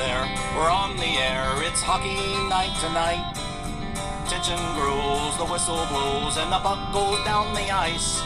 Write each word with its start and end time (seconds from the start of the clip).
there. 0.00 0.24
We're 0.56 0.72
on 0.72 0.96
the 0.96 1.12
air. 1.20 1.44
It's 1.68 1.82
hockey 1.84 2.16
night 2.48 2.72
tonight. 2.80 3.20
Tension 4.32 4.56
grows, 4.80 5.36
the 5.36 5.44
whistle 5.44 5.84
blows, 5.92 6.40
and 6.40 6.48
the 6.48 6.56
puck 6.56 6.80
goes 6.88 7.20
down 7.28 7.52
the 7.52 7.68
ice. 7.68 8.24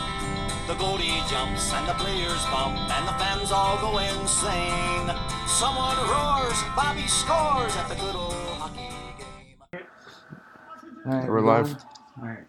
The 0.71 0.79
goalie 0.79 1.19
jumps 1.27 1.75
and 1.75 1.89
the 1.89 1.95
players 1.95 2.39
bump 2.47 2.79
and 2.79 3.09
the 3.09 3.17
fans 3.19 3.51
all 3.51 3.75
go 3.83 3.99
insane. 3.99 5.11
Someone 5.51 5.99
roars, 6.07 6.59
Bobby 6.79 7.09
scores 7.11 7.75
at 7.75 7.89
the 7.89 7.97
good 7.97 8.15
old 8.15 8.35
hockey 8.63 8.95
game. 9.19 9.83
All 11.07 11.13
right, 11.13 11.29
We're 11.29 11.41
live. 11.41 11.75
All 12.23 12.29
right. 12.29 12.47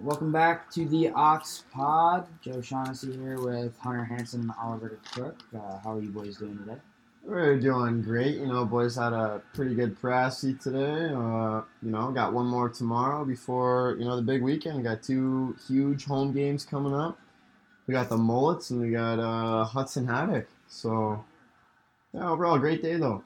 Welcome 0.00 0.32
back 0.32 0.68
to 0.72 0.84
the 0.84 1.10
Ox 1.10 1.62
Pod. 1.70 2.26
Joe 2.42 2.60
Shaughnessy 2.60 3.16
here 3.16 3.38
with 3.38 3.78
Hunter 3.78 4.04
Hanson 4.04 4.40
and 4.40 4.52
Oliver 4.60 4.98
Cook. 5.14 5.38
Uh, 5.54 5.78
how 5.78 5.94
are 5.94 6.02
you 6.02 6.10
boys 6.10 6.38
doing 6.38 6.58
today? 6.58 6.80
We're 7.26 7.58
doing 7.58 8.02
great. 8.02 8.36
You 8.36 8.46
know, 8.46 8.64
boys 8.64 8.94
had 8.94 9.12
a 9.12 9.42
pretty 9.52 9.74
good 9.74 10.00
pressy 10.00 10.58
today. 10.62 11.12
Uh, 11.12 11.62
you 11.82 11.90
know, 11.90 12.12
got 12.12 12.32
one 12.32 12.46
more 12.46 12.68
tomorrow 12.68 13.24
before, 13.24 13.96
you 13.98 14.04
know, 14.04 14.14
the 14.14 14.22
big 14.22 14.42
weekend. 14.42 14.84
Got 14.84 15.02
two 15.02 15.56
huge 15.66 16.04
home 16.04 16.32
games 16.32 16.64
coming 16.64 16.94
up. 16.94 17.18
We 17.88 17.94
got 17.94 18.08
the 18.08 18.16
Mullets 18.16 18.70
and 18.70 18.80
we 18.80 18.92
got 18.92 19.18
uh, 19.18 19.64
Hudson 19.64 20.06
Havoc. 20.06 20.46
So, 20.68 21.24
yeah, 22.14 22.30
overall, 22.30 22.60
great 22.60 22.80
day, 22.80 22.94
though. 22.94 23.24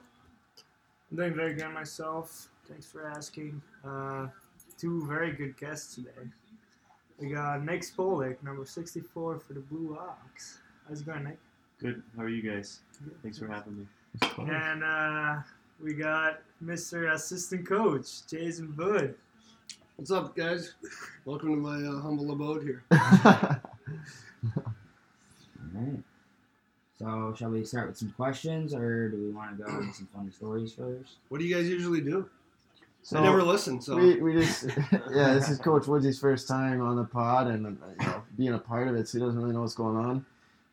I'm 1.11 1.17
doing 1.17 1.35
very 1.35 1.53
good 1.53 1.71
myself. 1.71 2.49
Thanks 2.67 2.87
for 2.87 3.07
asking. 3.07 3.61
Uh, 3.85 4.29
two 4.79 5.05
very 5.05 5.31
good 5.31 5.55
guests 5.59 5.93
today. 5.93 6.27
We 7.19 7.29
got 7.29 7.63
Nick 7.63 7.81
Spolik, 7.81 8.41
number 8.41 8.65
64 8.65 9.39
for 9.41 9.53
the 9.53 9.59
Blue 9.59 9.95
Ox. 9.99 10.57
How's 10.89 11.01
it 11.01 11.05
going, 11.05 11.25
Nick? 11.25 11.37
Good. 11.81 12.03
How 12.15 12.21
are 12.21 12.29
you 12.29 12.43
guys? 12.43 12.81
Thanks 13.23 13.39
for 13.39 13.47
having 13.47 13.79
me. 13.79 13.85
And 14.37 14.83
uh, 14.83 15.37
we 15.83 15.95
got 15.95 16.41
Mr. 16.63 17.11
Assistant 17.11 17.67
Coach, 17.67 18.27
Jason 18.27 18.75
Wood. 18.77 19.15
What's 19.95 20.11
up, 20.11 20.35
guys? 20.35 20.75
Welcome 21.25 21.49
to 21.49 21.55
my 21.55 21.77
uh, 21.77 21.99
humble 21.99 22.29
abode 22.29 22.61
here. 22.61 22.83
All 22.91 22.99
right. 25.73 26.03
So, 26.99 27.33
shall 27.35 27.49
we 27.49 27.65
start 27.65 27.87
with 27.87 27.97
some 27.97 28.11
questions, 28.11 28.75
or 28.75 29.09
do 29.09 29.17
we 29.17 29.31
want 29.31 29.57
to 29.57 29.63
go 29.63 29.79
with 29.79 29.95
some 29.95 30.07
funny 30.15 30.29
stories 30.29 30.73
first? 30.73 31.15
What 31.29 31.39
do 31.39 31.47
you 31.47 31.55
guys 31.55 31.67
usually 31.67 32.01
do? 32.01 32.29
so 33.01 33.17
I 33.17 33.23
never 33.23 33.41
listen, 33.41 33.81
so 33.81 33.95
we, 33.95 34.21
we 34.21 34.33
just, 34.33 34.65
yeah, 35.11 35.33
this 35.33 35.49
is 35.49 35.57
Coach 35.57 35.87
Woodsy's 35.87 36.19
first 36.19 36.47
time 36.47 36.79
on 36.79 36.95
the 36.95 37.05
pod 37.05 37.47
and, 37.47 37.65
uh, 37.65 37.69
you 37.99 38.05
know, 38.05 38.23
being 38.37 38.53
a 38.53 38.59
part 38.59 38.87
of 38.87 38.93
it, 38.93 39.07
so 39.07 39.17
he 39.17 39.25
doesn't 39.25 39.41
really 39.41 39.51
know 39.51 39.61
what's 39.61 39.73
going 39.73 39.97
on. 39.97 40.23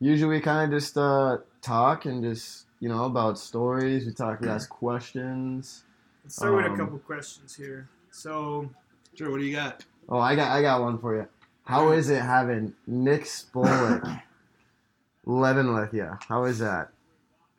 Usually 0.01 0.37
we 0.37 0.41
kind 0.41 0.73
of 0.73 0.79
just 0.81 0.97
uh, 0.97 1.39
talk 1.61 2.05
and 2.05 2.23
just, 2.23 2.67
you 2.81 2.89
know, 2.89 3.05
about 3.05 3.39
stories. 3.39 4.07
We 4.07 4.13
talk, 4.13 4.41
we 4.41 4.49
ask 4.49 4.69
questions. 4.69 5.85
Let's 6.25 6.37
start 6.37 6.55
with 6.55 6.67
a 6.67 6.71
Um, 6.71 6.77
couple 6.77 6.99
questions 7.01 7.55
here. 7.55 7.89
So, 8.11 8.71
sure. 9.15 9.31
What 9.31 9.39
do 9.41 9.45
you 9.45 9.55
got? 9.57 9.85
Oh, 10.09 10.19
I 10.19 10.35
got 10.37 10.51
I 10.51 10.63
got 10.63 10.81
one 10.83 10.99
for 10.99 11.17
you. 11.17 11.29
How 11.65 11.93
is 11.93 12.09
it 12.09 12.23
having 12.23 12.75
Nick 12.87 13.25
Spolik 13.25 14.23
living 15.27 15.75
with 15.75 15.93
you? 15.93 16.11
How 16.29 16.45
is 16.45 16.59
that? 16.61 16.91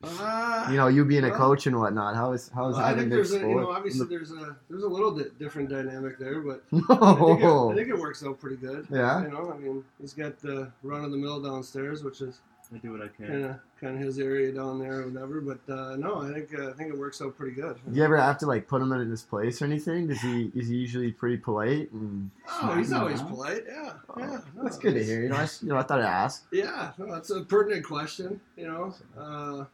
Uh, 0.02 0.68
You 0.72 0.78
know, 0.78 0.88
you 0.88 1.04
being 1.04 1.26
a 1.26 1.32
coach 1.32 1.68
and 1.68 1.78
whatnot. 1.78 2.16
How 2.16 2.32
is 2.32 2.50
how 2.56 2.70
is 2.70 2.76
well, 2.76 2.86
I 2.86 2.90
having 2.90 3.10
think 3.10 3.10
Nick 3.10 3.18
there's 3.30 3.34
a, 3.34 3.40
you 3.48 3.56
know 3.56 3.70
obviously 3.72 4.08
there's 4.08 4.32
a 4.32 4.56
there's 4.70 4.84
a 4.84 4.88
little 4.88 5.12
bit 5.12 5.38
different 5.38 5.70
dynamic 5.70 6.18
there, 6.18 6.40
but 6.42 6.64
I 6.74 6.78
think, 6.78 7.40
it, 7.40 7.44
No. 7.44 7.72
I 7.72 7.76
think 7.76 7.90
it 7.90 7.98
works 8.00 8.24
out 8.24 8.40
pretty 8.40 8.56
good. 8.58 8.88
Yeah. 8.90 9.24
You 9.24 9.30
know, 9.30 9.52
I 9.54 9.58
mean, 9.58 9.84
he's 10.00 10.14
got 10.14 10.40
the 10.40 10.72
run 10.84 11.04
of 11.04 11.12
the 11.12 11.18
mill 11.18 11.42
downstairs, 11.42 12.04
which 12.04 12.22
is 12.22 12.40
I 12.74 12.78
do 12.78 12.92
what 12.92 13.02
I 13.02 13.08
can. 13.08 13.28
kind 13.28 13.46
of 13.46 13.56
kind 13.82 13.96
of 13.96 14.02
his 14.02 14.20
area 14.20 14.52
down 14.54 14.78
there 14.80 15.02
or 15.02 15.08
whatever. 15.10 15.42
But 15.42 15.74
uh, 15.74 15.96
no, 15.98 16.22
I 16.22 16.32
think 16.32 16.58
uh, 16.58 16.70
I 16.70 16.74
think 16.74 16.94
it 16.94 16.98
works 16.98 17.22
out 17.22 17.36
pretty 17.36 17.56
good. 17.56 17.78
Do 17.90 17.98
you 17.98 18.04
ever 18.04 18.16
have 18.16 18.38
to 18.38 18.46
like 18.46 18.68
put 18.70 18.82
him 18.82 18.94
in 18.94 19.10
his 19.10 19.24
place 19.24 19.62
or 19.62 19.66
anything? 19.66 20.08
Does 20.08 20.22
he 20.22 20.50
is 20.56 20.70
he 20.70 20.76
usually 20.76 21.12
pretty 21.12 21.38
polite? 21.38 21.92
And 21.92 22.30
Oh, 22.62 22.74
he's 22.76 22.94
always 22.94 23.20
Yeah. 23.20 23.26
polite. 23.28 23.64
Yeah, 23.68 23.94
yeah. 24.18 24.40
no, 24.56 24.64
that's 24.64 24.78
good 24.78 24.94
to 24.94 25.04
hear. 25.04 25.24
You 25.24 25.30
know, 25.30 25.36
I, 25.38 25.44
s- 25.44 25.62
you 25.64 25.70
know, 25.70 25.78
I 25.78 25.84
thought 25.84 26.00
I'd 26.00 26.06
ask. 26.06 26.46
Yeah, 26.54 26.92
no, 26.98 27.12
that's 27.12 27.32
a 27.32 27.42
pertinent 27.42 27.84
question. 27.86 28.40
You 28.56 28.68
know, 28.68 28.94
uh, 29.20 29.66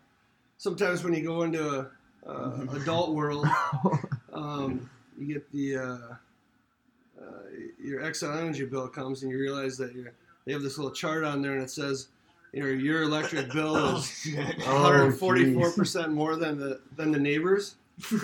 sometimes 0.66 1.03
when 1.03 1.14
you 1.14 1.24
go 1.24 1.44
into 1.44 1.64
a, 1.64 1.92
uh, 2.28 2.66
adult 2.81 3.14
world, 3.14 3.46
um, 4.34 4.90
you 5.18 5.36
get 5.36 5.52
the 5.52 5.78
uh, 5.78 5.81
uh, 7.22 7.44
your 7.81 8.02
Exxon 8.02 8.36
Energy 8.36 8.66
bill 8.66 8.88
comes 8.88 9.22
and 9.22 9.31
you 9.31 9.38
realize 9.38 9.78
that 9.78 9.94
you're, 9.94 10.12
they 10.46 10.54
have 10.54 10.64
this 10.64 10.78
little 10.80 10.92
chart 10.92 11.24
on 11.24 11.44
there 11.44 11.54
and 11.54 11.62
it 11.62 11.70
says, 11.70 12.08
you 12.52 12.64
know, 12.64 12.68
your 12.68 13.04
electric 13.04 13.52
bill 13.54 13.75
is 13.98 14.25
144 14.34 15.72
percent 15.72 16.12
more 16.12 16.36
than 16.36 16.58
the 16.58 16.81
than 16.96 17.12
the 17.12 17.20
neighbors. 17.20 17.75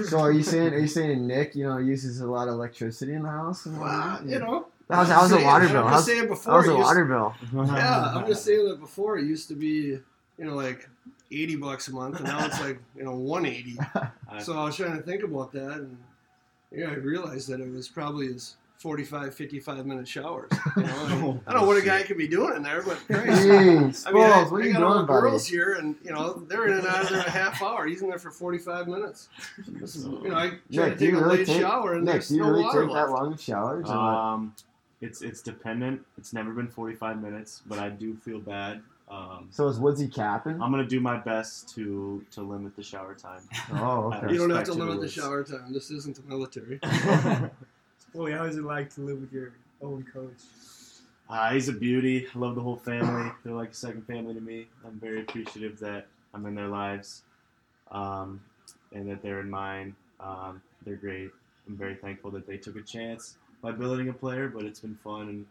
So 0.10 0.20
are 0.20 0.32
you 0.32 0.44
saying 0.44 0.74
are 0.74 0.80
you 0.80 0.88
saying 0.88 1.28
Nick, 1.28 1.56
you 1.56 1.66
know, 1.66 1.78
uses 1.78 2.22
a 2.22 2.28
lot 2.28 2.48
of 2.48 2.56
electricity 2.56 3.14
in 3.14 3.22
the 3.22 3.30
house? 3.30 3.68
Well, 3.68 4.20
you 4.26 4.40
know, 4.40 4.68
How's 4.90 5.10
how's 5.10 5.30
the 5.30 5.44
water 5.44 5.68
bill? 5.68 5.84
just 5.84 5.94
How's, 5.94 6.06
saying 6.06 6.28
before. 6.28 6.54
how's 6.54 6.66
the 6.66 6.76
water 6.76 7.06
bill? 7.06 7.36
Yeah, 7.54 8.14
I'm 8.16 8.26
just 8.26 8.44
saying 8.44 8.68
that 8.68 8.80
before 8.80 9.20
it 9.20 9.26
used 9.26 9.48
to 9.50 9.56
be, 9.56 10.00
you 10.38 10.46
know, 10.46 10.56
like 10.56 10.90
80 11.32 11.56
bucks 11.58 11.88
a 11.88 11.94
month, 11.94 12.18
and 12.18 12.26
now 12.26 12.46
it's 12.46 12.60
like, 12.62 12.80
you 12.96 13.04
know, 13.04 13.16
180. 13.16 13.78
So 14.40 14.58
I 14.58 14.64
was 14.64 14.78
trying 14.78 14.96
to 14.96 15.04
think 15.04 15.24
about 15.24 15.52
that, 15.52 15.72
and 15.74 15.98
yeah, 16.72 16.88
I 16.88 16.94
realized 16.94 17.50
that 17.50 17.60
it 17.60 17.70
was 17.70 17.90
probably 17.90 18.28
his 18.28 18.56
45, 18.82 19.36
55 19.36 19.86
minute 19.86 20.08
showers. 20.08 20.50
You 20.76 20.84
know? 20.84 20.90
I, 21.46 21.50
I 21.50 21.52
don't 21.52 21.62
know 21.62 21.68
what 21.68 21.78
a 21.78 21.82
guy 21.86 22.02
could 22.02 22.18
be 22.18 22.28
doing 22.28 22.56
in 22.56 22.64
there, 22.64 22.82
but 22.82 22.98
Christ. 23.06 23.44
Jeez, 23.44 24.08
I 24.08 24.12
mean, 24.12 24.24
I, 24.24 24.32
Spalls, 24.32 24.52
what 24.52 24.62
are 24.62 24.64
I 24.64 24.68
you 24.68 24.74
got 24.74 24.84
all 24.84 24.94
doing, 24.94 25.02
the 25.06 25.08
buddy? 25.08 25.22
girls 25.22 25.46
here, 25.46 25.74
and 25.74 25.96
you 26.04 26.12
know 26.12 26.34
they're 26.48 26.66
in 26.68 26.78
and 26.78 26.88
out 26.88 27.04
of 27.04 27.10
there 27.10 27.20
in 27.20 27.26
a 27.28 27.30
half 27.30 27.62
hour. 27.62 27.86
He's 27.86 28.02
in 28.02 28.10
there 28.10 28.18
for 28.18 28.32
45 28.32 28.88
minutes. 28.88 29.30
This 29.68 29.96
is, 29.96 30.06
you 30.06 30.30
know, 30.30 30.36
I 30.36 30.50
try 30.74 30.90
Nick, 30.90 30.98
to 30.98 31.06
take 31.06 31.14
a 31.14 31.18
really 31.18 31.38
late 31.38 31.48
take, 31.48 31.62
shower, 31.62 31.94
and 31.94 32.06
Nick, 32.06 32.14
there's 32.14 32.30
do 32.30 32.36
you 32.36 32.42
no 32.42 32.50
really 32.50 32.64
water 32.64 32.86
take 32.86 32.94
that 32.94 33.10
long 33.12 33.34
of 33.34 33.42
showers? 33.42 33.90
Um, 33.90 34.56
it's 35.02 35.22
it's 35.22 35.42
dependent. 35.42 36.02
It's 36.18 36.34
never 36.34 36.52
been 36.52 36.68
45 36.68 37.22
minutes, 37.22 37.62
but 37.68 37.78
I 37.78 37.90
do 37.90 38.16
feel 38.16 38.40
bad. 38.40 38.82
Um, 39.12 39.48
So 39.52 39.68
is 39.68 39.78
Woodsy 39.78 40.08
capping? 40.08 40.54
I'm 40.62 40.72
gonna 40.72 40.86
do 40.86 41.02
my 41.02 41.18
best 41.18 41.68
to 41.76 42.26
to 42.32 42.42
limit 42.42 42.76
the 42.76 42.84
shower 42.84 43.14
time. 43.14 43.42
Oh, 43.74 44.12
okay. 44.14 44.32
You 44.32 44.40
don't 44.40 44.50
have 44.52 44.64
to 44.66 44.74
limit 44.74 44.96
the 44.96 45.02
rules. 45.02 45.14
shower 45.14 45.44
time. 45.44 45.74
This 45.74 45.92
isn't 45.92 46.16
the 46.16 46.24
military. 46.24 46.80
Boy, 48.16 48.32
how 48.34 48.46
is 48.46 48.58
it 48.58 48.64
like 48.64 48.90
to 48.96 49.02
live 49.02 49.20
with 49.20 49.34
your 49.34 49.54
own 49.82 50.06
coach? 50.14 50.42
Uh, 51.30 51.52
he's 51.54 51.68
a 51.70 51.74
beauty. 51.74 52.28
I 52.34 52.40
love 52.40 52.56
the 52.56 52.62
whole 52.62 52.76
family. 52.78 53.32
They're 53.44 53.54
like 53.54 53.72
a 53.72 53.74
second 53.74 54.06
family 54.06 54.34
to 54.34 54.42
me. 54.42 54.68
I'm 54.86 55.00
very 55.00 55.22
appreciative 55.22 55.80
that 55.80 56.08
I'm 56.34 56.46
in 56.46 56.56
their 56.56 56.68
lives, 56.68 57.24
um, 57.92 58.42
and 58.94 59.10
that 59.10 59.22
they're 59.22 59.40
in 59.40 59.50
mine. 59.50 59.96
Um, 60.20 60.62
they're 60.86 60.96
great. 60.98 61.32
I'm 61.68 61.78
very 61.78 61.96
thankful 61.96 62.32
that 62.32 62.46
they 62.48 62.58
took 62.58 62.76
a 62.76 62.82
chance 62.82 63.38
by 63.62 63.72
building 63.72 64.10
a 64.10 64.14
player, 64.14 64.50
but 64.50 64.64
it's 64.64 64.82
been 64.82 64.98
fun, 65.04 65.46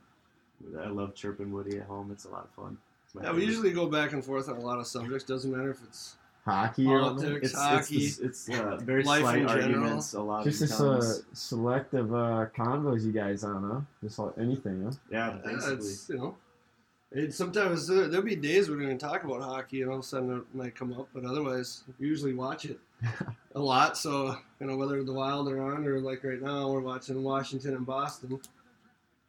and 0.63 0.81
I 0.81 0.89
love 0.89 1.15
chirping 1.15 1.51
Woody 1.51 1.79
at 1.79 1.85
home. 1.87 2.11
It's 2.13 2.25
a 2.27 2.31
lot 2.31 2.45
of 2.45 2.51
fun. 2.51 2.77
It's 3.11 3.15
my 3.15 3.29
Yeah, 3.29 3.37
we 3.37 3.45
usually 3.45 3.73
go 3.73 3.87
back 3.87 4.13
and 4.13 4.25
forth 4.25 4.49
on 4.49 4.57
a 4.57 4.61
lot 4.61 4.79
of 4.79 4.87
subjects. 4.87 5.25
Doesn't 5.25 5.51
matter 5.51 5.71
if 5.71 5.83
it's 5.83 6.17
Hockey 6.45 6.87
or 6.87 7.01
politics, 7.01 7.49
it's 7.49 7.55
hockey. 7.55 7.97
It's, 7.97 8.19
it's, 8.19 8.51
uh, 8.51 8.77
very 8.83 9.03
life 9.03 9.21
slight 9.21 9.39
in 9.43 9.49
general. 9.49 10.05
A 10.15 10.23
lot 10.23 10.45
just 10.45 10.63
of 10.63 10.69
this 10.69 10.81
uh, 10.81 10.93
times. 10.93 11.23
selective 11.33 12.15
uh, 12.15 12.47
convos 12.57 13.05
you 13.05 13.13
guys 13.13 13.45
on, 13.45 13.69
huh? 13.69 13.81
Just 14.03 14.19
like 14.19 14.33
anything, 14.39 14.85
huh? 14.85 14.91
yeah, 15.11 15.29
Yeah, 15.29 15.53
basically. 15.53 15.75
it's, 15.75 16.09
you 16.09 16.17
know, 16.17 16.37
it, 17.13 17.35
sometimes 17.35 17.87
there, 17.87 18.09
there'll 18.09 18.25
be 18.25 18.37
days 18.37 18.71
we're 18.71 18.79
going 18.79 18.97
to 18.97 19.07
talk 19.07 19.25
about 19.25 19.43
hockey, 19.43 19.83
and 19.83 19.91
all 19.91 19.99
of 19.99 20.05
a 20.05 20.07
sudden 20.07 20.39
it 20.39 20.45
might 20.55 20.75
come 20.75 20.93
up, 20.95 21.09
but 21.13 21.25
otherwise 21.25 21.83
we 21.99 22.07
usually 22.07 22.33
watch 22.33 22.65
it 22.65 22.79
a 23.55 23.61
lot. 23.61 23.99
So 23.99 24.37
you 24.61 24.67
know, 24.67 24.77
whether 24.77 25.03
the 25.03 25.13
Wild 25.13 25.49
are 25.49 25.61
on 25.61 25.87
or 25.87 26.01
like 26.01 26.25
right 26.25 26.41
now 26.41 26.71
we're 26.71 26.81
watching 26.81 27.23
Washington 27.23 27.75
and 27.75 27.85
Boston. 27.85 28.41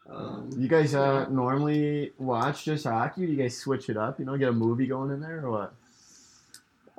Um, 0.10 0.50
You 0.58 0.68
guys 0.68 0.94
uh, 0.96 1.28
normally 1.30 2.12
watch 2.18 2.66
just 2.66 2.86
hockey? 2.86 3.26
Do 3.26 3.32
you 3.32 3.38
guys 3.38 3.58
switch 3.58 3.90
it 3.90 3.98
up? 3.98 4.20
You 4.20 4.26
know, 4.26 4.38
get 4.38 4.50
a 4.50 4.54
movie 4.54 4.88
going 4.88 5.12
in 5.12 5.22
there 5.22 5.46
or 5.46 5.52
what? 5.52 5.74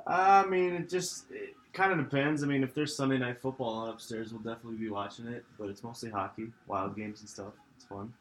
I 0.05 0.45
mean, 0.45 0.73
it 0.73 0.89
just 0.89 1.31
it 1.31 1.55
kind 1.71 1.91
of 1.91 1.97
depends. 1.97 2.43
I 2.43 2.47
mean, 2.47 2.63
if 2.63 2.73
there's 2.73 2.95
Sunday 2.95 3.17
night 3.17 3.41
football 3.41 3.73
on 3.75 3.89
upstairs, 3.89 4.33
we'll 4.33 4.41
definitely 4.41 4.79
be 4.79 4.89
watching 4.89 5.27
it. 5.27 5.45
But 5.57 5.69
it's 5.69 5.83
mostly 5.83 6.09
hockey, 6.09 6.47
wild 6.67 6.95
games 6.95 7.21
and 7.21 7.29
stuff. 7.29 7.53
It's 7.75 7.85
fun. 7.85 8.13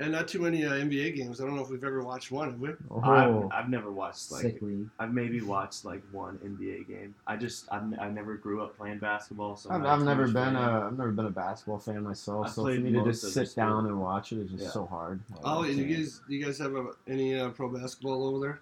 And 0.00 0.12
not 0.12 0.28
too 0.28 0.38
many 0.40 0.64
uh, 0.64 0.72
NBA 0.72 1.16
games. 1.16 1.40
I 1.40 1.44
don't 1.44 1.56
know 1.56 1.62
if 1.62 1.70
we've 1.70 1.82
ever 1.82 2.02
watched 2.02 2.30
one, 2.30 2.50
have 2.50 2.60
we? 2.60 2.70
Oh, 2.90 3.00
I've, 3.02 3.64
I've 3.64 3.68
never 3.68 3.90
watched 3.90 4.30
like 4.30 4.42
Sick 4.42 4.62
league. 4.62 4.88
I've 4.98 5.12
maybe 5.12 5.40
watched 5.40 5.84
like 5.84 6.02
one 6.12 6.38
NBA 6.38 6.86
game. 6.86 7.14
I 7.26 7.36
just 7.36 7.66
I've, 7.72 7.82
I 8.00 8.08
never 8.08 8.36
grew 8.36 8.62
up 8.62 8.76
playing 8.76 8.98
basketball, 8.98 9.56
so 9.56 9.70
I've, 9.70 9.76
I'm 9.76 9.82
not 9.82 9.98
I've 9.98 10.04
never 10.04 10.28
been 10.28 10.54
a 10.56 10.86
I've 10.86 10.96
never 10.96 11.10
been 11.10 11.26
a 11.26 11.30
basketball 11.30 11.78
fan 11.78 12.04
myself. 12.04 12.46
I've 12.46 12.52
so 12.52 12.62
for 12.62 12.68
played 12.68 12.84
me 12.84 12.92
to 12.92 13.04
just 13.04 13.32
sit 13.32 13.54
down 13.56 13.86
and 13.86 14.00
watch 14.00 14.32
it 14.32 14.38
is 14.38 14.50
just 14.50 14.64
Yeah. 14.64 14.70
so 14.70 14.86
hard. 14.86 15.20
Oh, 15.42 15.64
do 15.64 15.72
you 15.72 15.96
guys, 15.96 16.20
do 16.28 16.34
you 16.34 16.44
guys 16.44 16.58
have 16.58 16.74
a, 16.76 16.90
any 17.08 17.38
uh, 17.38 17.50
pro 17.50 17.68
basketball 17.68 18.24
over 18.28 18.40
there? 18.40 18.60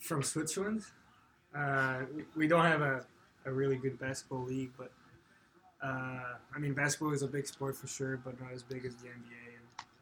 From 0.00 0.22
Switzerland? 0.22 0.84
Uh, 1.54 2.00
we 2.36 2.46
don't 2.46 2.64
have 2.64 2.82
a, 2.82 3.04
a 3.44 3.52
really 3.52 3.76
good 3.76 3.98
basketball 3.98 4.44
league, 4.44 4.70
but 4.78 4.90
uh, 5.82 6.34
I 6.54 6.58
mean, 6.58 6.72
basketball 6.72 7.12
is 7.12 7.22
a 7.22 7.26
big 7.28 7.46
sport 7.46 7.76
for 7.76 7.86
sure, 7.88 8.16
but 8.16 8.40
not 8.40 8.52
as 8.52 8.62
big 8.62 8.84
as 8.84 8.94
the 8.96 9.08
NBA. 9.08 9.47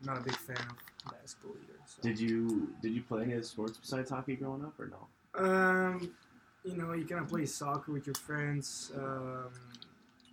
And 0.00 0.10
I'm 0.10 0.14
not 0.16 0.22
a 0.22 0.24
big 0.24 0.36
fan 0.36 0.56
of 0.56 1.12
basketball 1.12 1.52
either. 1.62 1.78
So. 1.86 2.02
Did 2.02 2.18
you 2.20 2.72
did 2.82 2.92
you 2.92 3.02
play 3.02 3.22
any 3.22 3.34
other 3.34 3.42
sports 3.42 3.78
besides 3.78 4.10
hockey 4.10 4.36
growing 4.36 4.64
up 4.64 4.74
or 4.78 4.86
no? 4.88 5.06
Um, 5.38 6.12
you 6.64 6.76
know, 6.76 6.92
you 6.94 7.04
kind 7.04 7.20
of 7.20 7.28
play 7.28 7.46
soccer 7.46 7.92
with 7.92 8.06
your 8.06 8.14
friends. 8.14 8.90
Um, 8.96 9.50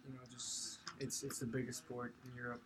you 0.07 0.13
know, 0.13 0.21
just 0.31 0.80
it's 1.00 1.24
it's 1.24 1.39
the 1.39 1.45
biggest 1.45 1.80
sport 1.80 2.13
in 2.25 2.36
Europe. 2.36 2.62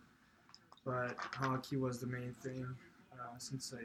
But 0.84 1.16
hockey 1.18 1.76
was 1.76 1.98
the 1.98 2.06
main 2.06 2.34
thing 2.42 2.66
uh, 3.12 3.38
since 3.38 3.74
I 3.76 3.82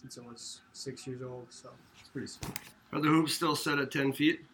since 0.00 0.18
I 0.18 0.20
was 0.28 0.60
six 0.72 1.06
years 1.06 1.22
old. 1.22 1.46
So 1.50 1.70
It's 1.98 2.08
pretty 2.10 2.26
sweet. 2.26 2.52
Are 2.92 3.00
the 3.00 3.08
hoops 3.08 3.34
still 3.34 3.56
set 3.56 3.78
at 3.78 3.90
10 3.90 4.12
feet? 4.12 4.44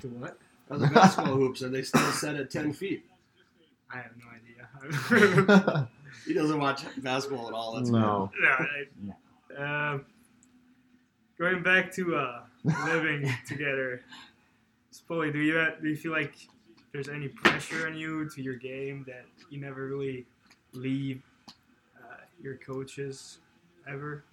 to 0.00 0.08
what? 0.08 0.36
Are 0.70 0.78
the 0.78 0.86
basketball 0.88 1.34
hoops, 1.36 1.62
are 1.62 1.68
they 1.68 1.82
still 1.82 2.12
set 2.12 2.36
at 2.36 2.50
10 2.50 2.72
feet? 2.72 3.04
I 3.92 3.96
have 3.96 4.12
no 4.16 4.26
idea. 4.30 5.88
He 6.26 6.34
doesn't 6.34 6.58
watch 6.58 6.82
basketball 6.98 7.48
at 7.48 7.54
all. 7.54 7.74
That's 7.74 7.90
no. 7.90 8.30
no, 8.40 8.66
I, 9.58 9.92
um, 9.92 10.04
going 11.38 11.62
back 11.62 11.92
to 11.94 12.16
uh, 12.16 12.42
living 12.86 13.30
together, 13.46 14.02
Spolly, 14.92 15.32
do 15.32 15.38
you 15.38 15.66
do 15.80 15.88
you 15.88 15.96
feel 15.96 16.12
like 16.12 16.34
there's 16.92 17.08
any 17.08 17.28
pressure 17.28 17.86
on 17.86 17.96
you 17.96 18.28
to 18.30 18.42
your 18.42 18.56
game 18.56 19.04
that 19.06 19.24
you 19.48 19.60
never 19.60 19.86
really 19.86 20.26
leave 20.72 21.22
uh, 21.98 22.16
your 22.42 22.56
coaches 22.56 23.38
ever? 23.88 24.24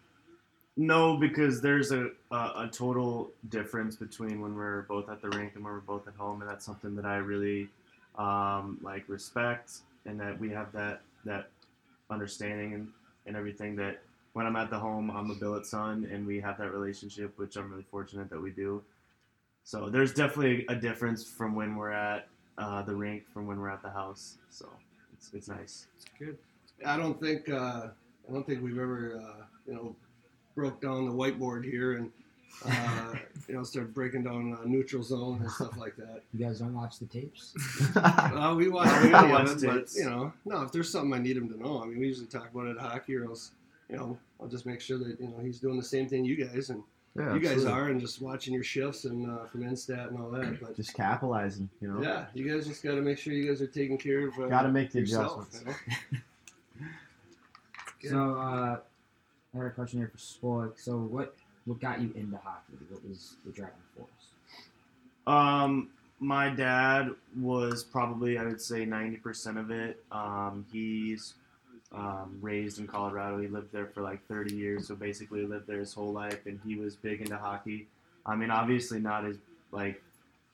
No, 0.76 1.18
because 1.18 1.62
there's 1.62 1.92
a, 1.92 2.12
a 2.32 2.36
a 2.36 2.70
total 2.72 3.32
difference 3.50 3.96
between 3.96 4.42
when 4.42 4.56
we're 4.56 4.84
both 4.84 5.10
at 5.10 5.22
the 5.22 5.30
rink 5.30 5.54
and 5.56 5.64
when 5.64 5.74
we're 5.74 5.80
both 5.80 6.08
at 6.08 6.14
home, 6.16 6.42
and 6.42 6.50
that's 6.50 6.66
something 6.66 6.96
that 6.96 7.06
I 7.06 7.18
really 7.18 7.68
um, 8.18 8.78
like 8.82 9.04
respect, 9.08 9.72
and 10.06 10.20
that 10.20 10.40
we 10.40 10.50
have 10.50 10.72
that 10.74 11.02
that 11.26 11.50
understanding 12.10 12.74
and, 12.74 12.88
and 13.26 13.36
everything 13.36 13.76
that 13.78 14.02
when 14.34 14.46
I'm 14.46 14.56
at 14.56 14.70
the 14.70 14.78
home, 14.78 15.10
I'm 15.10 15.32
a 15.32 15.36
billet 15.36 15.66
son, 15.66 16.08
and 16.12 16.26
we 16.26 16.40
have 16.40 16.58
that 16.60 16.72
relationship, 16.72 17.38
which 17.38 17.56
I'm 17.56 17.72
really 17.72 17.86
fortunate 17.90 18.30
that 18.30 18.42
we 18.42 18.52
do. 18.52 18.84
So 19.64 19.90
there's 19.90 20.14
definitely 20.14 20.66
a 20.70 20.76
difference 20.76 21.24
from 21.26 21.56
when 21.56 21.76
we're 21.76 21.92
at 21.92 22.28
uh, 22.58 22.82
the 22.84 22.96
rink 22.96 23.24
from 23.34 23.48
when 23.48 23.60
we're 23.60 23.70
at 23.70 23.82
the 23.82 23.90
house. 23.90 24.38
So 24.50 24.70
it's, 25.14 25.32
it's 25.34 25.48
nice. 25.48 25.88
It's 25.96 26.06
good. 26.18 26.38
I 26.86 26.98
don't 26.98 27.20
think 27.20 27.50
uh, 27.50 27.88
I 28.30 28.34
don't 28.34 28.46
think 28.46 28.62
we've 28.62 28.78
ever 28.78 29.20
uh, 29.22 29.44
you 29.66 29.74
know 29.74 29.96
broke 30.56 30.82
down 30.82 31.06
the 31.06 31.12
whiteboard 31.12 31.66
here 31.66 31.94
and 31.94 32.12
uh, 32.66 33.14
you 33.48 33.54
know 33.56 33.64
start 33.64 33.94
breaking 33.94 34.24
down 34.24 34.54
uh, 34.60 34.66
neutral 34.66 35.04
zone 35.04 35.40
and 35.42 35.52
stuff 35.52 35.78
like 35.78 35.96
that. 35.96 36.22
You 36.34 36.46
guys 36.46 36.60
don't 36.60 36.74
watch 36.74 37.00
the 37.00 37.06
tapes? 37.06 37.54
Uh, 37.96 38.54
we 38.58 38.68
watch 38.70 38.88
I 38.90 39.02
video 39.02 39.30
watch 39.32 39.50
of 39.52 39.64
it, 39.64 39.68
but 39.68 39.94
you 39.96 40.06
know, 40.06 40.34
no. 40.46 40.62
If 40.64 40.72
there's 40.72 40.92
something 40.92 41.14
I 41.14 41.20
need 41.20 41.38
him 41.38 41.50
to 41.50 41.58
know, 41.60 41.82
I 41.84 41.86
mean, 41.88 42.00
we 42.00 42.08
usually 42.08 42.28
talk 42.28 42.50
about 42.54 42.68
it 42.68 42.78
at 42.78 42.84
hockey, 42.84 43.16
or 43.16 43.26
else 43.26 43.52
you 43.90 43.96
know, 43.96 44.18
I'll 44.42 44.48
just 44.48 44.66
make 44.66 44.82
sure 44.82 44.98
that 45.00 45.20
you 45.20 45.28
know 45.28 45.40
he's 45.42 45.60
doing 45.60 45.78
the 45.78 45.84
same 45.84 46.08
thing 46.10 46.26
you 46.26 46.36
guys 46.36 46.70
and 46.70 46.84
Yeah, 47.16 47.34
you 47.34 47.40
guys 47.40 47.66
are, 47.66 47.88
and 47.90 48.00
just 48.02 48.22
watching 48.22 48.54
your 48.54 48.64
shifts 48.64 49.06
and 49.06 49.30
uh, 49.30 49.46
from 49.46 49.64
Instat 49.64 50.10
and 50.10 50.20
all 50.20 50.30
that. 50.32 50.60
But 50.62 50.76
Just 50.76 50.94
capitalizing, 50.94 51.70
you 51.82 51.88
know. 51.92 52.02
yeah, 52.02 52.26
you 52.34 52.48
guys 52.52 52.68
just 52.68 52.84
got 52.84 52.96
to 52.96 53.02
make 53.02 53.18
sure 53.18 53.34
you 53.34 53.48
guys 53.48 53.62
are 53.62 53.68
taking 53.68 53.98
care 53.98 54.28
of. 54.28 54.38
Uh, 54.40 54.48
Got 54.48 54.64
to 54.64 54.70
make 54.70 54.92
the 54.92 55.00
yourself, 55.00 55.48
adjustments. 55.48 55.82
you 56.12 56.12
know? 56.12 56.18
So, 58.04 58.36
uh, 58.40 58.78
I 59.54 59.58
had 59.58 59.66
a 59.66 59.70
question 59.72 60.00
here 60.00 60.10
for 60.12 60.20
Spoiler. 60.20 60.74
So, 60.78 60.98
what 60.98 61.36
what 61.68 61.80
got 61.82 62.02
you 62.02 62.12
into 62.16 62.38
hockey? 62.38 62.74
What 62.90 63.08
was 63.08 63.36
the 63.46 63.52
driving 63.52 63.76
force? 63.96 64.10
Um, 65.28 65.90
my 66.20 66.50
dad 66.50 67.12
was 67.40 67.84
probably 67.84 68.38
I 68.38 68.46
would 68.46 68.62
say 68.62 68.86
ninety 68.86 69.18
percent 69.18 69.58
of 69.58 69.70
it. 69.70 70.04
Um, 70.12 70.66
he's 70.72 71.36
um, 71.94 72.40
raised 72.42 72.80
in 72.80 72.88
Colorado. 72.88 73.40
He 73.40 73.48
lived 73.48 73.72
there 73.72 73.88
for 73.88 74.02
like 74.02 74.26
thirty 74.28 74.56
years, 74.56 74.88
so 74.88 74.96
basically 74.96 75.46
lived 75.46 75.68
there 75.68 75.80
his 75.80 75.94
whole 75.94 76.14
life, 76.14 76.46
and 76.46 76.60
he 76.66 76.76
was 76.76 76.96
big 76.96 77.22
into 77.22 77.38
hockey. 77.38 77.88
I 78.26 78.36
mean, 78.36 78.50
obviously 78.50 79.00
not 79.00 79.26
as 79.26 79.36
like 79.72 80.02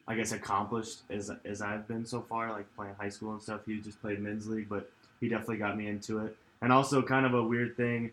I 0.07 0.15
guess 0.15 0.31
accomplished 0.31 1.01
as 1.09 1.31
as 1.45 1.61
I've 1.61 1.87
been 1.87 2.05
so 2.05 2.21
far, 2.21 2.51
like 2.51 2.65
playing 2.75 2.95
high 2.99 3.09
school 3.09 3.33
and 3.33 3.41
stuff. 3.41 3.61
He 3.65 3.79
just 3.79 4.01
played 4.01 4.19
men's 4.19 4.47
league, 4.47 4.67
but 4.67 4.89
he 5.21 5.29
definitely 5.29 5.57
got 5.57 5.77
me 5.77 5.87
into 5.87 6.19
it. 6.25 6.35
And 6.61 6.71
also, 6.71 7.01
kind 7.01 7.25
of 7.25 7.33
a 7.33 7.43
weird 7.43 7.77
thing. 7.77 8.11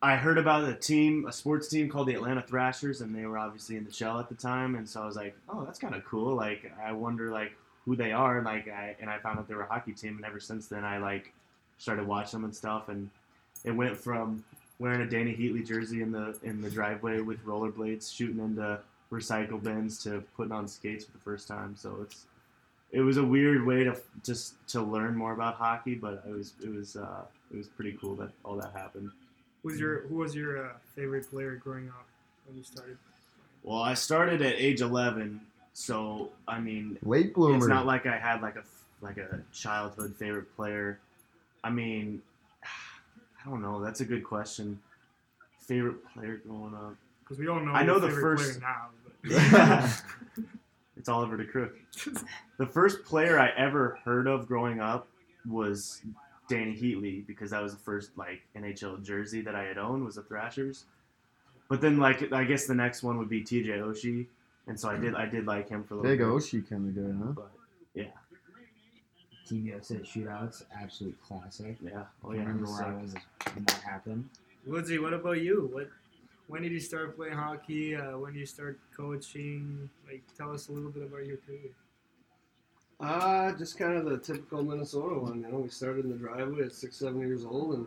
I 0.00 0.16
heard 0.16 0.38
about 0.38 0.68
a 0.68 0.74
team, 0.74 1.26
a 1.26 1.32
sports 1.32 1.68
team 1.68 1.88
called 1.88 2.06
the 2.06 2.14
Atlanta 2.14 2.42
Thrashers, 2.42 3.00
and 3.00 3.14
they 3.14 3.26
were 3.26 3.36
obviously 3.36 3.76
in 3.76 3.84
the 3.84 3.92
shell 3.92 4.20
at 4.20 4.28
the 4.28 4.34
time. 4.34 4.76
And 4.76 4.88
so 4.88 5.02
I 5.02 5.06
was 5.06 5.16
like, 5.16 5.36
"Oh, 5.48 5.64
that's 5.64 5.78
kind 5.78 5.94
of 5.94 6.04
cool." 6.04 6.36
Like, 6.36 6.72
I 6.84 6.92
wonder 6.92 7.30
like 7.30 7.52
who 7.84 7.96
they 7.96 8.12
are. 8.12 8.36
And 8.36 8.46
like, 8.46 8.68
I 8.68 8.94
and 9.00 9.10
I 9.10 9.18
found 9.18 9.38
out 9.38 9.48
they 9.48 9.54
were 9.54 9.62
a 9.62 9.68
hockey 9.68 9.92
team. 9.92 10.16
And 10.16 10.24
ever 10.24 10.38
since 10.38 10.68
then, 10.68 10.84
I 10.84 10.98
like 10.98 11.32
started 11.78 12.06
watching 12.06 12.40
them 12.40 12.44
and 12.44 12.54
stuff. 12.54 12.88
And 12.88 13.10
it 13.64 13.72
went 13.72 13.96
from 13.96 14.44
wearing 14.78 15.02
a 15.02 15.06
Dany 15.06 15.36
Heatley 15.36 15.66
jersey 15.66 16.02
in 16.02 16.12
the 16.12 16.38
in 16.44 16.60
the 16.60 16.70
driveway 16.70 17.20
with 17.20 17.44
rollerblades, 17.44 18.14
shooting 18.14 18.38
into 18.38 18.78
recycle 19.10 19.60
bins, 19.60 20.00
to 20.04 20.22
putting 20.36 20.52
on 20.52 20.68
skates 20.68 21.06
for 21.06 21.12
the 21.12 21.18
first 21.18 21.48
time. 21.48 21.74
So 21.76 21.98
it's 22.02 22.26
it 22.92 23.00
was 23.00 23.16
a 23.16 23.24
weird 23.24 23.66
way 23.66 23.82
to 23.82 23.96
just 24.22 24.54
to 24.68 24.80
learn 24.80 25.16
more 25.16 25.32
about 25.32 25.56
hockey, 25.56 25.96
but 25.96 26.22
it 26.24 26.32
was 26.32 26.52
it 26.62 26.72
was 26.72 26.94
uh, 26.94 27.22
it 27.52 27.56
was 27.56 27.66
pretty 27.66 27.98
cool 28.00 28.14
that 28.16 28.30
all 28.44 28.54
that 28.56 28.72
happened. 28.74 29.10
Who's 29.62 29.78
your 29.80 30.02
who 30.08 30.16
was 30.16 30.34
your 30.34 30.66
uh, 30.66 30.72
favorite 30.94 31.30
player 31.30 31.56
growing 31.56 31.88
up 31.88 32.06
when 32.46 32.56
you 32.56 32.62
started? 32.64 32.96
Well, 33.62 33.80
I 33.80 33.94
started 33.94 34.40
at 34.40 34.54
age 34.56 34.80
11, 34.80 35.40
so 35.74 36.30
I 36.46 36.60
mean, 36.60 36.96
Late 37.02 37.34
bloomer. 37.34 37.56
it's 37.58 37.66
not 37.66 37.86
like 37.86 38.06
I 38.06 38.16
had 38.18 38.40
like 38.40 38.56
a 38.56 38.62
like 39.00 39.16
a 39.16 39.40
childhood 39.52 40.14
favorite 40.16 40.54
player. 40.56 40.98
I 41.64 41.70
mean, 41.70 42.22
I 42.64 43.48
don't 43.50 43.60
know. 43.62 43.82
That's 43.82 44.00
a 44.00 44.04
good 44.04 44.24
question. 44.24 44.80
Favorite 45.60 45.96
player 46.14 46.40
growing 46.46 46.74
up? 46.74 46.94
Because 47.22 47.38
we 47.38 47.48
all 47.48 47.60
know 47.60 47.72
I 47.72 47.82
know 47.82 47.98
the 47.98 48.10
first- 48.10 48.60
player 48.60 48.72
now. 48.72 48.88
But 49.24 50.44
it's 50.96 51.08
Oliver 51.08 51.36
de 51.36 51.44
Crook. 51.44 51.74
The 52.58 52.66
first 52.66 53.04
player 53.04 53.38
I 53.38 53.50
ever 53.56 53.98
heard 54.04 54.26
of 54.28 54.46
growing 54.46 54.80
up 54.80 55.08
was 55.48 56.00
Dany 56.48 56.80
Heatley 56.80 57.26
because 57.26 57.50
that 57.50 57.62
was 57.62 57.72
the 57.72 57.80
first 57.80 58.10
like 58.16 58.40
NHL 58.56 59.02
jersey 59.02 59.40
that 59.42 59.54
I 59.54 59.64
had 59.64 59.78
owned 59.78 60.04
was 60.04 60.16
a 60.16 60.22
Thrashers. 60.22 60.84
But 61.68 61.80
then 61.80 61.98
like 61.98 62.32
I 62.32 62.44
guess 62.44 62.66
the 62.66 62.74
next 62.74 63.02
one 63.02 63.18
would 63.18 63.28
be 63.28 63.42
TJ 63.42 63.66
Oshie, 63.80 64.26
and 64.66 64.78
so 64.78 64.88
I 64.88 64.96
did 64.96 65.14
I 65.14 65.26
did 65.26 65.46
like 65.46 65.68
him 65.68 65.84
for 65.84 65.94
a 65.94 65.96
little 65.98 66.10
Big 66.10 66.18
bit. 66.20 66.26
Oshie 66.28 66.68
kind 66.68 66.88
of 66.88 66.94
guy, 66.94 67.26
huh? 67.26 67.32
But 67.32 67.50
yeah, 67.94 68.04
Team 69.46 69.66
USA 69.66 69.96
shootouts, 69.96 70.64
absolute 70.80 71.16
classic. 71.22 71.76
yeah, 71.82 72.04
oh 72.24 72.32
I 72.32 72.34
yeah. 72.34 72.40
remember 72.40 72.66
where 72.66 72.84
I 72.84 73.02
was 73.02 73.14
when 73.54 73.64
that 73.64 73.82
happened. 73.82 74.28
Woodsy, 74.66 74.98
what 74.98 75.12
about 75.12 75.40
you? 75.40 75.68
What 75.72 75.88
when 76.48 76.62
did 76.62 76.72
you 76.72 76.80
start 76.80 77.16
playing 77.16 77.34
hockey? 77.34 77.94
Uh, 77.94 78.18
when 78.18 78.32
did 78.32 78.40
you 78.40 78.46
start 78.46 78.78
coaching? 78.96 79.88
Like, 80.06 80.22
tell 80.36 80.52
us 80.52 80.68
a 80.68 80.72
little 80.72 80.90
bit 80.90 81.02
about 81.02 81.26
your 81.26 81.36
career. 81.38 81.70
Uh, 83.00 83.52
just 83.52 83.78
kind 83.78 83.96
of 83.96 84.04
the 84.04 84.18
typical 84.18 84.62
Minnesota 84.62 85.20
one. 85.20 85.42
You 85.42 85.48
know, 85.48 85.58
we 85.58 85.68
started 85.68 86.04
in 86.04 86.10
the 86.10 86.16
driveway 86.16 86.64
at 86.64 86.72
six, 86.72 86.96
seven 86.96 87.20
years 87.20 87.44
old, 87.44 87.74
and 87.74 87.86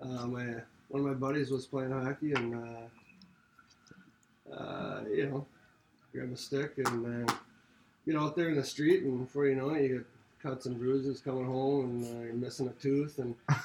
uh, 0.00 0.26
my 0.26 0.46
one 0.88 1.00
of 1.00 1.06
my 1.06 1.14
buddies 1.14 1.50
was 1.50 1.66
playing 1.66 1.90
hockey, 1.90 2.32
and 2.32 2.54
uh, 2.54 4.54
uh, 4.54 5.00
you 5.12 5.26
know, 5.26 5.46
grab 6.12 6.32
a 6.32 6.36
stick 6.36 6.74
and 6.78 7.28
uh, 7.28 7.34
get 8.06 8.16
out 8.16 8.36
there 8.36 8.50
in 8.50 8.56
the 8.56 8.64
street, 8.64 9.02
and 9.02 9.26
before 9.26 9.46
you 9.46 9.56
know 9.56 9.70
it, 9.70 9.82
you 9.82 9.88
get 9.96 10.06
cuts 10.40 10.66
and 10.66 10.78
bruises 10.78 11.20
coming 11.20 11.46
home, 11.46 11.86
and 11.86 12.04
uh, 12.04 12.24
you're 12.24 12.34
missing 12.34 12.68
a 12.68 12.82
tooth, 12.82 13.18
and 13.18 13.34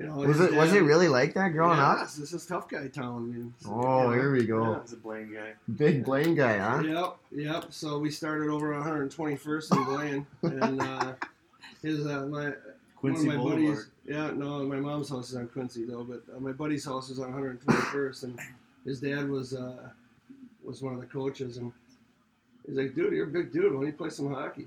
you 0.00 0.06
know, 0.06 0.14
Was 0.16 0.38
his 0.38 0.46
it 0.48 0.54
was 0.54 0.72
it 0.72 0.80
really 0.82 1.08
like 1.08 1.34
that 1.34 1.48
growing 1.52 1.78
up? 1.78 2.00
This 2.00 2.32
is 2.32 2.46
tough 2.46 2.68
guy 2.68 2.88
town. 2.88 3.16
I 3.32 3.36
mean, 3.36 3.54
Oh, 3.68 4.02
you 4.02 4.06
know. 4.08 4.12
here 4.12 4.32
we 4.32 4.42
I 4.42 4.44
go. 4.46 4.80
was 4.80 4.92
a 4.92 4.96
Blaine 4.96 5.32
guy. 5.34 5.52
Big 5.76 6.04
Blaine 6.04 6.34
guy, 6.34 6.58
huh? 6.58 6.82
Yep, 6.82 7.16
yep. 7.32 7.66
So 7.70 7.98
we 7.98 8.10
started 8.10 8.48
over 8.48 8.74
on 8.74 8.82
121st 9.10 9.76
in 9.76 9.84
Blaine, 9.84 10.26
and 10.42 10.80
uh, 10.82 11.12
his 11.82 12.06
uh, 12.06 12.26
my 12.26 12.52
Quincy 12.96 13.26
one 13.28 13.36
of 13.36 13.42
my 13.42 13.48
Boulevard. 13.50 13.74
buddies. 13.76 13.90
Yeah, 14.06 14.30
no, 14.34 14.64
my 14.64 14.76
mom's 14.76 15.08
house 15.10 15.30
is 15.30 15.36
on 15.36 15.48
Quincy 15.48 15.84
though, 15.84 16.02
but 16.04 16.22
uh, 16.34 16.40
my 16.40 16.52
buddy's 16.52 16.84
house 16.84 17.10
is 17.10 17.18
on 17.20 17.32
121st, 17.32 18.24
and 18.24 18.38
his 18.84 19.00
dad 19.00 19.28
was 19.28 19.54
uh, 19.54 19.88
was 20.64 20.82
one 20.82 20.94
of 20.94 21.00
the 21.00 21.06
coaches, 21.06 21.58
and 21.58 21.72
he's 22.66 22.76
like, 22.76 22.94
"Dude, 22.94 23.12
you're 23.12 23.24
a 23.26 23.30
big 23.30 23.52
dude. 23.52 23.64
Why 23.72 23.80
don't 23.80 23.86
you 23.86 23.92
play 23.92 24.10
some 24.10 24.32
hockey?" 24.32 24.66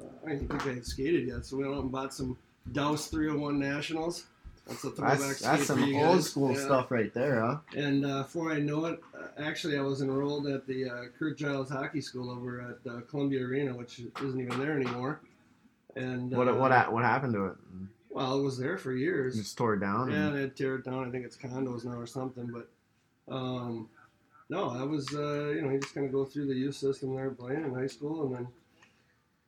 Uh, 0.00 0.04
I 0.24 0.30
didn't 0.30 0.48
think 0.48 0.66
I 0.66 0.74
had 0.74 0.86
skated 0.86 1.26
yet, 1.26 1.44
so 1.44 1.56
we 1.56 1.64
went 1.64 1.74
out 1.76 1.82
and 1.82 1.90
bought 1.92 2.14
some 2.14 2.36
Daoust 2.72 3.10
301 3.10 3.58
Nationals. 3.58 4.26
That's 4.68 4.84
a 4.84 4.90
throwback 4.90 5.18
That's 5.18 5.38
skate 5.38 5.50
that's 5.50 5.66
some 5.66 5.94
old 5.96 6.24
school 6.24 6.50
Yeah. 6.50 6.64
stuff 6.64 6.90
right 6.90 7.12
there, 7.14 7.40
huh? 7.40 7.58
And 7.74 8.04
uh, 8.04 8.22
before 8.22 8.52
I 8.52 8.60
know 8.60 8.84
it, 8.86 9.00
uh, 9.14 9.28
actually, 9.38 9.78
I 9.78 9.82
was 9.82 10.02
enrolled 10.02 10.46
at 10.46 10.66
the 10.66 10.88
uh, 10.88 11.04
Curt 11.18 11.38
Giles 11.38 11.70
Hockey 11.70 12.00
School 12.00 12.30
over 12.30 12.60
at 12.60 12.90
uh, 12.90 13.00
Columbia 13.02 13.44
Arena, 13.44 13.74
which 13.74 14.00
isn't 14.22 14.40
even 14.40 14.58
there 14.58 14.78
anymore. 14.78 15.20
And 15.96 16.30
What 16.30 16.48
uh, 16.48 16.54
what 16.54 16.92
what 16.92 17.02
happened 17.02 17.32
to 17.34 17.46
it? 17.46 17.56
Well, 18.10 18.38
it 18.38 18.42
was 18.42 18.58
there 18.58 18.78
for 18.78 18.92
years. 18.92 19.36
Just 19.36 19.56
tore 19.56 19.74
it 19.74 19.80
down. 19.80 20.10
Yeah, 20.10 20.30
they 20.30 20.48
tear 20.48 20.76
it 20.76 20.84
down. 20.84 21.06
I 21.06 21.10
think 21.10 21.24
it's 21.24 21.36
condos 21.36 21.84
now 21.84 21.98
or 21.98 22.06
something. 22.06 22.46
But 22.46 22.68
um, 23.32 23.88
no, 24.48 24.70
I 24.70 24.82
was 24.82 25.06
uh, 25.14 25.50
you 25.54 25.62
know 25.62 25.70
you 25.70 25.80
just 25.80 25.94
kind 25.94 26.06
of 26.06 26.12
go 26.12 26.24
through 26.24 26.46
the 26.46 26.54
youth 26.54 26.76
system 26.76 27.14
there 27.14 27.30
playing 27.30 27.64
in 27.64 27.74
high 27.74 27.86
school, 27.86 28.26
and 28.26 28.34
then 28.34 28.48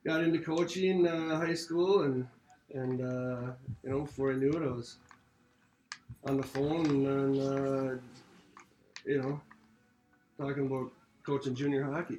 got 0.04 0.22
into 0.22 0.38
coaching 0.40 1.06
uh, 1.06 1.36
high 1.36 1.54
school, 1.54 2.02
and 2.02 2.26
and 2.74 3.00
uh, 3.00 3.52
you 3.82 3.90
know 3.90 4.00
before 4.02 4.32
I 4.32 4.36
knew 4.36 4.52
it, 4.52 4.62
I 4.62 4.72
was 4.72 4.96
on 6.24 6.36
the 6.36 6.42
phone 6.42 7.06
and 7.06 7.40
uh, 7.40 7.94
you 9.04 9.22
know 9.22 9.40
talking 10.38 10.66
about 10.66 10.90
coaching 11.24 11.54
junior 11.54 11.84
hockey. 11.84 12.18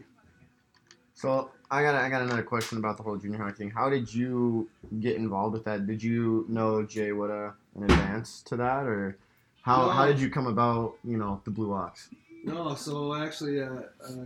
So 1.13 1.51
I 1.69 1.83
got 1.83 1.95
I 1.95 2.09
got 2.09 2.21
another 2.21 2.43
question 2.43 2.77
about 2.77 2.97
the 2.97 3.03
whole 3.03 3.17
junior 3.17 3.37
hockey 3.37 3.57
thing. 3.57 3.71
How 3.71 3.89
did 3.89 4.13
you 4.13 4.69
get 4.99 5.15
involved 5.15 5.53
with 5.53 5.63
that? 5.65 5.85
Did 5.87 6.01
you 6.01 6.45
know 6.49 6.83
Jay 6.83 7.11
Woodda 7.11 7.53
in 7.75 7.83
advance 7.83 8.41
to 8.43 8.55
that, 8.57 8.85
or 8.85 9.17
how 9.61 9.89
how 9.89 10.05
did 10.05 10.19
you 10.19 10.29
come 10.29 10.47
about? 10.47 10.95
You 11.03 11.17
know 11.17 11.41
the 11.43 11.51
Blue 11.51 11.73
Ox. 11.73 12.09
No, 12.43 12.73
so 12.73 13.13
actually, 13.13 13.61
uh, 13.61 13.81
uh, 14.03 14.25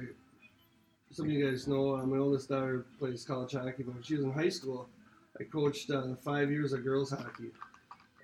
some 1.12 1.26
of 1.26 1.32
you 1.32 1.46
guys 1.50 1.68
know 1.68 1.98
uh, 1.98 2.06
my 2.06 2.18
oldest 2.18 2.48
daughter 2.48 2.86
plays 2.98 3.26
college 3.26 3.52
hockey, 3.52 3.84
but 3.84 3.94
when 3.94 4.04
she 4.04 4.16
was 4.16 4.24
in 4.24 4.32
high 4.32 4.48
school, 4.48 4.88
I 5.38 5.44
coached 5.44 5.92
uh, 5.92 6.16
five 6.24 6.50
years 6.50 6.72
of 6.72 6.82
girls 6.86 7.10
hockey, 7.10 7.52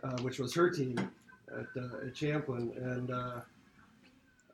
uh, 0.02 0.18
which 0.22 0.40
was 0.40 0.54
her 0.56 0.70
team 0.70 0.96
at, 1.60 1.82
uh, 1.82 2.06
at 2.08 2.14
Champlin. 2.16 2.72
And 2.78 3.12
uh, 3.12 3.42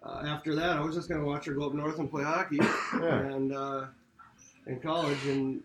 uh, 0.03 0.23
after 0.25 0.55
that, 0.55 0.77
I 0.77 0.81
was 0.81 0.95
just 0.95 1.09
going 1.09 1.21
to 1.21 1.27
watch 1.27 1.45
her 1.45 1.53
go 1.53 1.67
up 1.67 1.73
north 1.73 1.99
and 1.99 2.09
play 2.09 2.23
hockey 2.23 2.57
Yeah. 3.01 3.19
and 3.19 3.53
uh, 3.53 3.85
in 4.67 4.79
college. 4.79 5.17
And 5.27 5.61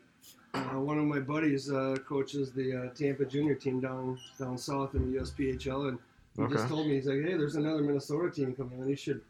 uh, 0.54 0.78
one 0.80 0.98
of 0.98 1.04
my 1.04 1.18
buddies 1.20 1.70
uh, 1.70 1.96
coaches 2.06 2.52
the 2.52 2.74
uh, 2.86 2.94
Tampa 2.94 3.24
junior 3.24 3.54
team 3.54 3.80
down 3.80 4.18
down 4.38 4.58
south 4.58 4.94
in 4.94 5.12
the 5.12 5.18
USPHL, 5.20 5.88
and 5.88 5.98
he 6.36 6.42
Okay. 6.42 6.54
just 6.54 6.68
told 6.68 6.86
me 6.86 6.94
he's 6.96 7.06
like, 7.06 7.22
"Hey, 7.22 7.34
there's 7.36 7.56
another 7.56 7.82
Minnesota 7.82 8.30
team 8.30 8.54
coming 8.54 8.80
on. 8.80 8.88
You 8.88 8.96
should." 8.96 9.20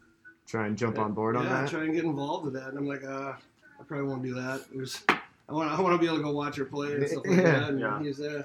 Try 0.46 0.66
and 0.66 0.76
jump 0.76 0.98
on 0.98 1.12
board 1.14 1.36
on 1.36 1.44
that. 1.44 1.62
yeah, 1.62 1.68
try 1.68 1.84
and 1.84 1.94
get 1.94 2.04
involved 2.04 2.44
with 2.44 2.54
that. 2.54 2.68
And 2.68 2.76
I'm 2.76 2.86
like, 2.86 3.04
uh, 3.04 3.32
I 3.80 3.84
probably 3.86 4.06
won't 4.08 4.22
do 4.24 4.34
that. 4.34 4.62
There's, 4.74 5.02
I 5.08 5.52
want, 5.52 5.70
I 5.70 5.80
want 5.80 5.94
to 5.94 5.98
be 5.98 6.06
able 6.06 6.16
to 6.16 6.22
go 6.24 6.32
watch 6.32 6.56
her 6.56 6.64
play 6.64 6.94
and 6.94 7.08
stuff 7.08 7.24
like 7.24 7.36
Yeah. 7.38 7.60
that. 7.60 7.68
And 7.70 7.80
Yeah. 7.80 8.02
he's, 8.02 8.20
uh, 8.20 8.42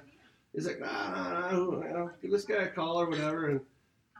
he's 0.54 0.66
like, 0.68 0.80
nah, 0.80 1.10
nah, 1.12 1.52
nah, 1.52 1.52
you 1.52 1.94
know, 1.94 2.12
give 2.22 2.32
this 2.32 2.46
guy 2.46 2.64
a 2.64 2.68
call 2.70 3.00
or 3.02 3.10
whatever. 3.10 3.50
And 3.50 3.62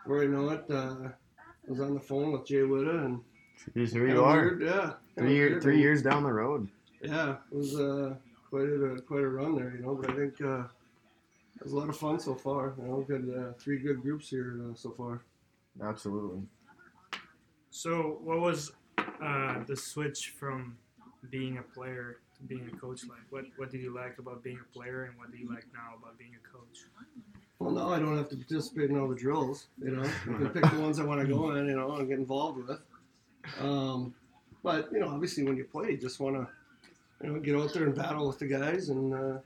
before 0.04 0.24
I 0.24 0.28
know 0.28 0.50
it, 0.50 0.66
uh, 0.70 1.10
I 1.10 1.70
was 1.70 1.80
on 1.80 1.94
the 1.94 2.00
phone 2.00 2.32
with 2.32 2.46
Jay 2.46 2.64
Witta 2.64 3.00
and 3.06 3.22
Jeez, 3.76 3.92
here 3.92 4.06
kinda 4.06 4.14
you 4.14 4.24
are. 4.24 4.42
weird, 4.42 4.62
yeah, 4.64 4.94
Three 5.18 5.36
year, 5.36 5.60
three 5.62 5.80
years 5.80 6.02
down 6.02 6.24
the 6.24 6.32
road. 6.32 6.68
Yeah, 7.02 7.38
it 7.52 7.56
was 7.56 7.80
uh, 7.80 8.16
quite 8.50 8.64
a 8.70 9.02
quite 9.08 9.24
a 9.24 9.28
run 9.30 9.56
there, 9.56 9.74
you 9.76 9.82
know. 9.84 9.96
But 9.96 10.12
I 10.12 10.16
think 10.16 10.40
uh, 10.42 10.62
it 11.56 11.64
was 11.64 11.74
a 11.74 11.76
lot 11.76 11.90
of 11.90 11.98
fun 11.98 12.20
so 12.20 12.36
far. 12.36 12.76
You 12.78 12.84
know, 12.88 13.02
good 13.08 13.34
uh, 13.36 13.54
three 13.60 13.80
good 13.80 14.02
groups 14.02 14.30
here 14.30 14.60
uh, 14.64 14.76
so 14.76 14.92
far. 14.92 15.22
Absolutely. 15.82 16.42
So, 17.72 18.20
what 18.24 18.40
was 18.40 18.72
uh, 19.22 19.64
the 19.66 19.76
switch 19.76 20.34
from 20.40 20.78
being 21.30 21.58
a 21.58 21.64
player 21.64 22.14
to 22.14 22.27
being 22.46 22.70
a 22.72 22.78
coach 22.78 23.02
like? 23.08 23.20
What 23.30 23.46
What 23.58 23.72
did 23.72 23.82
you 23.82 23.94
like 23.94 24.20
about 24.20 24.44
being 24.44 24.60
a 24.60 24.74
player, 24.78 25.06
and 25.06 25.18
what 25.18 25.32
do 25.32 25.38
you 25.38 25.50
like 25.50 25.66
now 25.74 25.98
about 26.00 26.18
being 26.18 26.32
a 26.36 26.58
coach? 26.58 26.86
Well, 27.60 27.72
now 27.72 27.90
I 27.90 28.00
don't 28.00 28.16
have 28.16 28.30
to 28.30 28.36
participate 28.36 28.92
in 28.92 29.00
all 29.00 29.08
the 29.08 29.16
drills. 29.16 29.68
You 29.84 29.92
know, 29.92 30.04
I 30.04 30.38
can 30.38 30.50
pick 30.50 30.64
the 30.72 30.80
ones 30.82 31.00
I 31.00 31.04
want 31.04 31.22
to 31.22 31.28
go 31.28 31.56
in. 31.56 31.66
You 31.68 31.76
know, 31.76 31.96
and 31.96 32.08
get 32.08 32.20
involved 32.20 32.68
with. 32.68 32.80
Um, 33.60 34.14
but 34.64 34.90
you 34.92 35.00
know, 35.00 35.10
obviously, 35.10 35.44
when 35.44 35.58
you 35.58 35.64
play, 35.66 35.92
you 35.92 35.98
just 35.98 36.20
want 36.20 36.36
to, 36.36 36.48
you 37.24 37.34
know, 37.34 37.40
get 37.40 37.56
out 37.56 37.74
there 37.74 37.86
and 37.86 37.96
battle 37.96 38.28
with 38.28 38.40
the 38.40 38.48
guys 38.48 38.90
and 38.90 39.14
uh, 39.14 39.40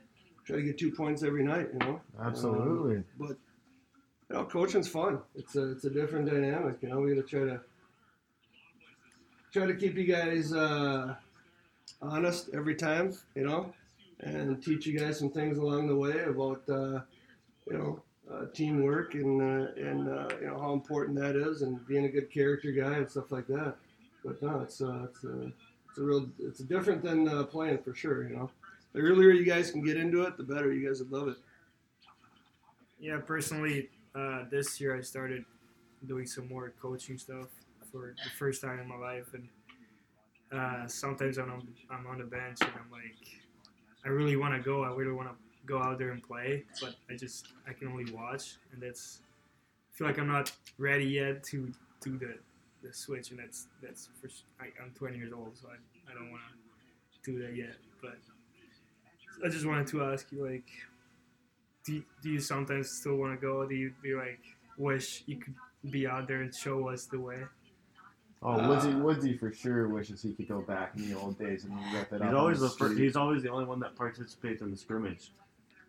try 0.44 0.56
to 0.56 0.62
get 0.62 0.78
two 0.78 0.90
points 0.92 1.22
every 1.22 1.44
night. 1.44 1.68
You 1.72 1.78
know, 1.78 2.00
Absolutely. 2.20 3.02
but 3.18 3.36
you 4.28 4.36
know, 4.36 4.44
coaching's 4.44 4.88
fun. 4.88 5.20
It's 5.34 5.56
a 5.56 5.72
it's 5.72 5.84
a 5.84 5.90
different 5.90 6.26
dynamic. 6.28 6.76
You 6.82 6.90
know, 6.90 7.00
we 7.00 7.14
got 7.14 7.26
to 7.26 7.36
try 7.36 7.46
to 7.46 7.60
try 9.52 9.66
to 9.66 9.74
keep 9.74 9.96
you 9.96 10.04
guys 10.04 10.52
uh, 10.52 11.14
honest 12.02 12.50
every 12.54 12.74
time. 12.74 13.14
You 13.34 13.44
know, 13.46 13.72
and 14.20 14.62
teach 14.62 14.86
you 14.86 14.98
guys 14.98 15.18
some 15.18 15.30
things 15.30 15.58
along 15.58 15.88
the 15.88 15.96
way 15.96 16.24
about 16.24 16.62
uh, 16.68 17.00
you 17.66 17.78
know 17.78 18.02
uh, 18.32 18.46
teamwork 18.54 19.14
and 19.14 19.40
uh, 19.40 19.72
and 19.76 20.08
uh, 20.08 20.28
you 20.40 20.46
know 20.46 20.58
how 20.60 20.72
important 20.72 21.18
that 21.18 21.36
is 21.36 21.62
and 21.62 21.86
being 21.86 22.04
a 22.04 22.08
good 22.08 22.30
character 22.30 22.72
guy 22.72 22.94
and 22.94 23.10
stuff 23.10 23.32
like 23.32 23.46
that. 23.48 23.76
But 24.24 24.42
no, 24.42 24.60
it's 24.60 24.80
uh, 24.80 25.06
it's 25.10 25.24
a 25.24 25.52
it's 25.88 25.98
a 25.98 26.02
real 26.02 26.28
it's 26.38 26.60
different 26.60 27.02
than 27.02 27.28
uh, 27.28 27.44
playing 27.44 27.78
for 27.78 27.94
sure. 27.94 28.28
You 28.28 28.36
know, 28.36 28.50
the 28.92 29.00
earlier 29.00 29.30
you 29.30 29.44
guys 29.44 29.70
can 29.70 29.82
get 29.82 29.96
into 29.96 30.22
it, 30.22 30.36
the 30.36 30.44
better. 30.44 30.72
You 30.72 30.86
guys 30.86 31.00
would 31.00 31.12
love 31.12 31.28
it. 31.28 31.36
Yeah, 33.00 33.18
personally, 33.18 33.90
uh, 34.14 34.44
this 34.50 34.80
year 34.80 34.96
I 34.96 35.00
started 35.00 35.44
doing 36.06 36.26
some 36.26 36.48
more 36.48 36.72
coaching 36.80 37.18
stuff 37.18 37.48
for 37.90 38.14
the 38.24 38.30
first 38.38 38.62
time 38.62 38.78
in 38.78 38.88
my 38.88 38.96
life, 38.96 39.34
and 39.34 39.48
uh, 40.52 40.86
sometimes 40.86 41.38
I'm 41.38 41.50
on, 41.50 41.68
I'm 41.90 42.06
on 42.06 42.18
the 42.18 42.24
bench 42.24 42.58
and 42.60 42.70
I'm 42.70 42.90
like, 42.90 43.16
I 44.04 44.08
really 44.08 44.36
want 44.36 44.54
to 44.54 44.60
go. 44.60 44.84
I 44.84 44.90
really 44.92 45.12
want 45.12 45.28
to 45.28 45.34
go 45.66 45.78
out 45.78 45.98
there 45.98 46.10
and 46.10 46.22
play, 46.22 46.64
but 46.80 46.94
I 47.10 47.16
just 47.16 47.48
I 47.68 47.72
can 47.72 47.88
only 47.88 48.12
watch, 48.12 48.56
and 48.72 48.82
that's 48.82 49.20
I 49.92 49.96
feel 49.96 50.06
like 50.06 50.18
I'm 50.18 50.28
not 50.28 50.52
ready 50.78 51.04
yet 51.04 51.44
to 51.44 51.72
do 52.00 52.18
the 52.18 52.38
the 52.82 52.92
switch, 52.92 53.30
and 53.30 53.38
that's 53.38 53.68
that's 53.82 54.08
for 54.20 54.28
I, 54.60 54.66
I'm 54.82 54.90
20 54.94 55.16
years 55.18 55.32
old, 55.32 55.56
so 55.56 55.68
I, 55.68 56.10
I 56.10 56.14
don't 56.14 56.30
want 56.30 56.42
to 57.22 57.32
do 57.32 57.42
that 57.42 57.56
yet. 57.56 57.76
But 58.00 58.18
I 59.44 59.48
just 59.48 59.66
wanted 59.66 59.86
to 59.88 60.04
ask 60.04 60.30
you, 60.32 60.44
like, 60.44 60.68
do 61.84 61.94
you, 61.94 62.04
do 62.22 62.30
you 62.30 62.40
sometimes 62.40 62.90
still 62.90 63.16
want 63.16 63.38
to 63.38 63.46
go? 63.46 63.66
Do 63.66 63.74
you 63.74 63.92
you 64.02 64.18
like 64.18 64.40
wish 64.76 65.22
you 65.26 65.36
could 65.36 65.54
be 65.90 66.06
out 66.06 66.26
there 66.28 66.42
and 66.42 66.54
show 66.54 66.88
us 66.88 67.06
the 67.06 67.20
way? 67.20 67.42
Oh, 68.44 68.56
Woodsy, 68.68 68.92
Woodsy 69.00 69.38
for 69.38 69.52
sure 69.52 69.88
wishes 69.88 70.20
he 70.20 70.32
could 70.32 70.48
go 70.48 70.60
back 70.60 70.94
in 70.96 71.08
the 71.08 71.16
old 71.16 71.38
days 71.38 71.64
and 71.64 71.74
rip 71.94 72.12
it 72.12 72.20
up. 72.20 72.22
He's 72.22 72.28
on 72.28 72.34
always 72.34 72.60
the 72.60 72.66
the 72.66 72.74
first, 72.74 72.98
he's 72.98 73.14
always 73.16 73.42
the 73.42 73.50
only 73.50 73.64
one 73.64 73.78
that 73.80 73.94
participates 73.94 74.62
in 74.62 74.70
the 74.70 74.76
scrimmage. 74.76 75.32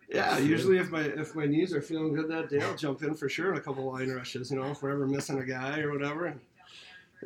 Yeah, 0.08 0.38
usually 0.38 0.78
if 0.78 0.90
my 0.90 1.00
if 1.00 1.34
my 1.34 1.46
knees 1.46 1.72
are 1.74 1.82
feeling 1.82 2.14
good 2.14 2.28
that 2.28 2.50
day, 2.50 2.60
I'll 2.60 2.76
jump 2.76 3.02
in 3.02 3.14
for 3.14 3.28
sure 3.28 3.50
in 3.50 3.56
a 3.58 3.60
couple 3.60 3.90
line 3.90 4.10
rushes. 4.10 4.50
You 4.50 4.60
know, 4.60 4.70
if 4.70 4.82
we're 4.82 4.90
ever 4.90 5.06
missing 5.06 5.38
a 5.38 5.44
guy 5.44 5.80
or 5.80 5.92
whatever, 5.92 6.26
and 6.26 6.38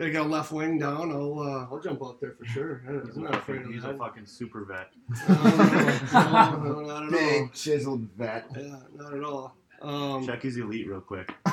I 0.01 0.09
got 0.11 0.27
a 0.27 0.29
left 0.29 0.53
wing 0.53 0.79
down, 0.79 1.11
I'll 1.11 1.41
uh, 1.41 1.67
I'll 1.75 1.81
jump 1.81 2.03
out 2.03 2.21
there 2.21 2.33
for 2.33 2.47
sure. 2.47 2.83
He's, 2.87 3.17
I'm 3.17 3.27
a 3.27 3.31
not 3.31 3.35
afraid 3.35 3.57
fucking, 3.57 3.67
of 3.67 3.75
he's 3.75 3.83
that. 3.83 3.95
a 3.97 3.99
fucking 3.99 4.27
super 4.27 4.65
vet. 4.65 4.93
No, 5.29 5.35
no, 5.43 6.63
no, 6.63 6.81
not 6.81 7.03
at 7.03 7.03
all. 7.03 7.11
Big 7.11 7.53
chiseled 7.53 8.09
vet. 8.17 8.47
Yeah, 8.57 8.77
not 8.95 9.13
at 9.13 9.25
all. 9.25 9.57
Um, 9.81 10.27
Check 10.27 10.43
his 10.43 10.57
elite 10.57 10.89
real 10.89 11.01
quick. 11.01 11.33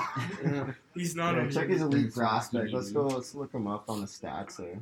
yeah. 0.44 0.72
He's 0.94 1.16
not. 1.16 1.36
Yeah, 1.36 1.50
check 1.50 1.70
his 1.70 1.82
elite 1.82 2.14
prospect. 2.14 2.74
Let's 2.74 2.92
go. 2.92 3.08
Let's 3.08 3.36
look 3.36 3.54
him 3.54 3.68
up 3.68 3.90
on 3.90 4.02
the 4.02 4.08
stats 4.08 4.58
there. 4.58 4.80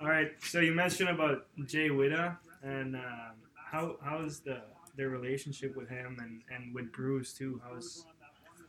All 0.00 0.08
right. 0.08 0.30
So 0.42 0.60
you 0.60 0.72
mentioned 0.72 1.10
about 1.10 1.46
Jay 1.66 1.90
Witta, 1.90 2.38
and 2.62 2.96
um, 2.96 3.32
how 3.54 3.96
how's 4.02 4.40
the 4.40 4.62
their 4.96 5.10
relationship 5.10 5.76
with 5.76 5.88
him 5.88 6.18
and, 6.20 6.42
and 6.54 6.74
with 6.74 6.90
Bruce 6.92 7.32
too? 7.32 7.60
How's 7.64 8.06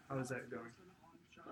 how's 0.10 0.30
that 0.30 0.50
going? 0.50 0.72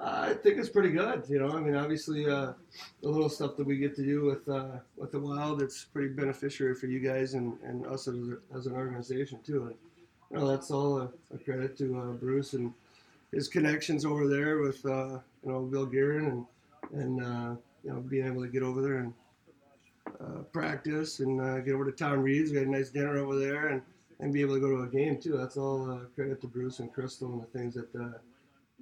I 0.02 0.34
think 0.34 0.58
it's 0.58 0.70
pretty 0.70 0.92
good. 0.92 1.24
You 1.28 1.40
know, 1.40 1.50
I 1.50 1.60
mean, 1.60 1.76
obviously, 1.76 2.26
uh, 2.26 2.54
the 3.02 3.10
little 3.10 3.28
stuff 3.28 3.58
that 3.58 3.66
we 3.66 3.78
get 3.78 3.96
to 3.98 4.04
do 4.04 4.24
with 4.24 4.48
uh, 4.48 4.80
with 4.96 5.12
the 5.12 5.20
Wild, 5.20 5.62
it's 5.62 5.86
pretty 5.86 6.10
beneficiary 6.10 6.76
for 6.76 6.88
you 6.88 7.00
guys 7.00 7.34
and, 7.34 7.58
and 7.64 7.86
us 7.86 8.08
as, 8.08 8.16
a, 8.16 8.38
as 8.56 8.66
an 8.66 8.74
organization 8.74 9.40
too. 9.46 9.64
And 9.68 9.76
know, 10.38 10.48
that's 10.48 10.72
all 10.72 11.00
a, 11.00 11.10
a 11.34 11.38
credit 11.38 11.78
to 11.78 11.98
uh, 12.00 12.12
Bruce 12.14 12.54
and 12.54 12.74
his 13.32 13.48
connections 13.48 14.06
over 14.06 14.28
there 14.28 14.60
with 14.60 14.86
uh, 14.86 15.20
you 15.44 15.52
know 15.52 15.62
Bill 15.62 15.86
Guerin 15.86 16.26
and 16.26 16.46
and 16.94 17.24
uh, 17.24 17.56
you 17.84 17.92
know 17.92 18.00
being 18.00 18.26
able 18.26 18.42
to 18.42 18.48
get 18.48 18.64
over 18.64 18.82
there 18.82 18.98
and 18.98 19.14
uh, 20.22 20.42
practice 20.52 21.20
and 21.20 21.40
uh, 21.42 21.60
get 21.60 21.74
over 21.74 21.86
to 21.86 21.92
Tom 21.92 22.22
Reid's. 22.22 22.52
We 22.52 22.58
had 22.58 22.68
a 22.68 22.72
nice 22.72 22.90
dinner 22.90 23.18
over 23.18 23.38
there 23.38 23.68
and, 23.68 23.82
and 24.20 24.34
be 24.34 24.42
able 24.42 24.56
to 24.56 24.62
go 24.62 24.70
to 24.70 24.84
a 24.84 24.88
game 24.88 25.20
too. 25.20 25.38
That's 25.38 25.58
all 25.58 25.90
uh, 25.92 26.00
credit 26.16 26.42
to 26.42 26.48
Bruce 26.48 26.80
and 26.80 26.92
Crystal 26.92 27.32
and 27.32 27.42
the 27.42 27.48
things 27.48 27.76
that. 27.76 28.20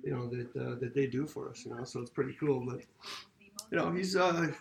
You 0.03 0.11
know 0.11 0.27
that 0.27 0.79
that 0.79 0.93
they 0.93 1.07
do 1.07 1.25
for 1.25 1.49
us. 1.49 1.65
You 1.65 1.75
know, 1.75 1.83
so 1.83 2.01
it's 2.01 2.11
pretty 2.11 2.37
cool. 2.39 2.63
But 2.63 2.81
you 3.71 3.77
know, 3.77 3.91
he's 3.91 4.15
uh, 4.15 4.51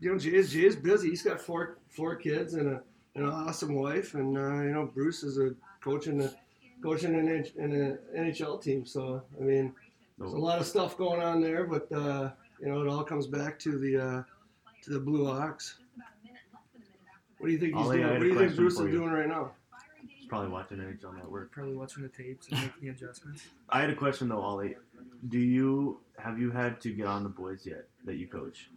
you 0.00 0.12
know, 0.12 0.18
Jay's 0.18 0.50
Jay's 0.50 0.74
busy. 0.74 1.10
He's 1.10 1.22
got 1.22 1.40
four 1.40 1.76
four 1.88 2.16
kids 2.16 2.54
and 2.54 2.68
a 2.68 2.82
an 3.14 3.24
awesome 3.24 3.74
wife, 3.74 4.14
and 4.14 4.36
uh, 4.36 4.62
you 4.62 4.72
know, 4.72 4.90
Bruce 4.92 5.22
is 5.22 5.38
a 5.38 5.54
coach 5.80 6.06
in 6.06 6.20
a 6.20 6.32
coaching 6.82 7.14
an 7.14 7.28
in 7.56 7.72
an 7.72 7.98
NHL 8.16 8.62
team. 8.62 8.84
So 8.86 9.22
I 9.38 9.42
mean, 9.42 9.74
there's 10.18 10.32
a 10.32 10.38
lot 10.38 10.60
of 10.60 10.66
stuff 10.66 10.96
going 10.96 11.20
on 11.20 11.40
there, 11.40 11.64
but 11.64 11.90
uh, 11.92 12.30
you 12.60 12.68
know, 12.68 12.82
it 12.82 12.88
all 12.88 13.04
comes 13.04 13.26
back 13.26 13.58
to 13.60 13.78
the 13.78 13.96
uh, 13.96 14.22
to 14.84 14.90
the 14.90 15.00
Blue 15.00 15.28
Ox. 15.28 15.78
What 17.38 17.46
do 17.46 17.52
you 17.52 17.58
think 17.58 17.74
he's 17.74 17.86
Ollie, 17.86 17.98
doing? 17.98 18.10
What 18.10 18.20
do 18.20 18.26
you 18.26 18.38
think 18.38 18.56
Bruce 18.56 18.76
for 18.76 18.86
is 18.86 18.92
you. 18.92 19.00
doing 19.00 19.12
right 19.12 19.28
now? 19.28 19.52
He's 20.06 20.28
probably 20.28 20.50
watching 20.50 20.78
NHL 20.78 21.16
Network. 21.16 21.50
Probably 21.52 21.74
watching 21.74 22.02
the 22.02 22.08
tapes 22.10 22.48
and 22.48 22.60
making 22.60 22.82
the 22.82 22.88
adjustments. 22.88 23.44
I 23.70 23.80
had 23.80 23.90
a 23.90 23.94
question 23.94 24.28
though, 24.28 24.40
Ollie. 24.40 24.76
Do 25.28 25.38
you 25.38 26.00
have 26.18 26.38
you 26.38 26.50
had 26.50 26.80
to 26.82 26.90
get 26.92 27.06
on 27.06 27.22
the 27.22 27.28
boys 27.28 27.66
yet 27.66 27.86
that 28.04 28.16
you 28.16 28.26
coach, 28.26 28.70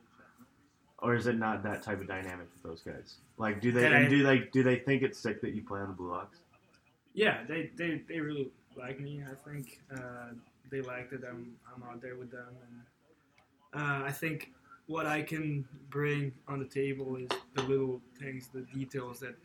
or 1.04 1.16
is 1.16 1.28
it 1.28 1.38
not 1.38 1.62
that 1.64 1.84
type 1.84 2.00
of 2.02 2.08
dynamic 2.08 2.48
with 2.54 2.64
those 2.64 2.82
guys? 2.82 3.18
Like, 3.38 3.62
do 3.62 3.72
they 3.72 3.86
and 3.86 3.96
I- 3.96 4.08
do 4.10 4.24
they 4.24 4.40
do 4.52 4.64
they 4.64 4.78
think 4.78 5.04
it's 5.04 5.20
sick 5.20 5.42
that 5.42 5.54
you 5.54 5.62
play 5.62 5.82
on 5.82 5.88
the 5.90 5.94
Blue 5.94 6.14
Ox? 6.14 6.40
Yeah, 7.14 7.44
they, 7.48 7.70
they, 7.76 8.02
they 8.08 8.20
really 8.20 8.50
like 8.76 9.00
me. 9.00 9.22
I 9.30 9.36
think 9.48 9.80
uh, 9.96 10.30
they 10.72 10.82
like 10.82 11.12
that 11.12 11.24
I'm 11.30 11.56
I'm 11.76 11.84
out 11.84 12.02
there 12.02 12.16
with 12.16 12.32
them, 12.32 12.48
and 13.74 13.82
uh, 13.82 14.06
I 14.06 14.12
think 14.12 14.52
what 14.88 15.06
I 15.06 15.22
can 15.22 15.66
bring 15.90 16.32
on 16.48 16.60
the 16.60 16.66
table 16.66 17.16
is 17.18 17.28
the 17.54 17.62
little 17.64 18.02
things, 18.20 18.50
the 18.54 18.62
details 18.74 19.20
that 19.20 19.36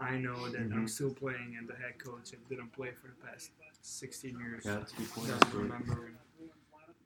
I 0.00 0.16
know 0.16 0.48
that 0.48 0.60
I'm 0.62 0.86
Mhm. 0.86 0.88
still 0.88 1.12
playing, 1.12 1.56
and 1.58 1.68
the 1.68 1.74
head 1.74 1.98
coach 1.98 2.30
that 2.30 2.48
didn't 2.48 2.72
play 2.72 2.90
for 2.92 3.08
the 3.08 3.26
past 3.26 3.50
16 3.82 4.38
years 4.38 4.64
Yeah, 4.64 4.76
that's 4.76 4.92
a 4.92 4.96
good 4.96 5.10
point. 5.10 5.28
doesn't 5.28 5.54
remember. 5.54 6.10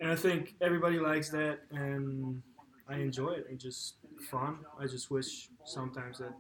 And 0.01 0.11
I 0.13 0.17
think 0.17 0.55
everybody 0.61 0.99
likes 1.01 1.29
that, 1.31 1.61
and 1.73 2.41
I 2.89 2.97
enjoy 2.97 3.31
it. 3.31 3.47
It's 3.51 3.63
just 3.63 3.95
fun. 4.31 4.59
I 4.79 4.87
just 4.87 5.11
wish 5.11 5.49
sometimes 5.65 6.19
that 6.19 6.35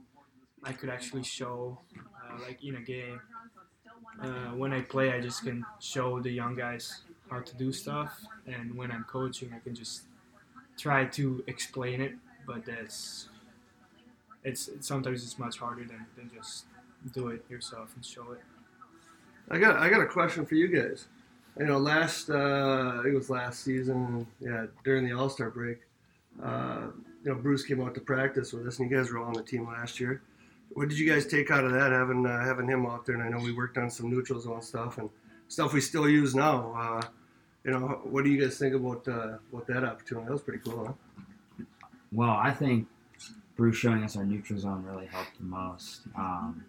I 0.62 0.72
could 0.72 0.90
actually 0.90 1.22
show, 1.22 1.78
uh, 1.96 2.40
like 2.42 2.62
in 2.62 2.76
a 2.76 2.80
game, 2.80 3.20
uh, 4.20 4.50
when 4.56 4.72
I 4.72 4.80
play, 4.82 5.12
I 5.12 5.20
just 5.20 5.42
can 5.42 5.64
show 5.80 6.20
the 6.20 6.30
young 6.30 6.54
guys 6.54 7.02
how 7.30 7.40
to 7.40 7.56
do 7.56 7.72
stuff, 7.72 8.20
and 8.46 8.74
when 8.74 8.90
I'm 8.90 9.04
coaching, 9.04 9.52
I 9.54 9.58
can 9.58 9.74
just 9.74 10.02
try 10.76 11.04
to 11.06 11.42
explain 11.46 12.00
it. 12.00 12.14
But 12.46 12.66
that's 12.66 13.28
it's 14.44 14.68
sometimes 14.80 15.24
it's 15.24 15.38
much 15.38 15.58
harder 15.58 15.84
than, 15.84 16.06
than 16.16 16.30
just 16.34 16.66
do 17.12 17.28
it 17.28 17.44
yourself 17.48 17.92
and 17.94 18.04
show 18.04 18.32
it. 18.32 18.42
I 19.50 19.58
got 19.58 19.76
I 19.78 19.88
got 19.88 20.00
a 20.00 20.06
question 20.06 20.46
for 20.46 20.54
you 20.54 20.68
guys. 20.68 21.06
You 21.58 21.66
know, 21.66 21.78
last 21.78 22.30
uh, 22.30 23.02
it 23.06 23.14
was 23.14 23.30
last 23.30 23.64
season, 23.64 24.26
yeah, 24.40 24.66
during 24.84 25.06
the 25.06 25.12
All 25.12 25.28
Star 25.28 25.50
break. 25.50 25.80
Uh, 26.43 26.88
you 27.25 27.31
know, 27.33 27.37
Bruce 27.37 27.64
came 27.64 27.81
out 27.83 27.95
to 27.95 28.00
practice 28.00 28.53
with 28.53 28.67
us, 28.67 28.79
and 28.79 28.91
you 28.91 28.97
guys 28.97 29.11
were 29.11 29.19
all 29.19 29.26
on 29.26 29.33
the 29.35 29.43
team 29.43 29.67
last 29.67 29.99
year. 30.00 30.23
What 30.75 30.88
did 30.88 30.99
you 30.99 31.09
guys 31.11 31.26
take 31.26 31.50
out 31.50 31.64
of 31.64 31.73
that, 31.73 31.93
having 31.93 32.26
uh, 32.26 32.45
having 32.45 32.67
him 32.69 32.85
out 32.87 33.07
there? 33.07 33.14
And 33.14 33.25
I 33.25 33.29
know 33.29 33.43
we 33.43 33.53
worked 33.53 33.79
on 33.79 33.91
some 33.91 34.11
neutral 34.11 34.41
zone 34.41 34.61
stuff 34.62 34.99
and 34.99 35.09
stuff 35.49 35.73
we 35.73 35.81
still 35.81 36.09
use 36.09 36.35
now. 36.35 36.75
Uh, 36.76 37.07
you 37.64 37.71
know, 37.71 38.00
what 38.05 38.25
do 38.25 38.31
you 38.31 38.41
guys 38.41 38.59
think 38.59 38.75
about 38.75 39.07
uh, 39.09 39.38
about 39.53 39.67
that 39.69 39.85
opportunity? 39.85 40.26
That 40.26 40.33
was 40.33 40.43
pretty 40.43 40.59
cool, 40.69 40.87
huh? 40.87 41.64
Well, 42.12 42.31
I 42.31 42.50
think 42.50 42.88
Bruce 43.57 43.76
showing 43.76 44.03
us 44.05 44.17
our 44.17 44.25
neutral 44.25 44.59
zone 44.59 44.85
really 44.85 45.07
helped 45.07 45.38
the 45.38 45.45
most. 45.45 46.03
Um, 46.17 46.64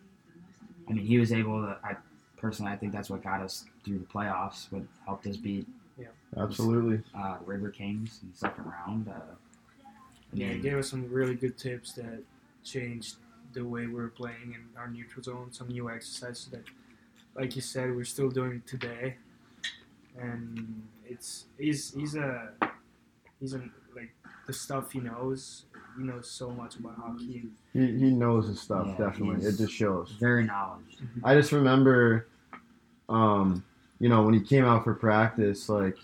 I 0.87 0.93
mean, 0.93 1.05
he 1.05 1.17
was 1.17 1.33
able 1.33 1.61
to. 1.63 1.77
I 1.83 1.95
personally, 2.37 2.71
I 2.71 2.77
think 2.77 2.93
that's 2.93 3.09
what 3.09 3.23
got 3.23 3.41
us 3.41 3.65
through 3.83 3.99
the 3.99 4.05
playoffs. 4.05 4.71
What 4.71 4.83
helped 5.05 5.25
us 5.27 5.35
beat 5.37 5.67
Yeah. 5.99 6.07
Absolutely. 6.37 7.01
uh, 7.17 7.39
the 7.39 7.45
River 7.45 7.69
Kings 7.71 8.19
in 8.23 8.29
the 8.31 8.37
second 8.37 8.65
round. 8.65 9.07
Uh, 9.07 9.13
I 9.13 9.44
Yeah, 10.35 10.47
mean, 10.49 10.57
it 10.57 10.61
gave 10.63 10.77
us 10.77 10.89
some 10.89 11.09
really 11.11 11.35
good 11.35 11.57
tips 11.57 11.93
that 11.93 12.23
changed 12.63 13.15
the 13.53 13.63
way 13.63 13.87
we 13.87 13.93
were 13.93 14.09
playing 14.09 14.53
in 14.55 14.61
our 14.77 14.87
neutral 14.89 15.23
zone. 15.23 15.47
Some 15.51 15.67
new 15.69 15.89
exercises 15.89 16.47
that, 16.47 16.63
like 17.35 17.55
you 17.55 17.61
said, 17.61 17.95
we're 17.95 18.03
still 18.03 18.29
doing 18.29 18.61
today. 18.65 19.15
And 20.19 20.83
it's 21.05 21.45
he's 21.57 21.93
he's 21.93 22.15
a 22.15 22.49
he's 23.39 23.53
a 23.53 23.57
like 23.95 24.13
the 24.47 24.53
stuff 24.53 24.91
he 24.91 24.99
knows. 24.99 25.65
He 25.97 26.03
knows 26.03 26.29
so 26.29 26.49
much 26.49 26.75
about 26.75 26.95
hockey. 26.97 27.43
He, 27.73 27.79
he 27.79 28.11
knows 28.11 28.47
his 28.47 28.59
stuff, 28.59 28.87
Yeah, 28.87 29.05
definitely. 29.05 29.45
It 29.45 29.57
just 29.57 29.73
shows. 29.73 30.11
very 30.19 30.43
knowledge. 30.43 30.97
I 31.23 31.35
just 31.35 31.53
remember, 31.53 32.27
um, 33.07 33.63
you 33.99 34.09
know, 34.09 34.23
when 34.23 34.33
he 34.33 34.41
came 34.41 34.65
out 34.65 34.83
for 34.83 34.93
practice, 34.93 35.69
like 35.69 35.97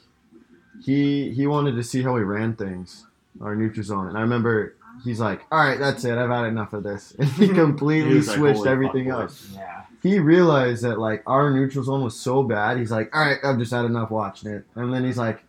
he 0.84 1.32
he 1.32 1.48
wanted 1.48 1.76
to 1.76 1.84
see 1.84 2.02
how 2.02 2.14
we 2.14 2.24
ran 2.24 2.56
things, 2.56 3.06
our 3.40 3.56
neutral 3.56 3.84
zone, 3.86 4.08
and 4.08 4.18
I 4.18 4.22
remember 4.22 4.76
he's 5.04 5.20
like, 5.20 5.42
"All 5.52 5.60
right, 5.60 5.80
that's 5.80 6.04
it. 6.04 6.18
I've 6.18 6.30
had 6.30 6.46
enough 6.46 6.74
of 6.74 6.84
this," 6.84 7.14
and 7.20 7.28
he 7.30 7.48
completely 7.48 8.10
He 8.12 8.16
was 8.18 8.28
like, 8.28 8.38
switched 8.38 8.58
fuck, 8.60 8.68
everything 8.68 9.12
up. 9.12 9.28
boys." 9.30 9.52
Yeah, 9.56 9.82
He 10.04 10.20
realized 10.20 10.84
that 10.84 11.00
like 11.00 11.24
our 11.26 11.52
neutral 11.52 11.84
zone 11.84 12.04
was 12.04 12.20
so 12.20 12.44
bad. 12.44 12.78
He's 12.78 12.92
like, 12.92 13.16
"All 13.16 13.22
right, 13.24 13.38
I've 13.44 13.58
just 13.58 13.72
had 13.72 13.86
enough 13.86 14.12
watching 14.12 14.52
it," 14.52 14.66
and 14.76 14.94
then 14.94 15.04
he's 15.06 15.18
like, 15.18 15.44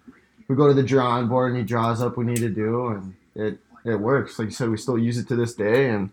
"We 0.48 0.56
go 0.56 0.68
to 0.68 0.74
the 0.74 0.82
drawing 0.82 1.28
board, 1.28 1.50
and 1.50 1.58
he 1.58 1.64
draws 1.64 2.00
up 2.00 2.16
what 2.16 2.26
we 2.26 2.32
need 2.32 2.40
to 2.40 2.50
do, 2.50 2.88
and 2.88 3.14
it 3.34 3.58
it 3.84 3.96
works." 3.96 4.38
Like 4.38 4.46
you 4.48 4.52
said, 4.54 4.68
we 4.70 4.76
still 4.76 4.98
use 4.98 5.18
it 5.18 5.26
to 5.28 5.36
this 5.36 5.54
day, 5.54 5.90
and 5.90 6.10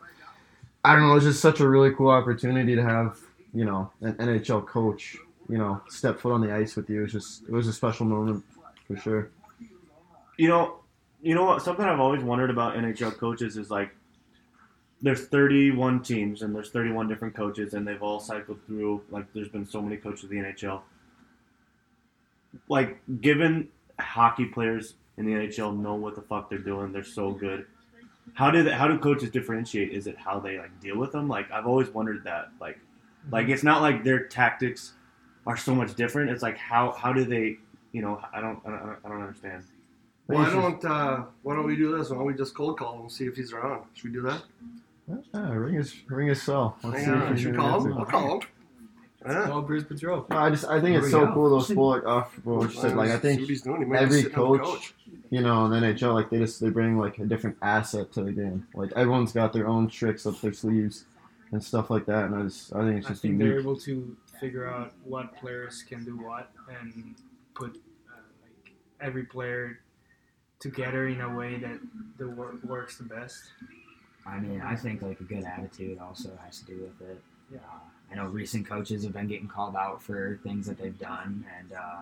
I 0.83 0.93
don't 0.95 1.07
know, 1.07 1.15
it's 1.15 1.25
just 1.25 1.41
such 1.41 1.59
a 1.59 1.67
really 1.67 1.91
cool 1.93 2.09
opportunity 2.09 2.75
to 2.75 2.83
have 2.83 3.17
you 3.53 3.65
know 3.65 3.91
an 4.01 4.13
NHL 4.15 4.65
coach 4.65 5.17
you 5.49 5.57
know 5.57 5.81
step 5.89 6.19
foot 6.19 6.31
on 6.33 6.41
the 6.41 6.53
ice 6.53 6.75
with 6.75 6.89
you. 6.89 6.99
It 6.99 7.03
was 7.03 7.11
just 7.11 7.43
it 7.43 7.51
was 7.51 7.67
a 7.67 7.73
special 7.73 8.05
moment 8.05 8.43
for 8.87 8.95
sure. 8.97 9.29
You 10.37 10.47
know, 10.47 10.78
you 11.21 11.35
know 11.35 11.43
what? 11.43 11.61
Something 11.61 11.85
I've 11.85 11.99
always 11.99 12.23
wondered 12.23 12.49
about 12.49 12.75
NHL 12.75 13.17
coaches 13.17 13.57
is 13.57 13.69
like, 13.69 13.91
there's 15.01 15.27
31 15.27 16.01
teams 16.03 16.41
and 16.41 16.53
there's 16.53 16.69
31 16.71 17.07
different 17.07 17.35
coaches 17.35 17.73
and 17.73 17.87
they've 17.87 18.01
all 18.01 18.19
cycled 18.19 18.59
through. 18.65 19.01
Like, 19.09 19.31
there's 19.33 19.49
been 19.49 19.65
so 19.65 19.81
many 19.81 19.97
coaches 19.97 20.29
in 20.29 20.41
the 20.41 20.49
NHL. 20.49 20.81
Like, 22.67 22.99
given 23.21 23.69
hockey 23.99 24.45
players 24.45 24.95
in 25.17 25.25
the 25.25 25.33
NHL 25.33 25.77
know 25.77 25.95
what 25.95 26.15
the 26.15 26.21
fuck 26.21 26.49
they're 26.49 26.59
doing, 26.59 26.91
they're 26.91 27.03
so 27.03 27.31
good. 27.31 27.65
How 28.33 28.51
do 28.51 28.63
they, 28.63 28.71
how 28.71 28.87
do 28.87 28.97
coaches 28.97 29.29
differentiate? 29.31 29.91
Is 29.91 30.07
it 30.07 30.17
how 30.17 30.39
they 30.39 30.57
like 30.57 30.79
deal 30.79 30.97
with 30.97 31.11
them? 31.11 31.27
Like, 31.27 31.51
I've 31.51 31.65
always 31.65 31.89
wondered 31.89 32.23
that. 32.25 32.49
Like, 32.59 32.75
mm-hmm. 32.75 33.33
like 33.33 33.49
it's 33.49 33.63
not 33.63 33.81
like 33.81 34.03
their 34.03 34.27
tactics 34.27 34.93
are 35.47 35.57
so 35.57 35.73
much 35.73 35.95
different. 35.95 36.29
It's 36.29 36.43
like 36.43 36.57
how 36.57 36.91
how 36.91 37.11
do 37.11 37.25
they? 37.25 37.57
You 37.91 38.03
know, 38.03 38.21
I 38.31 38.39
don't 38.39 38.59
I 38.65 38.69
don't, 38.69 38.97
I 39.03 39.09
don't 39.09 39.21
understand. 39.21 39.63
Why 40.35 40.49
don't 40.49 40.85
uh, 40.85 41.23
Why 41.41 41.55
don't 41.55 41.65
we 41.65 41.75
do 41.75 41.97
this? 41.97 42.09
Why 42.09 42.17
don't 42.17 42.25
we 42.25 42.33
just 42.33 42.53
cold 42.53 42.77
call 42.77 42.95
him 42.95 43.01
and 43.01 43.11
see 43.11 43.25
if 43.25 43.35
he's 43.35 43.51
around? 43.51 43.85
Should 43.93 44.05
we 44.05 44.11
do 44.11 44.21
that? 44.21 44.43
Yeah, 45.33 45.49
ring 45.53 45.73
his 45.75 45.95
ring 46.07 46.27
his 46.27 46.41
cell. 46.41 46.77
Let's 46.83 47.03
Hang 47.03 47.05
see 47.05 47.11
if 47.11 47.23
on, 47.23 47.35
he 47.35 47.41
should 47.41 47.51
we 47.53 47.57
can 47.57 47.61
call 47.67 47.85
him? 47.85 47.93
I'll 47.97 48.05
call 48.05 48.33
him. 48.39 48.47
Yeah. 49.27 49.45
Call 49.47 49.61
Bruce 49.63 49.83
Boudreau. 49.83 50.29
No, 50.29 50.37
I 50.37 50.49
just 50.49 50.65
I 50.65 50.79
think 50.79 50.89
Here 50.91 50.99
it's 50.99 51.05
we 51.07 51.11
so 51.11 51.25
go. 51.25 51.33
cool 51.33 51.49
those 51.49 51.67
full 51.71 51.89
like 51.89 52.05
off 52.05 52.39
what 52.45 52.73
you 52.73 52.79
said 52.79 52.95
like 52.95 53.09
I 53.09 53.15
See 53.15 53.21
think 53.21 53.41
he's 53.41 53.61
doing. 53.63 53.81
He 53.81 53.85
might 53.85 53.97
be 53.99 54.03
every 54.05 54.21
sitting 54.21 54.37
on 54.37 54.51
the 54.53 54.63
coach, 54.63 54.93
you 55.29 55.41
know, 55.41 55.65
in 55.65 55.71
the 55.71 55.77
NHL, 55.87 56.13
like 56.13 56.29
they 56.29 56.37
just 56.37 56.61
they 56.61 56.69
bring 56.69 56.97
like 56.97 57.17
a 57.17 57.25
different 57.25 57.57
asset 57.61 58.11
to 58.13 58.23
the 58.23 58.31
game. 58.31 58.67
Like 58.75 58.91
everyone's 58.95 59.31
got 59.31 59.51
their 59.51 59.67
own 59.67 59.89
tricks 59.89 60.25
up 60.25 60.39
their 60.41 60.53
sleeves 60.53 61.05
and 61.51 61.61
stuff 61.61 61.89
like 61.89 62.05
that. 62.05 62.25
And 62.25 62.35
I 62.35 62.43
just 62.43 62.73
I 62.73 62.81
think 62.81 62.99
it's 62.99 63.07
I 63.07 63.09
just 63.09 63.21
think 63.23 63.39
they're 63.39 63.59
able 63.59 63.77
to 63.77 64.15
figure 64.39 64.69
out 64.69 64.93
what 65.03 65.35
players 65.35 65.83
can 65.83 66.05
do 66.05 66.15
what 66.17 66.51
and 66.81 67.15
put 67.55 67.71
uh, 68.09 68.21
like 68.43 68.73
every 69.01 69.23
player 69.23 69.79
together 70.59 71.07
in 71.07 71.21
a 71.21 71.33
way 71.35 71.57
that 71.57 71.79
the 72.17 72.27
work 72.29 72.63
works 72.63 72.97
the 72.97 73.03
best. 73.03 73.43
I 74.25 74.39
mean, 74.39 74.61
I 74.61 74.75
think 74.75 75.01
like 75.01 75.19
a 75.19 75.23
good 75.23 75.43
attitude 75.45 75.99
also 75.99 76.29
has 76.45 76.59
to 76.59 76.65
do 76.65 76.77
with 76.99 77.09
it. 77.09 77.21
Yeah. 77.51 77.59
Uh, 77.59 77.79
I 78.11 78.15
know 78.15 78.25
recent 78.27 78.67
coaches 78.67 79.03
have 79.03 79.13
been 79.13 79.27
getting 79.27 79.47
called 79.47 79.75
out 79.75 80.01
for 80.01 80.39
things 80.43 80.65
that 80.67 80.77
they've 80.79 80.97
done, 80.97 81.45
and 81.59 81.71
uh, 81.73 82.01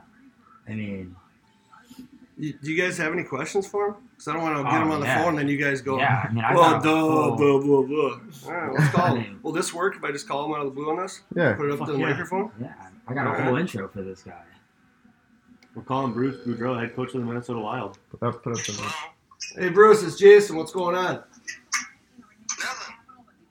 I 0.67 0.73
mean, 0.73 1.15
do 2.39 2.53
you 2.71 2.81
guys 2.81 2.97
have 2.97 3.13
any 3.13 3.23
questions 3.23 3.67
for 3.67 3.87
him? 3.89 3.95
Because 4.11 4.27
I 4.29 4.33
don't 4.33 4.41
want 4.43 4.57
to 4.57 4.63
get 4.63 4.73
Oh, 4.73 4.81
him 4.83 4.91
on 4.91 4.99
the 5.01 5.05
yeah. 5.05 5.19
phone 5.23 5.29
and 5.31 5.39
then 5.39 5.47
you 5.49 5.57
guys 5.57 5.81
go, 5.81 5.97
yeah, 5.97 6.25
I 6.29 6.33
mean, 6.33 6.43
I 6.43 6.53
well, 6.55 6.71
got 6.71 6.81
a 6.81 6.83
duh, 6.83 6.99
full- 7.01 7.35
blah, 7.35 7.59
blah, 7.59 7.81
blah. 7.81 8.19
All 8.45 8.51
right, 8.53 8.73
let's 8.73 8.89
call 8.93 9.05
I 9.05 9.09
him. 9.09 9.17
mean- 9.17 9.39
Will 9.43 9.51
this 9.51 9.73
work 9.73 9.95
if 9.95 10.03
I 10.03 10.11
just 10.11 10.27
call 10.27 10.45
him 10.45 10.51
out 10.53 10.59
of 10.59 10.65
the 10.65 10.71
blue 10.71 10.89
on 10.89 10.97
this? 10.97 11.21
Yeah. 11.35 11.53
Put 11.53 11.65
it 11.67 11.71
up 11.73 11.79
Fuck 11.79 11.87
to 11.87 11.93
the 11.93 11.99
yeah. 11.99 12.09
microphone? 12.09 12.51
Yeah, 12.61 12.73
I 13.07 13.13
got 13.13 13.27
a 13.39 13.43
whole 13.43 13.55
intro 13.57 13.87
for 13.87 14.01
this 14.01 14.21
guy. 14.23 14.43
We're 15.77 15.83
calling 15.83 16.11
Bruce 16.11 16.37
Boudreau, 16.37 16.79
head 16.79 16.95
coach 16.95 17.13
of 17.13 17.19
the 17.21 17.27
Minnesota 17.27 17.59
Wild. 17.59 17.99
Put 18.09 18.23
up 18.23 18.41
put 18.43 18.57
up 18.57 18.65
the 18.65 18.93
Hey, 19.55 19.69
Bruce, 19.69 20.01
it's 20.01 20.15
Jason. 20.17 20.55
What's 20.55 20.71
going 20.71 20.95
on? 20.95 21.21
Nothing. 22.59 22.95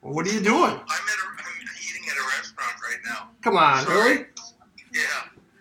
What 0.01 0.27
are 0.27 0.33
you 0.33 0.41
doing? 0.41 0.71
I'm 0.73 0.73
at 0.73 0.81
a, 0.81 0.81
I'm 0.81 1.67
eating 1.79 2.03
at 2.11 2.17
a 2.17 2.37
restaurant 2.37 2.73
right 2.83 2.97
now. 3.05 3.29
Come 3.41 3.55
on, 3.55 3.85
really? 3.85 4.25
Yeah. 4.93 5.01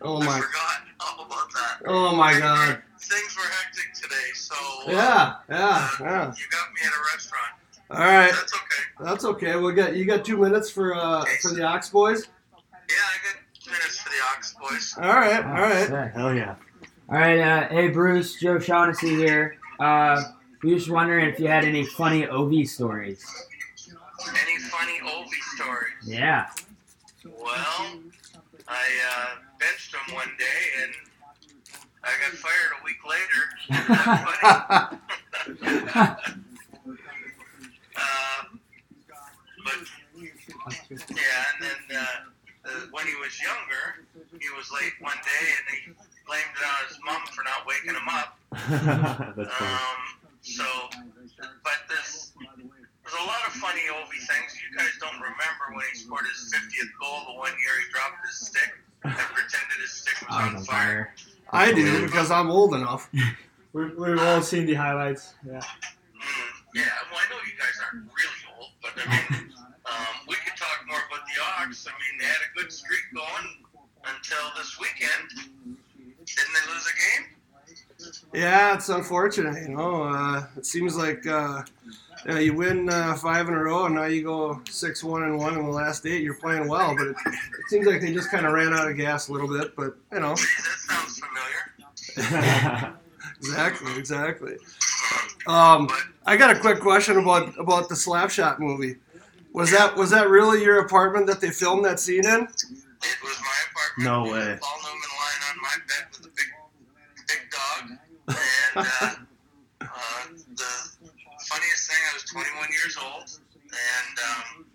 Oh 0.02 0.20
I 0.20 0.26
my, 0.26 0.40
forgot 0.40 0.82
all 1.18 1.24
about 1.26 1.52
that. 1.52 1.82
oh 1.86 2.16
my 2.16 2.36
God. 2.36 2.82
Things 2.98 3.36
were 3.36 3.44
hectic 3.44 3.94
today, 3.94 4.32
so 4.34 4.56
uh, 4.88 4.90
Yeah, 4.90 5.34
yeah, 5.48 5.56
uh, 5.68 5.88
yeah. 6.00 6.32
you 6.36 6.44
got 6.50 6.72
me 6.74 6.80
at 6.84 6.92
a 6.92 7.14
restaurant. 7.14 7.52
All 7.92 7.98
right, 8.00 8.32
That's 8.32 8.52
okay. 8.52 9.04
that's 9.04 9.24
okay. 9.24 9.56
We 9.56 9.72
got 9.72 9.94
you 9.94 10.04
got 10.04 10.24
two 10.24 10.38
minutes 10.38 10.68
for 10.68 10.96
uh 10.96 11.24
for 11.42 11.52
the 11.52 11.62
Ox 11.62 11.90
boys. 11.90 12.26
Yeah, 13.66 13.72
minutes 13.72 13.98
for 13.98 14.08
the 14.10 14.16
Ox 14.32 14.54
boys. 14.60 14.94
All 14.98 15.14
right, 15.14 15.44
all 15.44 15.52
right. 15.52 15.88
Sick. 15.88 16.12
Hell 16.14 16.34
yeah. 16.34 16.54
All 17.08 17.18
right, 17.18 17.38
uh, 17.38 17.68
hey 17.68 17.88
Bruce, 17.88 18.38
Joe 18.40 18.58
Shaughnessy 18.58 19.14
here. 19.14 19.58
Uh, 19.80 20.22
we 20.62 20.72
were 20.72 20.78
just 20.78 20.90
wondering 20.90 21.26
if 21.28 21.38
you 21.38 21.48
had 21.48 21.64
any 21.64 21.84
funny 21.84 22.26
OV 22.26 22.66
stories. 22.66 23.24
Any 24.28 24.58
funny 24.58 24.98
Ovi 25.04 25.40
stories? 25.54 25.92
Yeah. 26.04 26.46
Well, 27.24 28.00
I 28.68 28.86
uh, 29.12 29.26
benched 29.60 29.94
him 29.94 30.14
one 30.14 30.30
day 30.38 30.44
and 30.82 30.92
I 32.02 32.12
got 32.20 32.32
fired 32.32 32.72
a 32.80 32.84
week 32.84 33.04
later. 33.06 33.42
Uh, 37.98 38.44
but 39.64 39.74
yeah, 41.10 41.44
and 41.54 41.62
then 41.62 41.96
uh, 41.96 42.25
uh, 42.66 42.90
when 42.90 43.06
he 43.06 43.14
was 43.16 43.38
younger, 43.40 44.02
he 44.40 44.50
was 44.58 44.66
late 44.74 44.92
one 45.00 45.16
day 45.22 45.44
and 45.46 45.64
he 45.70 45.80
blamed 46.26 46.50
it 46.58 46.66
on 46.66 46.80
his 46.90 46.98
mom 47.06 47.22
for 47.30 47.42
not 47.46 47.62
waking 47.66 47.94
him 47.94 48.08
up. 48.10 48.38
That's 49.38 49.52
funny. 49.54 49.70
Um, 49.70 50.00
so, 50.42 50.66
but 51.62 51.78
there's 51.88 52.32
there's 52.36 53.22
a 53.22 53.26
lot 53.26 53.42
of 53.46 53.52
funny 53.54 53.86
Ovi 53.90 54.18
things. 54.26 54.58
You 54.58 54.76
guys 54.76 54.90
don't 55.00 55.14
remember 55.14 55.74
when 55.74 55.84
he 55.92 55.98
scored 55.98 56.26
his 56.26 56.52
50th 56.52 56.90
goal 57.00 57.32
the 57.32 57.38
one 57.38 57.52
year 57.52 57.74
he 57.78 57.92
dropped 57.92 58.26
his 58.26 58.46
stick 58.46 58.70
and 59.04 59.14
pretended 59.14 59.78
his 59.80 59.92
stick 59.92 60.18
was 60.26 60.36
I 60.36 60.48
on 60.48 60.56
on 60.56 60.62
fire. 60.64 61.14
fire. 61.50 61.70
I 61.70 61.72
do 61.72 62.02
because 62.02 62.30
I'm 62.30 62.50
old 62.50 62.74
enough. 62.74 63.10
We're, 63.72 63.94
we've 63.94 64.18
all 64.18 64.40
seen 64.42 64.66
the 64.66 64.74
highlights. 64.74 65.34
Yeah. 65.46 65.60
Mm, 65.60 65.62
yeah, 66.74 66.82
well, 67.12 67.20
I 67.20 67.30
know 67.30 67.36
you 67.44 67.52
guys 67.58 67.76
aren't 67.84 68.06
really 68.08 68.42
old, 68.58 68.70
but 68.80 68.92
I 68.96 69.10
mean, 69.10 69.52
um, 69.86 70.16
we 70.26 70.34
could 71.36 71.44
talk 71.44 71.58
more 71.58 71.64
about 71.64 71.66
the 71.66 71.70
Ox. 71.70 71.86
I 71.86 71.90
mean, 71.90 72.20
they 72.20 72.26
had 72.26 72.36
a 72.36 72.58
good 72.58 72.72
streak 72.72 73.00
going 73.14 73.64
until 74.04 74.50
this 74.56 74.78
weekend. 74.80 75.78
Didn't 76.26 76.54
they 76.54 76.72
lose 76.72 76.86
a 76.86 76.96
game? 76.96 77.36
Yeah, 78.34 78.74
it's 78.74 78.88
unfortunate. 78.88 79.68
You 79.68 79.76
know, 79.76 80.02
uh, 80.02 80.46
it 80.56 80.66
seems 80.66 80.96
like 80.96 81.26
uh, 81.26 81.62
you 82.38 82.54
win 82.54 82.88
uh, 82.90 83.14
five 83.14 83.48
in 83.48 83.54
a 83.54 83.62
row, 83.62 83.86
and 83.86 83.94
now 83.94 84.04
you 84.04 84.22
go 84.22 84.60
six 84.68 85.02
one 85.02 85.22
and 85.22 85.38
one 85.38 85.56
in 85.56 85.64
the 85.64 85.70
last 85.70 86.06
eight. 86.06 86.22
You're 86.22 86.34
playing 86.34 86.68
well, 86.68 86.94
but 86.96 87.08
it, 87.08 87.16
it 87.26 87.68
seems 87.68 87.86
like 87.86 88.00
they 88.00 88.12
just 88.12 88.30
kind 88.30 88.46
of 88.46 88.52
ran 88.52 88.74
out 88.74 88.88
of 88.88 88.96
gas 88.96 89.28
a 89.28 89.32
little 89.32 89.48
bit. 89.48 89.74
But 89.76 89.96
you 90.12 90.20
know, 90.20 90.34
that 90.34 90.76
sounds 90.86 91.20
familiar. 91.20 92.94
exactly, 93.38 93.96
exactly. 93.98 94.56
Um, 95.46 95.88
I 96.26 96.36
got 96.36 96.54
a 96.54 96.58
quick 96.58 96.80
question 96.80 97.16
about 97.18 97.58
about 97.58 97.88
the 97.88 97.94
Slapshot 97.94 98.58
movie. 98.58 98.96
Was 99.56 99.72
that 99.72 99.96
was 99.96 100.10
that 100.12 100.28
really 100.28 100.60
your 100.60 100.84
apartment 100.84 101.26
that 101.32 101.40
they 101.40 101.48
filmed 101.48 101.82
that 101.86 101.98
scene 101.98 102.28
in? 102.28 102.44
It 102.44 103.16
was 103.24 103.40
my 103.40 103.58
apartment. 103.72 104.04
No 104.04 104.28
way. 104.28 104.52
Paul 104.60 104.78
Newman 104.84 105.12
lying 105.16 105.42
on 105.48 105.56
my 105.64 105.76
bed 105.88 106.04
with 106.12 106.28
a 106.28 106.32
big, 106.36 106.50
big 107.24 107.42
dog. 107.48 107.82
And 107.88 108.84
uh, 108.84 109.16
uh, 109.80 110.22
the 110.60 110.72
funniest 111.48 111.88
thing, 111.88 111.96
I 112.04 112.12
was 112.12 112.28
21 112.28 112.68
years 112.68 113.00
old, 113.00 113.32
and 113.72 114.14
um, 114.28 114.68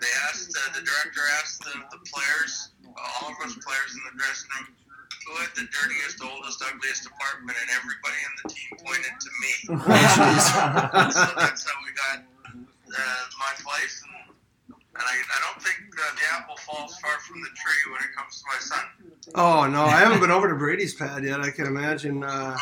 they 0.00 0.12
asked 0.32 0.48
uh, 0.48 0.72
the 0.72 0.80
director 0.80 1.20
asked 1.44 1.60
the, 1.68 1.76
the 1.92 2.00
players, 2.08 2.72
all 2.88 3.28
of 3.28 3.36
us 3.44 3.52
players 3.60 3.92
in 3.92 4.02
the 4.08 4.16
dressing 4.16 4.48
room, 4.64 4.72
who 5.28 5.44
had 5.44 5.52
the 5.60 5.68
dirtiest, 5.68 6.24
oldest, 6.24 6.64
ugliest 6.64 7.04
apartment, 7.04 7.52
and 7.60 7.68
everybody 7.76 8.16
in 8.16 8.32
the 8.40 8.46
team 8.48 8.70
pointed 8.80 9.12
to 9.20 9.30
me. 9.44 9.52
so 11.12 11.20
that's 11.36 11.68
how 11.68 11.76
we 11.84 11.92
got 11.92 12.24
uh, 12.96 13.24
my 13.38 13.52
place. 13.62 14.02
And, 14.04 14.76
and 14.96 15.02
I, 15.04 15.14
I 15.14 15.52
don't 15.52 15.62
think 15.62 15.76
uh, 15.98 16.14
the 16.14 16.36
apple 16.36 16.56
falls 16.58 16.96
far 17.00 17.18
from 17.20 17.40
the 17.40 17.48
tree 17.48 17.92
when 17.92 18.00
it 18.02 18.14
comes 18.16 18.40
to 18.40 18.44
my 18.46 18.60
son. 18.60 18.84
Oh 19.34 19.66
no, 19.68 19.84
I 19.84 19.98
haven't 20.00 20.20
been 20.20 20.30
over 20.30 20.48
to 20.48 20.54
Brady's 20.54 20.94
pad 20.94 21.24
yet. 21.24 21.40
I 21.40 21.50
can 21.50 21.66
imagine. 21.66 22.22
Uh, 22.24 22.56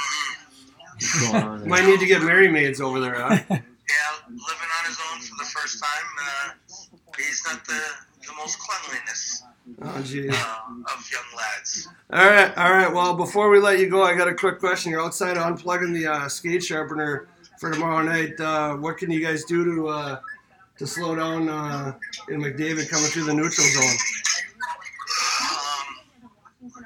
What's 0.94 1.30
going 1.30 1.42
on 1.44 1.58
there? 1.60 1.68
might 1.68 1.84
need 1.86 2.00
to 2.00 2.06
get 2.06 2.22
Merry 2.22 2.48
Maids 2.48 2.80
over 2.80 3.00
there. 3.00 3.14
Huh? 3.14 3.38
Yeah, 3.50 3.56
living 4.28 4.38
on 4.38 4.86
his 4.86 4.98
own 5.12 5.20
for 5.20 5.34
the 5.38 5.50
first 5.50 5.82
time. 5.82 6.08
Uh, 6.24 6.76
he's 7.18 7.42
not 7.46 7.64
the, 7.66 7.80
the 8.26 8.32
most 8.38 8.58
cleanliness 8.58 9.42
Oh 9.82 10.00
geez. 10.02 10.32
uh, 10.32 10.94
of 10.94 11.10
young 11.10 11.24
lads. 11.36 11.88
All 12.12 12.24
right, 12.24 12.56
all 12.56 12.70
right. 12.72 12.92
Well, 12.92 13.14
before 13.14 13.50
we 13.50 13.58
let 13.58 13.78
you 13.80 13.88
go, 13.90 14.02
I 14.02 14.14
got 14.16 14.28
a 14.28 14.34
quick 14.34 14.58
question. 14.60 14.92
You're 14.92 15.02
outside 15.02 15.36
unplugging 15.36 15.92
the 15.92 16.06
uh, 16.06 16.28
skate 16.28 16.62
sharpener 16.64 17.28
for 17.62 17.70
tomorrow 17.70 18.02
night. 18.02 18.34
Uh, 18.40 18.74
what 18.74 18.98
can 18.98 19.08
you 19.08 19.24
guys 19.24 19.44
do 19.44 19.64
to 19.64 19.86
uh, 19.86 20.18
to 20.78 20.84
slow 20.84 21.14
down 21.14 21.48
uh, 21.48 21.94
in 22.28 22.42
McDavid 22.42 22.90
coming 22.90 23.06
through 23.06 23.22
the 23.22 23.32
neutral 23.32 23.68
zone? 23.70 23.98
Um, 25.46 26.82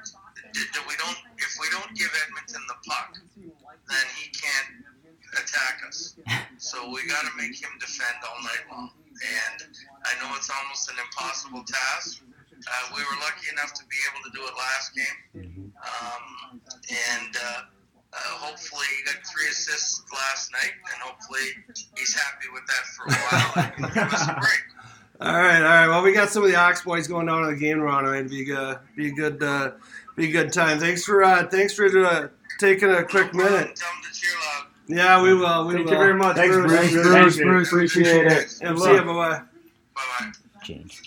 we 0.85 0.93
don't 1.01 1.17
if 1.41 1.57
we 1.57 1.67
don't 1.73 1.91
give 1.97 2.13
Edmonton 2.21 2.61
the 2.69 2.77
puck, 2.85 3.17
then 3.89 4.05
he 4.21 4.29
can't 4.29 4.85
attack 5.33 5.81
us. 5.87 6.13
So 6.59 6.77
we 6.93 7.07
got 7.07 7.25
to 7.25 7.31
make 7.37 7.57
him 7.57 7.73
defend 7.79 8.21
all 8.21 8.37
night 8.43 8.69
long. 8.69 8.91
And 9.17 9.73
I 10.05 10.13
know 10.21 10.29
it's 10.37 10.51
almost 10.61 10.91
an 10.91 10.97
impossible 11.01 11.63
task. 11.65 12.21
Uh, 12.53 12.95
we 12.95 13.01
were 13.01 13.17
lucky 13.25 13.49
enough 13.51 13.73
to 13.73 13.83
be 13.85 13.97
able 14.13 14.21
to 14.29 14.31
do 14.37 14.45
it 14.45 14.53
last 14.53 14.93
game, 14.93 15.73
um, 15.73 16.61
and 16.85 17.35
uh, 17.35 17.61
hopefully 18.17 18.85
he 18.97 19.03
got 19.05 19.15
three 19.25 19.47
assists 19.49 20.03
last 20.13 20.51
night, 20.51 20.71
and 20.93 21.01
hopefully 21.01 21.41
he's 21.97 22.13
happy 22.13 22.47
with 22.53 22.63
that 22.67 22.85
for 22.95 23.05
a 23.05 23.13
while 23.13 23.73
and 23.77 23.93
give 23.93 24.13
us 24.13 24.27
a 24.27 24.33
break. 24.33 24.63
All 25.19 25.33
right, 25.33 25.57
all 25.57 25.63
right. 25.63 25.87
Well, 25.87 26.03
we 26.03 26.13
got 26.13 26.29
some 26.29 26.43
of 26.43 26.49
the 26.51 26.55
Ox 26.55 26.83
boys 26.83 27.07
going 27.07 27.25
down 27.25 27.41
to 27.41 27.47
the 27.49 27.55
game 27.59 27.77
tomorrow 27.79 28.05
night. 28.05 28.17
It'd 28.25 28.29
be 28.29 28.53
uh, 28.53 28.75
be 28.95 29.07
a 29.07 29.11
good 29.11 29.41
uh, 29.41 29.71
be 30.15 30.29
a 30.29 30.31
good 30.31 30.53
time. 30.53 30.77
Thanks 30.77 31.03
for 31.03 31.23
uh, 31.23 31.47
thanks 31.47 31.73
for 31.73 31.87
uh, 32.05 32.27
taking 32.59 32.91
a 32.91 33.03
quick 33.03 33.33
No 33.33 33.43
minute. 33.45 33.75
Tell 33.75 33.89
him 33.89 34.03
to 34.03 34.13
cheer 34.13 34.29
loud. 34.39 34.67
Yeah, 34.87 35.23
we 35.23 35.33
will. 35.33 35.65
We 35.65 35.73
Thank 35.73 35.85
will. 35.87 35.93
you 35.93 35.97
very 35.99 36.13
much, 36.13 36.35
Thanks, 36.35 36.55
Bruce. 36.55 36.71
Bruce. 36.71 37.03
Thanks, 37.09 37.37
Really 37.39 37.49
Bruce. 37.49 37.67
appreciate 37.71 38.05
it. 38.05 38.27
Bruce, 38.27 38.61
appreciate 38.61 38.71
it. 38.71 38.77
Yeah, 38.77 38.85
see 38.85 38.91
you. 38.91 39.01
Bye 39.01 39.13
bye. 39.13 39.41
Bye 39.95 40.31
bye. 40.67 41.06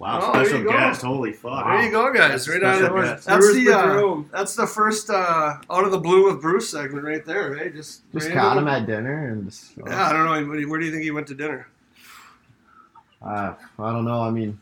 James. 0.00 0.22
Wow, 0.22 0.30
Oh, 0.30 0.32
there 0.32 0.44
special 0.46 0.58
you 0.60 0.64
go. 0.64 0.70
guest. 0.72 1.02
Holy 1.02 1.32
fuck. 1.32 1.64
There 1.66 1.82
you 1.84 1.90
go, 1.90 2.12
guys. 2.12 2.48
Right 2.48 2.62
out 2.62 2.78
Special 2.78 2.96
of 2.98 3.04
guest. 3.04 3.26
that's 3.26 3.46
Bruce 3.46 3.64
the 3.66 3.78
uh, 3.78 4.22
that's 4.32 4.54
the 4.56 4.66
first 4.66 5.10
uh, 5.10 5.56
out 5.70 5.84
of 5.84 5.90
the 5.90 5.98
blue 5.98 6.26
with 6.30 6.40
Bruce 6.40 6.68
segment 6.70 7.04
right 7.04 7.24
there, 7.24 7.50
right? 7.52 7.74
Just 7.74 8.10
Just 8.12 8.30
caught 8.32 8.56
him 8.56 8.66
at 8.68 8.86
dinner 8.86 9.28
and 9.28 9.44
just. 9.50 9.72
Yeah, 9.76 10.08
I 10.08 10.12
don't 10.12 10.24
know. 10.24 10.46
Where 10.48 10.56
do 10.56 10.60
you- 10.62 10.70
Where 10.70 10.80
do 10.80 10.86
you 10.86 10.92
think 10.92 11.04
he 11.04 11.10
went 11.10 11.26
to 11.28 11.34
dinner? 11.34 11.68
Uh, 13.22 13.54
I 13.78 13.92
don't 13.92 14.04
know. 14.06 14.22
I 14.22 14.30
mean, 14.30 14.58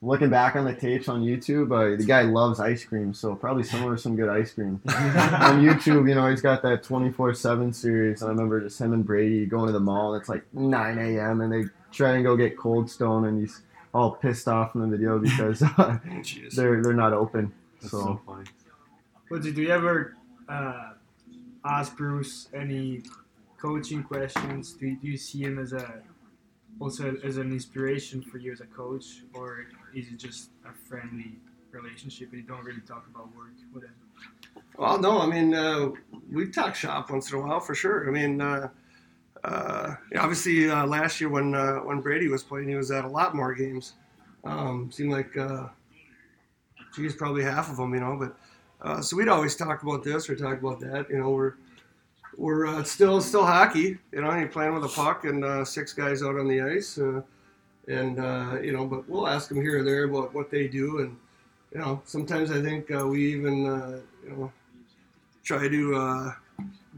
looking 0.00 0.30
back 0.30 0.54
on 0.54 0.64
the 0.64 0.72
tapes 0.74 1.08
on 1.08 1.22
YouTube, 1.22 1.72
uh, 1.72 1.96
the 1.96 2.04
guy 2.04 2.22
loves 2.22 2.60
ice 2.60 2.84
cream, 2.84 3.12
so 3.12 3.34
probably 3.34 3.64
somewhere 3.64 3.96
some 3.96 4.14
good 4.14 4.28
ice 4.28 4.52
cream. 4.52 4.80
on 4.88 5.60
YouTube, 5.62 6.08
you 6.08 6.14
know, 6.14 6.30
he's 6.30 6.40
got 6.40 6.62
that 6.62 6.84
24 6.84 7.34
7 7.34 7.72
series, 7.72 8.22
and 8.22 8.28
I 8.28 8.32
remember 8.32 8.60
just 8.60 8.80
him 8.80 8.92
and 8.92 9.04
Brady 9.04 9.46
going 9.46 9.66
to 9.66 9.72
the 9.72 9.80
mall, 9.80 10.14
and 10.14 10.20
it's 10.20 10.28
like 10.28 10.44
9 10.54 10.98
a.m., 10.98 11.40
and 11.40 11.52
they 11.52 11.64
try 11.90 12.12
and 12.12 12.22
go 12.24 12.36
get 12.36 12.56
Cold 12.56 12.88
Stone, 12.88 13.24
and 13.24 13.40
he's 13.40 13.62
all 13.96 14.10
pissed 14.12 14.46
off 14.46 14.74
in 14.74 14.82
the 14.82 14.86
video 14.86 15.18
because 15.28 15.62
uh, 15.62 15.98
they're 16.54 16.82
they're 16.82 16.92
not 16.92 17.12
open. 17.12 17.52
That's 17.80 17.92
So, 17.92 17.98
so 17.98 18.20
funny. 18.26 18.46
But 19.30 19.42
did 19.42 19.56
you 19.56 19.70
ever 19.70 20.16
uh, 20.48 20.90
ask 21.64 21.96
Bruce 21.96 22.48
any 22.54 23.02
coaching 23.58 24.02
questions? 24.02 24.74
Do 24.74 24.86
you, 24.86 24.96
do 24.96 25.08
you 25.08 25.16
see 25.16 25.42
him 25.42 25.58
as 25.58 25.72
a 25.72 26.02
also 26.78 27.16
as 27.24 27.38
an 27.38 27.50
inspiration 27.52 28.22
for 28.22 28.38
you 28.38 28.52
as 28.52 28.60
a 28.60 28.66
coach, 28.66 29.06
or 29.34 29.66
is 29.94 30.08
it 30.08 30.18
just 30.18 30.50
a 30.68 30.72
friendly 30.88 31.38
relationship 31.72 32.30
and 32.32 32.40
you 32.42 32.46
don't 32.46 32.64
really 32.64 32.80
talk 32.82 33.06
about 33.12 33.34
work 33.34 33.52
whatever? 33.72 33.92
Well, 34.76 34.98
no, 35.00 35.20
I 35.20 35.26
mean, 35.26 35.54
uh, 35.54 35.90
we 36.30 36.50
talk 36.50 36.74
shop 36.74 37.10
once 37.10 37.30
in 37.30 37.38
a 37.38 37.42
while 37.42 37.60
for 37.60 37.74
sure. 37.74 38.08
I 38.08 38.10
mean, 38.10 38.40
uh, 39.44 39.94
obviously, 40.18 40.70
uh, 40.70 40.86
last 40.86 41.20
year 41.20 41.30
when 41.30 41.54
uh, 41.54 41.76
when 41.76 42.00
Brady 42.00 42.28
was 42.28 42.42
playing, 42.42 42.68
he 42.68 42.74
was 42.74 42.90
at 42.90 43.04
a 43.04 43.08
lot 43.08 43.34
more 43.34 43.54
games. 43.54 43.94
Um, 44.44 44.90
seemed 44.92 45.12
like, 45.12 45.36
uh, 45.36 45.68
geez, 46.94 47.14
probably 47.14 47.42
half 47.42 47.70
of 47.70 47.76
them, 47.76 47.94
you 47.94 48.00
know. 48.00 48.16
But 48.16 48.36
uh, 48.86 49.00
so 49.00 49.16
we'd 49.16 49.28
always 49.28 49.56
talk 49.56 49.82
about 49.82 50.04
this 50.04 50.28
or 50.28 50.36
talk 50.36 50.60
about 50.60 50.80
that. 50.80 51.08
You 51.10 51.18
know, 51.18 51.30
we're 51.30 51.54
we're 52.36 52.66
uh, 52.66 52.82
still 52.84 53.20
still 53.20 53.44
hockey. 53.44 53.98
You 54.12 54.22
know, 54.22 54.34
you're 54.36 54.48
playing 54.48 54.74
with 54.74 54.84
a 54.84 54.88
puck 54.88 55.24
and 55.24 55.44
uh, 55.44 55.64
six 55.64 55.92
guys 55.92 56.22
out 56.22 56.38
on 56.38 56.48
the 56.48 56.60
ice, 56.60 56.96
and 56.96 58.16
you 58.64 58.72
know, 58.72 58.86
but 58.86 59.08
we'll 59.08 59.28
ask 59.28 59.48
them 59.48 59.60
here 59.60 59.80
or 59.80 59.82
there 59.82 60.04
about 60.04 60.34
what 60.34 60.50
they 60.50 60.68
do 60.68 61.00
and 61.00 61.16
you 61.74 61.80
know, 61.80 62.00
sometimes 62.06 62.52
I 62.52 62.62
think 62.62 62.88
we 62.88 63.34
even, 63.34 63.64
you 64.24 64.30
know, 64.30 64.52
try 65.44 65.68
to 65.68 66.32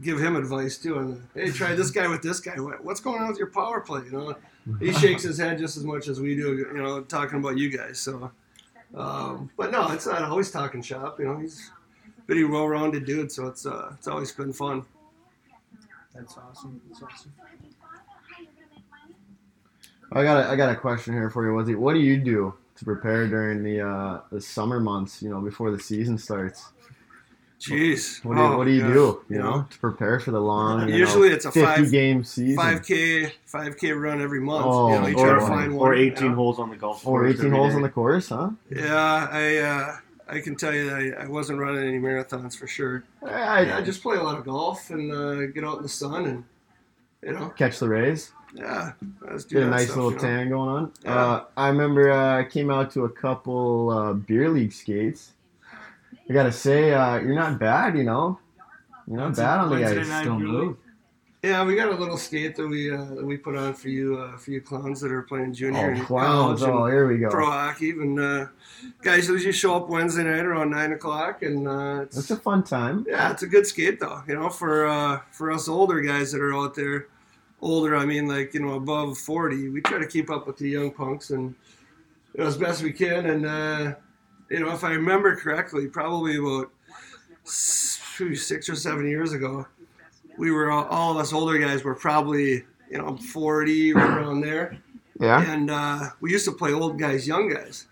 give 0.01 0.19
him 0.19 0.35
advice 0.35 0.77
too. 0.77 0.97
And 0.97 1.27
hey, 1.33 1.51
try 1.51 1.75
this 1.75 1.91
guy 1.91 2.07
with 2.07 2.21
this 2.21 2.39
guy. 2.39 2.55
What's 2.55 2.99
going 2.99 3.21
on 3.21 3.29
with 3.29 3.37
your 3.37 3.51
power 3.51 3.81
play? 3.81 4.03
You 4.05 4.11
know, 4.11 4.35
he 4.79 4.93
shakes 4.93 5.23
his 5.23 5.37
head 5.37 5.57
just 5.57 5.77
as 5.77 5.83
much 5.83 6.07
as 6.07 6.19
we 6.19 6.35
do. 6.35 6.57
You 6.57 6.73
know, 6.73 7.01
talking 7.01 7.39
about 7.39 7.57
you 7.57 7.69
guys. 7.69 7.99
So, 7.99 8.31
um, 8.95 9.49
but 9.57 9.71
no, 9.71 9.91
it's 9.91 10.05
not 10.05 10.21
always 10.23 10.51
talking 10.51 10.81
shop. 10.81 11.19
You 11.19 11.25
know, 11.25 11.37
he's 11.37 11.71
a 12.17 12.21
pretty 12.21 12.43
well-rounded 12.43 13.05
dude. 13.05 13.31
So 13.31 13.47
it's 13.47 13.65
uh, 13.65 13.93
it's 13.97 14.07
always 14.07 14.31
been 14.31 14.53
fun. 14.53 14.85
That's 16.13 16.37
awesome. 16.37 16.81
That's 16.89 17.03
awesome. 17.03 17.33
I 20.11 20.23
got 20.23 20.45
a, 20.45 20.49
I 20.49 20.55
got 20.55 20.71
a 20.71 20.75
question 20.75 21.13
here 21.13 21.29
for 21.29 21.45
you, 21.45 21.51
Wazzy. 21.51 21.77
What 21.77 21.93
do 21.93 21.99
you 21.99 22.17
do 22.17 22.55
to 22.77 22.85
prepare 22.85 23.27
during 23.27 23.63
the 23.63 23.81
uh, 23.87 24.21
the 24.31 24.41
summer 24.41 24.79
months? 24.79 25.21
You 25.21 25.29
know, 25.29 25.39
before 25.39 25.71
the 25.71 25.79
season 25.79 26.17
starts. 26.17 26.71
Jeez, 27.59 28.23
What 28.23 28.35
do 28.35 28.41
you, 28.41 28.47
Oh, 28.47 28.57
what 28.57 28.63
do 28.65 28.71
you 28.71 28.81
yeah. 28.87 28.87
do? 28.93 28.93
You 28.93 29.23
You 29.29 29.37
know, 29.39 29.51
know? 29.57 29.67
to 29.69 29.79
prepare 29.79 30.19
for 30.21 30.31
the 30.31 30.39
long. 30.39 30.87
Usually 30.87 31.29
know, 31.29 31.35
it's 31.35 31.45
a 31.45 31.51
50 31.51 31.65
five- 31.83 31.91
game 31.91 32.23
season. 32.23 32.55
Five 32.55 32.83
k, 32.85 33.33
five 33.45 33.77
k 33.77 33.91
run 33.91 34.21
every 34.21 34.39
month. 34.39 34.65
Oh, 34.65 34.93
you 34.93 34.99
know, 35.01 35.07
you 35.07 35.17
or- 35.17 35.25
try 35.25 35.39
to 35.39 35.45
find 35.45 35.75
one. 35.75 35.89
Or 35.89 35.93
18 35.93 36.27
yeah. 36.29 36.35
holes 36.35 36.57
on 36.57 36.69
the 36.69 36.77
golf 36.77 37.03
course. 37.03 37.21
or 37.21 37.27
18 37.27 37.51
holes 37.51 37.71
day. 37.71 37.75
on 37.75 37.81
the 37.81 37.89
course, 37.89 38.29
huh? 38.29 38.51
Yeah, 38.69 39.27
I 39.29 39.57
uh, 39.57 39.97
I 40.29 40.39
can 40.39 40.55
tell 40.55 40.73
you 40.73 40.89
that 40.89 40.95
I, 41.19 41.23
I 41.23 41.27
wasn't 41.27 41.59
running 41.59 41.85
any 41.85 41.99
marathons 41.99 42.57
for 42.57 42.65
sure. 42.67 43.03
I, 43.25 43.29
I, 43.29 43.59
I 43.65 43.77
I 43.77 43.81
just 43.81 44.01
play 44.01 44.15
a 44.15 44.23
lot 44.23 44.37
of 44.37 44.45
golf 44.45 44.89
and 44.91 45.11
uh, 45.11 45.47
get 45.47 45.65
out 45.65 45.77
in 45.77 45.83
the 45.83 45.89
sun 45.89 46.25
and 46.27 46.43
you 47.21 47.33
know, 47.33 47.49
catch 47.57 47.79
the 47.79 47.89
rays. 47.89 48.31
yeah, 48.53 48.93
Get 49.49 49.63
a 49.63 49.67
nice 49.67 49.85
stuff, 49.87 49.95
little 49.97 50.11
you 50.11 50.15
know. 50.15 50.21
tan 50.21 50.49
going 50.49 50.69
on. 50.69 50.91
Yeah. 51.03 51.15
Uh, 51.25 51.43
I 51.57 51.67
remember 51.67 52.09
uh, 52.11 52.39
I 52.39 52.45
came 52.45 52.71
out 52.71 52.89
to 52.91 53.03
a 53.03 53.09
couple 53.09 53.89
uh, 53.89 54.13
beer 54.13 54.47
league 54.49 54.71
skates. 54.71 55.33
I 56.29 56.33
gotta 56.33 56.51
say, 56.51 56.93
uh, 56.93 57.17
you're 57.19 57.35
not 57.35 57.59
bad. 57.59 57.97
You 57.97 58.03
know, 58.03 58.39
you're 59.07 59.17
not 59.17 59.35
bad 59.35 59.59
on 59.59 59.69
the 59.69 59.83
ice. 59.85 60.07
night 60.07 60.21
Still 60.21 60.39
move. 60.39 60.77
Yeah, 61.41 61.63
we 61.63 61.75
got 61.75 61.87
a 61.87 61.95
little 61.95 62.17
skate 62.17 62.57
that 62.57 62.67
we 62.67 62.91
uh, 62.93 63.05
that 63.15 63.25
we 63.25 63.37
put 63.37 63.55
on 63.55 63.73
for 63.73 63.87
you 63.87 64.17
uh, 64.17 64.37
for 64.37 64.51
you 64.51 64.59
clowns 64.61 64.99
that 64.99 65.09
are 65.11 65.21
playing 65.21 65.53
junior 65.53 65.79
Oh, 65.79 65.95
and 65.95 66.05
clowns! 66.05 66.61
college 66.61 66.73
Oh, 66.75 66.83
and 66.83 66.93
here 66.93 67.07
we 67.07 67.17
go. 67.17 67.29
pro 67.29 67.45
hockey. 67.45 67.91
And 67.91 68.19
uh, 68.19 68.47
guys 69.01 69.29
usually 69.29 69.53
show 69.53 69.75
up 69.77 69.87
Wednesday 69.89 70.23
night 70.25 70.45
around 70.45 70.71
nine 70.71 70.91
o'clock, 70.91 71.41
and 71.41 71.65
uh, 71.65 72.01
it's 72.03 72.17
That's 72.17 72.31
a 72.31 72.35
fun 72.35 72.63
time. 72.63 73.05
Yeah, 73.07 73.31
it's 73.31 73.43
a 73.43 73.47
good 73.47 73.65
skate 73.65 74.01
though. 74.01 74.21
You 74.27 74.35
know, 74.35 74.49
for 74.49 74.85
uh, 74.85 75.21
for 75.31 75.49
us 75.49 75.69
older 75.69 76.01
guys 76.01 76.33
that 76.33 76.41
are 76.41 76.53
out 76.53 76.75
there, 76.75 77.07
older 77.61 77.95
I 77.95 78.05
mean 78.05 78.27
like 78.27 78.53
you 78.53 78.59
know 78.59 78.73
above 78.73 79.17
forty, 79.17 79.69
we 79.69 79.79
try 79.81 79.97
to 79.97 80.07
keep 80.07 80.29
up 80.29 80.45
with 80.45 80.57
the 80.57 80.67
young 80.69 80.91
punks 80.91 81.29
and 81.29 81.55
you 82.35 82.43
know, 82.43 82.47
as 82.47 82.57
best 82.57 82.83
we 82.83 82.91
can. 82.91 83.27
And 83.27 83.45
uh, 83.45 83.93
you 84.49 84.59
know, 84.59 84.71
if 84.73 84.83
I 84.83 84.91
remember 84.91 85.35
correctly, 85.35 85.87
probably 85.87 86.37
about 86.37 86.71
six 87.43 88.69
or 88.69 88.75
seven 88.75 89.07
years 89.07 89.33
ago, 89.33 89.65
we 90.37 90.51
were 90.51 90.71
all, 90.71 90.85
all 90.85 91.11
of 91.11 91.17
us 91.17 91.33
older 91.33 91.57
guys 91.57 91.83
were 91.83 91.95
probably 91.95 92.63
you 92.89 92.97
know 92.97 93.17
40 93.17 93.93
right 93.93 94.17
around 94.17 94.41
there, 94.41 94.77
Yeah. 95.19 95.41
and 95.51 95.69
uh, 95.69 96.09
we 96.21 96.31
used 96.31 96.45
to 96.45 96.51
play 96.51 96.73
old 96.73 96.97
guys, 96.99 97.27
young 97.27 97.49
guys, 97.49 97.87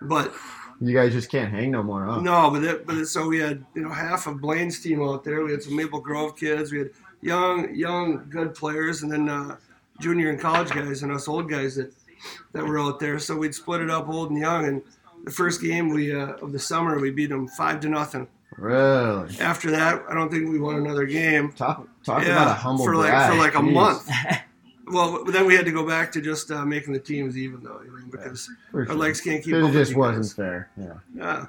but 0.00 0.32
You 0.80 0.94
guys 0.94 1.12
just 1.12 1.30
can't 1.30 1.50
hang 1.50 1.70
no 1.72 1.82
more, 1.82 2.04
huh? 2.04 2.20
no, 2.20 2.50
but 2.50 2.62
it, 2.64 2.86
but 2.86 2.96
it, 2.96 3.06
so 3.06 3.26
we 3.28 3.38
had 3.38 3.64
you 3.74 3.82
know 3.82 3.90
half 3.90 4.26
of 4.26 4.40
Blaine's 4.40 4.80
team 4.80 5.02
out 5.02 5.24
there. 5.24 5.42
We 5.44 5.52
had 5.52 5.62
some 5.62 5.76
Maple 5.76 6.00
Grove 6.00 6.36
kids. 6.36 6.70
We 6.72 6.78
had 6.78 6.90
young, 7.22 7.74
young, 7.74 8.26
good 8.30 8.54
players, 8.54 9.02
and 9.02 9.10
then 9.10 9.28
uh, 9.28 9.56
junior 10.00 10.30
and 10.30 10.38
college 10.40 10.70
guys, 10.70 11.02
and 11.02 11.10
us 11.12 11.28
old 11.28 11.48
guys 11.50 11.76
that 11.76 11.92
that 12.52 12.64
were 12.64 12.78
out 12.78 12.98
there. 13.00 13.18
So 13.18 13.36
we'd 13.36 13.54
split 13.54 13.80
it 13.80 13.90
up, 13.90 14.08
old 14.08 14.30
and 14.30 14.38
young. 14.38 14.66
And 14.66 14.82
the 15.26 15.30
first 15.30 15.60
game 15.60 15.90
we 15.90 16.14
uh, 16.14 16.34
of 16.40 16.52
the 16.52 16.58
summer, 16.58 16.98
we 16.98 17.10
beat 17.10 17.26
them 17.28 17.46
five 17.48 17.80
to 17.80 17.88
nothing. 17.90 18.26
Really? 18.56 19.38
After 19.40 19.70
that, 19.72 20.02
I 20.08 20.14
don't 20.14 20.30
think 20.30 20.48
we 20.48 20.58
won 20.58 20.76
another 20.76 21.04
game. 21.04 21.52
Talk 21.52 21.86
talk 22.02 22.22
Yeah, 22.22 22.32
about 22.32 22.48
a 22.48 22.54
humble 22.54 22.84
for 22.84 22.96
like 22.96 23.30
for 23.30 23.36
like 23.36 23.54
a 23.54 23.58
Jeez. 23.58 23.72
month. 23.74 24.08
Well, 24.88 25.24
then 25.24 25.46
we 25.46 25.56
had 25.56 25.64
to 25.64 25.72
go 25.72 25.84
back 25.84 26.12
to 26.12 26.20
just 26.20 26.48
uh, 26.52 26.64
making 26.64 26.92
the 26.92 27.00
teams 27.00 27.36
even 27.36 27.60
though, 27.64 27.80
you 27.84 27.90
know, 27.90 28.06
because 28.08 28.48
our 28.72 28.86
sure. 28.86 28.94
legs 28.94 29.20
can't 29.20 29.42
keep 29.42 29.52
It 29.52 29.72
just 29.72 29.96
wasn't 29.96 30.22
guys. 30.26 30.32
fair. 30.32 30.70
Yeah. 30.76 30.92
Yeah. 31.12 31.46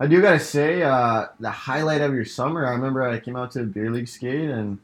I 0.00 0.08
do 0.08 0.20
gotta 0.20 0.40
say, 0.40 0.82
uh, 0.82 1.26
the 1.38 1.52
highlight 1.52 2.00
of 2.00 2.12
your 2.14 2.24
summer. 2.24 2.66
I 2.66 2.70
remember 2.70 3.04
I 3.04 3.20
came 3.20 3.36
out 3.36 3.52
to 3.52 3.60
a 3.60 3.64
beer 3.64 3.92
league 3.92 4.08
skate, 4.08 4.50
and 4.50 4.80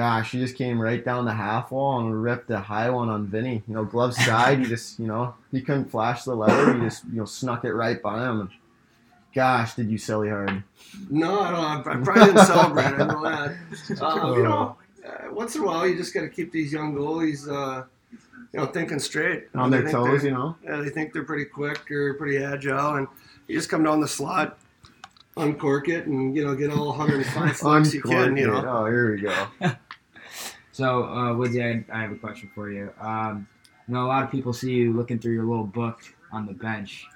gosh, 0.00 0.32
you 0.32 0.40
just 0.40 0.56
came 0.56 0.80
right 0.80 1.04
down 1.04 1.26
the 1.26 1.34
half 1.34 1.70
wall 1.70 2.00
and 2.00 2.22
ripped 2.22 2.50
a 2.50 2.58
high 2.58 2.88
one 2.88 3.10
on 3.10 3.26
Vinny. 3.26 3.62
You 3.68 3.74
know, 3.74 3.84
glove 3.84 4.14
side. 4.14 4.60
he 4.60 4.64
just, 4.64 4.98
you 4.98 5.06
know, 5.06 5.34
he 5.52 5.60
couldn't 5.60 5.90
flash 5.90 6.24
the 6.24 6.34
lever. 6.34 6.72
He 6.72 6.80
just, 6.80 7.04
you 7.04 7.16
know, 7.16 7.26
snuck 7.26 7.66
it 7.66 7.72
right 7.74 8.00
by 8.00 8.26
him. 8.26 8.40
And 8.40 8.50
gosh, 9.34 9.74
did 9.74 9.90
you 9.90 9.98
silly 9.98 10.30
hard? 10.30 10.64
No, 11.10 11.40
I 11.40 11.50
don't. 11.50 11.86
I 11.86 12.02
probably 12.02 12.24
didn't 12.32 12.46
celebrate. 12.46 12.84
I 12.84 12.96
know 12.96 13.22
that. 13.24 13.56
Um, 14.00 14.38
you 14.38 14.42
know, 14.44 14.78
uh, 15.06 15.32
once 15.32 15.54
in 15.54 15.60
a 15.60 15.66
while, 15.66 15.86
you 15.86 15.98
just 15.98 16.14
got 16.14 16.22
to 16.22 16.30
keep 16.30 16.50
these 16.50 16.72
young 16.72 16.94
goalies, 16.94 17.46
uh, 17.46 17.84
you 18.10 18.58
know, 18.58 18.64
thinking 18.64 18.98
straight. 18.98 19.48
On 19.54 19.70
their 19.70 19.86
toes, 19.90 20.24
you 20.24 20.30
know. 20.30 20.56
Yeah, 20.64 20.76
they 20.76 20.88
think 20.88 21.12
they're 21.12 21.24
pretty 21.24 21.44
quick 21.44 21.90
or 21.90 22.14
pretty 22.14 22.42
agile, 22.42 22.94
and 22.94 23.06
you 23.48 23.54
just 23.54 23.68
come 23.68 23.84
down 23.84 24.00
the 24.00 24.08
slot, 24.08 24.58
uncork 25.36 25.90
it, 25.90 26.06
and 26.06 26.34
you 26.34 26.42
know, 26.42 26.54
get 26.54 26.70
all 26.70 26.86
105 26.86 27.56
flicks 27.58 27.92
you 27.92 28.00
can. 28.00 28.38
You 28.38 28.46
know. 28.46 28.64
Oh, 28.66 28.86
here 28.86 29.14
we 29.14 29.20
go. 29.20 29.46
So, 30.72 31.04
uh, 31.04 31.34
Woodsy, 31.34 31.62
I, 31.62 31.84
I 31.92 32.02
have 32.02 32.12
a 32.12 32.16
question 32.16 32.50
for 32.54 32.70
you. 32.70 32.92
Um, 33.00 33.46
you 33.88 33.94
know, 33.94 34.04
a 34.04 34.08
lot 34.08 34.22
of 34.22 34.30
people 34.30 34.52
see 34.52 34.72
you 34.72 34.92
looking 34.92 35.18
through 35.18 35.32
your 35.34 35.44
little 35.44 35.64
book 35.64 36.00
on 36.32 36.46
the 36.46 36.52
bench, 36.52 37.06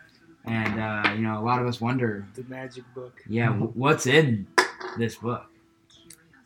and 0.45 0.81
uh, 0.81 1.13
you 1.13 1.23
know, 1.23 1.39
a 1.39 1.45
lot 1.45 1.61
of 1.61 1.67
us 1.69 1.81
wonder, 1.81 2.27
The 2.35 2.45
magic 2.45 2.85
book. 2.95 3.23
yeah, 3.29 3.47
w- 3.47 3.71
what's 3.75 4.07
in 4.07 4.47
this 4.99 5.15
book? 5.17 5.45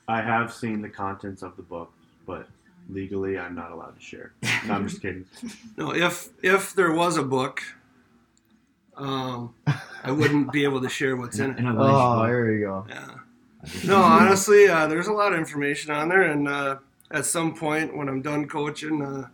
I 0.07 0.21
have 0.23 0.53
seen 0.53 0.83
the 0.83 0.89
contents 0.89 1.43
of 1.43 1.57
the 1.57 1.63
book, 1.63 1.93
but 2.27 2.47
legally 2.91 3.39
I'm 3.39 3.55
not 3.55 3.73
allowed 3.73 3.97
to 3.97 4.01
share. 4.03 4.33
No, 4.67 4.75
I'm 4.75 4.89
just 4.89 5.01
kidding. 5.01 5.25
No, 5.79 5.95
if 5.95 6.29
if 6.43 6.75
there 6.75 6.93
was 6.93 7.17
a 7.17 7.23
book, 7.23 7.63
um, 8.97 9.55
I 10.05 10.11
wouldn't 10.11 10.53
be 10.53 10.65
able 10.65 10.81
to 10.83 10.89
share 10.89 11.17
what's 11.17 11.39
in 11.39 11.53
it. 11.53 11.65
Oh, 11.65 12.23
there 12.23 12.53
you 12.53 12.67
go. 12.67 12.87
Yeah. 12.89 13.09
No, 13.87 13.97
honestly, 13.97 14.69
uh, 14.69 14.87
there's 14.89 15.07
a 15.09 15.13
lot 15.13 15.33
of 15.33 15.39
information 15.39 15.91
on 15.93 16.09
there, 16.09 16.23
and 16.23 16.49
uh, 16.49 16.77
at 17.11 17.25
some 17.27 17.55
point 17.55 17.97
when 17.97 18.09
I'm 18.09 18.23
done 18.23 18.47
coaching, 18.49 19.03
uh, 19.03 19.29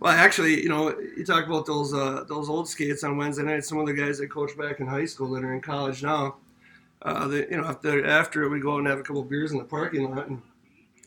well, 0.00 0.12
actually, 0.12 0.62
you 0.62 0.68
know, 0.68 0.96
you 1.16 1.24
talk 1.24 1.46
about 1.46 1.66
those 1.66 1.94
uh, 1.94 2.24
those 2.28 2.48
old 2.48 2.68
skates 2.68 3.04
on 3.04 3.16
Wednesday 3.16 3.44
night. 3.44 3.64
Some 3.64 3.78
of 3.78 3.86
the 3.86 3.94
guys 3.94 4.18
that 4.18 4.28
coach 4.30 4.56
back 4.56 4.80
in 4.80 4.86
high 4.86 5.04
school 5.06 5.30
that 5.32 5.44
are 5.44 5.54
in 5.54 5.60
college 5.60 6.02
now, 6.02 6.36
uh, 7.02 7.28
they, 7.28 7.46
you 7.48 7.56
know, 7.56 7.64
after 7.64 8.04
after 8.06 8.48
we 8.48 8.60
go 8.60 8.74
out 8.74 8.78
and 8.78 8.86
have 8.88 8.98
a 8.98 9.02
couple 9.02 9.22
beers 9.24 9.52
in 9.52 9.58
the 9.58 9.64
parking 9.64 10.10
lot, 10.10 10.28
and 10.28 10.42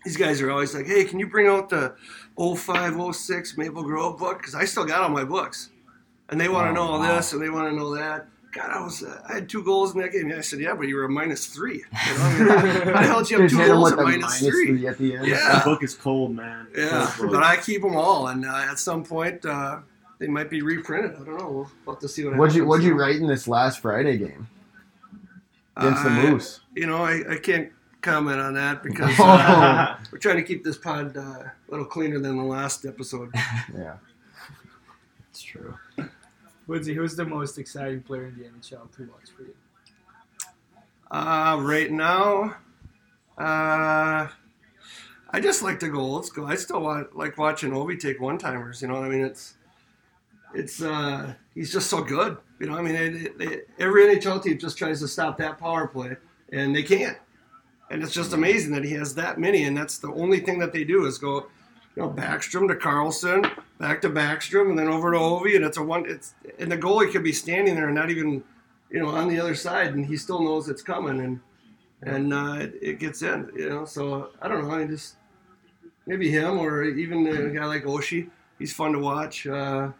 these 0.06 0.18
guys 0.18 0.42
are 0.42 0.52
always 0.52 0.74
like, 0.74 0.86
"Hey, 0.88 1.04
can 1.06 1.20
you 1.20 1.28
bring 1.28 1.48
out 1.48 1.70
the 1.70 1.96
05, 2.38 2.96
06 3.16 3.58
Maple 3.58 3.84
Grove 3.84 4.18
book? 4.18 4.38
Because 4.40 4.56
I 4.56 4.66
still 4.66 4.86
got 4.86 5.02
all 5.02 5.10
my 5.10 5.24
books, 5.26 5.70
and 6.30 6.40
they 6.40 6.50
want 6.50 6.66
to 6.66 6.72
Oh, 6.72 6.74
know 6.74 6.92
all 6.94 7.00
wow. 7.00 7.16
this 7.16 7.34
and 7.34 7.42
they 7.42 7.50
want 7.50 7.70
to 7.70 7.76
know 7.76 7.94
that." 7.96 8.28
God, 8.52 8.70
I 8.70 8.82
was 8.84 9.02
uh, 9.04 9.22
I 9.30 9.36
had 9.36 9.48
two 9.50 9.64
goals 9.64 9.96
in 9.96 10.02
that 10.02 10.12
game. 10.12 10.30
Yeah, 10.30 10.38
I 10.38 10.42
said, 10.42 10.60
"Yeah, 10.60 10.74
but 10.76 10.88
you 10.88 10.96
were 10.98 11.06
a 11.06 11.10
minus 11.10 11.46
three. 11.46 11.86
You 12.08 12.18
know, 12.18 12.24
I 12.24 12.38
mean, 12.38 12.48
how 12.48 12.84
the 12.84 12.98
hell 13.08 13.20
did 13.20 13.30
you 13.32 13.42
have 13.42 13.50
Just 13.50 13.62
two 13.62 13.68
goals 13.68 13.92
at 13.94 13.98
the 13.98 14.04
minus 14.04 14.22
minus 14.24 14.40
three? 14.40 14.68
three 14.68 14.88
at 14.88 14.98
the 14.98 15.16
end. 15.16 15.28
Yeah. 15.28 15.60
The 15.60 15.70
book 15.70 15.84
is 15.84 15.96
cold, 15.96 16.36
man. 16.36 16.68
Yeah, 16.76 17.10
Cold 17.16 17.32
but 17.32 17.44
I 17.44 17.56
keep 17.58 17.82
them 17.82 17.96
all, 17.96 18.28
and 18.28 18.46
uh, 18.46 18.66
at 18.70 18.78
some 18.78 19.04
point 19.06 19.46
uh, 19.46 19.80
they 20.20 20.28
might 20.28 20.50
be 20.50 20.62
reprinted. 20.62 21.12
I 21.16 21.24
don't 21.24 21.38
know. 21.38 21.70
We'll 21.86 21.96
have 21.96 22.02
to 22.02 22.10
see 22.10 22.26
what 22.26 22.36
What'd 22.36 22.54
you 22.56 22.62
happens. 22.64 22.70
What'd 22.70 22.86
you 22.86 22.94
write 22.94 23.16
in 23.16 23.28
this 23.28 23.48
last 23.48 23.80
Friday 23.80 24.18
game 24.18 24.48
against 25.78 26.04
the 26.04 26.10
Uh, 26.10 26.14
Moose? 26.32 26.60
You 26.76 26.88
know, 26.88 26.98
I, 27.04 27.24
I 27.34 27.38
can't 27.38 27.72
comment 28.02 28.40
on 28.42 28.54
that 28.56 28.84
because 28.84 29.14
Oh. 29.18 29.24
uh, 29.30 29.96
we're 30.12 30.18
trying 30.18 30.36
to 30.38 30.44
keep 30.44 30.64
this 30.66 30.78
pod 30.78 31.16
uh, 31.16 31.22
a 31.22 31.52
little 31.70 31.86
cleaner 31.86 32.20
than 32.20 32.36
the 32.38 32.44
last 32.44 32.86
episode. 32.86 33.32
Yeah. 33.74 33.96
It's 35.30 35.42
true. 35.42 35.74
Woodsy, 36.72 36.96
who's 36.96 37.18
the 37.18 37.26
most 37.26 37.58
exciting 37.58 38.02
player 38.02 38.28
in 38.28 38.38
the 38.38 38.46
NHL 38.46 38.90
to 38.96 39.10
watch 39.12 39.30
for 39.36 39.44
you? 39.44 39.54
Uh, 41.12 41.60
right 41.62 41.92
now, 41.92 42.56
uh, 43.38 44.30
I 45.30 45.40
just 45.42 45.64
like 45.64 45.82
to 45.82 45.90
go 45.90 46.00
old 46.00 46.26
school. 46.26 46.46
I 46.46 46.56
still 46.56 46.80
want, 46.80 47.14
like 47.14 47.38
watching 47.38 47.72
Ovi 47.72 48.00
take 48.00 48.22
one 48.22 48.38
timers. 48.38 48.82
You 48.82 48.88
know 48.88 49.04
I 49.04 49.10
mean? 49.10 49.20
It's 49.20 49.56
it's 50.54 50.82
uh, 50.82 51.34
he's 51.54 51.74
just 51.74 51.90
so 51.90 52.02
good. 52.02 52.38
You 52.60 52.68
know, 52.68 52.78
I 52.78 52.82
mean, 52.82 52.94
they, 52.94 53.10
they, 53.46 53.62
every 53.78 54.04
NHL 54.06 54.42
team 54.42 54.58
just 54.58 54.78
tries 54.78 55.02
to 55.02 55.10
stop 55.10 55.38
that 55.40 55.58
power 55.58 55.88
play, 55.88 56.16
and 56.54 56.74
they 56.74 56.84
can't. 56.84 57.18
And 57.90 58.02
it's 58.02 58.14
just 58.14 58.32
amazing 58.32 58.72
that 58.76 58.86
he 58.86 58.94
has 58.94 59.14
that 59.16 59.38
many, 59.38 59.66
and 59.66 59.76
that's 59.76 59.98
the 59.98 60.14
only 60.14 60.40
thing 60.40 60.60
that 60.60 60.72
they 60.72 60.86
do 60.86 61.06
is 61.06 61.18
go, 61.18 61.48
you 61.96 62.04
know, 62.04 62.10
Backstrom 62.10 62.68
to 62.70 62.76
Carlson, 62.76 63.46
back 63.80 64.02
to 64.02 64.10
Backstrom, 64.10 64.70
and 64.70 64.80
then 64.80 64.88
over 64.88 65.12
to 65.12 65.18
Ovi, 65.18 65.56
and 65.56 65.66
it's 65.66 65.78
a 65.78 65.84
one. 65.84 66.06
It's 66.08 66.34
and 66.58 66.72
the 66.72 66.78
goalie 66.78 67.12
could 67.12 67.24
be 67.24 67.34
standing 67.34 67.76
there 67.76 67.88
and 67.88 67.96
not 67.96 68.10
even, 68.10 68.44
you 68.90 69.00
know, 69.00 69.10
on 69.10 69.28
the 69.28 69.40
other 69.40 69.56
side, 69.56 69.94
and 69.94 70.06
he 70.06 70.16
still 70.16 70.42
knows 70.42 70.70
it's 70.70 70.82
coming, 70.82 71.20
and 71.20 71.40
and 72.02 72.34
uh, 72.34 72.58
it, 72.60 72.74
it 72.82 73.00
gets 73.00 73.22
in. 73.22 73.52
You 73.56 73.70
know, 73.70 73.86
so 73.86 74.30
I 74.42 74.48
don't 74.48 74.68
know. 74.68 74.74
I 74.74 74.86
just 74.86 75.16
maybe 76.08 76.30
him 76.30 76.58
or 76.60 76.84
even 76.84 77.28
a 77.28 77.50
guy 77.50 77.66
like 77.66 77.84
Oshie. 77.84 78.30
He's 78.58 78.74
fun 78.74 78.94
to 78.94 79.00
watch. 79.00 79.46
Uh, 79.46 79.92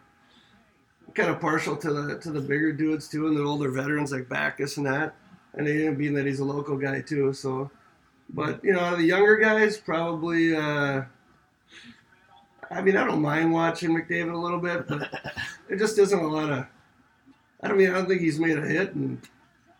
kind 1.14 1.28
of 1.28 1.40
partial 1.40 1.76
to 1.76 1.92
the 1.92 2.18
to 2.20 2.30
the 2.30 2.40
bigger 2.40 2.72
dudes 2.72 3.06
too, 3.06 3.26
and 3.26 3.36
the 3.36 3.42
older 3.42 3.70
veterans 3.70 4.12
like 4.12 4.30
Backes 4.30 4.78
and 4.78 4.86
that. 4.86 5.14
And 5.54 5.66
he, 5.66 5.90
being 5.90 6.14
that 6.14 6.24
he's 6.24 6.40
a 6.40 6.44
local 6.44 6.78
guy 6.78 7.02
too, 7.02 7.34
so. 7.34 7.70
But 8.30 8.64
you 8.64 8.72
know, 8.72 8.96
the 8.96 9.02
younger 9.02 9.36
guys 9.36 9.76
probably. 9.76 10.56
Uh, 10.56 11.02
I 12.72 12.82
mean, 12.82 12.96
I 12.96 13.04
don't 13.04 13.20
mind 13.22 13.52
watching 13.52 13.90
McDavid 13.90 14.32
a 14.32 14.36
little 14.36 14.58
bit, 14.60 14.86
but 14.88 15.02
it 15.68 15.76
just 15.78 15.98
isn't 15.98 16.18
a 16.18 16.26
lot 16.26 16.50
of. 16.50 16.66
I 17.62 17.68
don't 17.68 17.78
mean, 17.78 17.90
I 17.90 17.94
don't 17.94 18.06
think 18.08 18.20
he's 18.20 18.38
made 18.40 18.58
a 18.58 18.62
hit 18.62 18.94
and 18.94 19.20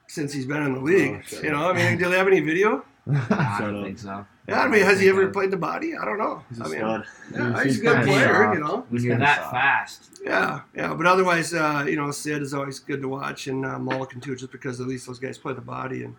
since 0.06 0.32
he's 0.32 0.46
been 0.46 0.62
in 0.62 0.74
the 0.74 0.80
league. 0.80 1.24
Oh, 1.34 1.40
you 1.42 1.50
know, 1.50 1.70
I 1.70 1.72
mean, 1.72 1.98
do 1.98 2.08
they 2.10 2.16
have 2.18 2.26
any 2.28 2.40
video? 2.40 2.84
I 3.10 3.56
don't 3.60 3.76
up. 3.78 3.84
think 3.84 3.98
so. 3.98 4.24
Yeah, 4.48 4.60
I 4.60 4.68
mean, 4.68 4.82
has 4.82 5.00
he 5.00 5.08
ever 5.08 5.28
played 5.30 5.50
the 5.50 5.56
body? 5.56 5.96
I 5.96 6.04
don't 6.04 6.18
know. 6.18 6.44
He's 6.48 6.60
a 6.60 6.64
I 6.64 6.68
mean, 6.68 6.78
stud. 6.78 7.04
yeah, 7.32 7.54
He's 7.54 7.76
he's 7.76 7.80
a 7.80 7.82
good 7.84 8.04
player, 8.06 8.34
soft. 8.44 8.54
you 8.54 8.60
know. 8.64 8.76
When 8.88 8.96
It's 8.96 9.04
you're 9.04 9.18
that 9.18 9.36
soft. 9.40 9.50
fast, 9.52 10.20
Yeah, 10.24 10.60
yeah, 10.76 10.94
but 10.94 11.06
otherwise, 11.06 11.54
uh, 11.54 11.84
you 11.88 11.96
know, 11.96 12.10
Sid 12.10 12.42
is 12.42 12.52
always 12.54 12.78
good 12.78 13.00
to 13.02 13.08
watch, 13.08 13.46
and 13.48 13.64
uh, 13.64 13.78
Mulligan 13.78 14.20
too, 14.20 14.36
just 14.36 14.52
because 14.52 14.80
at 14.80 14.86
least 14.86 15.06
those 15.06 15.18
guys 15.18 15.38
play 15.38 15.52
the 15.54 15.60
body 15.60 16.04
and 16.04 16.14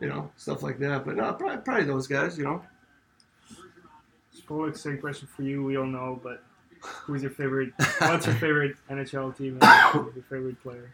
you 0.00 0.08
know 0.08 0.30
stuff 0.36 0.62
like 0.62 0.78
that. 0.80 1.04
But 1.04 1.16
no, 1.16 1.32
probably, 1.32 1.58
probably 1.58 1.84
those 1.84 2.06
guys, 2.06 2.36
you 2.38 2.44
know. 2.44 2.62
Spoiler, 4.50 4.74
same 4.74 4.98
question 4.98 5.28
for 5.28 5.44
you. 5.44 5.62
We 5.62 5.76
all 5.76 5.86
know, 5.86 6.18
but 6.24 6.42
who's 6.80 7.22
your 7.22 7.30
favorite? 7.30 7.72
What's 7.98 8.26
your 8.26 8.34
favorite 8.34 8.74
NHL 8.90 9.38
team? 9.38 9.56
And 9.62 9.94
your 10.16 10.24
favorite 10.28 10.60
player? 10.60 10.90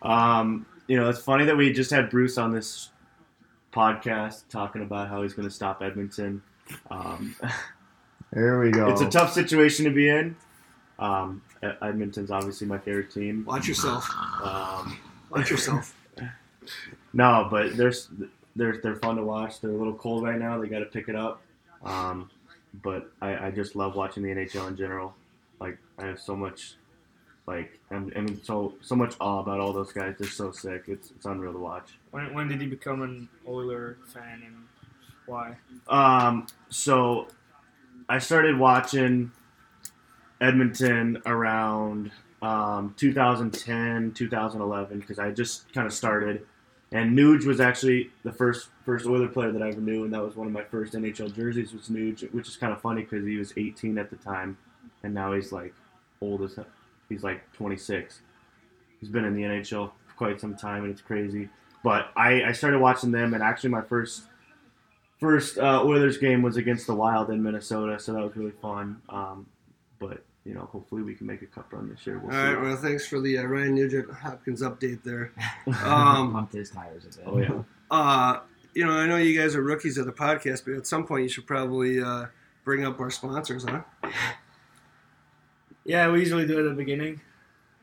Um, 0.00 0.64
you 0.86 0.96
know, 0.96 1.10
it's 1.10 1.18
funny 1.18 1.44
that 1.44 1.54
we 1.54 1.70
just 1.74 1.90
had 1.90 2.08
Bruce 2.08 2.38
on 2.38 2.50
this 2.50 2.92
podcast 3.74 4.44
talking 4.48 4.80
about 4.80 5.10
how 5.10 5.20
he's 5.20 5.34
going 5.34 5.46
to 5.46 5.54
stop 5.54 5.82
Edmonton. 5.82 6.42
Um, 6.90 7.36
There 8.32 8.58
we 8.58 8.70
go. 8.70 8.88
it's 8.88 9.02
a 9.02 9.10
tough 9.10 9.34
situation 9.34 9.84
to 9.84 9.90
be 9.90 10.08
in. 10.08 10.34
Um, 10.98 11.42
Edmonton's 11.62 12.30
obviously 12.30 12.66
my 12.66 12.78
favorite 12.78 13.10
team. 13.10 13.44
Watch 13.46 13.68
yourself. 13.68 14.08
Um, 14.42 14.98
Watch 15.30 15.50
yourself. 15.50 15.94
no, 17.12 17.48
but 17.50 17.76
they're, 17.76 17.92
they're 18.56 18.78
they're 18.82 18.96
fun 18.96 19.16
to 19.16 19.22
watch. 19.22 19.60
They're 19.60 19.70
a 19.70 19.76
little 19.76 19.94
cold 19.94 20.24
right 20.24 20.38
now. 20.38 20.58
They 20.58 20.68
got 20.68 20.80
to 20.80 20.86
pick 20.86 21.08
it 21.08 21.14
up. 21.14 21.42
Um, 21.84 22.30
but 22.82 23.10
I, 23.20 23.46
I 23.46 23.50
just 23.50 23.76
love 23.76 23.96
watching 23.96 24.22
the 24.22 24.30
NHL 24.30 24.68
in 24.68 24.76
general. 24.76 25.14
Like 25.60 25.78
I 25.98 26.06
have 26.06 26.20
so 26.20 26.36
much, 26.36 26.74
like 27.46 27.78
I'm, 27.90 28.40
so 28.42 28.74
so 28.82 28.94
much 28.94 29.14
awe 29.20 29.40
about 29.40 29.60
all 29.60 29.72
those 29.72 29.92
guys. 29.92 30.14
They're 30.18 30.28
so 30.28 30.50
sick. 30.50 30.84
It's 30.88 31.10
it's 31.10 31.26
unreal 31.26 31.52
to 31.52 31.58
watch. 31.58 31.98
When, 32.10 32.34
when 32.34 32.48
did 32.48 32.60
you 32.60 32.68
become 32.68 33.02
an 33.02 33.28
Oiler 33.48 33.96
fan 34.12 34.42
and 34.44 34.56
why? 35.26 35.56
Um, 35.88 36.46
so 36.68 37.28
I 38.08 38.18
started 38.18 38.58
watching 38.58 39.32
Edmonton 40.40 41.22
around 41.26 42.12
um, 42.42 42.94
2010, 42.96 44.12
2011 44.12 45.00
because 45.00 45.18
I 45.18 45.30
just 45.30 45.72
kind 45.72 45.86
of 45.86 45.92
started, 45.92 46.46
And 46.96 47.16
Nuge 47.16 47.44
was 47.44 47.60
actually 47.60 48.10
the 48.24 48.32
first 48.32 48.70
first 48.86 49.04
Oiler 49.04 49.28
player 49.28 49.52
that 49.52 49.62
I 49.62 49.68
ever 49.68 49.82
knew, 49.82 50.04
and 50.04 50.14
that 50.14 50.22
was 50.22 50.34
one 50.34 50.46
of 50.46 50.52
my 50.54 50.64
first 50.64 50.94
NHL 50.94 51.34
jerseys 51.34 51.74
was 51.74 51.90
Nuge, 51.90 52.32
which 52.32 52.48
is 52.48 52.56
kind 52.56 52.72
of 52.72 52.80
funny 52.80 53.02
because 53.02 53.26
he 53.26 53.36
was 53.36 53.52
18 53.54 53.98
at 53.98 54.08
the 54.08 54.16
time, 54.16 54.56
and 55.02 55.12
now 55.12 55.34
he's 55.34 55.52
like 55.52 55.74
old 56.22 56.42
as. 56.42 56.58
He's 57.10 57.22
like 57.22 57.52
26. 57.52 58.22
He's 58.98 59.10
been 59.10 59.26
in 59.26 59.34
the 59.34 59.42
NHL 59.42 59.90
for 60.08 60.14
quite 60.16 60.40
some 60.40 60.56
time, 60.56 60.84
and 60.84 60.92
it's 60.92 61.02
crazy. 61.02 61.50
But 61.84 62.10
I, 62.16 62.42
I 62.44 62.52
started 62.52 62.80
watching 62.80 63.12
them, 63.12 63.34
and 63.34 63.42
actually 63.42 63.70
my 63.70 63.82
first 63.82 64.22
first 65.20 65.58
uh, 65.58 65.82
Oilers 65.84 66.16
game 66.16 66.40
was 66.40 66.56
against 66.56 66.86
the 66.86 66.94
Wild 66.94 67.28
in 67.28 67.42
Minnesota, 67.42 68.00
so 68.00 68.14
that 68.14 68.22
was 68.22 68.34
really 68.36 68.54
fun. 68.62 69.02
Um, 69.10 69.46
but 69.98 70.24
you 70.46 70.54
know, 70.54 70.68
hopefully 70.72 71.02
we 71.02 71.14
can 71.14 71.26
make 71.26 71.42
a 71.42 71.46
cup 71.46 71.72
run 71.72 71.88
this 71.88 72.06
year. 72.06 72.18
We'll 72.18 72.34
All 72.34 72.42
right. 72.42 72.54
see. 72.54 72.60
Well, 72.62 72.76
thanks 72.76 73.06
for 73.06 73.20
the 73.20 73.38
uh, 73.38 73.42
Ryan 73.44 73.74
Nugent 73.74 74.10
Hopkins 74.12 74.62
update 74.62 75.02
there. 75.02 75.32
Um, 75.84 76.32
Pumped 76.32 76.52
his 76.52 76.70
tires 76.70 77.04
a 77.04 77.08
bit. 77.08 77.24
Oh 77.26 77.38
yeah. 77.38 77.62
Uh, 77.90 78.40
you 78.74 78.84
know, 78.84 78.92
I 78.92 79.06
know 79.06 79.16
you 79.16 79.38
guys 79.38 79.56
are 79.56 79.62
rookies 79.62 79.98
of 79.98 80.06
the 80.06 80.12
podcast, 80.12 80.64
but 80.64 80.74
at 80.74 80.86
some 80.86 81.06
point 81.06 81.24
you 81.24 81.28
should 81.28 81.46
probably 81.46 82.00
uh, 82.00 82.26
bring 82.64 82.84
up 82.84 83.00
our 83.00 83.10
sponsors, 83.10 83.64
huh? 83.64 83.80
Yeah, 85.84 86.10
we 86.10 86.20
usually 86.20 86.46
do 86.46 86.58
it 86.58 86.64
at 86.64 86.70
the 86.70 86.74
beginning. 86.76 87.20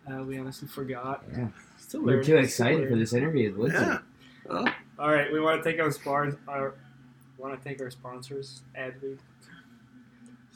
Uh, 0.10 0.24
we 0.24 0.38
honestly 0.38 0.68
forgot. 0.68 1.24
Yeah. 1.32 1.48
Still 1.80 2.02
We're 2.02 2.08
learning, 2.08 2.22
too 2.22 2.32
still 2.32 2.44
excited 2.44 2.90
for 2.90 2.96
this 2.96 3.14
interview 3.14 3.52
with 3.52 3.58
Woodson. 3.60 3.90
Yeah. 3.90 4.00
Well, 4.46 4.68
All 5.00 5.12
right, 5.12 5.32
we 5.32 5.40
want 5.40 5.60
to 5.60 5.64
thank 5.64 5.80
our 5.80 5.92
sponsors. 5.92 6.40
Our, 6.48 6.76
want 7.38 7.56
to 7.56 7.62
thank 7.62 7.82
our 7.82 7.90
sponsors, 7.90 8.62
Adweek. 8.78 9.20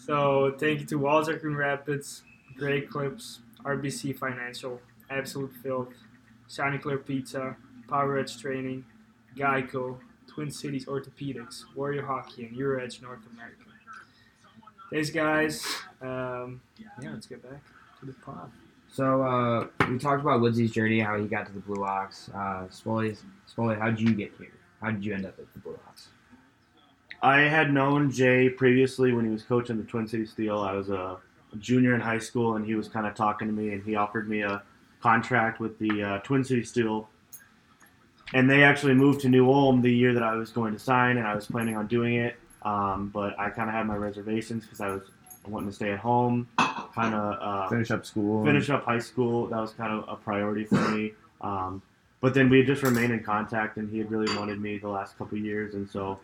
So 0.07 0.55
thank 0.57 0.79
you 0.79 0.85
to 0.85 0.95
Walter 0.95 1.37
Coon 1.37 1.57
Rapids, 1.57 2.23
Great 2.57 2.89
Clips, 2.89 3.39
RBC 3.65 4.17
Financial, 4.17 4.79
Absolute 5.09 5.51
Filth, 5.61 5.93
Shiny 6.49 6.77
Clear 6.77 6.97
Pizza, 6.97 7.57
Power 7.89 8.17
Edge 8.17 8.41
Training, 8.41 8.85
Geico, 9.35 9.97
Twin 10.27 10.49
Cities 10.49 10.85
Orthopedics, 10.85 11.63
Warrior 11.75 12.05
Hockey, 12.05 12.45
and 12.45 12.55
Euro 12.55 12.81
Edge 12.81 13.01
North 13.01 13.19
America. 13.33 13.63
Thanks, 14.89 15.09
guys. 15.09 15.65
Um, 16.01 16.61
yeah, 16.77 17.11
let's 17.11 17.27
get 17.27 17.43
back 17.43 17.61
to 17.99 18.05
the 18.05 18.13
pod. 18.13 18.49
So 18.89 19.21
uh, 19.21 19.67
we 19.89 19.97
talked 19.97 20.21
about 20.21 20.39
Woodsy's 20.39 20.71
journey, 20.71 21.01
how 21.01 21.19
he 21.19 21.27
got 21.27 21.47
to 21.47 21.51
the 21.51 21.59
Blue 21.59 21.83
Ox. 21.83 22.29
Uh, 22.33 22.67
Spoley, 22.71 23.17
how 23.77 23.89
did 23.89 23.99
you 23.99 24.13
get 24.13 24.31
here? 24.37 24.53
How 24.81 24.91
did 24.91 25.03
you 25.03 25.13
end 25.13 25.25
up 25.25 25.37
at 25.37 25.51
the 25.53 25.59
Blue 25.59 25.77
Ox? 25.89 26.07
I 27.21 27.41
had 27.41 27.73
known 27.73 28.11
Jay 28.11 28.49
previously 28.49 29.11
when 29.11 29.25
he 29.25 29.31
was 29.31 29.43
coaching 29.43 29.77
the 29.77 29.83
Twin 29.83 30.07
City 30.07 30.25
Steel. 30.25 30.59
I 30.59 30.73
was 30.73 30.89
a, 30.89 31.17
junior 31.59 31.95
in 31.95 32.01
high 32.01 32.19
school, 32.19 32.55
and 32.55 32.65
he 32.65 32.75
was 32.75 32.87
kind 32.87 33.07
of 33.07 33.15
talking 33.15 33.47
to 33.47 33.53
me, 33.53 33.71
and 33.71 33.83
he 33.83 33.95
offered 33.95 34.29
me 34.29 34.41
a 34.41 34.61
contract 35.01 35.59
with 35.59 35.79
the 35.79 36.03
uh, 36.03 36.19
Twin 36.19 36.43
City 36.43 36.63
Steel. 36.63 37.09
And 38.33 38.49
they 38.49 38.63
actually 38.63 38.93
moved 38.93 39.21
to 39.21 39.29
New 39.29 39.49
Ulm 39.49 39.81
the 39.81 39.91
year 39.91 40.13
that 40.13 40.23
I 40.23 40.35
was 40.35 40.51
going 40.51 40.73
to 40.73 40.79
sign, 40.79 41.17
and 41.17 41.25
I 41.25 41.33
was 41.33 41.47
planning 41.47 41.75
on 41.77 41.87
doing 41.87 42.15
it. 42.15 42.35
Um, 42.63 43.09
but 43.13 43.39
I 43.39 43.49
kind 43.49 43.69
of 43.69 43.75
had 43.75 43.87
my 43.87 43.95
reservations 43.95 44.65
because 44.65 44.81
I 44.81 44.89
was 44.89 45.03
wanting 45.47 45.69
to 45.69 45.75
stay 45.75 45.91
at 45.91 45.99
home, 45.99 46.47
kind 46.57 47.15
of 47.15 47.37
uh, 47.41 47.69
Finish 47.69 47.91
up 47.91 48.05
school. 48.05 48.43
finish 48.43 48.69
up 48.69 48.83
high 48.83 48.99
school. 48.99 49.47
That 49.47 49.61
was 49.61 49.71
kind 49.71 49.93
of 49.93 50.07
a 50.09 50.15
priority 50.17 50.65
for 50.65 50.75
me. 50.89 51.13
Um, 51.39 51.81
but 52.19 52.33
then 52.33 52.49
we 52.49 52.57
had 52.57 52.67
just 52.67 52.83
remained 52.83 53.13
in 53.13 53.23
contact, 53.23 53.77
and 53.77 53.89
he 53.89 53.99
had 53.99 54.11
really 54.11 54.35
wanted 54.35 54.59
me 54.59 54.77
the 54.77 54.89
last 54.89 55.17
couple 55.17 55.37
years, 55.37 55.75
and 55.75 55.89
so 55.89 56.19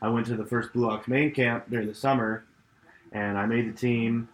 I 0.00 0.08
went 0.08 0.26
to 0.26 0.36
the 0.36 0.44
first 0.44 0.72
Blue 0.72 0.88
Ox 0.90 1.08
main 1.08 1.32
camp 1.32 1.68
during 1.70 1.88
the 1.88 1.94
summer, 1.94 2.44
and 3.12 3.36
I 3.36 3.46
made 3.46 3.72
the 3.72 3.78
team. 3.78 4.28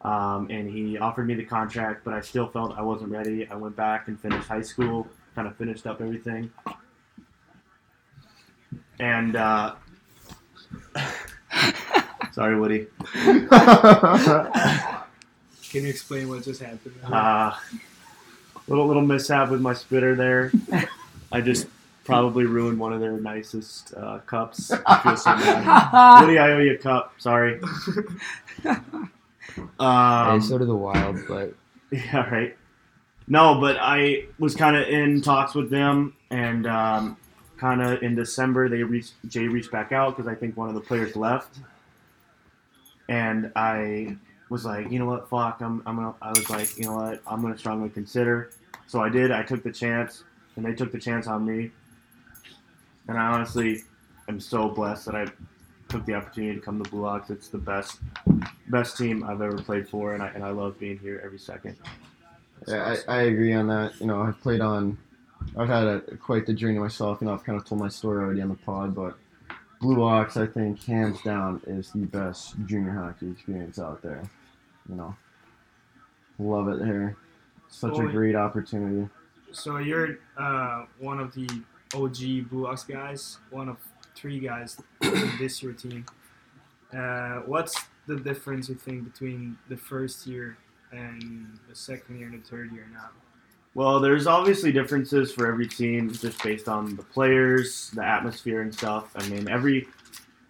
Um, 0.00 0.48
and 0.50 0.68
he 0.70 0.98
offered 0.98 1.26
me 1.26 1.34
the 1.34 1.44
contract, 1.44 2.04
but 2.04 2.12
I 2.12 2.20
still 2.20 2.46
felt 2.48 2.76
I 2.76 2.82
wasn't 2.82 3.10
ready. 3.10 3.48
I 3.48 3.54
went 3.54 3.74
back 3.74 4.08
and 4.08 4.20
finished 4.20 4.46
high 4.46 4.60
school, 4.60 5.08
kind 5.34 5.48
of 5.48 5.56
finished 5.56 5.86
up 5.86 6.02
everything, 6.02 6.50
and 8.98 9.34
uh, 9.36 9.74
sorry, 12.32 12.58
Woody. 12.58 12.86
Can 15.70 15.82
you 15.82 15.88
explain 15.88 16.28
what 16.28 16.44
just 16.44 16.60
happened? 16.60 16.94
Uh, 17.04 17.54
little 18.68 18.86
little 18.86 19.02
mishap 19.02 19.50
with 19.50 19.60
my 19.60 19.72
spitter 19.72 20.14
there. 20.14 20.52
I 21.32 21.40
just 21.40 21.66
probably 22.04 22.44
ruined 22.44 22.78
one 22.78 22.92
of 22.92 23.00
their 23.00 23.12
nicest 23.12 23.94
uh, 23.94 24.18
cups. 24.20 24.70
I 24.86 25.00
feel 25.00 25.16
so 25.16 25.32
bad. 25.32 26.20
Woody, 26.22 26.38
I 26.38 26.52
owe 26.52 26.58
you 26.58 26.74
a 26.74 26.78
cup. 26.78 27.14
Sorry. 27.18 27.60
Um, 29.78 30.40
hey, 30.40 30.46
so 30.46 30.58
did 30.58 30.66
the 30.66 30.74
Wild, 30.74 31.18
but 31.28 31.54
yeah, 31.92 32.28
right. 32.28 32.56
No, 33.28 33.60
but 33.60 33.76
I 33.80 34.26
was 34.38 34.54
kind 34.54 34.74
of 34.74 34.88
in 34.88 35.20
talks 35.22 35.54
with 35.54 35.70
them, 35.70 36.14
and 36.30 36.66
um, 36.66 37.16
kind 37.56 37.80
of 37.80 38.02
in 38.02 38.14
December 38.14 38.68
they 38.68 38.82
reached 38.82 39.12
Jay 39.28 39.46
reached 39.46 39.70
back 39.70 39.92
out 39.92 40.16
because 40.16 40.26
I 40.26 40.34
think 40.34 40.56
one 40.56 40.68
of 40.68 40.74
the 40.74 40.80
players 40.80 41.14
left, 41.14 41.56
and 43.08 43.52
I 43.54 44.16
was 44.48 44.64
like, 44.64 44.90
you 44.90 44.98
know 44.98 45.06
what, 45.06 45.28
fuck, 45.28 45.60
I'm, 45.60 45.82
I'm 45.86 45.96
gonna, 45.96 46.14
I 46.20 46.30
was 46.30 46.50
like, 46.50 46.76
you 46.76 46.84
know 46.84 46.96
what, 46.96 47.22
I'm 47.26 47.40
gonna 47.40 47.58
strongly 47.58 47.90
consider. 47.90 48.50
So 48.86 49.00
I 49.00 49.08
did. 49.08 49.30
I 49.30 49.42
took 49.42 49.62
the 49.62 49.72
chance, 49.72 50.24
and 50.56 50.64
they 50.64 50.74
took 50.74 50.92
the 50.92 50.98
chance 50.98 51.26
on 51.26 51.46
me, 51.46 51.70
and 53.08 53.18
I 53.18 53.26
honestly 53.26 53.82
am 54.28 54.40
so 54.40 54.68
blessed 54.68 55.06
that 55.06 55.14
I 55.14 55.26
took 55.88 56.06
the 56.06 56.14
opportunity 56.14 56.54
to 56.54 56.60
come 56.60 56.82
to 56.82 56.90
Blue 56.90 57.04
Ox. 57.04 57.30
It's 57.30 57.48
the 57.48 57.58
best, 57.58 57.98
best 58.68 58.96
team 58.96 59.24
I've 59.24 59.42
ever 59.42 59.58
played 59.58 59.88
for, 59.88 60.14
and 60.14 60.22
I, 60.22 60.28
and 60.28 60.42
I 60.44 60.50
love 60.50 60.78
being 60.78 60.98
here 60.98 61.22
every 61.24 61.38
second. 61.38 61.76
Yeah, 62.66 62.96
I, 63.08 63.12
I 63.12 63.22
agree 63.22 63.52
on 63.52 63.66
that. 63.68 64.00
You 64.00 64.06
know, 64.06 64.22
I've 64.22 64.40
played 64.40 64.60
on, 64.60 64.96
I've 65.56 65.68
had 65.68 65.84
a, 65.84 66.00
quite 66.16 66.46
the 66.46 66.54
journey 66.54 66.78
myself. 66.78 67.18
You 67.20 67.26
know, 67.26 67.34
I've 67.34 67.44
kind 67.44 67.58
of 67.58 67.66
told 67.66 67.80
my 67.80 67.88
story 67.88 68.22
already 68.24 68.40
on 68.40 68.48
the 68.48 68.54
pod, 68.54 68.94
but 68.94 69.16
Blue 69.80 70.02
Ox, 70.02 70.36
I 70.36 70.46
think, 70.46 70.82
hands 70.84 71.20
down, 71.22 71.60
is 71.66 71.90
the 71.92 72.06
best 72.06 72.54
junior 72.66 72.92
hockey 72.92 73.30
experience 73.30 73.78
out 73.78 74.00
there. 74.00 74.22
You 74.88 74.94
know, 74.94 75.16
love 76.38 76.68
it 76.68 76.84
here. 76.84 77.16
Such 77.68 77.98
a 77.98 78.04
great 78.04 78.36
opportunity. 78.36 79.08
So 79.52 79.78
you're 79.78 80.18
uh, 80.36 80.86
one 80.98 81.20
of 81.20 81.34
the 81.34 81.48
OG 81.94 82.50
Blue 82.50 82.66
Ox 82.66 82.84
guys, 82.84 83.38
one 83.50 83.68
of 83.68 83.76
three 84.14 84.38
guys 84.38 84.80
in 85.02 85.32
this 85.38 85.62
year 85.62 85.72
team. 85.72 86.04
Uh, 86.96 87.40
what's 87.46 87.76
the 88.06 88.16
difference 88.16 88.68
you 88.68 88.74
think 88.74 89.04
between 89.12 89.56
the 89.68 89.76
first 89.76 90.26
year 90.26 90.56
and 90.92 91.58
the 91.68 91.74
second 91.74 92.18
year 92.18 92.28
and 92.28 92.42
the 92.42 92.48
third 92.48 92.72
year 92.72 92.86
now? 92.92 93.10
Well, 93.74 93.98
there's 93.98 94.28
obviously 94.28 94.70
differences 94.70 95.32
for 95.32 95.46
every 95.46 95.66
team 95.66 96.12
just 96.12 96.42
based 96.44 96.68
on 96.68 96.94
the 96.94 97.02
players, 97.02 97.90
the 97.90 98.04
atmosphere, 98.04 98.62
and 98.62 98.72
stuff. 98.72 99.10
I 99.16 99.28
mean, 99.28 99.48
every 99.48 99.88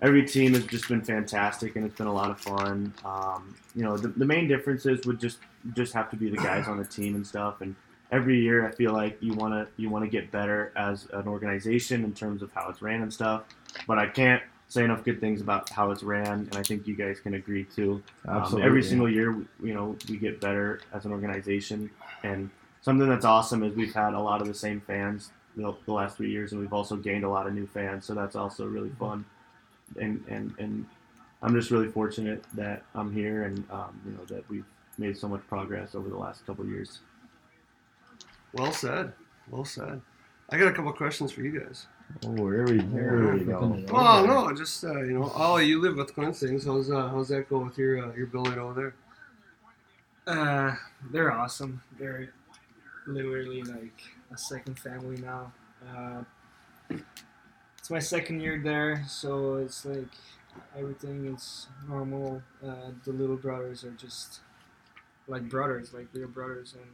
every 0.03 0.27
team 0.27 0.53
has 0.53 0.65
just 0.67 0.89
been 0.89 1.01
fantastic, 1.01 1.77
and 1.77 1.87
it's 1.87 1.97
been 1.97 2.07
a 2.07 2.13
lot 2.13 2.31
of 2.31 2.39
fun. 2.39 2.93
Um, 3.03 3.57
you 3.75 3.83
know, 3.83 3.97
the, 3.97 4.09
the 4.09 4.27
main 4.27 4.47
differences 4.47 5.07
would 5.07 5.19
just 5.19 5.39
just 5.75 5.95
have 5.95 6.11
to 6.11 6.17
be 6.17 6.29
the 6.29 6.37
guys 6.37 6.69
on 6.69 6.77
the 6.77 6.85
team 6.85 7.15
and 7.15 7.27
stuff. 7.27 7.63
And 7.63 7.75
every 8.11 8.40
year, 8.40 8.67
I 8.67 8.71
feel 8.73 8.93
like 8.93 9.17
you 9.21 9.35
want 9.35 9.55
to 9.55 9.67
you 9.81 9.90
want 9.90 10.05
to 10.05 10.11
get 10.11 10.31
better 10.31 10.73
as 10.77 11.07
an 11.12 11.29
organization 11.29 12.05
in 12.05 12.12
terms 12.12 12.43
of 12.43 12.53
how 12.53 12.69
it's 12.69 12.83
ran 12.83 13.03
and 13.03 13.12
stuff. 13.12 13.43
But 13.87 13.99
I 13.99 14.07
can't 14.07 14.43
say 14.69 14.85
enough 14.85 15.05
good 15.05 15.21
things 15.21 15.40
about 15.40 15.69
how 15.71 15.90
it's 15.90 16.03
ran, 16.03 16.27
and 16.27 16.57
I 16.57 16.62
think 16.62 16.87
you 16.87 16.95
guys 16.95 17.21
can 17.21 17.35
agree 17.35 17.64
too. 17.64 18.03
Um, 18.27 18.38
Absolutely. 18.38 18.67
every 18.67 18.83
single 18.83 19.11
year, 19.11 19.33
you 19.62 19.75
know, 19.75 19.97
we 20.09 20.17
get 20.17 20.40
better 20.40 20.81
as 20.93 21.05
an 21.05 21.12
organization, 21.12 21.90
and 22.23 22.51
something 22.83 23.09
that's 23.09 23.25
awesome 23.25 23.62
is 23.62 23.75
we've 23.75 23.95
had 23.95 24.14
a 24.14 24.21
lot 24.21 24.40
of 24.40 24.49
the 24.49 24.55
same 24.55 24.81
fans 24.81 25.31
the, 25.57 25.75
the 25.87 25.93
last 25.93 26.17
three 26.17 26.31
years, 26.31 26.53
and 26.53 26.61
we've 26.61 26.73
also 26.73 26.97
gained 26.97 27.25
a 27.25 27.29
lot 27.29 27.47
of 27.47 27.55
new 27.55 27.67
fans. 27.67 28.05
So 28.05 28.14
that's 28.14 28.37
also 28.37 28.67
really 28.67 28.90
fun, 28.99 29.25
and 30.01 30.25
and 30.29 30.55
and 30.59 30.87
I'm 31.43 31.55
just 31.55 31.71
really 31.71 31.88
fortunate 31.88 32.45
that 32.55 32.83
I'm 32.95 33.12
here, 33.12 33.45
and 33.45 33.64
um, 33.71 34.01
you 34.07 34.13
know 34.13 34.25
that 34.27 34.48
we've 34.48 34.65
made 34.98 35.17
so 35.17 35.29
much 35.29 35.42
progress 35.48 35.94
over 35.94 36.09
the 36.09 36.17
last 36.17 36.46
couple 36.46 36.65
of 36.65 36.71
years. 36.71 37.00
Well 38.55 38.73
said. 38.73 39.13
Well 39.50 39.65
said. 39.65 40.00
I 40.50 40.59
got 40.59 40.69
a 40.69 40.73
couple 40.73 40.92
questions 40.92 41.33
for 41.33 41.42
you 41.42 41.61
guys. 41.61 41.87
Oh, 42.27 42.35
here 42.35 42.67
we, 42.67 42.81
here 42.81 43.35
we 43.35 43.44
go. 43.44 43.83
Oh 43.90 44.25
no, 44.27 44.55
just 44.55 44.85
uh, 44.85 45.00
you 45.02 45.19
know, 45.19 45.25
Ollie, 45.31 45.67
you 45.67 45.81
live 45.81 45.96
with 45.96 46.13
Twin 46.15 46.33
Things. 46.33 46.65
How's 46.65 46.90
uh, 46.90 47.09
how's 47.09 47.29
that 47.29 47.48
go 47.48 47.59
with 47.59 47.79
your 47.79 48.07
uh, 48.07 48.15
your 48.15 48.27
building 48.27 48.59
over 48.59 48.94
there? 50.27 50.35
Uh, 50.37 50.77
they're 51.11 51.33
awesome. 51.33 51.83
They're 51.98 52.33
literally 53.07 53.63
like 53.63 54.00
a 54.33 54.38
second 54.38 54.79
family 54.79 55.17
now. 55.17 55.52
Uh, 55.88 56.23
it's 57.79 57.90
my 57.90 57.98
second 57.98 58.40
year 58.40 58.61
there, 58.63 59.05
so 59.09 59.57
it's 59.57 59.85
like 59.85 60.09
everything 60.79 61.27
is 61.35 61.67
normal. 61.88 62.42
Uh, 62.65 62.90
the 63.05 63.13
little 63.13 63.37
brothers 63.37 63.85
are 63.85 63.92
just 63.92 64.40
like 65.27 65.48
brothers, 65.48 65.92
like 65.92 66.07
real 66.13 66.29
brothers, 66.29 66.75
and 66.75 66.90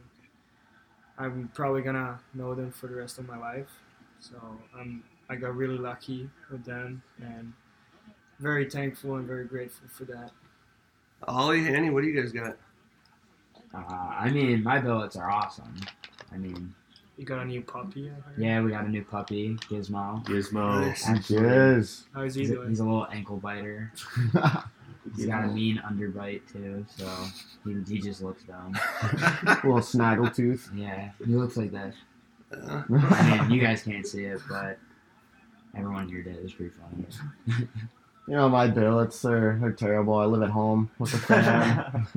I'm 1.21 1.49
probably 1.53 1.81
gonna 1.81 2.19
know 2.33 2.55
them 2.55 2.71
for 2.71 2.87
the 2.87 2.95
rest 2.95 3.19
of 3.19 3.27
my 3.27 3.37
life. 3.37 3.69
So 4.19 4.35
I'm 4.77 5.03
I 5.29 5.35
got 5.35 5.55
really 5.55 5.77
lucky 5.77 6.29
with 6.51 6.65
them, 6.65 7.01
and 7.21 7.53
very 8.39 8.69
thankful 8.69 9.15
and 9.15 9.25
very 9.27 9.45
grateful 9.45 9.87
for 9.89 10.05
that. 10.05 10.31
Ollie, 11.27 11.67
Annie, 11.67 11.89
what 11.89 12.01
do 12.01 12.07
you 12.07 12.19
guys 12.21 12.31
got? 12.31 12.57
Uh, 13.73 13.77
I 14.19 14.29
mean, 14.31 14.63
my 14.63 14.79
billets 14.79 15.15
are 15.15 15.29
awesome. 15.29 15.73
I 16.33 16.37
mean, 16.37 16.73
You 17.17 17.25
got 17.25 17.39
a 17.43 17.45
new 17.45 17.61
puppy. 17.61 18.11
Yeah, 18.37 18.61
we 18.61 18.71
got 18.71 18.85
a 18.85 18.89
new 18.89 19.03
puppy, 19.03 19.55
Gizmo. 19.69 20.25
Gizmo. 20.25 20.81
Nice. 20.81 21.07
Actually, 21.07 21.43
Yes. 21.47 22.03
How's 22.13 22.33
he 22.35 22.41
He's 22.41 22.49
a, 22.49 22.55
doing? 22.55 22.69
he's 22.69 22.79
a 22.79 22.83
little 22.83 23.07
ankle 23.11 23.37
biter. 23.37 23.93
He's 25.15 25.25
got 25.25 25.43
a 25.43 25.47
mean 25.47 25.81
underbite 25.85 26.41
too, 26.51 26.85
so 26.95 27.07
he, 27.65 27.75
he 27.87 27.99
just 27.99 28.21
looks 28.21 28.43
dumb. 28.43 28.77
little 29.63 29.81
snaggle 29.81 30.29
tooth. 30.29 30.69
Yeah, 30.75 31.09
he 31.25 31.35
looks 31.35 31.57
like 31.57 31.71
that. 31.71 31.93
Uh, 32.51 32.83
I 32.89 33.39
mean, 33.41 33.51
you 33.51 33.61
guys 33.61 33.81
can't 33.81 34.05
see 34.05 34.25
it, 34.25 34.41
but 34.47 34.77
everyone 35.75 36.07
here 36.07 36.21
did. 36.21 36.35
It 36.35 36.43
was 36.43 36.53
pretty 36.53 36.73
funny. 37.47 37.67
You 38.27 38.35
know 38.35 38.47
my 38.47 38.67
billets 38.67 39.25
are 39.25 39.57
they're 39.59 39.71
terrible. 39.71 40.13
I 40.13 40.25
live 40.25 40.43
at 40.43 40.51
home 40.51 40.91
with 40.99 41.11
the 41.11 41.17
fam. 41.17 42.07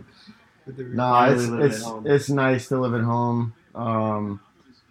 With 0.67 0.79
no, 0.79 1.25
You 1.25 1.63
it's 1.65 1.83
it's 1.83 1.91
it's 2.05 2.29
nice 2.29 2.69
to 2.69 2.79
live 2.79 2.95
at 2.95 3.01
home. 3.01 3.55
Um, 3.75 4.39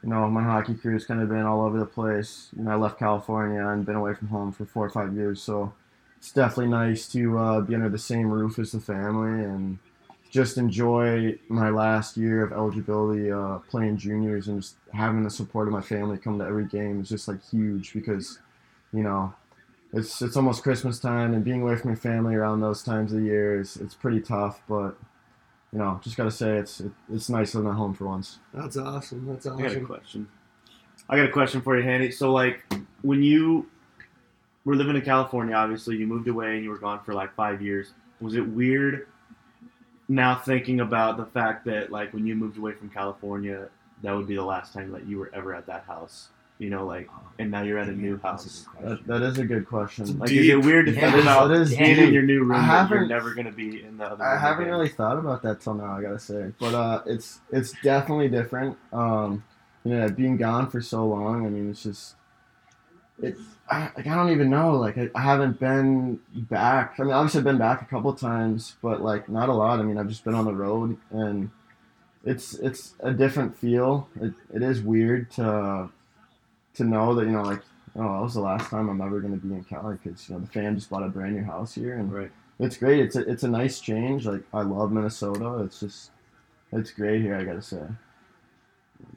you 0.02 0.10
know, 0.10 0.28
my 0.30 0.44
hockey 0.44 0.74
career's 0.74 1.06
kind 1.06 1.22
of 1.22 1.30
been 1.30 1.44
all 1.44 1.62
over 1.62 1.80
the 1.80 1.86
place. 1.86 2.50
You 2.58 2.64
know, 2.64 2.72
I 2.72 2.76
left 2.76 3.00
California 3.00 3.66
and 3.66 3.86
been 3.86 3.96
away 3.96 4.16
from 4.16 4.30
home 4.30 4.52
for 4.52 4.66
four 4.66 4.86
or 4.86 4.90
five 4.90 5.14
years, 5.14 5.42
so 5.42 5.74
it's 6.24 6.32
definitely 6.32 6.68
nice 6.68 7.06
to 7.10 7.38
uh, 7.38 7.60
be 7.60 7.76
under 7.76 7.90
the 7.90 7.98
same 7.98 8.32
roof 8.32 8.58
as 8.58 8.72
the 8.72 8.80
family 8.80 9.44
and 9.44 9.78
just 10.32 10.58
enjoy 10.58 11.38
my 11.50 11.70
last 11.70 12.16
year 12.16 12.46
of 12.46 12.54
eligibility 12.54 13.30
uh, 13.30 13.58
playing 13.70 13.98
juniors 13.98 14.48
and 14.48 14.62
just 14.62 14.78
having 14.94 15.22
the 15.22 15.30
support 15.30 15.68
of 15.68 15.74
my 15.74 15.82
family 15.82 16.18
come 16.18 16.40
to 16.40 16.46
every 16.46 16.64
game 16.64 17.02
is 17.02 17.10
just 17.10 17.28
like 17.28 17.44
huge 17.50 17.92
because, 17.92 18.40
you 18.94 19.04
know, 19.04 19.34
it's 19.92 20.22
it's 20.22 20.38
almost 20.38 20.64
Christmas 20.64 20.98
time 20.98 21.34
and 21.34 21.44
being 21.44 21.62
away 21.62 21.76
from 21.76 21.90
your 21.90 21.98
family 21.98 22.36
around 22.36 22.62
those 22.62 22.84
times 22.84 23.12
of 23.12 23.20
the 23.20 23.26
year 23.26 23.60
is 23.60 23.76
it's 23.76 23.94
pretty 23.94 24.22
tough, 24.22 24.62
but 24.70 24.96
you 25.74 25.80
know, 25.80 26.00
just 26.02 26.16
gotta 26.16 26.32
say 26.32 26.56
it's 26.58 26.80
it, 26.80 26.94
it's 27.12 27.28
nice 27.28 27.54
living 27.54 27.70
at 27.70 27.76
home 27.76 27.94
for 27.94 28.06
once. 28.06 28.40
that's 28.54 28.78
awesome. 28.78 29.26
That's 29.28 29.46
awesome 29.46 29.60
I 29.60 29.62
got 29.62 29.72
a 29.72 29.76
awesome. 29.76 29.86
question. 29.86 30.28
I 31.10 31.18
got 31.18 31.26
a 31.26 31.32
question 31.34 31.62
for 31.62 31.78
you, 31.78 31.84
Handy. 31.84 32.12
So, 32.12 32.32
like, 32.32 32.64
when 33.02 33.22
you 33.22 33.68
were 34.66 34.76
living 34.76 34.96
in 34.96 35.02
California, 35.02 35.56
obviously, 35.56 35.98
you 35.98 36.08
moved 36.08 36.28
away 36.28 36.56
and 36.56 36.64
you 36.64 36.70
were 36.70 36.78
gone 36.78 37.02
for 37.04 37.14
like 37.14 37.34
five 37.36 37.62
years. 37.62 37.92
Was 38.22 38.36
it 38.36 38.48
weird 38.48 39.08
now 40.08 40.36
thinking 40.36 40.80
about 40.82 41.18
the 41.18 41.26
fact 41.26 41.66
that, 41.66 41.92
like, 41.92 42.14
when 42.14 42.26
you 42.26 42.36
moved 42.36 42.58
away 42.58 42.74
from 42.74 42.90
California, 42.90 43.68
that 44.04 44.14
would 44.16 44.28
be 44.28 44.36
the 44.36 44.44
last 44.44 44.74
time 44.74 44.92
that 44.92 45.06
you 45.08 45.18
were 45.18 45.32
ever 45.34 45.54
at 45.56 45.66
that 45.68 45.84
house? 45.86 46.30
You 46.60 46.70
know, 46.70 46.86
like, 46.86 47.10
and 47.40 47.50
now 47.52 47.64
you're 47.64 47.80
at 47.80 47.90
a 47.90 47.92
new 47.92 48.18
house. 48.20 48.46
a 48.46 48.48
good 48.48 48.70
question. 48.78 48.90
That, 49.08 49.20
that 49.20 49.22
is 49.28 49.38
a 49.40 49.46
good 49.46 49.68
question. 49.68 50.20
Like, 50.20 50.32
is 50.32 50.48
it 50.48 50.62
weird 50.64 50.86
to 50.86 50.94
Yeah, 50.94 51.12
think 51.12 51.24
about 51.24 51.52
it 51.52 51.60
is 51.62 51.76
being 51.76 51.98
in 51.98 52.14
your 52.14 52.22
new 52.24 52.42
room 52.44 52.52
I 52.54 52.60
that 52.60 52.66
you're 52.68 53.00
haven't- 53.00 53.08
never 53.10 53.34
going 53.34 53.48
to 53.48 53.52
be 53.52 53.84
in 53.84 53.98
the 53.98 54.06
other 54.06 54.24
room? 54.24 54.34
I 54.34 54.38
haven't 54.40 54.64
again? 54.66 54.74
really 54.74 54.88
thought 54.90 55.18
about 55.18 55.42
that 55.42 55.60
till 55.62 55.74
now. 55.74 55.98
I 55.98 56.02
gotta 56.02 56.20
say, 56.20 56.54
but 56.60 56.74
uh, 56.74 57.02
it's 57.06 57.42
it's 57.52 57.74
definitely 57.84 58.30
different. 58.30 58.78
Um, 58.94 59.44
you 59.84 59.96
know, 59.98 60.08
being 60.10 60.38
gone 60.38 60.70
for 60.70 60.80
so 60.80 61.06
long. 61.06 61.46
I 61.46 61.50
mean, 61.50 61.70
it's 61.72 61.84
just 61.84 62.16
it. 63.22 63.36
I, 63.74 63.92
like, 63.96 64.08
I 64.08 64.16
don't 64.16 64.32
even 64.32 64.50
know. 64.50 64.76
Like 64.78 64.98
I, 64.98 65.10
I 65.16 65.22
haven't 65.22 65.60
been 65.60 66.20
back. 66.34 66.96
I 67.00 67.04
mean, 67.04 67.12
obviously 67.14 67.40
I've 67.40 67.44
been 67.46 67.58
back 67.58 67.82
a 67.82 67.86
couple 67.86 68.14
times, 68.14 68.76
but 68.82 69.02
like 69.02 69.30
not 69.30 69.50
a 69.50 69.54
lot. 69.54 69.80
I 69.80 69.84
mean, 69.84 69.98
I've 69.98 70.10
just 70.10 70.24
been 70.24 70.36
on 70.36 70.46
the 70.46 70.54
road, 70.54 70.98
and 71.12 71.50
it's 72.26 72.54
it's 72.56 72.94
a 73.02 73.12
different 73.12 73.58
feel. 73.58 74.08
It, 74.22 74.34
it 74.54 74.62
is 74.62 74.82
weird 74.82 75.32
to 75.32 75.90
to 76.76 76.84
know 76.84 77.14
that 77.16 77.26
you 77.26 77.32
know 77.32 77.44
like 77.44 77.62
oh 77.96 78.02
that 78.16 78.22
was 78.22 78.34
the 78.34 78.42
last 78.42 78.70
time 78.70 78.90
I'm 78.90 79.02
ever 79.02 79.20
gonna 79.20 79.38
be 79.38 79.54
in 79.54 79.64
Cali 79.64 79.98
because 80.02 80.28
you 80.30 80.36
know 80.36 80.42
the 80.42 80.48
fam 80.48 80.76
just 80.76 80.90
bought 80.90 81.04
a 81.04 81.10
brand 81.10 81.36
new 81.36 81.44
house 81.44 81.74
here 81.76 81.98
and 81.98 82.12
Right. 82.12 82.32
it's 82.60 82.78
great. 82.78 83.00
It's 83.02 83.16
a 83.16 83.30
it's 83.30 83.44
a 83.44 83.48
nice 83.50 83.80
change. 83.80 84.26
Like 84.26 84.44
I 84.54 84.62
love 84.62 84.92
Minnesota. 84.92 85.64
It's 85.64 85.80
just 85.80 86.12
it's 86.72 86.92
great 86.92 87.22
here. 87.22 87.36
I 87.36 87.44
gotta 87.44 87.62
say. 87.62 87.82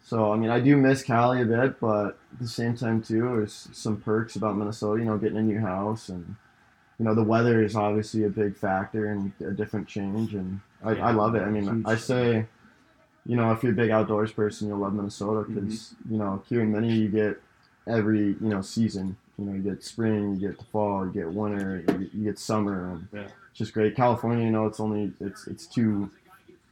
So 0.03 0.33
I 0.33 0.37
mean, 0.37 0.51
I 0.51 0.61
do 0.61 0.77
miss 0.77 1.03
Cali 1.03 1.43
a 1.43 1.45
bit, 1.45 1.81
but 1.81 2.19
at 2.33 2.39
the 2.41 2.49
same 2.49 2.77
time 2.77 3.03
too, 3.03 3.23
there's 3.23 3.69
some 3.73 4.01
perks 4.01 4.37
about 4.37 4.57
Minnesota. 4.57 5.01
You 5.01 5.07
know, 5.07 5.19
getting 5.19 5.39
a 5.39 5.43
new 5.43 5.61
house 5.61 6.09
and 6.09 6.37
you 6.99 7.05
know 7.05 7.15
the 7.15 7.25
weather 7.25 7.63
is 7.63 7.77
obviously 7.77 8.25
a 8.25 8.29
big 8.31 8.57
factor 8.57 9.07
and 9.07 9.33
a 9.41 9.51
different 9.51 9.89
change. 9.89 10.35
And 10.35 10.61
I, 10.85 10.93
I 10.97 11.11
love 11.13 11.35
it. 11.35 11.43
I 11.43 11.51
mean, 11.51 11.85
I 11.87 11.97
say, 11.97 12.47
you 13.25 13.37
know, 13.37 13.53
if 13.53 13.63
you're 13.63 13.73
a 13.73 13.77
big 13.77 13.91
outdoors 13.91 14.33
person, 14.33 14.69
you'll 14.69 14.79
love 14.79 14.95
Minnesota 14.95 15.49
because 15.49 15.65
mm-hmm. 15.65 16.13
you 16.13 16.19
know 16.19 16.43
here 16.49 16.63
in 16.63 16.73
Minnie 16.73 16.95
you 16.95 17.09
get 17.09 17.41
every 17.87 18.29
you 18.29 18.37
know 18.41 18.63
season. 18.63 19.17
You 19.39 19.45
know, 19.45 19.53
you 19.53 19.61
get 19.61 19.85
spring, 19.85 20.37
you 20.37 20.49
get 20.49 20.59
the 20.59 20.65
fall, 20.65 21.05
you 21.05 21.13
get 21.13 21.31
winter, 21.31 21.77
you 21.77 21.99
get, 21.99 22.15
you 22.15 22.25
get 22.25 22.39
summer, 22.39 22.93
and 22.93 23.09
Yeah. 23.13 23.21
it's 23.51 23.59
just 23.59 23.75
great. 23.75 23.95
California, 23.95 24.45
you 24.45 24.51
know, 24.51 24.67
it's 24.67 24.81
only 24.81 25.13
it's 25.21 25.47
it's 25.47 25.67
two 25.67 26.11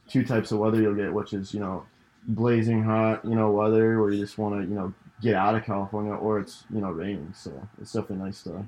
two 0.07 0.23
types 0.23 0.51
of 0.51 0.59
weather 0.59 0.81
you'll 0.81 0.95
get, 0.95 1.13
which 1.13 1.33
is 1.33 1.53
you 1.53 1.59
know 1.59 1.85
blazing 2.27 2.83
hot, 2.83 3.23
you 3.25 3.35
know, 3.35 3.51
weather 3.51 3.99
where 4.01 4.11
you 4.11 4.19
just 4.19 4.37
want 4.37 4.55
to 4.55 4.61
you 4.67 4.75
know 4.75 4.93
get 5.21 5.35
out 5.35 5.55
of 5.55 5.63
California, 5.63 6.13
or 6.13 6.39
it's 6.39 6.63
you 6.73 6.81
know 6.81 6.91
raining. 6.91 7.33
So 7.35 7.51
it's 7.81 7.93
definitely 7.93 8.25
nice 8.25 8.43
to 8.43 8.65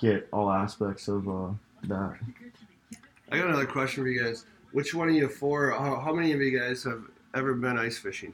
get 0.00 0.28
all 0.32 0.50
aspects 0.50 1.08
of 1.08 1.28
uh, 1.28 1.48
that. 1.84 2.16
I 3.30 3.38
got 3.38 3.48
another 3.48 3.66
question 3.66 4.04
for 4.04 4.08
you 4.08 4.22
guys. 4.22 4.44
Which 4.72 4.94
one 4.94 5.08
of 5.08 5.14
you 5.14 5.28
four? 5.28 5.70
How, 5.70 6.00
how 6.00 6.12
many 6.12 6.32
of 6.32 6.40
you 6.40 6.58
guys 6.58 6.82
have 6.84 7.04
ever 7.34 7.54
been 7.54 7.78
ice 7.78 7.98
fishing? 7.98 8.32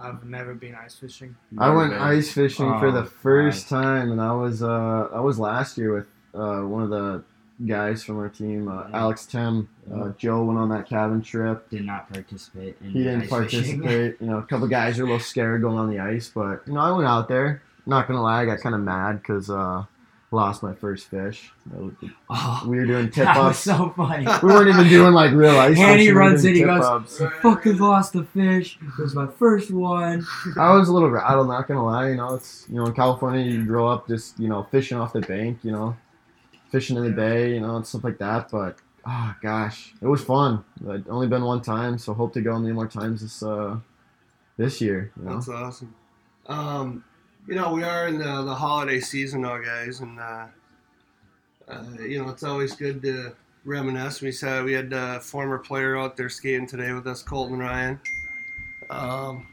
I've 0.00 0.24
never 0.24 0.54
been 0.54 0.74
ice 0.74 0.96
fishing. 0.96 1.36
I 1.56 1.70
went 1.70 1.92
Never 1.92 2.04
ice 2.04 2.32
fishing 2.32 2.66
for 2.80 2.88
Oh, 2.88 2.92
the 2.92 3.04
first 3.04 3.68
time, 3.68 4.10
and 4.10 4.20
I 4.20 4.32
was 4.32 4.62
uh 4.62 5.08
I 5.12 5.20
was 5.20 5.38
last 5.38 5.78
year 5.78 5.94
with 5.94 6.06
uh 6.34 6.62
one 6.62 6.82
of 6.82 6.90
the 6.90 7.22
guys 7.66 8.02
from 8.02 8.18
our 8.18 8.28
team, 8.28 8.68
uh, 8.68 8.88
Yeah. 8.88 8.98
Alex 9.00 9.26
Tim. 9.26 9.68
Uh, 9.92 10.10
Joe 10.18 10.42
went 10.44 10.58
on 10.58 10.68
that 10.70 10.88
cabin 10.88 11.22
trip. 11.22 11.68
Did 11.70 11.84
not 11.84 12.12
participate 12.12 12.76
in 12.82 12.90
He 12.90 13.04
didn't 13.04 13.28
participate. 13.28 14.16
You 14.20 14.26
know, 14.26 14.38
a 14.38 14.42
couple 14.42 14.66
guys 14.68 14.98
were 14.98 15.04
a 15.04 15.06
little 15.06 15.20
scared 15.20 15.62
going 15.62 15.78
on 15.78 15.88
the 15.90 15.98
ice, 16.00 16.30
but 16.34 16.62
you 16.66 16.72
know, 16.72 16.80
I 16.80 16.90
went 16.90 17.06
out 17.06 17.28
there. 17.28 17.62
Not 17.86 18.08
gonna 18.08 18.22
lie, 18.22 18.42
I 18.42 18.46
got 18.46 18.60
kind 18.60 18.74
of 18.74 18.80
mad 18.80 19.18
because 19.20 19.50
uh, 19.50 19.84
lost 20.30 20.62
my 20.62 20.72
first 20.74 21.06
fish. 21.08 21.52
Was- 21.70 21.92
Oh, 22.30 22.62
We 22.66 22.78
were 22.78 22.86
doing 22.86 23.10
tip 23.10 23.24
that 23.26 23.36
was 23.36 23.50
ups. 23.50 23.58
so 23.60 23.90
funny. 23.96 24.26
we 24.42 24.48
weren't 24.48 24.68
even 24.68 24.88
doing 24.88 25.12
like 25.12 25.32
real 25.32 25.56
ice. 25.58 25.76
Handy 25.76 26.04
fishing, 26.04 26.08
we 26.08 26.12
were 26.14 26.20
runs 26.20 26.44
in, 26.46 26.54
he 26.54 26.62
goes, 26.62 26.82
ups. 26.84 27.20
I 27.20 27.28
fucking 27.42 27.76
lost 27.76 28.14
the 28.14 28.24
fish. 28.24 28.78
It 28.80 29.00
was 29.02 29.14
my 29.14 29.26
first 29.28 29.70
one. 29.70 30.26
I 30.58 30.74
was 30.74 30.88
a 30.88 30.92
little 30.92 31.10
rattled, 31.10 31.46
not 31.48 31.68
gonna 31.68 31.84
lie. 31.84 32.08
You 32.08 32.16
know, 32.16 32.34
it's 32.34 32.64
you 32.70 32.76
know 32.76 32.86
in 32.86 32.94
California 32.94 33.44
you 33.44 33.64
grow 33.66 33.86
up 33.86 34.08
just 34.08 34.40
you 34.40 34.48
know 34.48 34.64
fishing 34.70 34.98
off 34.98 35.12
the 35.12 35.20
bank, 35.20 35.58
you 35.62 35.70
know, 35.72 35.94
fishing 36.74 36.96
in 36.96 37.04
the 37.04 37.10
bay, 37.10 37.54
you 37.54 37.60
know, 37.60 37.76
and 37.76 37.86
stuff 37.86 38.02
like 38.02 38.18
that. 38.18 38.50
But 38.50 38.78
oh 39.06 39.34
gosh, 39.40 39.94
it 40.02 40.06
was 40.06 40.24
fun. 40.24 40.64
I'd 40.90 41.08
only 41.08 41.28
been 41.28 41.44
one 41.44 41.62
time, 41.62 41.98
so 41.98 42.12
hope 42.12 42.32
to 42.32 42.40
go 42.40 42.58
many 42.58 42.74
more 42.74 42.88
times 42.88 43.22
this 43.22 43.44
uh 43.44 43.76
this 44.56 44.80
year. 44.80 45.12
You 45.16 45.24
know, 45.24 45.34
That's 45.34 45.48
awesome. 45.48 45.94
Um, 46.46 47.04
you 47.46 47.54
know, 47.54 47.72
we 47.72 47.84
are 47.84 48.08
in 48.08 48.18
the, 48.18 48.42
the 48.42 48.54
holiday 48.54 48.98
season 48.98 49.42
now, 49.42 49.58
guys, 49.58 50.00
and 50.00 50.18
uh, 50.18 50.46
uh, 51.68 51.84
you 52.00 52.20
know 52.20 52.28
it's 52.28 52.42
always 52.42 52.74
good 52.74 53.00
to 53.02 53.36
reminisce. 53.64 54.20
We 54.20 54.32
said 54.32 54.64
we 54.64 54.72
had 54.72 54.92
a 54.92 55.20
former 55.20 55.58
player 55.58 55.96
out 55.96 56.16
there 56.16 56.28
skating 56.28 56.66
today 56.66 56.92
with 56.92 57.06
us, 57.06 57.22
Colton 57.22 57.60
Ryan. 57.60 58.00
Um, 58.90 59.46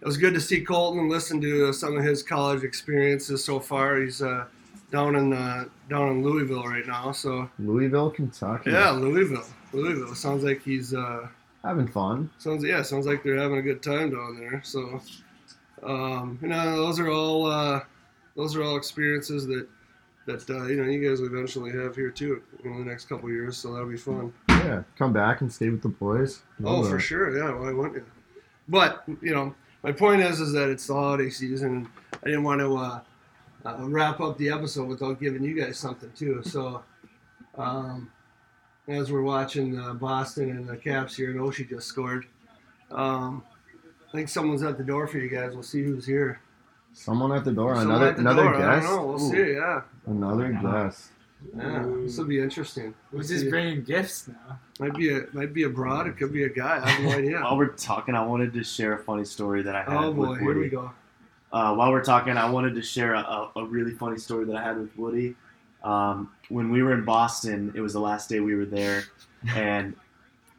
it 0.00 0.06
was 0.06 0.16
good 0.16 0.34
to 0.34 0.40
see 0.40 0.62
Colton 0.62 1.00
and 1.00 1.08
listen 1.08 1.40
to 1.40 1.72
some 1.72 1.96
of 1.96 2.02
his 2.02 2.22
college 2.24 2.64
experiences 2.64 3.44
so 3.44 3.60
far. 3.60 4.00
He's 4.00 4.20
uh, 4.22 4.46
down 4.90 5.16
in 5.16 5.32
uh, 5.32 5.64
down 5.88 6.08
in 6.08 6.24
Louisville 6.24 6.64
right 6.64 6.86
now, 6.86 7.12
so 7.12 7.48
Louisville, 7.58 8.10
Kentucky. 8.10 8.70
yeah, 8.70 8.90
Louisville, 8.90 9.46
Louisville. 9.72 10.14
Sounds 10.14 10.44
like 10.44 10.62
he's. 10.62 10.94
Uh, 10.94 11.28
having 11.62 11.86
fun. 11.86 12.30
Sounds 12.38 12.64
yeah, 12.64 12.82
sounds 12.82 13.06
like 13.06 13.22
they're 13.22 13.36
having 13.36 13.58
a 13.58 13.62
good 13.62 13.82
time 13.82 14.10
down 14.10 14.38
there. 14.38 14.62
So, 14.64 15.00
um, 15.82 16.38
you 16.42 16.48
know, 16.48 16.76
those 16.76 16.98
are 16.98 17.08
all 17.08 17.46
uh, 17.46 17.80
those 18.36 18.56
are 18.56 18.62
all 18.62 18.76
experiences 18.76 19.46
that 19.46 19.66
that 20.26 20.48
uh, 20.50 20.66
you 20.66 20.76
know 20.76 20.88
you 20.88 21.06
guys 21.08 21.20
will 21.20 21.28
eventually 21.28 21.72
have 21.72 21.96
here 21.96 22.10
too 22.10 22.42
in 22.64 22.78
the 22.78 22.90
next 22.90 23.08
couple 23.08 23.28
of 23.28 23.34
years. 23.34 23.56
So 23.56 23.72
that'll 23.72 23.88
be 23.88 23.96
fun. 23.96 24.32
Yeah, 24.48 24.82
come 24.98 25.12
back 25.12 25.40
and 25.40 25.52
stay 25.52 25.70
with 25.70 25.82
the 25.82 25.88
boys. 25.88 26.42
Oh, 26.64 26.82
for 26.84 26.96
that. 26.96 27.00
sure. 27.00 27.36
Yeah, 27.36 27.54
why 27.58 27.72
wouldn't 27.72 27.96
you? 27.96 28.04
But 28.68 29.04
you 29.20 29.34
know, 29.34 29.54
my 29.82 29.92
point 29.92 30.22
is, 30.22 30.40
is 30.40 30.52
that 30.52 30.68
it's 30.68 30.86
the 30.86 30.94
holiday 30.94 31.30
season, 31.30 31.88
I 32.22 32.26
didn't 32.26 32.44
want 32.44 32.60
to 32.60 32.76
uh, 32.76 33.00
uh, 33.64 33.76
wrap 33.80 34.20
up 34.20 34.38
the 34.38 34.48
episode 34.50 34.88
without 34.88 35.20
giving 35.20 35.42
you 35.42 35.54
guys 35.54 35.78
something 35.78 36.10
too. 36.16 36.42
So, 36.44 36.82
um, 37.56 38.10
as 38.88 39.12
we're 39.12 39.22
watching 39.22 39.78
uh, 39.78 39.94
Boston 39.94 40.50
and 40.50 40.66
the 40.68 40.76
Caps 40.76 41.16
here, 41.16 41.30
and 41.30 41.40
Oshie 41.40 41.68
just 41.68 41.86
scored. 41.86 42.26
Um, 42.90 43.42
I 44.08 44.12
think 44.16 44.28
someone's 44.28 44.62
at 44.62 44.76
the 44.78 44.84
door 44.84 45.06
for 45.06 45.18
you 45.18 45.28
guys. 45.28 45.54
We'll 45.54 45.62
see 45.62 45.82
who's 45.84 46.04
here. 46.06 46.40
Someone 46.92 47.30
at 47.32 47.44
the 47.44 47.52
door. 47.52 47.76
Someone 47.76 47.96
another 47.96 48.08
at 48.10 48.14
the 48.16 48.20
another 48.22 48.42
door. 48.44 48.54
I 48.56 48.74
guest. 48.76 48.86
don't 48.88 48.96
know. 48.96 49.06
We'll 49.06 49.22
Ooh, 49.24 49.30
see. 49.30 49.52
Yeah, 49.52 49.82
Another 50.06 50.52
guest. 50.52 51.10
yeah. 51.56 51.86
This 52.02 52.18
will 52.18 52.24
be 52.24 52.40
interesting. 52.40 52.94
We're 53.12 53.18
We'll 53.20 53.28
just 53.28 53.42
see. 53.44 53.48
bringing 53.50 53.84
gifts 53.84 54.26
now. 54.26 54.58
Might 54.80 54.94
be 54.94 55.14
a 55.14 55.26
might 55.32 55.54
be 55.54 55.62
a 55.62 55.68
broad. 55.68 56.08
It 56.08 56.16
could 56.16 56.32
be 56.32 56.42
a 56.44 56.48
guy. 56.48 56.80
I 56.82 56.88
have 56.90 57.04
no 57.04 57.10
idea. 57.18 57.40
While 57.40 57.56
we're 57.58 57.68
talking, 57.68 58.16
I 58.16 58.24
wanted 58.26 58.52
to 58.54 58.64
share 58.64 58.94
a 58.94 58.98
funny 58.98 59.24
story 59.24 59.62
that 59.62 59.76
I 59.76 59.82
had 59.84 59.92
Oh 59.96 60.12
boy, 60.12 60.30
with 60.30 60.40
here 60.40 60.58
we 60.58 60.68
go. 60.68 60.90
Uh, 61.52 61.74
while 61.74 61.90
we're 61.90 62.04
talking, 62.04 62.36
I 62.36 62.48
wanted 62.50 62.74
to 62.76 62.82
share 62.82 63.14
a, 63.14 63.20
a, 63.20 63.50
a 63.56 63.64
really 63.64 63.92
funny 63.92 64.18
story 64.18 64.44
that 64.46 64.56
I 64.56 64.62
had 64.62 64.78
with 64.78 64.96
Woody. 64.96 65.34
Um, 65.82 66.30
when 66.48 66.70
we 66.70 66.82
were 66.82 66.92
in 66.92 67.04
Boston, 67.04 67.72
it 67.74 67.80
was 67.80 67.92
the 67.94 68.00
last 68.00 68.28
day 68.28 68.40
we 68.40 68.54
were 68.54 68.66
there, 68.66 69.04
and 69.54 69.96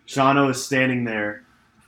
Shauno 0.07 0.49
is 0.49 0.63
standing 0.65 1.03
there, 1.03 1.43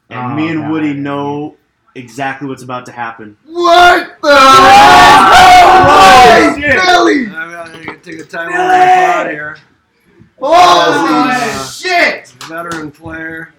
and 0.09 0.33
Oh, 0.33 0.35
me 0.35 0.49
and 0.49 0.61
God. 0.61 0.71
Woody 0.71 0.93
know 0.93 1.57
exactly 1.95 2.47
what's 2.47 2.63
about 2.63 2.85
to 2.85 2.91
happen. 2.91 3.35
What 3.45 4.17
the? 4.21 4.29
Oh, 4.29 5.85
Holy 5.89 6.61
shit. 6.61 6.81
Billy! 6.85 7.27
I'm 7.27 7.51
gonna 7.85 7.97
take 7.97 8.19
a 8.19 8.23
time 8.23 8.47
on 8.49 8.53
my 8.53 9.13
pod 9.13 9.27
here. 9.31 9.57
Holy 10.39 11.31
Uh, 11.31 11.65
shit! 11.69 12.27
Veteran 12.47 12.91
player 12.91 13.53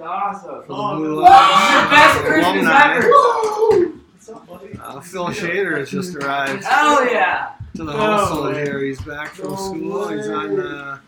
Awesome. 0.00 0.62
for 0.62 0.68
the 0.68 0.96
Blue 0.96 1.14
Your 1.16 1.22
best 1.24 2.18
Christmas 2.20 2.66
Alumni. 2.66 2.94
ever. 2.96 3.97
Uh, 4.28 5.00
Phil 5.00 5.28
Shader 5.28 5.78
has 5.78 5.90
just 5.90 6.14
arrived 6.16 6.64
Hell 6.64 7.10
yeah. 7.10 7.52
to 7.76 7.84
the 7.84 7.92
Oh, 7.94 8.52
here. 8.52 8.80
He's 8.80 9.00
back 9.00 9.28
from 9.34 9.52
Oh, 9.52 9.56
school. 9.56 10.08
He's 10.08 10.28
on 10.28 10.60
uh, 10.60 10.98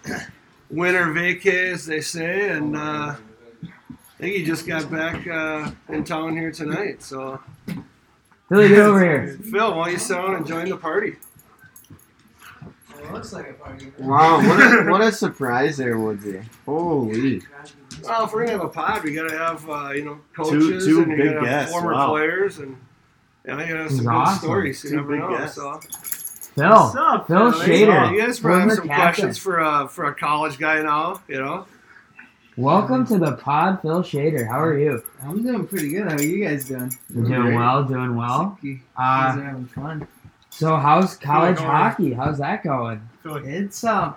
winter 0.70 1.06
vacay, 1.06 1.72
as 1.72 1.84
they 1.86 2.00
say, 2.00 2.50
and 2.50 2.76
uh, 2.76 3.14
I 3.62 4.18
think 4.18 4.36
he 4.36 4.44
just 4.44 4.66
got 4.66 4.90
back 4.90 5.26
uh, 5.26 5.70
in 5.88 6.04
town 6.04 6.36
here 6.36 6.50
tonight. 6.50 7.02
So, 7.02 7.40
Billy, 8.48 8.68
get 8.68 8.78
over 8.78 9.00
here. 9.02 9.38
Phil, 9.50 9.76
why 9.76 9.84
don't 9.84 9.92
you 9.92 9.98
sit 9.98 10.14
down 10.14 10.36
and 10.36 10.46
join 10.46 10.68
the 10.68 10.76
party? 10.76 11.16
It 12.98 13.12
looks 13.12 13.32
like 13.32 13.50
a 13.50 13.54
party. 13.54 13.92
Wow, 13.98 14.38
what 14.46 14.60
a, 14.60 14.84
what 14.90 15.00
a 15.00 15.12
surprise 15.12 15.76
there, 15.76 15.98
Woodsy. 15.98 16.42
Holy. 16.64 17.42
Well, 18.04 18.24
if 18.24 18.32
we're 18.32 18.46
gonna 18.46 18.58
have 18.58 18.66
a 18.66 18.68
pod, 18.68 19.04
we 19.04 19.14
gotta 19.14 19.36
have 19.36 19.68
uh, 19.68 19.90
you 19.90 20.04
know 20.04 20.20
coaches 20.34 20.86
two 20.86 21.02
and 21.02 21.16
big 21.16 21.34
gotta 21.34 21.40
have 21.40 21.44
guests, 21.44 21.72
former 21.72 21.92
wow. 21.92 22.10
players 22.10 22.58
and 22.58 22.76
yeah, 23.46 23.52
you 23.60 23.66
gotta 23.68 23.82
have 23.82 23.90
some 23.90 23.98
good 24.00 24.06
awesome. 24.08 24.38
stories. 24.38 24.84
You 24.84 24.90
Two 24.90 24.96
never 24.96 25.08
big 25.12 25.20
know. 25.20 25.38
guests. 25.38 25.56
So, 25.56 25.80
Phil. 26.54 26.72
up, 26.72 27.26
Phil 27.26 27.52
So, 27.52 27.58
Shader. 27.60 28.12
You 28.12 28.20
guys 28.20 28.40
probably 28.40 28.60
have 28.62 28.72
some 28.72 28.86
captain. 28.88 29.02
questions 29.02 29.38
for 29.38 29.58
a 29.60 29.88
for 29.88 30.06
a 30.06 30.14
college 30.14 30.58
guy 30.58 30.82
now. 30.82 31.22
You 31.28 31.38
know. 31.40 31.66
Welcome 32.56 33.06
to 33.06 33.16
the 33.18 33.32
pod, 33.36 33.80
Phil 33.80 34.02
Shader. 34.02 34.46
How 34.46 34.60
are 34.60 34.76
you? 34.78 35.02
I'm 35.22 35.42
doing 35.42 35.66
pretty 35.66 35.90
good. 35.90 36.08
How 36.08 36.14
are 36.16 36.22
you 36.22 36.44
guys 36.44 36.66
doing? 36.66 36.92
You're 37.14 37.24
doing 37.24 37.42
Great. 37.42 37.54
well, 37.56 37.84
doing 37.84 38.16
well. 38.16 38.58
You 38.60 38.74
guys 38.96 39.36
Uh, 39.36 39.40
are 39.40 39.44
having 39.44 39.66
fun. 39.66 40.08
so 40.50 40.76
how's 40.76 41.16
college 41.16 41.56
Phil, 41.56 41.66
how 41.66 41.72
hockey? 41.90 42.12
How's 42.12 42.38
that 42.38 42.62
going? 42.64 43.00
It's 43.24 43.84
uh, 43.84 44.12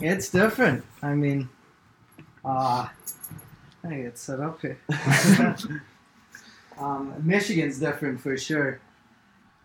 it's 0.00 0.28
different. 0.28 0.84
I 1.02 1.14
mean, 1.14 1.48
uh, 2.44 2.86
I 3.84 3.94
get 3.94 4.18
set 4.18 4.38
up 4.40 4.60
here. 4.60 4.78
um, 6.82 7.14
Michigan's 7.22 7.78
different 7.78 8.20
for 8.20 8.36
sure. 8.36 8.80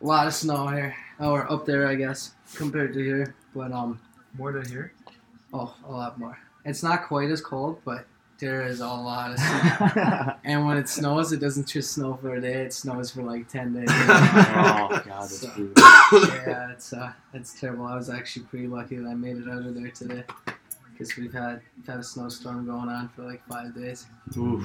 A 0.01 0.05
lot 0.05 0.27
of 0.27 0.33
snow 0.33 0.67
here, 0.67 0.95
or 1.19 1.51
up 1.51 1.65
there, 1.65 1.87
I 1.87 1.95
guess, 1.95 2.35
compared 2.55 2.93
to 2.93 3.03
here. 3.03 3.33
But 3.55 3.71
um, 3.71 3.99
More 4.37 4.51
than 4.51 4.65
here. 4.67 4.93
oh, 5.53 5.75
a 5.87 5.91
lot 5.91 6.19
more. 6.19 6.37
It's 6.65 6.83
not 6.83 7.07
quite 7.07 7.29
as 7.31 7.41
cold, 7.41 7.79
but 7.83 8.05
there 8.39 8.67
is 8.67 8.81
a 8.81 8.85
lot 8.87 9.31
of 9.31 9.39
snow. 9.39 10.33
and 10.43 10.67
when 10.67 10.77
it 10.77 10.87
snows, 10.87 11.31
it 11.31 11.39
doesn't 11.39 11.67
just 11.67 11.93
snow 11.93 12.15
for 12.21 12.35
a 12.35 12.41
day; 12.41 12.65
it 12.65 12.73
snows 12.73 13.09
for 13.09 13.23
like 13.23 13.47
ten 13.47 13.73
days. 13.73 13.87
oh 13.89 15.01
god, 15.03 15.03
that's 15.05 15.39
So- 15.39 15.49
brutal. 15.55 15.73
yeah, 16.45 16.71
it's 16.71 16.93
uh, 16.93 17.11
it's 17.33 17.59
terrible. 17.59 17.85
I 17.87 17.95
was 17.95 18.09
actually 18.11 18.45
pretty 18.45 18.67
lucky 18.67 18.97
that 18.97 19.07
I 19.07 19.15
made 19.15 19.37
it 19.37 19.47
out 19.49 19.65
of 19.65 19.73
there 19.73 19.89
today, 19.89 20.23
because 20.91 21.15
we've 21.17 21.33
had 21.33 21.61
we've 21.75 21.87
had 21.87 21.97
a 21.99 22.03
snowstorm 22.03 22.67
going 22.67 22.89
on 22.89 23.09
for 23.09 23.23
like 23.23 23.41
five 23.47 23.73
days. 23.73 24.05
Oof. 24.37 24.63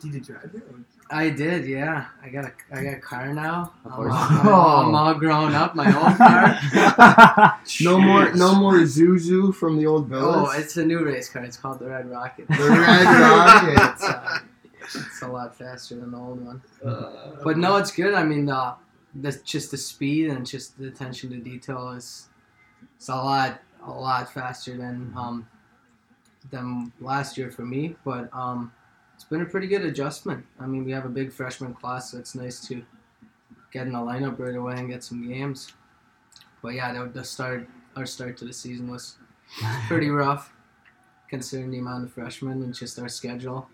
Did 0.00 0.14
you 0.14 0.20
drive 0.20 0.50
it? 0.54 0.62
I 1.10 1.30
did, 1.30 1.66
yeah. 1.66 2.06
I 2.22 2.28
got 2.28 2.44
a 2.44 2.52
I 2.70 2.82
got 2.84 2.94
a 2.94 3.00
car 3.00 3.32
now. 3.32 3.72
I'm, 3.84 3.90
course. 3.92 4.12
all- 4.12 4.28
I'm 4.40 4.48
all- 4.48 4.86
I'm 4.88 4.94
all 4.94 5.14
grown 5.14 5.54
up. 5.54 5.74
My 5.74 5.86
own 5.86 6.16
car. 6.16 7.60
No 7.82 7.98
more, 7.98 8.32
no 8.34 8.54
more 8.54 8.74
Zuzu 8.80 9.54
from 9.54 9.76
the 9.78 9.86
old 9.86 10.08
boat. 10.08 10.48
oh, 10.48 10.50
it's 10.58 10.76
a 10.76 10.84
new 10.84 11.04
race 11.04 11.28
car. 11.28 11.42
It's 11.44 11.56
called 11.56 11.78
the 11.80 11.86
Red 11.88 12.10
Rocket. 12.10 12.46
the 12.48 12.54
Red 12.54 13.04
Rocket. 13.04 13.90
it's, 13.94 14.04
uh, 14.04 14.38
it's 14.82 15.22
a 15.22 15.28
lot 15.28 15.56
faster 15.56 15.96
than 15.96 16.10
the 16.12 16.18
old 16.18 16.44
one. 16.44 16.62
Uh, 16.84 17.36
But 17.42 17.58
no, 17.58 17.76
it's 17.76 17.90
good. 17.90 18.14
I 18.14 18.22
mean, 18.24 18.48
uh, 18.48 18.74
the, 19.14 19.32
just 19.44 19.70
the 19.70 19.76
speed 19.76 20.28
and 20.30 20.46
just 20.46 20.78
the 20.78 20.88
attention 20.88 21.30
to 21.30 21.36
detail 21.38 21.90
is 21.90 22.28
it's 22.96 23.08
a 23.08 23.14
lot 23.16 23.60
a 23.84 23.90
lot 23.90 24.32
faster 24.32 24.76
than 24.76 25.12
um, 25.16 25.46
than 26.50 26.92
last 27.00 27.36
year 27.38 27.50
for 27.50 27.62
me. 27.64 27.96
But 28.04 28.28
um, 28.32 28.72
it's 29.18 29.24
been 29.24 29.42
a 29.42 29.46
pretty 29.46 29.66
good 29.66 29.84
adjustment. 29.84 30.46
I 30.60 30.66
mean, 30.66 30.84
we 30.84 30.92
have 30.92 31.04
a 31.04 31.08
big 31.08 31.32
freshman 31.32 31.74
class, 31.74 32.12
so 32.12 32.18
it's 32.18 32.36
nice 32.36 32.60
to 32.68 32.84
get 33.72 33.88
in 33.88 33.92
the 33.92 33.98
lineup 33.98 34.38
right 34.38 34.54
away 34.54 34.74
and 34.76 34.88
get 34.88 35.02
some 35.02 35.28
games. 35.28 35.72
But 36.62 36.74
yeah, 36.74 36.92
the, 36.92 37.08
the 37.08 37.24
start 37.24 37.68
our 37.96 38.06
start 38.06 38.36
to 38.36 38.44
the 38.44 38.52
season 38.52 38.88
was 38.88 39.16
pretty 39.88 40.08
rough, 40.08 40.52
considering 41.28 41.72
the 41.72 41.78
amount 41.78 42.04
of 42.04 42.12
freshmen 42.12 42.62
and 42.62 42.72
just 42.72 42.96
our 43.00 43.08
schedule. 43.08 43.68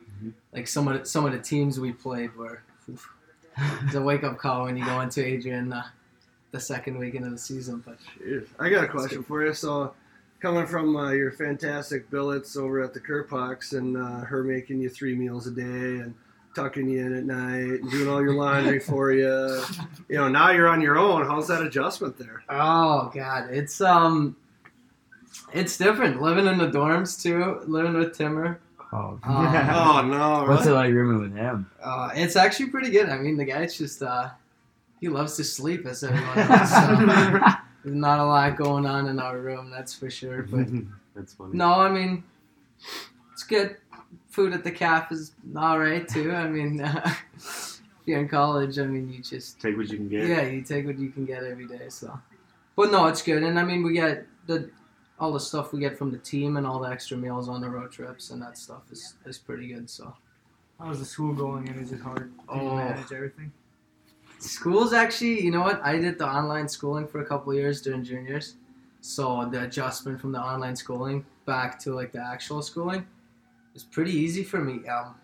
Like 0.55 0.67
some 0.67 0.89
of 0.89 1.01
the, 1.01 1.05
some 1.05 1.27
of 1.27 1.33
the 1.33 1.41
teams 1.41 1.79
we 1.79 1.93
played 1.93 2.35
were. 2.35 2.63
oof, 2.91 3.07
it's 3.83 3.95
a 3.95 4.01
wake 4.01 4.25
up 4.25 4.39
call 4.39 4.65
when 4.65 4.79
you 4.79 4.85
go 4.87 5.03
into 5.03 5.23
Adrian 5.23 5.75
uh, 5.75 5.85
the 6.53 6.61
second 6.61 6.97
weekend 6.97 7.27
of 7.27 7.33
the 7.33 7.39
season. 7.39 7.83
But 7.85 7.99
Jeez. 8.19 8.49
I 8.59 8.71
got 8.71 8.85
a 8.85 8.89
question 8.89 9.23
for 9.23 9.45
you. 9.45 9.53
So, 9.53 9.93
coming 10.45 10.67
from 10.67 10.95
uh, 10.95 11.11
your 11.11 11.33
fantastic 11.33 12.11
billets 12.11 12.55
over 12.55 12.83
at 12.83 12.93
the 12.93 13.01
Kerpox 13.01 13.73
and 13.73 13.97
uh, 13.97 14.27
her 14.27 14.45
making 14.45 14.79
you 14.79 14.91
three 14.91 15.15
meals 15.15 15.47
a 15.47 15.51
day 15.51 15.63
and 15.63 16.15
tucking 16.55 16.87
you 16.87 17.01
in 17.01 17.15
at 17.17 17.25
night 17.25 17.81
and 17.81 17.91
doing 17.91 18.11
all 18.11 18.21
your 18.21 18.35
laundry 18.35 18.79
for 18.91 19.11
you, 19.11 19.63
you 20.11 20.17
know, 20.17 20.29
now 20.29 20.51
you're 20.51 20.69
on 20.69 20.83
your 20.83 20.99
own. 20.99 21.25
How's 21.25 21.49
that 21.49 21.63
adjustment 21.63 22.19
there? 22.19 22.43
oh 22.51 23.11
god, 23.15 23.49
it's 23.53 23.81
um, 23.81 24.37
it's 25.55 25.79
different 25.79 26.21
living 26.21 26.47
in 26.47 26.59
the 26.59 26.69
dorms 26.69 27.23
too. 27.23 27.63
Living 27.67 27.95
with 27.95 28.15
Timmer, 28.15 28.61
oh, 28.93 29.19
Um, 29.23 29.23
Oh 29.25 30.03
no! 30.07 30.45
What's 30.47 30.67
it 30.67 30.73
like 30.73 30.93
rooming 30.93 31.23
with 31.23 31.35
him? 31.35 31.71
uh, 31.83 32.11
it's 32.15 32.37
actually 32.37 32.69
pretty 32.69 32.91
good. 32.91 33.09
I 33.09 33.17
mean, 33.17 33.39
the 33.39 33.47
guy's 33.47 33.79
just 33.79 34.03
uh, 34.03 34.29
he 35.01 35.09
loves 35.09 35.37
to 35.39 35.45
sleep 35.45 35.87
as 35.87 36.05
everyone 36.05 36.39
else. 36.51 36.71
So 36.71 37.41
there's 37.85 37.95
not 37.97 38.19
a 38.19 38.25
lot 38.25 38.57
going 38.57 38.87
on 38.87 39.07
in 39.09 39.19
our 39.21 39.39
room, 39.39 39.71
that's 39.71 39.95
for 39.95 40.11
sure. 40.11 40.43
But 40.51 40.69
that's 41.15 41.35
funny. 41.35 41.57
No, 41.57 41.75
I 41.75 41.91
mean, 41.91 42.25
it's 43.33 43.45
good. 43.45 43.77
Food 44.31 44.53
at 44.53 44.65
the 44.65 44.71
calf 44.73 45.13
is 45.13 45.33
all 45.57 45.79
right 45.79 46.07
too. 46.09 46.33
I 46.33 46.49
mean, 46.49 46.81
if 47.37 47.81
you're 48.07 48.19
in 48.21 48.29
college, 48.29 48.79
I 48.81 48.85
mean, 48.87 49.13
you 49.13 49.23
just 49.23 49.61
Take 49.61 49.77
what 49.77 49.89
you 49.91 49.97
can 49.99 50.09
get. 50.09 50.27
yeah, 50.27 50.43
you 50.43 50.63
take 50.63 50.87
what 50.87 50.99
you 50.99 51.11
can 51.11 51.25
get 51.25 51.45
every 51.45 51.67
day. 51.69 51.89
So, 51.89 52.19
but 52.75 52.91
no, 52.91 53.07
it's 53.07 53.23
good. 53.23 53.43
And 53.45 53.59
I 53.59 53.63
mean, 53.65 53.83
we 53.85 53.93
get 53.93 54.27
the 54.47 54.71
all 55.21 55.33
the 55.33 55.39
stuff 55.41 55.73
we 55.73 55.79
get 55.79 55.97
from 55.97 56.11
the 56.11 56.19
team 56.19 56.57
and 56.57 56.67
all 56.67 56.81
the 56.81 56.89
extra 56.91 57.17
meals 57.17 57.49
on 57.49 57.61
the 57.61 57.69
road 57.71 57.93
trips 57.93 58.31
and 58.31 58.43
that 58.43 58.59
stuff 58.59 58.83
is 58.91 59.15
is 59.25 59.39
pretty 59.39 59.69
good. 59.69 59.89
So, 59.89 60.15
How's 60.81 60.99
the 60.99 61.05
school 61.05 61.33
going 61.35 61.69
and 61.69 61.81
is 61.81 61.93
it 61.93 62.01
hard 62.01 62.33
to 62.49 62.53
Oh. 62.55 62.75
manage 62.77 63.13
everything? 63.13 63.53
School's 64.45 64.93
actually, 64.93 65.43
you 65.43 65.51
know 65.51 65.63
what? 65.63 65.83
I 65.85 65.99
did 65.99 66.19
the 66.19 66.27
online 66.27 66.69
schooling 66.69 67.07
for 67.07 67.21
a 67.21 67.27
couple 67.27 67.53
years 67.55 67.81
during 67.81 68.05
juniors. 68.05 68.57
So 69.01 69.49
the 69.51 69.65
adjustment 69.65 70.21
from 70.21 70.33
the 70.33 70.41
online 70.41 70.77
schooling 70.77 71.27
back 71.45 71.79
to 71.81 71.95
like 71.95 72.13
the 72.13 72.21
actual 72.21 72.63
schooling 72.63 73.07
was 73.75 73.85
pretty 73.85 74.13
easy 74.13 74.45
for 74.45 74.61
me. 74.61 74.87
Um, 74.89 75.15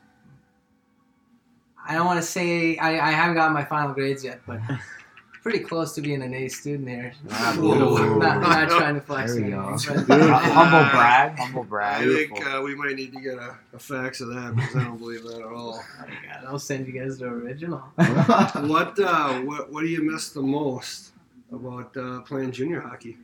I 1.87 1.95
don't 1.95 2.07
want 2.07 2.19
to 2.19 2.27
say 2.27 2.77
I, 2.77 3.09
I 3.09 3.11
haven't 3.11 3.37
gotten 3.37 3.55
my 3.55 3.65
final 3.65 3.95
grades 3.95 4.23
yet, 4.23 4.41
but 4.47 4.61
pretty 5.43 5.61
close 5.61 5.95
to 5.95 6.01
being 6.03 6.23
an 6.23 6.35
A 6.35 6.49
student 6.49 6.89
here. 6.89 7.13
Ah, 7.31 7.53
beautiful. 7.61 8.19
Not, 8.19 8.41
not 8.41 8.69
trying 8.69 8.95
to 8.97 9.01
flex 9.01 9.33
There 9.35 9.43
we 9.45 9.53
anything, 9.53 9.61
go. 9.95 9.95
but- 9.95 10.07
Beautiful. 10.07 10.35
humble 10.37 10.91
brag, 10.91 11.39
I 11.41 11.63
brag. 11.63 12.09
think 12.09 12.47
uh, 12.47 12.61
we 12.63 12.75
might 12.75 12.95
need 12.97 13.13
to 13.15 13.21
get 13.21 13.35
a, 13.39 13.57
a 13.73 13.79
fax 13.79 14.21
of 14.21 14.29
that 14.29 14.55
because 14.55 14.77
I 14.77 14.85
don't 14.85 14.99
believe 14.99 15.23
that 15.25 15.37
at 15.41 15.43
all. 15.47 15.83
Oh 16.01 16.05
my 16.07 16.15
God, 16.33 16.45
I'll 16.47 16.59
send 16.59 16.87
you 16.87 16.93
guys 16.99 17.19
the 17.19 17.27
original. 17.27 17.83
What 17.99 18.99
uh, 18.99 19.41
what 19.41 19.73
what 19.73 19.81
do 19.83 19.89
you 19.89 20.03
miss 20.03 20.31
the 20.31 20.43
most 20.43 21.13
about 21.53 21.97
uh, 21.97 22.21
playing 22.21 22.53
junior 22.53 22.81
hockey? 22.81 23.17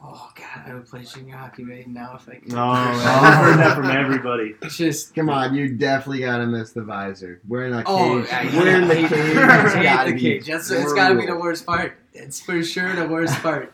Oh 0.00 0.30
God, 0.36 0.70
I 0.70 0.74
would 0.74 0.86
play 0.86 1.02
junior 1.02 1.36
hockey 1.36 1.64
right 1.64 1.86
now 1.88 2.14
if 2.14 2.28
I 2.28 2.34
could. 2.36 2.52
No, 2.52 2.62
I've 2.68 3.34
heard 3.44 3.58
that 3.58 3.74
from 3.76 3.86
everybody. 3.90 4.54
It's 4.62 4.76
just 4.76 5.12
Come 5.14 5.28
on, 5.28 5.54
you 5.54 5.76
definitely 5.76 6.20
gotta 6.20 6.46
miss 6.46 6.70
the 6.72 6.82
visor. 6.82 7.40
Wearing 7.48 7.74
a 7.74 7.78
cage. 7.78 7.84
Oh, 7.88 8.18
yeah, 8.24 8.42
you 8.42 8.58
Wearing 8.58 8.86
the 8.88 8.94
cage. 8.94 9.08
hate 9.10 9.36
It's 9.36 9.74
gotta 9.74 10.10
the 10.10 10.14
be 10.16 10.20
cage. 10.22 10.46
That's, 10.46 10.70
it's 10.70 10.92
got 10.92 11.08
to 11.08 11.14
be 11.16 11.26
the 11.26 11.36
worst 11.36 11.66
part. 11.66 11.98
It's 12.14 12.40
for 12.40 12.62
sure 12.62 12.94
the 12.94 13.08
worst 13.08 13.34
part. 13.42 13.72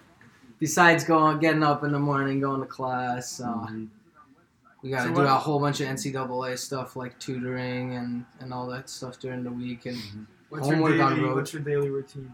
Besides 0.61 1.05
going, 1.05 1.41
getting 1.41 1.63
up 1.63 1.85
in 1.85 1.93
the 1.93 1.99
morning, 1.99 2.41
going 2.41 2.61
to 2.61 2.67
class, 2.67 3.41
uh, 3.41 3.45
Mhm. 3.67 3.89
we 4.83 4.89
got 4.89 4.99
to 5.03 5.03
So 5.03 5.09
do 5.09 5.15
what- 5.21 5.27
a 5.27 5.35
whole 5.35 5.61
bunch 5.61 5.81
of 5.83 5.89
NCAA 5.89 6.57
stuff 6.59 6.97
like 6.97 7.19
tutoring 7.19 7.97
and, 7.97 8.25
and 8.41 8.55
all 8.55 8.67
that 8.69 8.89
stuff 8.89 9.19
during 9.19 9.45
the 9.45 9.51
week. 9.51 9.85
And 9.85 9.99
What's 10.49 10.67
your 10.69 10.77
Homework 10.77 11.01
on 11.03 11.17
daily 11.17 11.29
road. 11.29 11.35
what's 11.37 11.53
your 11.53 11.63
daily 11.63 11.91
routine 11.91 12.33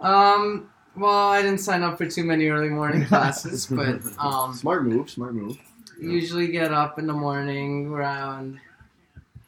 like? 0.00 0.06
um, 0.06 0.68
well, 1.00 1.28
I 1.30 1.42
didn't 1.42 1.58
sign 1.60 1.82
up 1.82 1.98
for 1.98 2.06
too 2.06 2.24
many 2.24 2.46
early 2.48 2.68
morning 2.68 3.04
classes, 3.12 3.66
but 3.66 4.00
um, 4.18 4.54
Smart 4.54 4.84
move, 4.84 5.10
smart 5.10 5.34
move. 5.34 5.58
usually 6.00 6.48
get 6.48 6.72
up 6.72 6.98
in 6.98 7.06
the 7.06 7.12
morning 7.12 7.88
around 7.88 8.60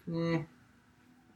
eh, 0.09 0.39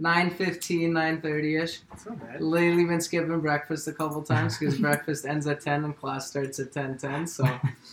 9.15, 0.01 0.91
9.30ish. 0.91 1.79
It's 1.93 2.07
not 2.07 2.21
bad. 2.21 2.41
Lately 2.41 2.85
been 2.85 3.01
skipping 3.01 3.41
breakfast 3.41 3.89
a 3.89 3.93
couple 3.93 4.23
times 4.35 4.59
because 4.59 4.79
breakfast 4.79 5.25
ends 5.25 5.47
at 5.47 5.61
10 5.61 5.85
and 5.85 5.97
class 5.97 6.29
starts 6.29 6.59
at 6.61 6.73
10.10, 6.73 7.29
so 7.29 7.45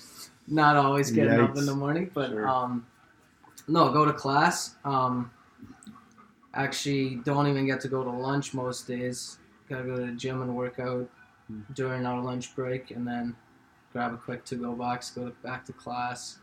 not 0.47 0.75
always 0.75 1.11
getting 1.11 1.39
up 1.39 1.55
in 1.57 1.65
the 1.65 1.75
morning. 1.75 2.09
But 2.13 2.29
Sure. 2.31 2.47
um, 2.47 2.85
no, 3.67 3.91
go 3.93 4.03
to 4.05 4.11
class. 4.13 4.75
Um, 4.83 5.31
actually 6.53 7.15
don't 7.23 7.47
even 7.47 7.65
get 7.65 7.79
to 7.81 7.87
go 7.87 8.03
to 8.03 8.09
lunch 8.11 8.53
most 8.53 8.87
days. 8.87 9.37
Gotta 9.69 9.83
go 9.85 9.95
to 9.97 10.05
the 10.07 10.11
gym 10.11 10.41
and 10.41 10.55
work 10.55 10.79
out. 10.79 11.07
During 11.73 12.05
our 12.05 12.21
lunch 12.21 12.55
break, 12.55 12.91
and 12.91 13.07
then 13.07 13.35
grab 13.91 14.13
a 14.13 14.17
quick 14.17 14.43
to-go 14.45 14.73
box, 14.73 15.11
go 15.11 15.31
back 15.43 15.65
to 15.65 15.73
class. 15.73 16.39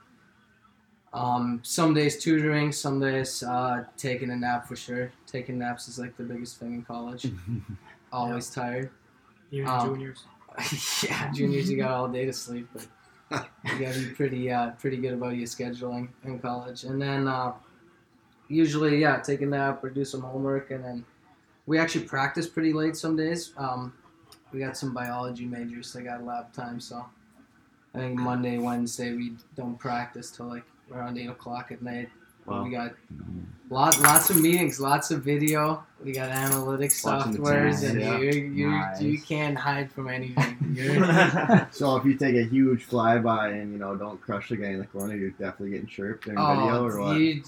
Um, 1.13 1.61
some 1.65 1.93
days 1.93 2.23
tutoring, 2.23 2.71
some 2.71 3.01
days 3.01 3.43
uh, 3.43 3.85
taking 3.97 4.31
a 4.31 4.37
nap 4.37 4.69
for 4.69 4.77
sure. 4.77 5.11
Taking 5.27 5.59
naps 5.59 5.89
is 5.89 5.99
like 5.99 6.17
the 6.17 6.23
biggest 6.23 6.59
thing 6.59 6.75
in 6.75 6.83
college. 6.83 7.27
Always 8.13 8.51
tired. 8.51 8.91
Even 9.51 9.69
Um, 9.69 9.95
juniors. 9.95 10.25
yeah, 11.09 11.33
juniors, 11.33 11.71
you 11.71 11.77
got 11.77 11.91
all 11.91 12.09
day 12.09 12.27
to 12.27 12.33
sleep, 12.33 12.69
but 12.73 12.87
you 13.65 13.79
gotta 13.79 13.99
be 13.99 14.07
pretty, 14.15 14.51
uh, 14.53 14.71
pretty 14.73 14.99
good 14.99 15.15
about 15.15 15.37
your 15.37 15.47
scheduling 15.47 16.09
in 16.25 16.39
college. 16.39 16.85
And 16.85 17.01
then 17.03 17.27
uh, 17.27 17.53
usually, 18.49 19.01
yeah, 19.01 19.19
take 19.19 19.41
a 19.43 19.47
nap 19.47 19.83
or 19.83 19.91
do 19.91 20.05
some 20.05 20.21
homework, 20.21 20.71
and 20.71 20.85
then 20.85 21.05
we 21.67 21.79
actually 21.79 22.05
practice 22.05 22.49
pretty 22.49 22.73
late 22.73 22.97
some 22.97 23.17
days. 23.17 23.53
Um, 23.57 23.93
we 24.53 24.61
got 24.61 24.77
some 24.77 24.93
biology 24.95 25.45
majors 25.47 25.93
that 25.93 26.03
got 26.03 26.25
lab 26.25 26.53
time, 26.53 26.81
so 26.81 27.07
I 27.95 27.99
think 27.99 28.19
Monday, 28.19 28.59
Wednesday 28.59 29.15
we 29.15 29.33
don't 29.57 29.79
practice 29.79 30.31
till 30.31 30.47
like 30.47 30.65
around 30.93 31.19
eight 31.19 31.29
o'clock 31.29 31.71
at 31.73 31.83
night. 31.83 32.09
Wow. 32.47 32.65
We 32.65 32.71
got 32.71 32.95
lot, 33.69 34.01
lots 34.01 34.31
of 34.31 34.41
meetings, 34.41 34.81
lots 34.81 35.11
of 35.11 35.23
video. 35.23 35.85
We 36.03 36.13
got 36.13 36.31
analytics 36.31 37.05
Watching 37.05 37.37
softwares, 37.37 37.89
and 37.89 38.01
yeah. 38.01 38.19
you 38.19 38.33
you 38.33 38.71
Nice. 38.71 39.01
you 39.03 39.21
can't 39.21 39.57
hide 39.59 39.93
from 39.93 40.09
anything. 40.09 40.57
So 41.71 41.97
if 41.97 42.05
you 42.05 42.15
take 42.17 42.37
a 42.37 42.45
huge 42.45 42.89
flyby 42.89 43.61
and 43.61 43.73
you 43.73 43.79
know 43.79 43.95
don't 43.97 44.21
crush 44.21 44.49
the 44.49 44.57
guy 44.57 44.69
in 44.69 44.79
the 44.79 44.87
corner, 44.87 45.15
you're 45.15 45.31
definitely 45.31 45.71
getting 45.71 45.87
chirped 45.87 46.25
during 46.25 46.39
video 46.39 46.85
or 46.85 47.01
what? 47.01 47.17
you, 47.19 47.43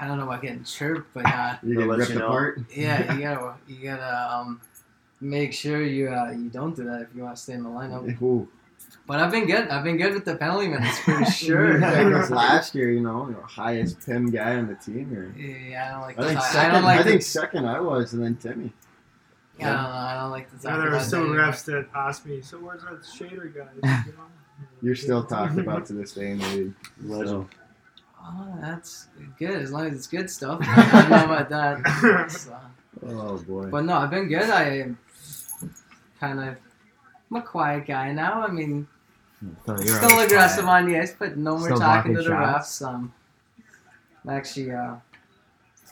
I 0.00 0.06
don't 0.08 0.18
know 0.18 0.24
about 0.24 0.42
getting 0.42 0.64
chirped, 0.64 1.12
but 1.12 1.26
uh, 1.26 1.56
You 1.62 1.74
They'll 1.74 1.82
get 1.82 1.90
let 1.90 1.98
ripped 1.98 2.12
you 2.12 2.18
know. 2.18 2.26
apart. 2.26 2.60
yeah, 2.74 3.14
you 3.14 3.20
gotta 3.22 3.54
you 3.68 3.84
gotta 3.84 4.32
um, 4.36 4.60
make 5.22 5.52
sure 5.52 5.82
you 5.82 6.08
uh, 6.10 6.30
you 6.32 6.50
don't 6.50 6.74
do 6.76 6.84
that 6.84 7.00
if 7.02 7.08
you 7.14 7.22
want 7.22 7.36
to 7.36 7.42
stay 7.42 7.54
in 7.54 7.62
the 7.62 7.68
lineup. 7.70 8.20
Ooh. 8.22 8.48
But 9.06 9.20
I've 9.20 9.30
been 9.32 9.46
good. 9.46 9.68
I've 9.68 9.84
been 9.84 9.96
good 9.96 10.12
with 10.14 10.24
the 10.24 10.36
penalty 10.36 10.68
minutes 10.68 10.98
for 11.06 11.24
sure. 11.24 11.82
I 11.84 12.08
guess 12.10 12.30
last 12.44 12.74
year, 12.74 12.90
you 12.90 13.00
know, 13.00 13.26
you 13.26 13.32
know, 13.32 13.42
highest 13.42 14.00
Tim 14.02 14.30
guy 14.30 14.56
on 14.56 14.66
the 14.68 14.74
team. 14.74 15.12
Or, 15.16 15.34
Yeah, 15.38 15.88
I 15.88 15.92
don't 15.92 16.00
like. 16.02 16.18
I 16.18 16.22
think 16.26 16.38
talk- 16.40 16.48
second. 16.52 16.70
I 16.70 16.74
don't 16.74 16.84
like. 16.84 17.00
I 17.00 17.02
to- 17.02 17.08
think 17.08 17.22
second 17.22 17.66
I 17.66 17.80
was, 17.80 18.12
and 18.12 18.22
then 18.22 18.36
Timmy. 18.36 18.72
I 19.60 19.64
don't 19.64 19.72
know. 19.74 19.88
I 19.88 20.14
don't 20.20 20.30
like 20.30 20.50
to 20.50 20.56
talk 20.56 20.64
Yeah, 20.64 20.70
there 20.76 20.82
were 20.90 20.96
about 20.96 21.06
some 21.06 21.36
that. 21.36 21.42
refs 21.42 21.64
that 21.66 21.86
asked 21.94 22.26
me, 22.26 22.40
so 22.42 22.58
where's 22.58 22.82
that 22.82 23.02
shader 23.02 23.52
guy? 23.54 24.02
You 24.06 24.12
know? 24.12 24.18
You're 24.80 24.94
still 24.94 25.24
talked 25.24 25.58
about 25.58 25.86
to 25.86 25.92
this 25.92 26.12
day 26.12 26.30
in 26.32 26.38
the 26.38 26.48
league. 26.48 26.74
Legend. 27.02 27.46
Oh, 28.24 28.56
that's 28.60 29.08
good 29.38 29.50
as 29.62 29.72
long 29.72 29.86
as 29.88 29.94
it's 29.94 30.06
good 30.06 30.30
stuff. 30.30 30.60
I 30.62 31.00
don't 31.02 31.10
know 31.10 31.24
about 31.34 31.48
that. 31.50 32.30
So. 32.30 32.56
Oh 33.08 33.38
boy. 33.38 33.66
But 33.66 33.84
no, 33.84 33.94
I've 33.96 34.10
been 34.10 34.28
good. 34.28 34.48
I 34.48 34.90
kind 36.22 36.38
of, 36.40 36.56
I'm 37.30 37.36
a 37.36 37.42
quiet 37.42 37.86
guy 37.86 38.12
now. 38.12 38.42
I 38.46 38.50
mean, 38.50 38.86
So 39.66 39.76
you're 39.80 39.96
still 40.02 40.20
aggressive 40.20 40.64
quiet. 40.64 40.84
on 40.84 40.88
the 40.92 40.98
ice, 41.00 41.14
but 41.18 41.36
no 41.36 41.56
more 41.58 41.66
Still 41.66 41.78
talking 41.80 42.14
to 42.14 42.22
the 42.22 42.28
shots? 42.28 42.78
refs. 42.80 42.88
Um, 42.88 43.12
I'm 44.24 44.30
actually, 44.30 44.70
uh, 44.70 44.94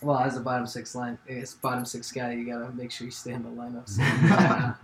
well, 0.03 0.19
as 0.21 0.37
a 0.37 0.41
bottom 0.41 0.67
six 0.69 0.95
line, 0.95 1.19
it's 1.27 1.55
bottom 1.55 1.85
six 1.85 2.13
guy, 2.13 2.33
you 2.33 2.47
gotta 2.47 2.71
make 2.73 2.93
sure 2.93 3.07
you 3.07 3.11
stay 3.11 3.33
in 3.33 3.43
the 3.43 3.49
lineup. 3.51 3.89
So, 3.89 4.03
uh, 4.35 4.75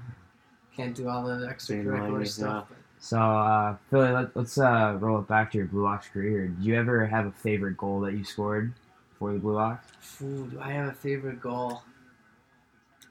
can't 0.76 0.94
do 0.96 1.08
all 1.08 1.22
the 1.24 1.54
Stay 1.58 1.78
in 1.78 1.84
extracurricular 1.86 2.22
lineup, 2.22 2.26
stuff. 2.28 2.64
So, 2.98 3.18
uh, 3.20 3.76
Philly, 3.88 4.10
let, 4.10 4.34
let's 4.36 4.58
uh, 4.58 4.96
roll 4.98 5.20
it 5.20 5.28
back 5.28 5.52
to 5.52 5.58
your 5.58 5.68
Blue 5.68 5.86
Ox 5.86 6.08
career. 6.08 6.48
Do 6.48 6.66
you 6.66 6.74
ever 6.76 7.06
have 7.06 7.26
a 7.26 7.30
favorite 7.30 7.76
goal 7.76 8.00
that 8.00 8.14
you 8.14 8.24
scored 8.24 8.72
for 9.18 9.32
the 9.32 9.38
Blue 9.38 9.58
Ox? 9.58 9.86
Ooh, 10.22 10.48
do 10.50 10.58
I 10.60 10.72
have 10.72 10.88
a 10.88 10.92
favorite 10.92 11.40
goal? 11.40 11.82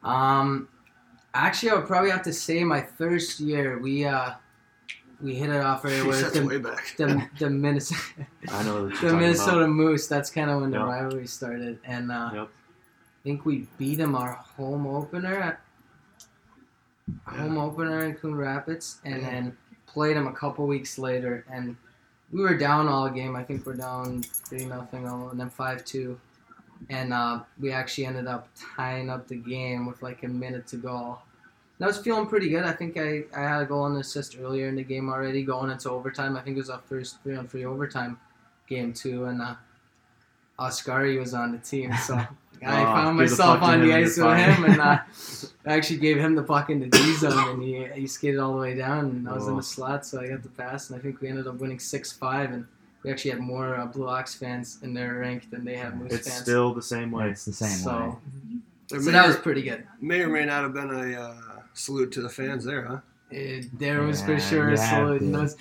Um, 0.03 0.67
actually, 1.35 1.71
I 1.71 1.75
would 1.75 1.85
probably 1.87 2.09
have 2.11 2.23
to 2.23 2.33
say 2.33 2.63
my 2.63 2.81
first 2.81 3.39
year. 3.39 3.77
We 3.79 4.05
uh, 4.05 4.31
we 5.21 5.35
hit 5.35 5.49
it 5.49 5.61
off 5.61 5.83
right 5.83 5.93
Jeez, 5.93 6.07
with 6.07 6.21
that's 6.21 6.33
the, 6.39 6.45
way 6.45 6.57
back. 6.57 6.95
the, 6.97 7.27
the 7.39 7.49
Minnesota 7.49 8.01
I 8.49 8.63
know 8.63 8.89
the 8.89 9.13
Minnesota 9.13 9.57
about. 9.59 9.69
Moose. 9.69 10.07
That's 10.07 10.29
kind 10.29 10.49
of 10.49 10.61
when 10.61 10.71
the 10.71 10.77
Yep. 10.79 10.87
rivalry 10.87 11.27
started, 11.27 11.79
and 11.85 12.11
uh, 12.11 12.31
Yep. 12.33 12.47
I 12.49 13.21
think 13.23 13.45
we 13.45 13.67
beat 13.77 13.95
them 13.95 14.15
our 14.15 14.33
home 14.33 14.85
opener 14.87 15.35
at 15.37 15.61
home 17.27 17.57
opener 17.57 18.05
in 18.05 18.15
Coon 18.15 18.35
Rapids, 18.35 18.99
and 19.05 19.21
Yeah. 19.21 19.29
then 19.29 19.57
played 19.87 20.17
them 20.17 20.27
a 20.27 20.33
couple 20.33 20.67
weeks 20.67 20.97
later, 20.97 21.45
and 21.51 21.75
we 22.31 22.41
were 22.41 22.57
down 22.57 22.87
all 22.87 23.09
game. 23.09 23.35
I 23.35 23.43
think 23.43 23.65
we're 23.65 23.75
down 23.75 24.21
three 24.23 24.65
nothing, 24.65 25.07
and 25.07 25.39
then 25.39 25.49
five 25.49 25.85
two, 25.85 26.19
and 26.89 27.13
uh, 27.13 27.41
we 27.59 27.71
actually 27.71 28.05
ended 28.05 28.27
up 28.27 28.47
tying 28.55 29.09
up 29.09 29.27
the 29.27 29.35
game 29.37 29.85
with 29.85 30.01
like 30.01 30.23
a 30.23 30.27
minute 30.27 30.67
to 30.67 30.77
go. 30.77 31.17
And 31.77 31.85
I 31.85 31.87
was 31.87 31.97
feeling 31.97 32.27
pretty 32.27 32.49
good. 32.49 32.63
I 32.63 32.71
think 32.71 32.97
I, 32.97 33.23
I 33.35 33.41
had 33.41 33.61
a 33.61 33.65
goal 33.65 33.85
and 33.87 33.97
assist 33.97 34.37
earlier 34.39 34.67
in 34.67 34.75
the 34.75 34.83
game 34.83 35.09
already, 35.09 35.43
going 35.43 35.71
into 35.71 35.89
overtime. 35.89 36.37
I 36.37 36.41
think 36.41 36.55
it 36.55 36.59
was 36.59 36.69
our 36.69 36.81
first 36.87 37.21
three 37.23 37.35
on 37.35 37.47
three 37.47 37.65
overtime 37.65 38.19
game 38.69 38.93
too, 38.93 39.25
and 39.25 39.41
uh, 39.41 39.55
Oscari 40.59 41.19
was 41.19 41.33
on 41.33 41.51
the 41.51 41.57
team, 41.57 41.93
so 41.97 42.15
I 42.65 42.81
Oh, 42.81 42.85
found 42.85 43.19
the 43.19 43.23
myself 43.23 43.61
on 43.61 43.81
the 43.85 43.93
ice 43.93 44.17
with 44.17 44.37
him, 44.37 44.63
and 44.65 44.79
uh, 44.81 44.99
I 45.65 45.73
actually 45.75 45.99
gave 45.99 46.17
him 46.17 46.33
the 46.35 46.43
puck 46.43 46.69
in 46.69 46.79
the 46.79 46.87
D 46.87 47.13
zone, 47.15 47.49
and 47.49 47.61
he, 47.61 47.85
he 47.93 48.07
skated 48.07 48.39
all 48.39 48.53
the 48.53 48.59
way 48.61 48.73
down, 48.75 48.99
and 49.05 49.27
I 49.29 49.33
was 49.33 49.47
in 49.47 49.53
Oh. 49.53 49.57
the 49.57 49.63
slot, 49.63 50.05
so 50.05 50.21
I 50.21 50.29
got 50.29 50.41
the 50.41 50.49
pass, 50.49 50.89
and 50.89 50.97
I 50.97 51.01
think 51.01 51.19
we 51.19 51.27
ended 51.27 51.45
up 51.47 51.55
winning 51.55 51.79
six 51.79 52.13
five, 52.13 52.51
and 52.53 52.65
we 53.05 53.11
actually 53.11 53.31
had 53.31 53.39
more 53.39 53.75
uh, 53.75 53.85
Blue 53.85 54.07
Ox 54.07 54.33
fans 54.35 54.79
in 54.81 54.93
their 54.93 55.19
rank 55.19 55.49
than 55.51 55.63
they 55.63 55.75
had 55.75 55.97
Moose 55.99 56.11
It's 56.13 56.27
fans. 56.27 56.41
still 56.41 56.73
the 56.73 56.81
same 56.81 57.11
way. 57.11 57.29
It's 57.29 57.45
the 57.45 57.53
same 57.53 57.69
way. 57.69 57.75
so, 57.75 58.19
There 58.89 58.99
so 58.99 59.05
may, 59.05 59.11
that 59.13 59.27
was 59.27 59.37
pretty 59.37 59.61
good. 59.61 59.85
may 60.01 60.21
or 60.21 60.27
may 60.29 60.45
not 60.45 60.63
have 60.63 60.73
been 60.73 60.89
a 60.89 61.21
uh, 61.21 61.35
salute 61.73 62.11
to 62.13 62.21
the 62.21 62.29
fans 62.29 62.65
there, 62.65 62.83
huh? 62.85 62.99
It, 63.31 63.77
there 63.77 64.01
was 64.01 64.21
for 64.21 64.39
sure 64.39 64.69
you 64.69 64.73
a 64.75 64.77
salute. 64.77 65.19
to. 65.19 65.25
It 65.25 65.31
was, 65.41 65.55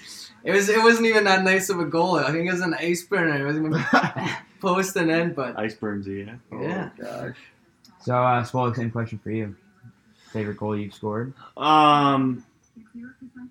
it 0.45 0.53
was 0.53 0.69
it 0.69 0.83
wasn't 0.83 1.07
even 1.07 1.25
that 1.25 1.43
nice 1.45 1.71
of 1.71 1.81
a 1.81 1.87
goal. 1.87 2.17
I 2.17 2.31
think 2.31 2.47
it 2.49 2.53
was 2.53 2.61
an 2.61 2.75
ice 2.75 3.03
burner. 3.05 3.41
It 3.43 3.47
wasn't 3.47 3.67
even 3.67 3.85
post 4.61 4.95
and 4.97 5.11
end, 5.11 5.35
but 5.35 5.59
Ice 5.59 5.75
burns 5.75 6.07
you, 6.07 6.27
yeah. 6.53 6.59
yeah. 6.61 6.91
Oh, 7.01 7.03
gosh. 7.03 7.37
So, 8.03 8.15
uh, 8.17 8.45
Swallow, 8.45 8.73
same 8.75 8.91
question 8.91 9.19
for 9.19 9.31
you. 9.31 9.57
Favorite 10.33 10.57
goal 10.59 10.77
you've 10.77 10.93
scored? 10.95 11.33
Um, 11.57 12.45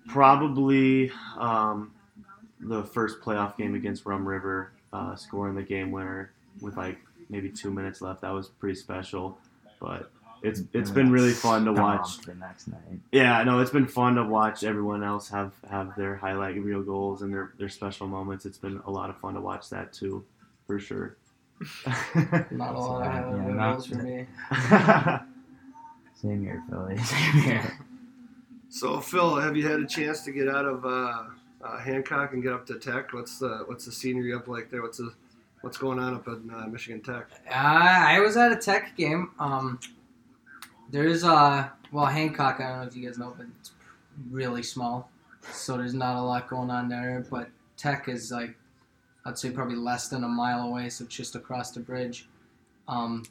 probably 0.08 1.10
um, 1.36 1.92
the 2.64 2.82
first 2.84 3.20
playoff 3.20 3.56
game 3.56 3.74
against 3.74 4.06
Rum 4.06 4.26
River, 4.26 4.72
uh, 4.92 5.14
scoring 5.16 5.54
the 5.54 5.62
game 5.62 5.90
winner 5.90 6.32
with 6.60 6.76
like 6.76 6.98
maybe 7.28 7.50
two 7.50 7.70
minutes 7.70 8.00
left. 8.00 8.20
That 8.22 8.32
was 8.32 8.48
pretty 8.48 8.74
special. 8.76 9.38
But 9.80 10.10
it's 10.42 10.62
it's 10.72 10.90
been 10.90 11.10
really 11.10 11.32
fun 11.32 11.64
to 11.66 11.72
watch. 11.72 12.18
The 12.18 12.34
next 12.34 12.68
night. 12.68 12.80
Yeah, 13.12 13.42
no, 13.44 13.60
it's 13.60 13.70
been 13.70 13.86
fun 13.86 14.14
to 14.16 14.24
watch 14.24 14.62
everyone 14.64 15.02
else 15.02 15.28
have 15.30 15.52
have 15.70 15.94
their 15.96 16.16
highlight 16.16 16.56
real 16.62 16.82
goals 16.82 17.22
and 17.22 17.32
their 17.32 17.52
their 17.58 17.68
special 17.68 18.06
moments. 18.06 18.46
It's 18.46 18.58
been 18.58 18.80
a 18.86 18.90
lot 18.90 19.10
of 19.10 19.16
fun 19.18 19.34
to 19.34 19.40
watch 19.40 19.68
that 19.70 19.92
too, 19.92 20.24
for 20.66 20.78
sure. 20.78 21.16
Not 22.50 22.74
a 22.74 22.78
lot 22.78 23.00
of 23.00 23.04
Yeah, 23.06 23.12
highlight 23.12 23.54
not- 23.54 23.72
goals 23.74 23.86
for 23.86 23.96
me. 23.96 24.26
Same 26.20 26.42
here, 26.42 26.62
Philly. 26.70 26.96
Same 27.04 27.32
here. 27.42 27.78
So 28.70 29.00
Phil, 29.00 29.36
have 29.36 29.56
you 29.56 29.68
had 29.68 29.80
a 29.80 29.86
chance 29.86 30.22
to 30.24 30.32
get 30.32 30.48
out 30.48 30.64
of 30.64 30.84
uh, 30.84 31.24
uh, 31.64 31.78
Hancock 31.78 32.32
and 32.32 32.42
get 32.42 32.52
up 32.52 32.66
to 32.66 32.78
Tech? 32.78 33.12
What's 33.12 33.38
the 33.38 33.64
what's 33.66 33.86
the 33.86 33.92
scenery 33.92 34.34
up 34.34 34.48
like 34.48 34.70
there? 34.70 34.82
What's 34.82 34.98
the 34.98 35.14
what's 35.62 35.78
going 35.78 35.98
on 35.98 36.14
up 36.14 36.28
in 36.28 36.50
uh, 36.54 36.66
Michigan 36.66 37.00
Tech? 37.00 37.26
Uh, 37.48 37.54
I 37.54 38.20
was 38.20 38.36
at 38.36 38.52
a 38.52 38.56
tech 38.56 38.96
game. 38.96 39.30
Um, 39.38 39.80
there's 40.90 41.24
uh, 41.24 41.68
well 41.90 42.06
Hancock. 42.06 42.60
I 42.60 42.68
don't 42.68 42.80
know 42.80 42.86
if 42.86 42.96
you 42.96 43.06
guys 43.06 43.18
know, 43.18 43.34
but 43.36 43.46
it's 43.60 43.72
really 44.30 44.62
small, 44.62 45.10
so 45.50 45.76
there's 45.76 45.94
not 45.94 46.16
a 46.16 46.22
lot 46.22 46.48
going 46.48 46.70
on 46.70 46.88
there. 46.88 47.24
But 47.30 47.48
Tech 47.76 48.08
is 48.08 48.30
like, 48.30 48.54
I'd 49.24 49.38
say 49.38 49.50
probably 49.50 49.76
less 49.76 50.08
than 50.08 50.22
a 50.24 50.28
mile 50.28 50.68
away, 50.68 50.90
so 50.90 51.04
it's 51.04 51.14
just 51.14 51.34
across 51.34 51.70
the 51.70 51.80
bridge. 51.80 52.28
Um, 52.86 53.24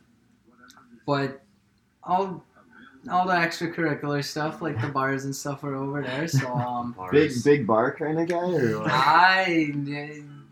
but 1.06 1.42
all 2.04 2.44
all 3.12 3.26
the 3.28 3.34
extracurricular 3.34 4.24
stuff 4.24 4.62
like 4.62 4.80
the 4.82 4.88
bars 4.88 5.26
and 5.26 5.36
stuff 5.36 5.64
are 5.64 5.76
over 5.76 6.02
there. 6.02 6.28
So 6.28 6.48
um, 6.54 6.92
Big 7.12 7.30
Bars. 7.30 7.44
big 7.44 7.68
bar 7.68 7.92
kind 7.96 8.20
of 8.20 8.28
guy, 8.28 8.38
or 8.38 8.80
what? 8.80 8.92
I 8.92 9.74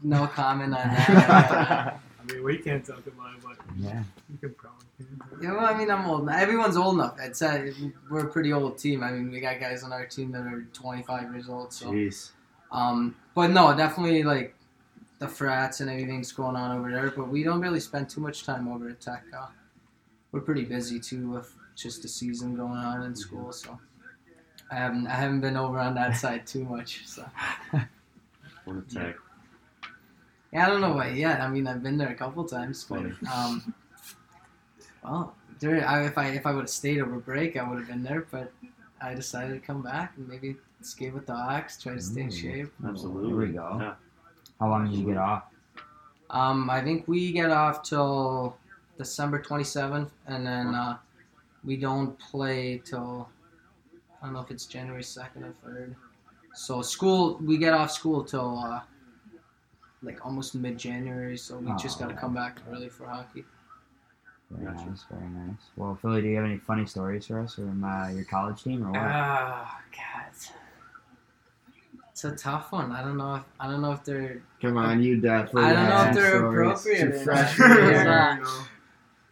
no 0.03 0.27
comment 0.27 0.73
on 0.73 0.87
that. 0.87 1.99
I 2.21 2.33
mean, 2.33 2.43
we 2.43 2.57
can't 2.57 2.85
talk 2.85 3.05
about 3.07 3.35
it, 3.35 3.43
but 3.43 3.57
Yeah. 3.77 4.03
you 4.29 4.37
can 4.37 4.53
probably. 4.53 4.77
Yeah, 5.41 5.53
well, 5.53 5.65
I 5.65 5.75
mean, 5.75 5.89
I'm 5.89 6.05
old. 6.05 6.29
Everyone's 6.29 6.77
old 6.77 6.95
enough. 6.95 7.17
It's 7.19 7.41
uh, 7.41 7.71
we're 8.09 8.27
a 8.27 8.29
pretty 8.29 8.53
old 8.53 8.77
team. 8.77 9.01
I 9.03 9.11
mean, 9.11 9.31
we 9.31 9.39
got 9.39 9.59
guys 9.59 9.83
on 9.83 9.91
our 9.91 10.05
team 10.05 10.31
that 10.33 10.41
are 10.41 10.63
25 10.73 11.33
years 11.33 11.49
old. 11.49 11.73
So, 11.73 11.87
Jeez. 11.87 12.31
um, 12.71 13.15
but 13.33 13.49
no, 13.49 13.75
definitely 13.75 14.21
like 14.21 14.53
the 15.17 15.27
frats 15.27 15.79
and 15.79 15.89
everything's 15.89 16.31
going 16.31 16.55
on 16.55 16.77
over 16.77 16.91
there. 16.91 17.09
But 17.09 17.29
we 17.29 17.41
don't 17.43 17.61
really 17.61 17.79
spend 17.79 18.09
too 18.09 18.21
much 18.21 18.43
time 18.45 18.67
over 18.67 18.89
at 18.89 19.01
Tech. 19.01 19.23
Uh, 19.35 19.47
we're 20.31 20.41
pretty 20.41 20.65
busy 20.65 20.99
too 20.99 21.29
with 21.31 21.51
just 21.75 22.01
the 22.01 22.07
season 22.07 22.55
going 22.55 22.71
on 22.73 23.03
in 23.03 23.15
school. 23.15 23.51
So, 23.51 23.79
I 24.71 24.75
haven't 24.75 25.07
I 25.07 25.15
haven't 25.15 25.41
been 25.41 25.57
over 25.57 25.79
on 25.79 25.95
that 25.95 26.15
side 26.17 26.45
too 26.47 26.63
much. 26.65 27.05
So, 27.07 27.25
One 28.65 28.77
attack. 28.89 29.15
yeah, 30.53 30.65
I 30.65 30.69
don't 30.69 30.81
know 30.81 30.93
why 30.93 31.09
yet. 31.09 31.41
I 31.41 31.47
mean, 31.49 31.67
I've 31.67 31.81
been 31.83 31.97
there 31.97 32.09
a 32.09 32.15
couple 32.15 32.43
times, 32.45 32.85
but 32.87 33.05
um, 33.33 33.73
Well, 35.03 35.35
there, 35.59 35.87
I, 35.87 36.05
if 36.05 36.17
I 36.17 36.27
if 36.27 36.45
I 36.45 36.51
would 36.51 36.61
have 36.61 36.69
stayed 36.69 36.99
over 37.01 37.17
break, 37.19 37.57
I 37.57 37.67
would 37.67 37.79
have 37.79 37.87
been 37.87 38.03
there. 38.03 38.27
But 38.29 38.51
I 39.01 39.13
decided 39.13 39.53
to 39.59 39.65
come 39.65 39.81
back 39.81 40.13
and 40.17 40.27
maybe 40.27 40.57
skate 40.81 41.13
with 41.13 41.25
the 41.27 41.33
Ox, 41.33 41.81
try 41.81 41.93
to 41.95 42.01
stay 42.01 42.21
in 42.21 42.31
shape. 42.31 42.71
Absolutely. 42.87 43.29
Here 43.29 43.37
we 43.37 43.47
go. 43.53 43.77
Yeah. 43.79 43.93
How 44.59 44.69
long 44.69 44.89
did 44.89 44.95
you 44.99 45.05
get 45.05 45.17
off? 45.17 45.43
Um, 46.29 46.69
I 46.69 46.81
think 46.81 47.07
we 47.07 47.31
get 47.31 47.49
off 47.51 47.83
till 47.83 48.55
December 48.97 49.41
27th, 49.41 50.09
and 50.27 50.45
then 50.45 50.73
uh, 50.73 50.97
we 51.63 51.77
don't 51.77 52.17
play 52.19 52.81
till 52.83 53.29
I 54.21 54.25
don't 54.25 54.33
know 54.33 54.41
if 54.41 54.51
it's 54.51 54.65
January 54.65 55.01
2nd 55.03 55.43
or 55.43 55.53
3rd. 55.69 55.95
So 56.53 56.81
school, 56.81 57.37
we 57.41 57.57
get 57.57 57.73
off 57.73 57.91
school 57.91 58.23
till 58.23 58.59
uh, 58.59 58.81
like 60.03 60.23
almost 60.25 60.53
mid-January. 60.55 61.37
So 61.37 61.57
we 61.57 61.71
just 61.77 61.99
got 61.99 62.09
to 62.09 62.15
Oh. 62.15 62.19
come 62.19 62.33
back 62.33 62.59
early 62.71 62.89
for 62.89 63.07
hockey. 63.07 63.45
Very 64.51 64.65
Gotcha. 64.73 64.89
nice, 64.89 65.05
very 65.09 65.29
nice. 65.29 65.55
Well, 65.77 65.97
Philly, 66.01 66.21
do 66.21 66.27
you 66.27 66.35
have 66.35 66.45
any 66.45 66.57
funny 66.57 66.85
stories 66.85 67.25
for 67.27 67.39
us 67.39 67.55
from 67.55 67.83
uh, 67.83 68.09
your 68.09 68.25
college 68.25 68.61
team 68.63 68.85
or 68.85 68.91
what? 68.91 68.99
Ah, 69.01 69.81
God. 69.91 70.25
It's 72.11 72.25
a 72.25 72.35
tough 72.35 72.71
one. 72.73 72.91
I 72.91 73.01
don't 73.01 73.17
know 73.17 73.35
if 73.35 73.43
I 73.59 73.67
don't 73.71 73.81
know 73.81 73.93
if 73.93 74.03
they're 74.03 74.41
Come 74.61 74.77
on, 74.77 75.01
you 75.01 75.21
definitely. 75.21 75.63
I 75.63 75.73
don't 75.73 75.89
know 75.89 76.09
if 76.09 76.15
they're 76.15 76.37
stories. 76.37 76.85
appropriate 76.85 77.11
Two 77.13 77.17
or 77.17 77.23
freshmen 77.23 77.69
not. 77.69 77.77
here, 77.79 78.03
Yeah. 78.03 78.63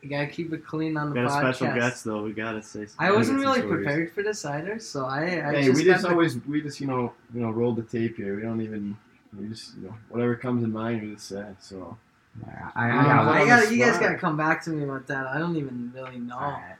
You 0.01 0.09
gotta 0.09 0.27
keep 0.27 0.53
it 0.53 0.65
clean 0.65 0.95
on 0.97 1.09
the 1.09 1.15
Got 1.15 1.25
a 1.25 1.29
special 1.29 1.67
guest 1.75 2.05
though. 2.05 2.23
We 2.23 2.31
gotta 2.31 2.61
say. 2.63 2.87
I 2.97 3.11
wasn't 3.11 3.39
really 3.39 3.59
stories. 3.59 3.83
prepared 3.83 4.13
for 4.13 4.23
this 4.23 4.45
either, 4.45 4.79
so 4.79 5.05
I, 5.05 5.21
I 5.23 5.53
Hey, 5.55 5.63
just 5.65 5.77
we 5.77 5.83
just 5.83 6.05
always 6.05 6.37
we 6.45 6.61
just 6.61 6.79
you 6.79 6.87
know 6.87 7.13
you 7.33 7.41
know 7.41 7.51
roll 7.51 7.73
the 7.73 7.83
tape 7.83 8.17
here. 8.17 8.35
We 8.35 8.41
don't 8.43 8.61
even 8.61 8.97
we 9.37 9.47
just 9.49 9.75
you 9.77 9.87
know 9.87 9.95
whatever 10.09 10.35
comes 10.35 10.63
in 10.63 10.71
mind 10.71 11.01
we 11.01 11.13
just 11.15 11.27
say. 11.27 11.45
So 11.59 11.97
Yeah, 12.45 12.69
I, 12.75 12.89
I, 12.89 13.19
Um, 13.19 13.29
I 13.29 13.45
gotta, 13.45 13.73
you 13.75 13.83
guys 13.83 13.97
gotta 13.97 14.17
come 14.17 14.37
back 14.37 14.63
to 14.65 14.69
me 14.69 14.83
about 14.83 15.07
that. 15.07 15.27
I 15.27 15.37
don't 15.37 15.55
even 15.57 15.91
really 15.93 16.19
know. 16.19 16.35
Alright. 16.35 16.75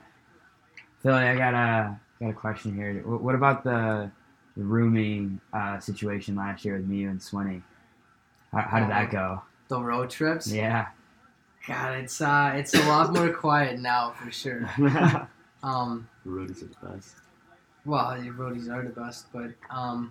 Philly, 1.02 1.24
I 1.24 1.36
got 1.36 1.54
a 1.54 1.98
got 2.20 2.30
a 2.30 2.34
question 2.34 2.74
here. 2.74 3.02
What 3.04 3.34
about 3.34 3.64
the, 3.64 4.10
the 4.56 4.62
rooming 4.62 5.40
uh, 5.52 5.78
situation 5.80 6.36
last 6.36 6.64
year 6.64 6.76
with 6.76 6.86
me 6.86 7.04
and 7.04 7.18
Swinney? 7.20 7.62
How, 8.52 8.60
how 8.62 8.80
did 8.80 8.90
that 8.90 9.10
go? 9.10 9.42
The 9.68 9.80
road 9.80 10.10
trips. 10.10 10.50
Yeah. 10.50 10.88
God, 11.70 11.98
it's 11.98 12.20
uh, 12.20 12.52
it's 12.56 12.74
a 12.74 12.82
lot 12.88 13.12
more 13.12 13.30
quiet 13.32 13.78
now 13.78 14.10
for 14.10 14.30
sure. 14.32 14.68
the 14.76 15.26
Um, 15.62 16.08
roadies 16.26 16.62
are 16.62 16.68
the 16.68 16.94
best. 16.96 17.14
well, 17.84 18.16
roadies 18.16 18.68
are 18.74 18.82
the 18.82 18.88
best, 18.98 19.26
but 19.32 19.50
um, 19.70 20.10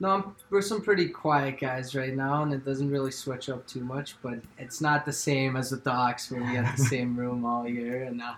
no, 0.00 0.32
we're 0.48 0.62
some 0.62 0.80
pretty 0.80 1.08
quiet 1.08 1.60
guys 1.60 1.94
right 1.94 2.14
now, 2.14 2.42
and 2.42 2.54
it 2.54 2.64
doesn't 2.64 2.88
really 2.88 3.10
switch 3.10 3.50
up 3.50 3.66
too 3.66 3.80
much. 3.84 4.14
But 4.22 4.38
it's 4.56 4.80
not 4.80 5.04
the 5.04 5.12
same 5.12 5.56
as 5.56 5.72
with 5.72 5.84
the 5.84 5.90
Ox, 5.90 6.30
where 6.30 6.40
we 6.40 6.54
have 6.54 6.74
the 6.76 6.84
same 6.94 7.16
room 7.16 7.44
all 7.44 7.68
year, 7.68 8.04
and 8.04 8.22
uh, 8.22 8.34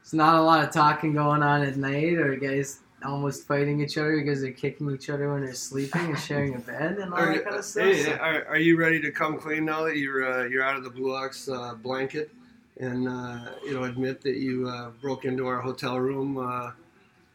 it's 0.00 0.12
not 0.12 0.36
a 0.36 0.40
lot 0.42 0.62
of 0.62 0.70
talking 0.70 1.14
going 1.14 1.42
on 1.42 1.62
at 1.62 1.76
night, 1.76 2.14
or 2.18 2.36
guys 2.36 2.80
almost 3.04 3.46
fighting 3.46 3.80
each 3.80 3.98
other 3.98 4.16
because 4.16 4.40
they're 4.40 4.52
kicking 4.52 4.90
each 4.90 5.10
other 5.10 5.32
when 5.32 5.44
they're 5.44 5.54
sleeping 5.54 6.06
and 6.06 6.18
sharing 6.18 6.54
a 6.54 6.58
bed 6.58 6.98
and 6.98 7.12
all 7.12 7.20
Are, 7.20 7.34
that 7.34 7.44
kind 7.44 7.56
of 7.56 7.64
stuff. 7.64 7.84
hey, 7.84 8.02
so- 8.04 8.12
are, 8.12 8.44
are 8.46 8.58
you 8.58 8.76
ready 8.76 9.00
to 9.00 9.10
come 9.10 9.38
clean 9.38 9.64
now 9.64 9.84
that 9.84 9.96
you're 9.96 10.24
uh, 10.24 10.44
you're 10.44 10.62
out 10.64 10.76
of 10.76 10.84
the 10.84 10.90
Blue 10.90 11.14
Ox 11.14 11.48
uh, 11.48 11.74
blanket 11.74 12.30
and 12.78 13.08
uh, 13.08 13.38
you 13.64 13.74
know 13.74 13.84
admit 13.84 14.20
that 14.22 14.36
you 14.36 14.68
uh, 14.68 14.90
broke 15.00 15.24
into 15.24 15.46
our 15.46 15.60
hotel 15.60 15.98
room 16.00 16.38
uh, 16.38 16.72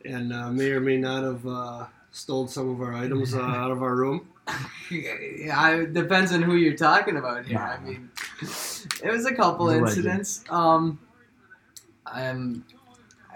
and 0.05 0.33
uh, 0.33 0.49
may 0.51 0.71
or 0.71 0.79
may 0.79 0.97
not 0.97 1.23
have 1.23 1.45
uh, 1.47 1.85
stole 2.11 2.47
some 2.47 2.69
of 2.69 2.81
our 2.81 2.93
items 2.93 3.33
uh, 3.33 3.41
out 3.41 3.71
of 3.71 3.81
our 3.81 3.95
room? 3.95 4.27
Yeah, 4.89 5.75
it 5.75 5.93
depends 5.93 6.33
on 6.33 6.41
who 6.41 6.55
you're 6.55 6.75
talking 6.75 7.17
about 7.17 7.45
here. 7.45 7.59
I 7.59 7.79
mean, 7.79 8.09
it 8.41 9.11
was 9.11 9.27
a 9.27 9.35
couple 9.35 9.69
He's 9.69 9.79
incidents. 9.81 10.43
Um, 10.49 10.97
I'm 12.07 12.65
I 12.73 12.78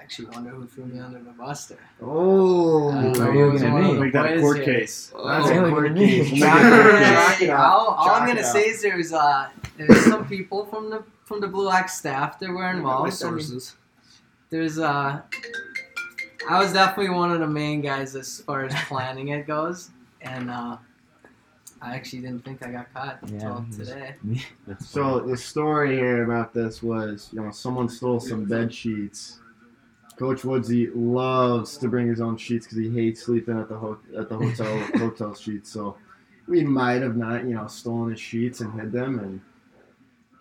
actually 0.04 0.28
wonder 0.30 0.50
who 0.50 0.68
threw 0.68 0.86
me 0.86 1.00
under 1.00 1.20
the 1.20 1.32
bus 1.32 1.66
there. 1.68 1.78
oh, 2.02 2.90
Uh, 2.90 3.02
Who 3.14 3.22
are 3.22 3.34
you 3.54 3.58
gonna 3.60 3.74
one 3.74 3.84
of 3.84 3.90
be? 3.92 3.94
the 3.96 4.00
Make 4.02 4.14
that 4.14 4.38
a 4.38 4.40
court 4.42 4.58
here. 4.58 4.66
case. 4.66 5.14
That's 5.26 5.50
Oh, 5.50 5.66
a 5.66 5.70
court 5.70 5.96
case. 5.96 6.30
Chalk 6.30 6.40
Chalk 6.40 6.62
it 6.62 6.74
it 6.74 6.74
up. 6.74 6.94
up. 6.94 7.30
Chalk 7.30 7.42
it 7.42 7.46
Hey, 7.46 7.50
up. 7.52 7.60
all, 7.60 7.88
all 8.00 8.10
I'm 8.12 8.28
gonna 8.28 8.42
it 8.42 8.46
say 8.46 8.64
is 8.68 8.82
there 8.82 8.98
was 8.98 9.14
uh 9.14 9.50
there's 9.78 10.04
some 10.06 10.28
people 10.28 10.66
from 10.66 10.90
the 10.90 11.04
from 11.24 11.40
the 11.40 11.48
Blue 11.48 11.70
Ox 11.70 11.98
staff 11.98 12.38
that 12.40 12.50
were 12.50 12.56
My 12.62 12.72
involved. 12.72 13.02
I 13.24 13.30
mean, 13.32 13.40
sources. 13.40 13.76
there's 14.50 14.78
uh 14.78 15.22
I 16.50 16.60
was 16.60 16.74
definitely 16.74 17.16
one 17.16 17.32
of 17.32 17.40
the 17.40 17.48
main 17.48 17.80
guys 17.82 18.16
as 18.16 18.42
far 18.42 18.66
as 18.66 18.74
planning 18.90 19.30
it 19.30 19.48
goes, 19.48 19.92
and 20.22 20.52
uh, 20.52 20.76
I 21.82 21.96
actually 21.96 22.20
didn't 22.24 22.44
think 22.44 22.62
I 22.66 22.72
got 22.72 22.94
caught 22.94 23.20
Yeah, 23.28 23.58
until 23.58 23.58
it 23.60 23.86
today. 23.86 24.16
That's 24.68 24.86
So 24.90 25.22
the 25.22 25.38
story 25.38 25.96
here 25.96 26.24
about 26.26 26.54
this 26.54 26.84
was, 26.84 27.30
you 27.32 27.42
know, 27.42 27.52
someone 27.52 27.88
stole 27.88 28.20
some 28.20 28.44
bed 28.44 28.74
sheets. 28.74 29.40
Coach 30.24 30.46
Woodsy 30.46 30.90
loves 30.96 31.76
to 31.80 31.90
bring 31.90 32.08
his 32.08 32.22
own 32.22 32.38
sheets 32.38 32.66
because 32.66 32.78
he 32.78 32.90
hates 32.90 33.24
sleeping 33.24 33.60
at 33.60 33.68
the 33.68 33.76
ho- 33.76 34.00
at 34.18 34.30
the 34.30 34.38
hotel 34.38 34.80
hotel 34.96 35.36
sheets. 35.36 35.70
So 35.70 35.98
we 36.48 36.64
might 36.64 37.02
have 37.02 37.18
not, 37.18 37.44
you 37.44 37.56
know, 37.56 37.68
stolen 37.68 38.12
his 38.12 38.22
sheets 38.22 38.62
and 38.62 38.74
hid 38.80 38.94
them. 38.94 39.20
And 39.20 39.42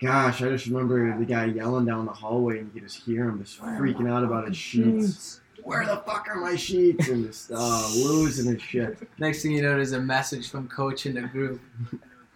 gosh, 0.00 0.40
I 0.40 0.50
just 0.50 0.66
remember 0.66 1.18
the 1.18 1.24
guy 1.24 1.46
yelling 1.46 1.84
down 1.84 2.06
the 2.06 2.12
hallway, 2.12 2.60
and 2.60 2.68
you 2.68 2.80
could 2.80 2.88
just 2.88 3.04
hear 3.04 3.24
him 3.24 3.42
just 3.42 3.60
freaking 3.60 4.08
out 4.08 4.22
about 4.22 4.46
his 4.46 4.56
sheets. 4.56 5.40
Where 5.64 5.84
the 5.84 5.96
fuck 5.96 6.28
are 6.28 6.36
my 6.36 6.54
sheets? 6.54 7.08
And 7.08 7.26
just 7.26 7.50
uh, 7.52 7.90
losing 7.96 8.52
his 8.52 8.62
shit. 8.62 8.98
Next 9.18 9.42
thing 9.42 9.50
you 9.50 9.62
know, 9.62 9.70
there's 9.70 9.90
a 9.90 10.00
message 10.00 10.48
from 10.48 10.68
coach 10.68 11.06
in 11.06 11.14
the 11.14 11.22
group. 11.22 11.60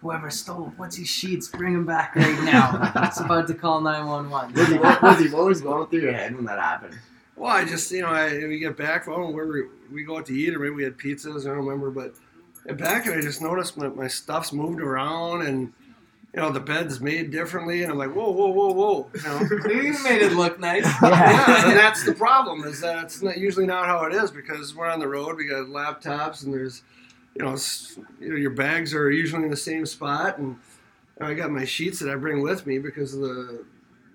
Whoever 0.01 0.29
stole 0.29 0.73
Woodsy 0.77 1.05
sheets, 1.05 1.47
bring 1.47 1.75
him 1.75 1.85
back 1.85 2.13
right 2.13 2.43
now. 2.43 2.91
it's 3.05 3.21
about 3.21 3.47
to 3.47 3.53
call 3.53 3.79
911. 3.79 4.53
Woodsy, 4.53 4.77
what, 4.77 5.01
Woodsy, 5.01 5.29
what 5.29 5.45
was 5.45 5.61
going 5.61 5.87
through 5.87 6.01
your 6.01 6.13
head 6.13 6.35
when 6.35 6.43
that 6.43 6.59
happened? 6.59 6.97
Well, 7.37 7.51
I 7.51 7.65
just 7.65 7.91
you 7.91 8.01
know 8.01 8.07
I, 8.07 8.35
we 8.47 8.59
get 8.59 8.75
back. 8.75 9.07
Well, 9.07 9.31
where 9.31 9.45
we, 9.45 9.63
we 9.91 10.03
go 10.03 10.17
out 10.17 10.25
to 10.25 10.33
eat, 10.33 10.55
or 10.55 10.59
maybe 10.59 10.71
we 10.71 10.83
had 10.83 10.97
pizzas. 10.97 11.41
I 11.41 11.49
don't 11.49 11.65
remember, 11.65 11.91
but 11.91 12.15
get 12.65 12.77
back 12.77 13.05
and 13.05 13.15
I 13.15 13.21
just 13.21 13.41
noticed 13.41 13.77
my, 13.77 13.87
my 13.89 14.07
stuff's 14.07 14.51
moved 14.51 14.81
around, 14.81 15.43
and 15.43 15.71
you 16.33 16.41
know 16.41 16.51
the 16.51 16.59
bed's 16.59 16.99
made 16.99 17.29
differently, 17.29 17.83
and 17.83 17.91
I'm 17.91 17.97
like, 17.97 18.13
whoa, 18.15 18.31
whoa, 18.31 18.47
whoa, 18.47 18.71
whoa. 18.73 19.09
You 19.13 19.21
know, 19.23 19.39
You 19.71 20.03
made 20.03 20.23
it 20.23 20.33
look 20.33 20.59
nice. 20.59 20.85
yeah, 21.03 21.69
and 21.69 21.77
that's 21.77 22.03
the 22.03 22.13
problem 22.13 22.63
is 22.63 22.81
that 22.81 23.03
it's 23.03 23.21
not 23.21 23.37
usually 23.37 23.67
not 23.67 23.85
how 23.85 24.03
it 24.05 24.13
is 24.13 24.31
because 24.31 24.75
we're 24.75 24.89
on 24.89 24.99
the 24.99 25.07
road. 25.07 25.37
We 25.37 25.45
got 25.45 25.67
laptops 25.67 26.43
and 26.43 26.51
there's, 26.51 26.81
you 27.35 27.45
know, 27.45 27.55
you 28.19 28.29
know, 28.29 28.35
your 28.35 28.51
bags 28.51 28.95
are 28.95 29.11
usually 29.11 29.43
in 29.43 29.51
the 29.51 29.55
same 29.55 29.85
spot, 29.85 30.39
and 30.39 30.57
I 31.21 31.35
got 31.35 31.51
my 31.51 31.65
sheets 31.65 31.99
that 31.99 32.09
I 32.09 32.15
bring 32.15 32.41
with 32.41 32.65
me 32.65 32.79
because 32.79 33.13
of 33.13 33.21
the 33.21 33.63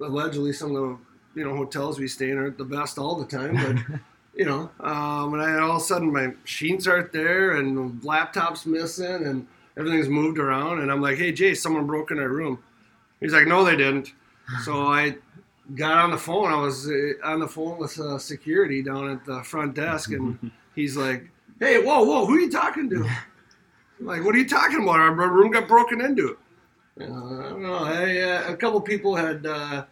allegedly 0.01 0.53
some 0.53 0.75
of 0.75 0.83
the 0.83 0.99
you 1.35 1.45
know 1.45 1.55
hotels 1.57 1.99
we 1.99 2.09
stay 2.09 2.30
in 2.30 2.39
aren't 2.39 2.59
the 2.59 2.64
best 2.64 2.99
all 2.99 3.16
the 3.16 3.26
time, 3.26 3.55
but. 3.57 4.01
You 4.35 4.47
know, 4.47 4.70
um, 4.80 5.35
and 5.35 5.43
I, 5.43 5.61
all 5.61 5.72
of 5.72 5.76
a 5.76 5.85
sudden 5.85 6.11
my 6.11 6.33
sheets 6.45 6.87
aren't 6.87 7.12
there, 7.12 7.59
and 7.59 8.03
laptop's 8.03 8.64
missing, 8.64 9.26
and 9.26 9.47
everything's 9.76 10.09
moved 10.09 10.39
around, 10.39 10.80
and 10.80 10.91
I'm 10.91 11.03
like, 11.03 11.18
"Hey, 11.18 11.33
Jay, 11.33 11.53
someone 11.53 11.87
broke 11.87 12.11
in 12.12 12.18
our 12.18 12.30
room." 12.30 12.59
He's 13.20 13.35
like, 13.35 13.47
"No, 13.47 13.62
they 13.62 13.76
didn't." 13.76 14.14
So 14.64 14.87
I 14.87 15.16
got 15.74 15.99
on 15.99 16.12
the 16.12 16.16
phone. 16.16 16.51
I 16.51 16.57
was 16.57 16.89
uh, 16.89 17.12
on 17.24 17.41
the 17.41 17.47
phone 17.47 17.76
with 17.76 18.01
uh, 18.01 18.18
security 18.18 18.83
down 18.83 19.11
at 19.11 19.22
the 19.26 19.43
front 19.43 19.74
desk, 19.74 20.12
and 20.12 20.51
he's 20.74 20.97
like, 20.97 21.30
"Hey, 21.61 21.83
whoa, 21.83 22.03
whoa, 22.03 22.24
who 22.24 22.37
are 22.37 22.41
you 22.41 22.51
talking 22.51 22.89
to?" 22.89 23.07
I'm 24.03 24.07
like, 24.07 24.24
what 24.24 24.35
are 24.35 24.39
you 24.39 24.49
talking 24.49 24.83
about? 24.83 24.99
Our 24.99 25.12
room 25.12 25.53
got 25.53 25.68
broken 25.68 26.01
into. 26.01 26.37
Uh, 27.01 27.05
I 27.05 27.49
don't 27.51 27.62
know. 27.62 27.74
I, 27.74 28.20
uh, 28.20 28.53
a 28.53 28.57
couple 28.57 28.80
people 28.80 29.14
had 29.14 29.47
uh, 29.47 29.85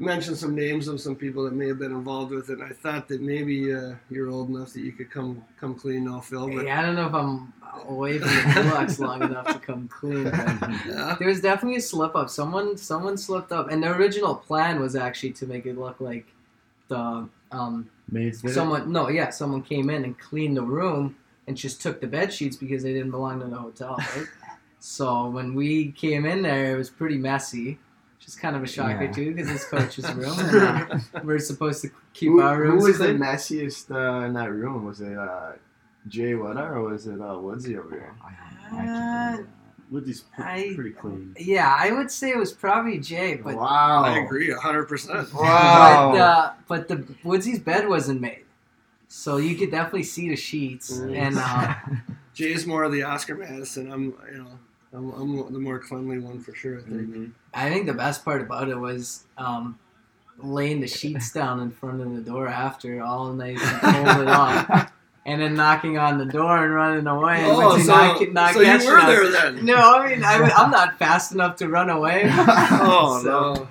mentioned 0.00 0.36
some 0.38 0.54
names 0.54 0.88
of 0.88 1.00
some 1.00 1.14
people 1.14 1.44
that 1.44 1.52
may 1.52 1.68
have 1.68 1.78
been 1.78 1.92
involved 1.92 2.32
with 2.32 2.50
it. 2.50 2.58
And 2.58 2.64
I 2.64 2.72
thought 2.72 3.06
that 3.08 3.20
maybe 3.20 3.72
uh, 3.72 3.94
you're 4.10 4.30
old 4.30 4.48
enough 4.48 4.72
that 4.72 4.80
you 4.80 4.92
could 4.92 5.10
come 5.10 5.44
come 5.58 5.74
clean 5.74 6.04
now, 6.04 6.20
Phil. 6.20 6.48
But 6.48 6.64
Hey, 6.64 6.70
I 6.70 6.82
don't 6.82 6.94
know 6.94 7.06
if 7.06 7.14
I'm 7.14 7.52
away 7.86 8.18
from 8.18 8.28
the 8.28 8.94
Blue 8.96 9.06
long 9.06 9.22
enough 9.22 9.46
to 9.46 9.58
come 9.58 9.88
clean. 9.88 10.24
But 10.24 10.34
yeah, 10.86 11.16
there 11.18 11.28
was 11.28 11.40
definitely 11.40 11.78
a 11.78 11.82
slip 11.82 12.16
up. 12.16 12.30
Someone 12.30 12.76
someone 12.76 13.16
slipped 13.16 13.52
up, 13.52 13.70
and 13.70 13.82
the 13.82 13.90
original 13.90 14.34
plan 14.34 14.80
was 14.80 14.96
actually 14.96 15.32
to 15.34 15.46
make 15.46 15.66
it 15.66 15.78
look 15.78 16.00
like 16.00 16.26
the 16.88 17.28
um 17.52 17.88
Maids 18.10 18.42
did 18.42 18.50
it? 18.50 18.54
someone 18.54 18.90
no 18.90 19.08
yeah 19.08 19.30
someone 19.30 19.62
came 19.62 19.90
in 19.90 20.04
and 20.04 20.18
cleaned 20.18 20.56
the 20.56 20.62
room 20.62 21.16
and 21.46 21.56
just 21.56 21.80
took 21.80 22.00
the 22.00 22.06
bed 22.06 22.32
sheets 22.32 22.56
because 22.56 22.82
they 22.82 22.92
didn't 22.92 23.10
belong 23.10 23.40
to 23.40 23.46
the 23.46 23.56
hotel. 23.56 23.96
Right? 23.98 24.26
so 24.80 25.28
when 25.28 25.54
we 25.54 25.92
came 25.92 26.24
in 26.26 26.42
there, 26.42 26.74
it 26.74 26.78
was 26.78 26.90
pretty 26.90 27.18
messy. 27.18 27.78
Which 28.30 28.36
is 28.36 28.40
kind 28.40 28.54
of 28.54 28.62
a 28.62 28.66
shocker 28.68 29.04
Yeah. 29.06 29.10
too, 29.10 29.34
because 29.34 29.50
it's 29.50 29.64
coach's 29.64 30.08
room, 30.14 30.38
and 30.38 30.92
uh, 30.92 30.98
we're 31.24 31.40
supposed 31.40 31.82
to 31.82 31.90
keep 32.14 32.28
Who, 32.28 32.40
our 32.40 32.54
who 32.54 32.62
rooms 32.72 32.84
was 32.84 32.98
the 32.98 33.06
messiest 33.08 33.90
uh, 33.90 34.24
in 34.24 34.34
that 34.34 34.52
room? 34.52 34.84
Was 34.84 35.00
it 35.00 35.18
uh, 35.18 35.52
Jay 36.06 36.34
Wetter 36.36 36.76
or 36.76 36.90
was 36.90 37.08
it 37.08 37.20
uh, 37.20 37.36
Woodsy 37.38 37.76
over 37.76 37.90
here? 37.90 38.14
Uh, 38.72 39.38
Woody's 39.90 40.20
pre- 40.20 40.44
I- 40.44 40.72
pretty 40.76 40.90
clean. 40.92 41.34
Yeah, 41.40 41.76
I 41.76 41.90
would 41.90 42.08
say 42.08 42.30
it 42.30 42.36
was 42.38 42.52
probably 42.52 43.00
Jay, 43.00 43.34
but 43.34 43.56
wow. 43.56 44.04
I 44.04 44.18
agree, 44.20 44.52
hundred 44.52 44.84
percent. 44.86 45.34
Wow. 45.34 46.12
but, 46.12 46.20
uh, 46.20 46.52
but 46.68 46.86
the 46.86 47.04
Woodsy's 47.24 47.58
bed 47.58 47.88
wasn't 47.88 48.20
made, 48.20 48.44
so 49.08 49.38
you 49.38 49.56
could 49.56 49.72
definitely 49.72 50.04
see 50.04 50.28
the 50.28 50.36
sheets. 50.36 50.92
Mm. 51.00 51.16
And 51.18 51.36
uh, 51.36 51.74
Jay's 52.34 52.64
more 52.64 52.84
of 52.84 52.92
the 52.92 53.02
Oscar 53.02 53.34
Madison. 53.34 53.90
I'm, 53.90 54.14
you 54.30 54.38
know, 54.38 54.58
I'm, 54.92 55.10
I'm 55.12 55.52
the 55.52 55.58
more 55.60 55.78
cleanly 55.78 56.18
one 56.18 56.40
for 56.40 56.54
sure. 56.54 56.78
I 56.78 56.82
think. 56.82 57.00
Mhm. 57.14 57.30
I 57.54 57.68
think 57.70 57.86
the 57.86 57.94
best 57.94 58.24
part 58.24 58.42
about 58.42 58.68
it 58.68 58.76
was 58.76 59.24
um, 59.38 59.78
laying 60.38 60.80
the 60.80 60.88
sheets 60.88 61.32
down 61.34 61.60
in 61.60 61.70
front 61.70 62.00
of 62.00 62.14
the 62.14 62.20
door 62.22 62.48
after 62.48 63.00
all 63.02 63.32
night 63.32 63.58
and 63.60 63.80
folded 63.80 64.28
up, 64.28 64.90
and 65.26 65.40
then 65.40 65.54
knocking 65.54 65.96
on 65.98 66.18
the 66.18 66.24
door 66.26 66.64
and 66.64 66.74
running 66.74 67.06
away. 67.06 67.42
And 67.44 67.52
Oh, 67.52 67.68
Lindsay 67.70 67.86
so, 67.86 67.92
not, 67.94 68.32
not 68.32 68.54
so 68.54 68.60
you 68.60 68.66
catching 68.66 68.88
were 68.90 68.98
us. 68.98 69.06
there 69.06 69.30
then? 69.30 69.64
No, 69.64 69.76
I 69.76 70.08
mean 70.08 70.24
I, 70.24 70.34
am 70.64 70.70
not 70.70 70.98
fast 70.98 71.32
enough 71.32 71.56
to 71.56 71.68
run 71.68 71.88
away. 71.90 72.24
Oh 72.34 73.20
So, 73.22 73.54
no! 73.54 73.68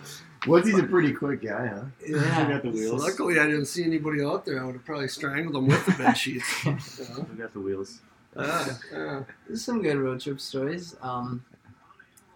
Woodsie's 0.48 0.80
a 0.80 0.84
pretty 0.84 1.12
quick 1.12 1.42
guy, 1.42 1.68
huh? 1.68 1.82
I 2.02 2.08
Yeah. 2.08 2.50
got 2.50 2.64
the 2.64 2.70
wheels. 2.70 3.04
Luckily, 3.04 3.40
I 3.40 3.46
didn't 3.46 3.66
see 3.66 3.84
anybody 3.84 4.24
out 4.24 4.46
there. 4.46 4.62
I 4.62 4.66
would 4.66 4.76
have 4.76 4.86
probably 4.86 5.10
strangled 5.10 5.54
them 5.54 5.68
with 5.68 5.86
the 5.86 5.92
bed 6.02 6.14
sheets. 6.14 6.64
You? 6.64 6.72
I 6.72 7.36
got 7.38 7.52
the 7.52 7.60
wheels. 7.60 8.00
Yeah. 8.36 9.24
There's 9.48 9.64
some 9.64 9.82
good 9.82 9.98
road 9.98 10.20
trip 10.22 10.40
stories. 10.40 10.96
Um, 11.02 11.44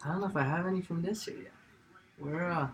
I 0.04 0.10
don't 0.10 0.22
know 0.22 0.28
if 0.28 0.36
I 0.36 0.44
have 0.44 0.66
any 0.68 0.82
from 0.82 1.02
this 1.02 1.28
year 1.28 1.38
yet. 1.44 1.52
We're 2.20 2.44
uh, 2.50 2.68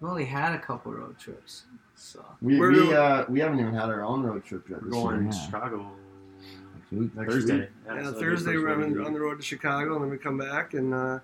we 0.00 0.08
only 0.08 0.24
had 0.24 0.52
a 0.54 0.58
couple 0.58 0.92
road 0.92 1.18
trips, 1.18 1.64
so 1.94 2.24
We 2.40 2.58
Where 2.58 2.70
we 2.70 2.74
do- 2.76 2.92
uh 2.94 3.24
we 3.28 3.40
haven't 3.40 3.60
even 3.60 3.74
had 3.74 3.88
our 3.88 4.04
own 4.04 4.22
road 4.22 4.44
trip 4.44 4.68
yet. 4.68 4.80
We're 4.82 4.88
This 4.90 4.94
going 4.94 5.22
year. 5.22 5.30
to 5.30 5.36
Yeah. 5.36 5.44
Chicago 5.46 5.90
Next 6.90 7.14
Next 7.14 7.32
Thursday. 7.32 7.58
week. 7.60 7.68
Yeah, 7.86 7.92
so 7.92 7.98
it'll 8.00 8.12
be 8.12 8.20
Thursday 8.20 8.52
first 8.52 8.62
we're 8.62 8.68
road 8.68 8.84
on, 8.84 8.92
week. 8.92 9.06
on 9.06 9.12
the 9.14 9.20
road 9.20 9.36
to 9.38 9.42
Chicago, 9.42 9.94
and 9.94 10.04
then 10.04 10.10
we 10.10 10.18
come 10.18 10.36
back 10.36 10.74
and 10.74 10.92
uh, 10.92 11.18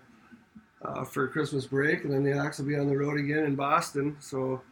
uh, 0.83 1.05
for 1.05 1.29
Christmas 1.29 1.67
break, 1.67 2.05
and 2.05 2.13
then 2.13 2.23
the 2.25 2.39
Ox 2.39 2.59
will 2.59 2.67
be 2.67 2.77
on 2.77 2.87
the 2.89 2.97
road 2.97 3.19
again 3.19 3.45
in 3.45 3.55
Boston. 3.55 4.17
So 4.21 4.63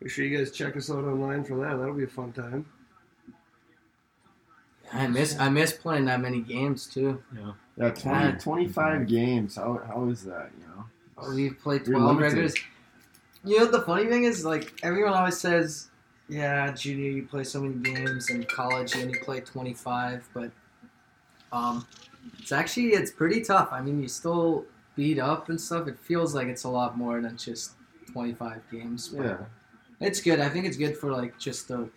make 0.00 0.10
sure 0.10 0.24
you 0.26 0.36
guys 0.36 0.50
check 0.52 0.76
us 0.76 0.90
out 0.90 1.04
online 1.04 1.42
for 1.44 1.56
that. 1.60 1.78
That'll 1.78 1.94
be 1.94 2.04
a 2.04 2.08
fun 2.08 2.32
time. 2.32 2.66
I 4.92 5.06
miss 5.06 5.38
I 5.38 5.48
miss 5.48 5.72
playing 5.72 6.04
that 6.06 6.20
many 6.20 6.40
games 6.40 6.86
too. 6.86 7.22
Yeah, 7.76 7.90
20, 7.90 8.08
Yeah. 8.24 8.38
25 8.38 9.06
games. 9.06 9.56
How 9.56 9.80
how 9.86 10.08
is 10.08 10.24
that? 10.24 10.50
You 10.58 10.66
know. 10.66 11.34
We've 11.34 11.58
played 11.58 11.84
12 11.84 12.02
limited. 12.02 12.22
regulars. 12.22 12.54
You 13.44 13.58
know, 13.60 13.66
the 13.66 13.82
funny 13.82 14.06
thing 14.06 14.24
is, 14.24 14.44
like, 14.44 14.78
everyone 14.82 15.12
always 15.12 15.38
says, 15.38 15.88
yeah, 16.28 16.72
junior, 16.72 17.10
you 17.10 17.22
play 17.22 17.44
so 17.44 17.60
many 17.62 17.74
games, 17.94 18.28
and 18.28 18.46
college, 18.48 18.92
and 18.94 19.02
you 19.02 19.06
only 19.08 19.18
play 19.20 19.40
25, 19.40 20.28
but 20.34 20.50
um, 21.52 21.86
it's 22.40 22.50
actually, 22.50 22.88
it's 22.88 23.12
pretty 23.12 23.40
tough. 23.42 23.68
I 23.70 23.80
mean, 23.82 24.02
you 24.02 24.08
still 24.08 24.64
beat 24.96 25.20
up 25.20 25.48
and 25.48 25.60
stuff. 25.60 25.86
It 25.86 25.96
feels 26.00 26.34
like 26.34 26.48
it's 26.48 26.64
a 26.64 26.68
lot 26.68 26.98
more 26.98 27.20
than 27.20 27.36
just 27.36 27.72
25 28.12 28.62
games. 28.70 29.08
But 29.08 29.24
Yeah. 29.24 29.36
It's 30.00 30.20
good. 30.20 30.40
I 30.40 30.48
think 30.48 30.66
it's 30.66 30.76
good 30.76 30.96
for, 30.96 31.10
like, 31.12 31.38
just 31.38 31.68
the 31.68 31.88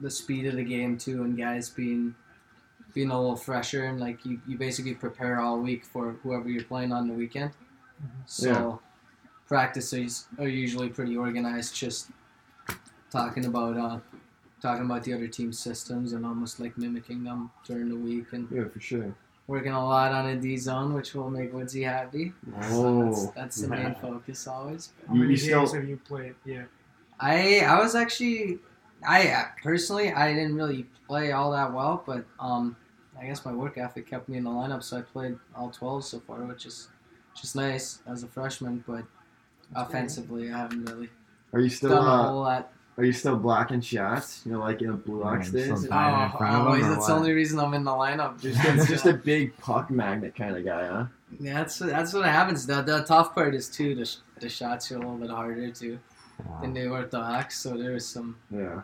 the 0.00 0.10
speed 0.10 0.46
of 0.46 0.54
the 0.56 0.64
game, 0.64 0.96
too, 0.98 1.22
and 1.24 1.36
guys 1.36 1.68
being 1.70 2.14
being 2.94 3.10
a 3.10 3.18
little 3.20 3.36
fresher, 3.36 3.84
and, 3.84 4.00
like, 4.00 4.24
you, 4.24 4.40
you 4.46 4.56
basically 4.56 4.94
prepare 4.94 5.38
all 5.38 5.58
week 5.60 5.84
for 5.84 6.12
whoever 6.22 6.48
you're 6.48 6.64
playing 6.64 6.92
on 6.92 7.06
the 7.08 7.12
weekend. 7.12 7.50
So 8.24 8.48
Yeah. 8.48 8.76
practices 9.48 10.26
are 10.38 10.48
usually 10.48 10.88
pretty 10.88 11.14
organized, 11.16 11.74
just 11.74 12.10
talking 13.10 13.44
about 13.46 13.76
uh, 13.76 13.98
talking 14.62 14.86
about 14.86 15.02
the 15.04 15.12
other 15.12 15.28
team's 15.28 15.58
systems 15.58 16.12
and 16.14 16.24
almost 16.24 16.58
like 16.58 16.76
mimicking 16.78 17.22
them 17.24 17.50
during 17.66 17.88
the 17.90 17.96
week 17.96 18.32
and 18.32 18.48
Yeah, 18.50 18.64
for 18.68 18.80
sure. 18.80 19.14
working 19.46 19.72
a 19.72 19.84
lot 19.84 20.12
on 20.12 20.26
a 20.26 20.36
D 20.36 20.56
zone, 20.56 20.94
which 20.94 21.14
will 21.14 21.30
make 21.30 21.52
Woodsy 21.52 21.82
happy. 21.82 22.32
So 22.62 22.66
Oh. 22.70 23.04
that's, 23.04 23.26
that's 23.32 23.56
the 23.60 23.68
main 23.68 23.94
focus 23.96 24.46
always. 24.46 24.92
How 25.06 25.12
You- 25.14 25.20
many 25.20 25.32
you 25.34 25.38
games 25.38 25.68
still- 25.68 25.80
have 25.80 25.88
you 25.88 25.98
played? 25.98 26.34
Yeah. 26.46 26.64
I 27.20 27.60
I 27.60 27.78
was 27.78 27.94
actually 27.94 28.58
I 29.06 29.28
uh, 29.28 29.44
personally 29.62 30.12
I 30.12 30.32
didn't 30.32 30.54
really 30.56 30.86
play 31.06 31.32
all 31.32 31.50
that 31.52 31.72
well, 31.72 32.02
but 32.06 32.24
um 32.40 32.76
I 33.18 33.24
guess 33.26 33.44
my 33.44 33.52
work 33.52 33.78
ethic 33.78 34.06
kept 34.08 34.28
me 34.28 34.36
in 34.38 34.44
the 34.44 34.50
lineup, 34.50 34.82
so 34.82 34.98
I 34.98 35.00
played 35.02 35.38
all 35.54 35.70
twelve 35.70 36.04
so 36.04 36.20
far, 36.20 36.38
which 36.44 36.66
is 36.66 36.88
just 37.34 37.56
nice 37.56 38.00
as 38.06 38.22
a 38.22 38.26
freshman. 38.26 38.84
But 38.86 39.04
offensively, 39.74 40.52
I 40.52 40.58
haven't 40.58 40.84
really 40.90 41.08
Are 41.52 41.60
you 41.60 41.70
still 41.70 41.90
done 41.90 42.04
a 42.04 42.10
uh, 42.10 42.28
whole 42.28 42.40
lot. 42.40 42.72
are 42.98 43.04
you 43.04 43.12
still 43.12 43.36
blocking 43.36 43.80
shots? 43.80 44.42
You 44.44 44.52
know, 44.52 44.60
like 44.60 44.82
in 44.82 44.90
a 44.90 44.94
Blue 44.94 45.22
Ox 45.24 45.50
days. 45.50 45.70
Oh, 45.70 45.88
Diving 45.88 46.22
in 46.32 46.38
front 46.38 46.54
of 46.56 46.66
always. 46.66 46.84
him 46.84 46.90
That's 46.90 47.06
the 47.06 47.12
only 47.14 47.32
reason 47.32 47.58
I'm 47.58 47.74
in 47.74 47.84
the 47.84 47.90
lineup. 47.90 48.40
Just 48.40 48.64
a, 48.64 48.86
just 48.92 49.06
a 49.06 49.14
big 49.14 49.56
puck 49.58 49.90
magnet 49.90 50.34
kind 50.34 50.56
of 50.56 50.64
guy, 50.64 50.86
huh? 50.86 51.06
yeah, 51.40 51.54
that's 51.54 51.78
that's 51.78 52.12
what 52.12 52.24
happens. 52.24 52.66
The, 52.66 52.82
the 52.82 53.02
tough 53.04 53.34
part 53.34 53.54
is 53.54 53.68
too 53.68 53.94
the, 53.94 54.04
sh- 54.04 54.16
the 54.40 54.48
shots 54.48 54.90
are 54.92 54.96
a 54.96 54.98
little 54.98 55.16
bit 55.16 55.30
harder 55.30 55.70
too 55.70 55.98
than 56.60 56.72
they 56.74 56.86
were 56.88 56.98
at 57.00 57.10
the 57.10 57.20
Hawks. 57.22 57.58
So 57.58 57.76
there 57.76 57.92
was 57.92 58.06
some. 58.06 58.36
Yeah. 58.50 58.82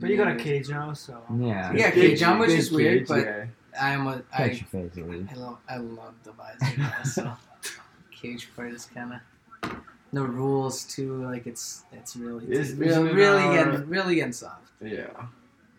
But 0.00 0.10
you 0.10 0.16
got 0.16 0.28
a 0.28 0.36
cage 0.36 0.68
now, 0.68 0.92
so. 0.92 1.20
Yeah. 1.38 1.72
Yeah, 1.72 1.90
cage 1.90 2.22
on, 2.22 2.38
which 2.38 2.50
big 2.50 2.58
is 2.60 2.70
weird, 2.70 2.98
cage 3.00 3.08
but 3.08 3.24
guy. 3.24 3.48
I'm 3.80 4.06
a 4.06 4.20
Catch 4.32 4.40
I 4.40 4.44
your 4.46 4.54
face 4.88 4.96
at. 4.96 5.36
I 5.36 5.40
love 5.40 5.58
I 5.68 5.76
love 5.76 6.14
the 6.24 6.32
visor. 6.32 6.78
now, 6.78 7.02
so 7.02 7.32
cage 8.10 8.48
part 8.54 8.72
is 8.72 8.84
kind 8.86 9.20
of 9.62 9.70
the 10.12 10.22
rules 10.22 10.84
too. 10.84 11.24
Like 11.24 11.46
it's 11.46 11.82
it's 11.92 12.16
really 12.16 12.46
Is- 12.46 12.74
really 12.74 12.90
isn't 12.90 13.06
it, 13.08 13.14
really 13.14 13.42
uh, 13.42 13.52
getting 13.64 13.88
really 13.88 14.14
getting 14.16 14.32
soft. 14.32 14.70
Yeah. 14.80 15.06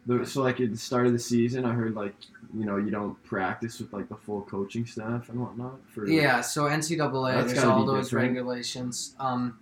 The- 0.06 0.26
So 0.26 0.42
like 0.44 0.60
at 0.60 0.72
the 0.72 0.78
start 0.78 1.08
of 1.08 1.14
the 1.14 1.20
season, 1.20 1.66
I 1.66 1.74
heard 1.74 1.96
like 1.96 2.16
you 2.58 2.66
know 2.66 2.78
you 2.78 2.90
don't 2.92 3.22
practice 3.24 3.80
with 3.80 3.94
like 3.94 4.10
the 4.10 4.16
full 4.16 4.42
coaching 4.44 4.86
staff 4.86 5.30
and 5.30 5.40
whatnot 5.40 5.80
for 5.94 6.08
Yeah, 6.08 6.42
so 6.42 6.64
NCAA, 6.66 7.34
That's 7.34 7.48
there's 7.54 7.60
gotta 7.64 7.72
all 7.72 7.86
be 7.86 7.92
those 7.92 8.10
different. 8.10 8.30
regulations. 8.30 9.16
Um, 9.20 9.60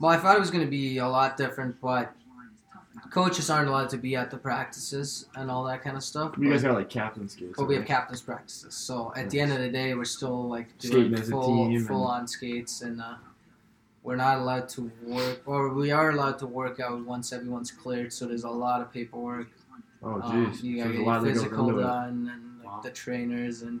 well, 0.00 0.10
I 0.10 0.16
thought 0.16 0.36
it 0.36 0.40
was 0.40 0.50
going 0.50 0.64
to 0.64 0.70
be 0.70 0.98
a 0.98 1.06
lot 1.08 1.36
different, 1.36 1.80
but 1.80 2.12
coaches 3.10 3.50
aren't 3.50 3.68
allowed 3.68 3.88
to 3.90 3.96
be 3.96 4.16
at 4.16 4.30
the 4.30 4.36
practices 4.36 5.26
and 5.36 5.50
all 5.50 5.64
that 5.64 5.82
kind 5.82 5.96
of 5.96 6.02
stuff. 6.02 6.34
You 6.38 6.50
guys 6.50 6.62
but, 6.62 6.68
got 6.68 6.74
like 6.78 6.90
captains' 6.90 7.32
skates. 7.32 7.54
but 7.56 7.66
we 7.66 7.74
have 7.76 7.84
captains 7.86 8.20
practices. 8.20 8.74
So 8.74 9.12
at 9.16 9.30
the 9.30 9.40
end 9.40 9.52
of 9.52 9.58
the 9.60 9.68
day, 9.68 9.94
we're 9.94 10.04
still 10.04 10.48
like 10.48 10.76
doing 10.78 11.14
Skating 11.16 11.30
full 11.30 11.80
full 11.86 12.04
on 12.04 12.26
skates, 12.26 12.82
and 12.82 13.00
uh, 13.00 13.14
we're 14.02 14.16
not 14.16 14.38
allowed 14.38 14.68
to 14.70 14.90
work, 15.02 15.40
or 15.46 15.70
we 15.72 15.90
are 15.90 16.10
allowed 16.10 16.38
to 16.40 16.46
work 16.46 16.80
out 16.80 17.04
once 17.04 17.32
everyone's 17.32 17.70
cleared. 17.70 18.12
So 18.12 18.26
there's 18.26 18.44
a 18.44 18.50
lot 18.50 18.80
of 18.80 18.92
paperwork. 18.92 19.48
Oh 20.02 20.20
Um, 20.20 20.46
jeez. 20.52 20.62
you 20.62 20.78
So 20.82 20.84
gotta 21.04 21.24
there's 21.24 21.40
get 21.42 21.50
your 21.50 21.50
physical 21.50 21.76
done, 21.80 22.30
and 22.32 22.58
like, 22.58 22.66
Wow. 22.66 22.80
the 22.82 22.90
trainers, 22.90 23.62
and 23.62 23.80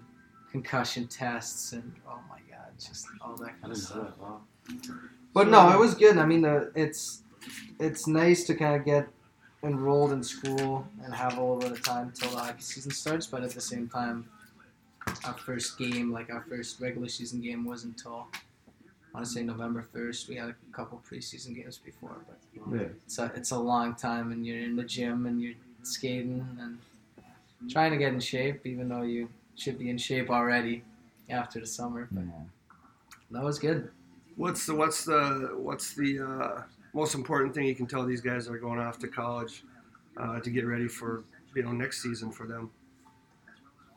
concussion 0.50 1.06
tests, 1.08 1.72
and 1.72 1.92
oh 2.08 2.18
my 2.30 2.38
god, 2.50 2.70
just 2.78 3.06
all 3.20 3.36
that 3.36 3.48
I 3.48 3.60
kind 3.60 3.72
of 3.72 3.76
stuff. 3.78 4.16
that. 4.16 4.18
Wow. 4.18 4.40
But 5.36 5.48
no, 5.48 5.70
it 5.70 5.78
was 5.78 5.92
good. 5.94 6.16
I 6.16 6.24
mean, 6.24 6.40
the, 6.40 6.72
it's 6.74 7.20
it's 7.78 8.06
nice 8.06 8.44
to 8.44 8.54
kind 8.54 8.74
of 8.74 8.86
get 8.86 9.06
enrolled 9.62 10.12
in 10.12 10.22
school 10.22 10.88
and 11.04 11.14
have 11.14 11.36
a 11.36 11.40
little 11.42 11.58
bit 11.58 11.72
of 11.72 11.82
time 11.82 12.10
till 12.18 12.30
the 12.30 12.38
hockey 12.38 12.62
season 12.62 12.90
starts. 12.90 13.26
But 13.26 13.42
at 13.42 13.50
the 13.50 13.60
same 13.60 13.86
time, 13.86 14.30
our 15.26 15.34
first 15.34 15.76
game, 15.76 16.10
like 16.10 16.32
our 16.32 16.40
first 16.48 16.80
regular 16.80 17.08
season 17.08 17.42
game, 17.42 17.66
wasn't 17.66 17.98
until 17.98 18.28
I 18.32 19.12
want 19.12 19.26
to 19.26 19.30
say 19.30 19.42
November 19.42 19.82
first. 19.92 20.26
We 20.26 20.36
had 20.36 20.48
a 20.48 20.56
couple 20.72 21.02
preseason 21.06 21.54
games 21.54 21.76
before, 21.76 22.16
but 22.26 22.38
Yeah. 22.72 22.86
it's 23.04 23.18
a 23.18 23.30
it's 23.36 23.50
a 23.50 23.58
long 23.58 23.94
time, 23.94 24.32
and 24.32 24.46
you're 24.46 24.60
in 24.68 24.74
the 24.74 24.84
gym 24.84 25.26
and 25.26 25.42
you're 25.42 25.58
skating 25.82 26.48
and 26.58 26.78
trying 27.70 27.90
to 27.90 27.98
get 27.98 28.14
in 28.14 28.20
shape, 28.20 28.64
even 28.64 28.88
though 28.88 29.02
you 29.02 29.28
should 29.54 29.78
be 29.78 29.90
in 29.90 29.98
shape 29.98 30.30
already 30.30 30.82
after 31.28 31.60
the 31.60 31.66
summer. 31.66 32.08
But 32.10 32.24
Yeah. 32.24 32.44
that 33.32 33.42
was 33.42 33.58
good. 33.58 33.90
What's 34.36 34.66
the 34.66 34.74
what's 34.74 35.04
the 35.04 35.52
what's 35.56 35.94
the 35.94 36.20
uh, 36.20 36.62
most 36.92 37.14
important 37.14 37.54
thing 37.54 37.66
you 37.66 37.74
can 37.74 37.86
tell 37.86 38.04
these 38.04 38.20
guys 38.20 38.46
that 38.46 38.52
are 38.52 38.58
going 38.58 38.78
off 38.78 38.98
to 39.00 39.08
college 39.08 39.64
uh, 40.16 40.40
to 40.40 40.50
get 40.50 40.66
ready 40.66 40.88
for 40.88 41.24
you 41.54 41.62
know 41.62 41.72
next 41.72 42.02
season 42.02 42.30
for 42.30 42.46
them? 42.46 42.70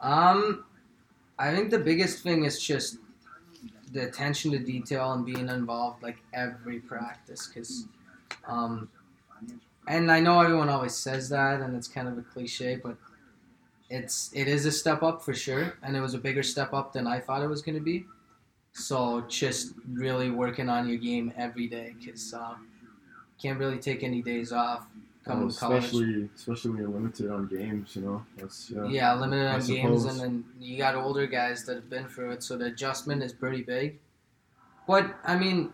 Um, 0.02 0.64
I 1.38 1.54
think 1.54 1.72
the 1.72 1.80
biggest 1.80 2.24
thing 2.24 2.46
is 2.46 2.62
just 2.62 2.98
the 3.92 4.08
attention 4.08 4.52
to 4.52 4.60
detail 4.60 5.12
and 5.14 5.26
being 5.26 5.50
involved 5.50 6.04
like 6.04 6.18
every 6.34 6.80
practice, 6.80 7.48
because, 7.48 7.88
um, 8.48 8.90
and 9.88 10.12
I 10.12 10.20
know 10.20 10.40
everyone 10.40 10.70
always 10.70 10.96
says 10.96 11.28
that, 11.30 11.60
and 11.62 11.76
it's 11.76 11.88
kind 11.88 12.08
of 12.08 12.18
a 12.18 12.22
cliche, 12.22 12.80
but 12.82 12.96
it's 13.90 14.32
it 14.34 14.48
is 14.48 14.66
a 14.66 14.72
step 14.72 15.04
up 15.04 15.22
for 15.22 15.34
sure, 15.34 15.78
and 15.84 15.98
it 15.98 16.02
was 16.02 16.14
a 16.14 16.20
bigger 16.20 16.44
step 16.44 16.74
up 16.74 16.94
than 16.94 17.08
I 17.08 17.20
thought 17.20 17.42
it 17.42 17.48
was 17.48 17.62
going 17.62 17.76
to 17.76 17.84
be. 17.84 18.06
So 18.74 19.22
just 19.28 19.74
really 19.92 20.32
working 20.32 20.70
on 20.70 20.88
your 20.88 20.98
game 20.98 21.34
every 21.38 21.68
day, 21.68 21.96
because 22.00 22.34
um, 22.34 22.68
can't 23.42 23.60
really 23.60 23.80
take 23.80 24.04
any 24.04 24.22
days 24.22 24.52
off 24.52 24.86
coming 25.26 25.48
Oh, 25.48 25.50
to 25.50 25.58
college. 25.60 25.84
especially 25.86 26.30
especially 26.36 26.72
when 26.72 26.80
you're 26.82 26.90
limited 26.90 27.32
on 27.32 27.48
games, 27.48 27.96
you 27.96 28.04
know. 28.04 28.26
That's 28.38 28.70
yeah. 28.70 28.86
Yeah, 28.88 29.14
limited 29.16 29.48
I 29.48 29.56
on 29.56 29.66
games, 29.66 30.06
and 30.06 30.20
then 30.20 30.46
you 30.60 30.78
got 30.78 30.96
older 30.96 31.28
guys 31.28 31.66
that 31.66 31.76
have 31.76 31.90
been 31.90 32.08
through 32.08 32.32
it, 32.32 32.44
so 32.44 32.58
the 32.58 32.66
adjustment 32.66 33.22
is 33.24 33.34
pretty 33.34 33.64
big. 33.64 34.00
But 34.88 35.16
I 35.26 35.36
mean, 35.38 35.74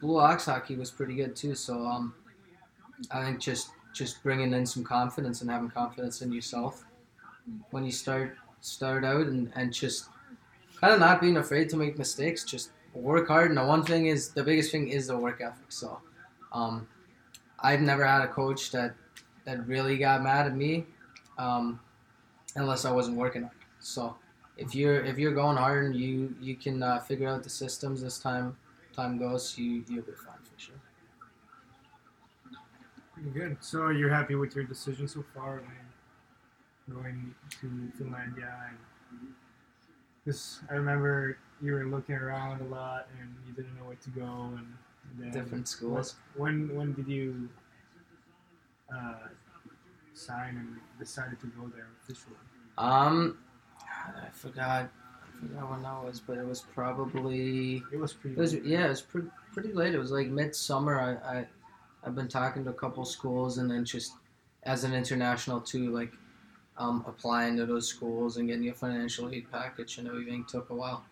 Blue 0.00 0.18
Ox 0.18 0.46
hockey 0.46 0.76
was 0.76 0.90
pretty 0.90 1.14
good 1.14 1.34
too. 1.34 1.54
So 1.54 1.84
um, 1.86 2.14
I 3.10 3.24
think 3.24 3.40
just 3.40 3.70
just 3.92 4.22
bringing 4.22 4.52
in 4.54 4.64
some 4.64 4.84
confidence 4.84 5.42
and 5.42 5.50
having 5.50 5.70
confidence 5.70 6.22
in 6.22 6.32
yourself 6.32 6.84
when 7.70 7.84
you 7.84 7.92
start 7.92 8.36
start 8.60 9.04
out, 9.04 9.26
and 9.26 9.50
and 9.56 9.72
just 9.72 10.08
kind 10.82 10.92
of 10.92 11.00
not 11.00 11.20
being 11.20 11.36
afraid 11.36 11.70
to 11.70 11.76
make 11.76 11.96
mistakes. 11.96 12.44
Just 12.44 12.70
work 12.92 13.28
hard, 13.28 13.48
and 13.48 13.56
the 13.56 13.64
one 13.64 13.84
thing 13.84 14.06
is 14.06 14.30
the 14.30 14.42
biggest 14.42 14.72
thing 14.72 14.88
is 14.88 15.06
the 15.06 15.16
work 15.16 15.40
ethic. 15.40 15.70
So, 15.70 16.00
um, 16.52 16.88
I've 17.60 17.80
never 17.80 18.04
had 18.04 18.22
a 18.22 18.28
coach 18.28 18.72
that 18.72 18.94
that 19.44 19.66
really 19.66 19.96
got 19.96 20.22
mad 20.22 20.46
at 20.46 20.54
me 20.54 20.84
um, 21.38 21.80
unless 22.56 22.84
I 22.84 22.92
wasn't 22.92 23.16
working 23.16 23.44
it. 23.44 23.50
So 23.80 24.16
if 24.56 24.74
you're 24.74 25.04
if 25.04 25.18
you're 25.18 25.32
going 25.32 25.56
hard 25.56 25.84
and 25.86 25.96
you 25.96 26.34
you 26.40 26.56
can 26.56 26.82
uh, 26.82 26.98
figure 26.98 27.28
out 27.28 27.42
the 27.42 27.50
systems 27.50 28.02
this 28.02 28.18
time, 28.18 28.56
time 28.94 29.18
goes, 29.18 29.56
you 29.56 29.84
you'll 29.88 30.02
be 30.02 30.12
fine 30.12 30.42
for 30.42 30.60
sure. 30.60 30.74
Good. 33.32 33.56
So 33.60 33.90
you're 33.90 34.10
happy 34.10 34.34
with 34.34 34.56
your 34.56 34.64
decision 34.64 35.06
so 35.06 35.24
far, 35.32 35.60
I 35.60 36.94
mean, 36.94 36.96
going 36.96 37.34
to 37.60 37.66
Finlandia 37.96 38.68
and 38.68 38.78
because 40.24 40.60
I 40.70 40.74
remember 40.74 41.38
you 41.60 41.72
were 41.72 41.84
looking 41.84 42.14
around 42.14 42.60
a 42.60 42.64
lot 42.64 43.08
and 43.20 43.34
you 43.46 43.52
didn't 43.52 43.76
know 43.76 43.84
where 43.84 43.96
to 43.96 44.10
go 44.10 44.56
and 44.56 44.66
then 45.18 45.30
Different 45.30 45.68
schools. 45.68 46.14
When 46.36 46.74
when 46.74 46.94
did 46.94 47.06
you 47.08 47.48
uh, 48.94 49.28
sign 50.14 50.56
and 50.56 50.76
decided 50.98 51.40
to 51.40 51.46
go 51.48 51.70
there 51.74 51.88
officially? 52.02 52.36
Um, 52.78 53.38
I 53.80 54.30
forgot. 54.30 54.90
I 54.90 55.38
forgot 55.38 55.70
when 55.70 55.82
that 55.82 56.04
was, 56.04 56.20
but 56.20 56.38
it 56.38 56.46
was 56.46 56.60
probably. 56.60 57.82
It 57.92 57.98
was 57.98 58.12
pretty. 58.12 58.36
It 58.36 58.40
was 58.40 58.54
yeah, 58.54 58.86
it 58.86 58.90
was 58.90 59.02
pretty 59.02 59.28
pretty 59.52 59.72
late. 59.72 59.94
It 59.94 59.98
was 59.98 60.12
like 60.12 60.28
midsummer. 60.28 60.98
I, 60.98 61.38
I 61.38 61.46
I've 62.04 62.14
been 62.14 62.28
talking 62.28 62.64
to 62.64 62.70
a 62.70 62.74
couple 62.74 63.04
schools 63.04 63.58
and 63.58 63.70
then 63.70 63.84
just 63.84 64.14
as 64.62 64.84
an 64.84 64.94
international 64.94 65.60
too, 65.60 65.90
like 65.90 66.12
um, 66.78 67.04
applying 67.06 67.56
to 67.56 67.66
those 67.66 67.88
schools 67.88 68.36
and 68.36 68.48
getting 68.48 68.68
a 68.68 68.74
financial 68.74 69.30
aid 69.30 69.50
package 69.50 69.98
and 69.98 70.08
everything 70.08 70.44
took 70.44 70.70
a 70.70 70.74
while. 70.74 71.04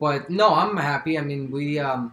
But 0.00 0.30
no, 0.30 0.54
I'm 0.54 0.76
happy. 0.76 1.18
I 1.18 1.22
mean, 1.22 1.50
we 1.50 1.78
um, 1.78 2.12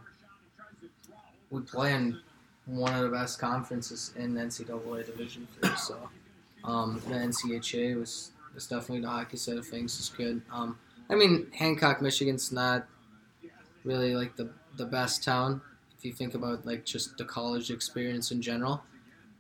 we 1.52 1.62
play 1.62 1.94
in 1.94 2.20
one 2.66 2.94
of 2.94 3.04
the 3.04 3.10
best 3.10 3.40
conferences 3.40 4.12
in 4.16 4.34
NCAA 4.34 5.06
Division 5.06 5.48
Three, 5.60 5.76
so 5.78 6.10
um, 6.64 7.02
the 7.08 7.14
NCHA 7.14 8.00
was 8.00 8.32
was 8.54 8.68
definitely 8.68 9.02
the 9.02 9.10
hockey 9.10 9.38
side 9.38 9.58
of 9.58 9.68
things 9.68 10.00
is 10.00 10.10
good. 10.10 10.42
Um, 10.52 10.80
I 11.10 11.16
mean, 11.16 11.48
Hancock, 11.54 12.02
Michigan's 12.02 12.52
not 12.52 12.88
really 13.84 14.16
like 14.16 14.36
the 14.36 14.50
the 14.78 14.86
best 14.86 15.24
town 15.24 15.62
if 15.98 16.04
you 16.04 16.12
think 16.12 16.34
about 16.34 16.66
like 16.66 16.86
just 16.86 17.18
the 17.18 17.26
college 17.26 17.70
experience 17.70 18.32
in 18.32 18.42
general. 18.42 18.84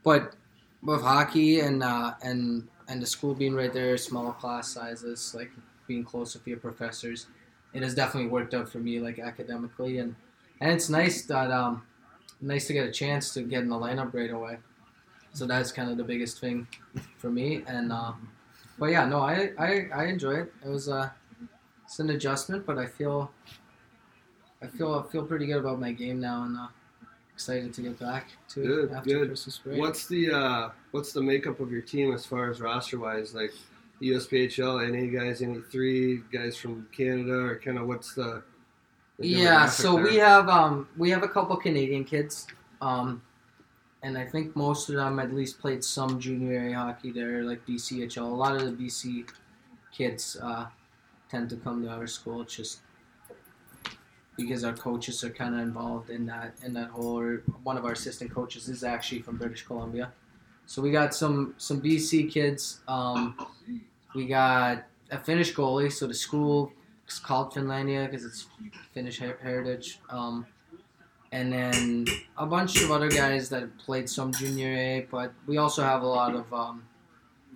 But 0.03 0.35
with 0.83 1.01
hockey 1.01 1.61
and 1.61 1.81
uh, 1.81 2.13
and 2.21 2.67
and 2.87 3.01
the 3.01 3.05
school 3.05 3.33
being 3.33 3.55
right 3.55 3.73
there, 3.73 3.97
smaller 3.97 4.33
class 4.33 4.69
sizes, 4.69 5.33
like 5.35 5.51
being 5.87 6.03
close 6.03 6.33
with 6.33 6.47
your 6.47 6.57
professors, 6.57 7.27
it 7.73 7.83
has 7.83 7.93
definitely 7.93 8.29
worked 8.29 8.53
out 8.53 8.69
for 8.69 8.79
me 8.79 8.99
like 8.99 9.19
academically 9.19 9.97
and 9.99 10.15
and 10.61 10.71
it's 10.71 10.89
nice 10.89 11.23
that 11.23 11.51
um 11.51 11.83
nice 12.41 12.67
to 12.67 12.73
get 12.73 12.87
a 12.87 12.91
chance 12.91 13.33
to 13.33 13.41
get 13.41 13.61
in 13.63 13.69
the 13.69 13.75
lineup 13.75 14.13
right 14.13 14.31
away. 14.31 14.57
So 15.33 15.45
that's 15.45 15.71
kind 15.71 15.91
of 15.91 15.97
the 15.97 16.03
biggest 16.03 16.39
thing 16.39 16.67
for 17.17 17.29
me 17.29 17.63
and 17.67 17.91
um 17.91 18.29
but 18.77 18.87
yeah, 18.87 19.05
no, 19.05 19.19
I 19.19 19.51
I, 19.57 19.87
I 19.93 20.05
enjoy 20.05 20.35
it. 20.35 20.53
It 20.63 20.69
was 20.69 20.89
uh 20.89 21.09
it's 21.83 21.99
an 21.99 22.09
adjustment, 22.09 22.65
but 22.65 22.77
I 22.77 22.85
feel 22.85 23.31
I 24.61 24.67
feel 24.67 25.05
I 25.05 25.11
feel 25.11 25.25
pretty 25.25 25.45
good 25.45 25.57
about 25.57 25.79
my 25.79 25.91
game 25.91 26.19
now 26.19 26.43
and 26.43 26.57
uh, 26.57 26.67
excited 27.35 27.73
to 27.73 27.81
get 27.81 27.99
back 27.99 28.29
to 28.47 28.63
it 28.63 28.65
Good, 28.65 28.91
after 28.93 29.09
good. 29.09 29.27
Christmas 29.27 29.57
break. 29.57 29.77
What's 29.77 30.07
the 30.07 30.31
uh, 30.31 30.69
what's 30.91 31.11
the 31.11 31.21
makeup 31.21 31.59
of 31.59 31.69
your 31.69 31.81
team 31.81 32.13
as 32.13 32.25
far 32.25 32.49
as 32.49 32.61
roster 32.61 32.97
wise? 32.97 33.35
Like 33.35 33.51
USPHL, 34.01 34.87
any 34.87 35.09
guys, 35.09 35.41
any 35.41 35.59
three 35.59 36.21
guys 36.31 36.55
from 36.55 36.87
Canada, 36.95 37.33
or 37.33 37.59
kind 37.59 37.77
of 37.77 37.87
what's 37.87 38.15
the? 38.15 38.41
the 39.19 39.27
Yeah, 39.27 39.65
so 39.65 39.95
we 39.95 40.15
have 40.15 40.47
um 40.47 40.87
we 40.97 41.09
have 41.09 41.23
a 41.23 41.27
couple 41.27 41.57
Canadian 41.57 42.05
kids, 42.05 42.47
um, 42.81 43.21
and 44.01 44.17
I 44.17 44.25
think 44.25 44.55
most 44.55 44.87
of 44.87 44.95
them 44.95 45.19
at 45.19 45.33
least 45.33 45.59
played 45.59 45.83
some 45.83 46.21
junior 46.21 46.69
A 46.69 46.71
hockey 46.71 47.11
there, 47.11 47.43
like 47.43 47.65
BCHL. 47.65 48.23
A 48.23 48.25
lot 48.25 48.55
of 48.55 48.61
the 48.61 48.71
BC 48.85 49.29
kids 49.91 50.37
uh, 50.41 50.67
tend 51.29 51.49
to 51.49 51.57
come 51.57 51.83
to 51.83 51.89
our 51.89 52.07
school 52.07 52.45
just 52.45 52.79
because 54.37 54.63
our 54.63 54.73
coaches 54.73 55.23
are 55.23 55.29
kind 55.29 55.55
of 55.55 55.61
involved 55.61 56.09
in 56.09 56.25
that 56.25 56.55
in 56.63 56.73
that 56.73 56.89
whole. 56.89 57.19
Or 57.19 57.43
one 57.63 57.77
of 57.77 57.85
our 57.85 57.93
assistant 57.93 58.33
coaches 58.33 58.69
is 58.69 58.83
actually 58.83 59.21
from 59.21 59.37
British 59.37 59.63
Columbia, 59.63 60.11
so 60.65 60.81
we 60.81 60.91
got 60.91 61.13
some 61.13 61.55
some 61.57 61.81
BC 61.81 62.31
kids. 62.31 62.79
Um, 62.87 63.37
we 64.13 64.27
got 64.27 64.85
a 65.11 65.19
Finnish 65.19 65.53
goalie, 65.53 65.91
so 65.91 66.07
the 66.07 66.13
school 66.13 66.71
is 67.07 67.19
called 67.19 67.53
Finlandia 67.53 68.09
because 68.09 68.25
it's 68.25 68.47
Finnish 68.93 69.19
heritage. 69.19 69.99
Um, 70.09 70.45
and 71.31 71.51
then 71.51 72.05
a 72.37 72.45
bunch 72.45 72.81
of 72.81 72.91
other 72.91 73.09
guys 73.09 73.49
that 73.49 73.77
played 73.77 74.09
some 74.09 74.31
junior 74.31 74.73
A, 74.73 75.07
but 75.11 75.33
we 75.47 75.57
also 75.57 75.83
have 75.83 76.01
a 76.01 76.07
lot 76.07 76.33
of 76.33 76.51
um, 76.53 76.83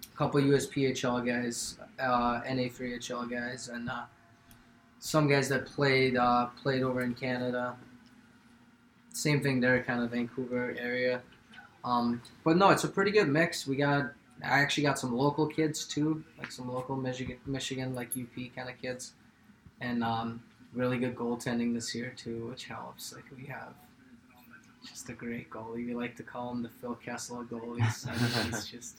a 0.04 0.18
couple 0.18 0.42
USPHL 0.42 1.26
guys, 1.26 1.78
uh, 1.98 2.42
NA3HL 2.42 3.30
guys, 3.30 3.70
and 3.70 3.90
uh, 3.90 4.04
some 5.00 5.28
guys 5.28 5.50
that 5.50 5.66
played 5.66 6.18
uh, 6.18 6.48
played 6.62 6.84
over 6.84 7.02
in 7.02 7.14
Canada. 7.14 7.76
Same 9.14 9.42
thing 9.42 9.60
there, 9.60 9.82
kind 9.84 10.04
of 10.04 10.12
Vancouver 10.12 10.76
area. 10.78 11.22
Um, 11.84 12.22
but 12.44 12.58
no, 12.58 12.70
it's 12.70 12.84
a 12.84 12.88
pretty 12.88 13.12
good 13.12 13.28
mix. 13.28 13.66
We 13.66 13.78
got 13.78 14.12
I 14.44 14.60
actually 14.60 14.84
got 14.84 15.00
some 15.00 15.16
local 15.16 15.48
kids 15.48 15.86
too, 15.86 16.24
like 16.38 16.52
some 16.52 16.72
local 16.72 16.96
Michigan, 16.96 17.38
Michigan 17.46 17.96
like 17.96 18.10
UP 18.10 18.56
kind 18.56 18.70
of 18.70 18.82
kids, 18.82 19.14
and 19.82 20.04
um, 20.04 20.42
really 20.74 20.98
good 20.98 21.16
goaltending 21.16 21.74
this 21.74 21.96
year 21.96 22.14
too, 22.16 22.48
which 22.48 22.66
helps. 22.66 23.14
Like 23.14 23.26
we 23.36 23.46
have 23.48 23.74
just 24.88 25.10
a 25.10 25.14
great 25.14 25.50
goalie. 25.50 25.86
We 25.86 25.94
like 25.94 26.16
to 26.18 26.24
call 26.24 26.52
him 26.52 26.64
the 26.64 26.70
Phil 26.70 26.96
Kessel 26.96 27.42
of 27.42 27.48
goalies. 27.48 28.46
He's 28.46 28.66
just 28.72 28.98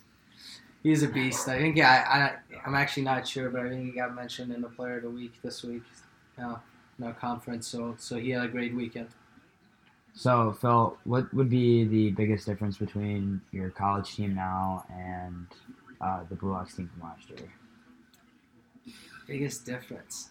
he's 0.83 1.03
a 1.03 1.09
beast. 1.09 1.49
I 1.49 1.59
think 1.59 1.77
yeah, 1.77 2.05
I, 2.09 2.19
I 2.19 2.61
I'm 2.67 2.75
actually 2.75 3.05
not 3.05 3.27
sure, 3.27 3.51
but 3.51 3.63
I 3.67 3.69
think 3.69 3.85
he 3.87 3.93
got 3.93 4.15
mentioned 4.15 4.53
in 4.53 4.61
the 4.61 4.69
Player 4.69 4.97
of 4.99 5.03
the 5.05 5.11
Week 5.11 5.33
this 5.43 5.63
week, 5.63 5.83
uh, 6.43 6.57
in 6.99 7.05
our 7.05 7.13
conference. 7.15 7.67
So 7.67 7.95
so 7.99 8.17
he 8.17 8.31
had 8.31 8.45
a 8.45 8.49
great 8.49 8.75
weekend. 8.75 9.09
So, 10.13 10.53
Phil, 10.61 10.99
what 11.05 11.33
would 11.33 11.49
be 11.49 11.85
the 11.85 12.11
biggest 12.11 12.45
difference 12.45 12.77
between 12.77 13.41
your 13.53 13.71
college 13.71 14.17
team 14.17 14.35
now 14.35 14.85
and 14.93 15.47
uh, 16.01 16.25
the 16.29 16.35
Blue 16.35 16.53
Ox 16.53 16.75
team 16.75 16.91
from 16.93 17.09
last 17.09 17.31
year? 17.31 17.49
Biggest 19.27 19.65
difference. 19.65 20.31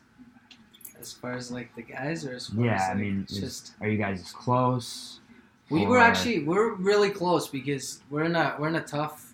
As 0.99 1.13
far 1.13 1.31
as 1.33 1.49
like 1.49 1.73
the 1.77 1.81
guys, 1.81 2.25
or 2.25 2.33
as 2.33 2.47
far 2.47 2.65
Yeah, 2.65 2.75
as, 2.75 2.89
I 2.89 2.93
mean, 2.95 3.25
is- 3.29 3.39
just 3.39 3.71
are 3.79 3.87
you 3.87 3.97
guys 3.97 4.19
as 4.19 4.31
close? 4.33 5.21
We 5.69 5.85
were 5.85 5.99
actually 5.99 6.43
we're 6.43 6.73
really 6.73 7.11
close 7.11 7.47
because 7.47 8.01
we're 8.09 8.23
in 8.23 8.35
a 8.35 8.55
we're 8.59 8.67
in 8.69 8.75
a 8.75 8.81
tough 8.83 9.28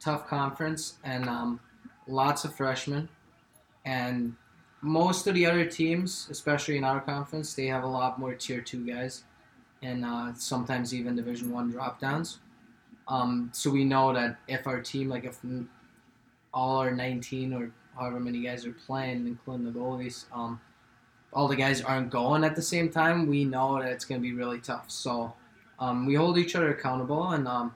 tough 0.00 0.26
conference 0.26 0.94
and 1.04 1.28
um, 1.28 1.60
lots 2.06 2.44
of 2.44 2.54
freshmen 2.54 3.08
and 3.84 4.34
most 4.82 5.26
of 5.26 5.34
the 5.34 5.44
other 5.46 5.64
teams, 5.64 6.26
especially 6.30 6.76
in 6.76 6.84
our 6.84 7.00
conference, 7.00 7.54
they 7.54 7.66
have 7.66 7.84
a 7.84 7.86
lot 7.86 8.18
more 8.18 8.34
tier 8.34 8.60
two 8.60 8.84
guys 8.86 9.24
and 9.82 10.04
uh, 10.04 10.32
sometimes 10.34 10.94
even 10.94 11.16
division 11.16 11.50
one 11.50 11.70
drop 11.70 12.00
downs. 12.00 12.38
Um, 13.08 13.50
so 13.52 13.70
we 13.70 13.84
know 13.84 14.12
that 14.12 14.38
if 14.46 14.66
our 14.66 14.80
team 14.80 15.08
like 15.08 15.24
if 15.24 15.38
all 16.54 16.76
our 16.78 16.90
19 16.90 17.52
or 17.52 17.72
however 17.98 18.20
many 18.20 18.42
guys 18.42 18.64
are 18.64 18.72
playing, 18.72 19.26
including 19.26 19.64
the 19.64 19.78
goalies, 19.78 20.24
um, 20.32 20.60
all 21.32 21.48
the 21.48 21.56
guys 21.56 21.82
aren't 21.82 22.10
going 22.10 22.44
at 22.44 22.56
the 22.56 22.62
same 22.62 22.88
time, 22.88 23.26
we 23.26 23.44
know 23.44 23.80
that 23.80 23.90
it's 23.90 24.04
going 24.04 24.20
to 24.20 24.22
be 24.22 24.32
really 24.32 24.60
tough. 24.60 24.90
So 24.90 25.32
um, 25.78 26.06
we 26.06 26.14
hold 26.14 26.38
each 26.38 26.56
other 26.56 26.72
accountable, 26.72 27.30
and 27.30 27.46
um, 27.46 27.74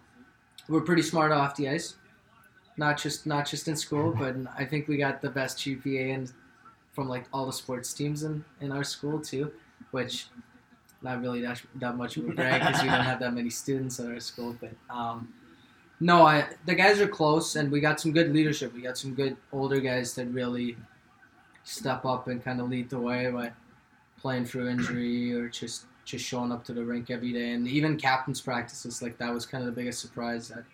we're 0.68 0.81
pretty 0.81 1.03
smart 1.03 1.33
off 1.33 1.57
the 1.57 1.68
ice. 1.68 1.97
Not 2.77 2.99
just 2.99 3.27
not 3.27 3.47
just 3.47 3.68
in 3.68 3.77
school, 3.77 4.14
but 4.18 4.35
I 4.59 4.64
think 4.64 4.89
we 4.89 4.97
got 4.97 5.22
the 5.22 5.31
best 5.31 5.59
GPA 5.59 6.14
and 6.14 6.33
from 6.93 7.09
like 7.09 7.25
all 7.33 7.47
the 7.47 7.53
sports 7.53 7.93
teams 7.93 8.22
in, 8.22 8.45
in 8.61 8.72
our 8.72 8.85
school 8.85 9.20
too, 9.20 9.53
which 9.91 10.27
not 11.03 11.20
really 11.20 11.41
that, 11.43 11.61
that 11.77 11.97
much 11.97 12.16
of 12.16 12.29
a 12.29 12.33
brag 12.33 12.61
because 12.61 12.83
we 12.83 12.89
don't 12.89 13.05
have 13.05 13.20
that 13.20 13.35
many 13.35 13.51
students 13.51 14.01
at 14.01 14.07
our 14.07 14.20
school. 14.20 14.57
But 14.61 14.72
um, 14.89 15.33
no, 16.01 16.27
I 16.27 16.47
the 16.66 16.75
guys 16.75 17.01
are 17.01 17.09
close, 17.09 17.57
and 17.57 17.70
we 17.70 17.81
got 17.81 18.01
some 18.01 18.12
good 18.12 18.33
leadership. 18.33 18.72
We 18.75 18.81
got 18.81 18.99
some 18.99 19.14
good 19.14 19.37
older 19.53 19.81
guys 19.81 20.14
that 20.14 20.27
really 20.27 20.77
step 21.64 22.05
up 22.05 22.29
and 22.29 22.43
kind 22.43 22.61
of 22.61 22.68
lead 22.68 22.91
the 22.91 22.99
way 22.99 23.31
by 23.31 23.53
playing 24.18 24.47
through 24.47 24.68
injury 24.68 25.33
or 25.35 25.49
just 25.49 25.87
just 26.05 26.25
showing 26.25 26.53
up 26.53 26.64
to 26.64 26.72
the 26.72 26.85
rink 26.85 27.11
every 27.11 27.33
day. 27.33 27.53
And 27.53 27.66
even 27.68 27.97
captains 27.97 28.41
practices 28.41 29.03
like 29.03 29.18
that 29.18 29.33
was 29.33 29.47
kind 29.47 29.62
of 29.62 29.75
the 29.75 29.81
biggest 29.81 30.01
surprise 30.01 30.49
that 30.49 30.64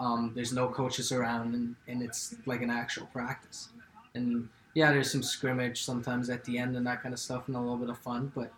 um, 0.00 0.32
there's 0.34 0.52
no 0.52 0.68
coaches 0.68 1.12
around 1.12 1.54
and, 1.54 1.76
and 1.88 2.02
it's 2.02 2.34
like 2.46 2.62
an 2.62 2.70
actual 2.70 3.06
practice. 3.06 3.68
And 4.14 4.48
yeah, 4.74 4.90
there's 4.92 5.10
some 5.10 5.22
scrimmage 5.22 5.82
sometimes 5.82 6.30
at 6.30 6.44
the 6.44 6.58
end 6.58 6.76
and 6.76 6.86
that 6.86 7.02
kind 7.02 7.12
of 7.12 7.20
stuff 7.20 7.46
and 7.46 7.56
a 7.56 7.60
little 7.60 7.76
bit 7.76 7.90
of 7.90 7.98
fun, 7.98 8.32
but 8.34 8.52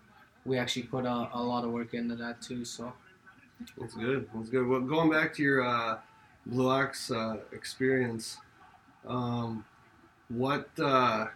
we 0.45 0.59
actually 0.59 0.84
put 0.84 1.05
a, 1.05 1.28
a 1.34 1.43
lot 1.43 1.64
of 1.64 1.70
work 1.70 1.95
into 1.95 2.16
that 2.16 2.41
too. 2.41 2.64
So 2.64 2.93
That's 3.78 3.95
good. 3.95 4.28
That's 4.34 4.49
good. 4.49 4.66
Well, 4.66 4.80
going 4.80 5.11
back 5.11 5.34
to 5.34 5.43
your 5.43 5.66
uh, 5.66 5.99
Blue 6.47 6.68
Ox 6.68 7.11
uh, 7.11 7.39
experience, 7.53 8.39
um, 9.07 9.64
what 10.28 10.68
uh, 10.78 11.26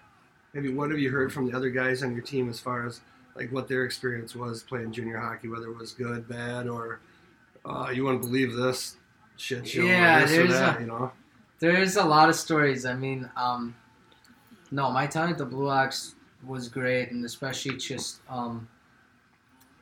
have 0.55 0.65
you 0.65 0.75
what 0.75 0.91
have 0.91 0.99
you 0.99 1.11
heard 1.11 1.33
from 1.33 1.49
the 1.51 1.57
other 1.57 1.71
guys 1.71 2.03
on 2.03 2.13
your 2.13 2.23
team 2.23 2.49
as 2.49 2.59
far 2.59 2.87
as 2.87 3.01
like 3.37 3.53
what 3.53 3.69
their 3.69 3.85
experience 3.85 4.35
was 4.35 4.63
playing 4.63 4.93
junior 4.93 5.19
hockey, 5.19 5.49
whether 5.49 5.67
it 5.67 5.77
was 5.77 5.93
good, 5.93 6.29
bad, 6.29 6.67
or 6.67 7.01
uh, 7.65 7.91
you 7.95 8.05
wouldn't 8.05 8.23
believe 8.23 8.55
this 8.55 8.97
shit 9.41 9.67
show 9.67 9.83
Yeah, 9.85 10.19
or 10.19 10.21
this 10.27 10.31
or 10.33 10.37
there's 10.37 10.51
that, 10.53 10.77
a- 10.79 10.81
you 10.81 10.87
know? 10.87 11.13
There's 11.59 11.97
a 11.97 12.05
lot 12.05 12.29
of 12.29 12.37
stories. 12.37 12.87
I 12.87 12.95
mean, 12.95 13.29
um, 13.37 13.75
no, 14.71 14.91
my 14.91 15.07
time 15.07 15.31
at 15.31 15.39
the 15.39 15.45
Blue 15.45 15.69
Ox 15.69 16.15
was 16.47 16.69
great, 16.69 17.11
and 17.11 17.25
especially 17.25 17.77
just 17.77 18.21
um, 18.31 18.67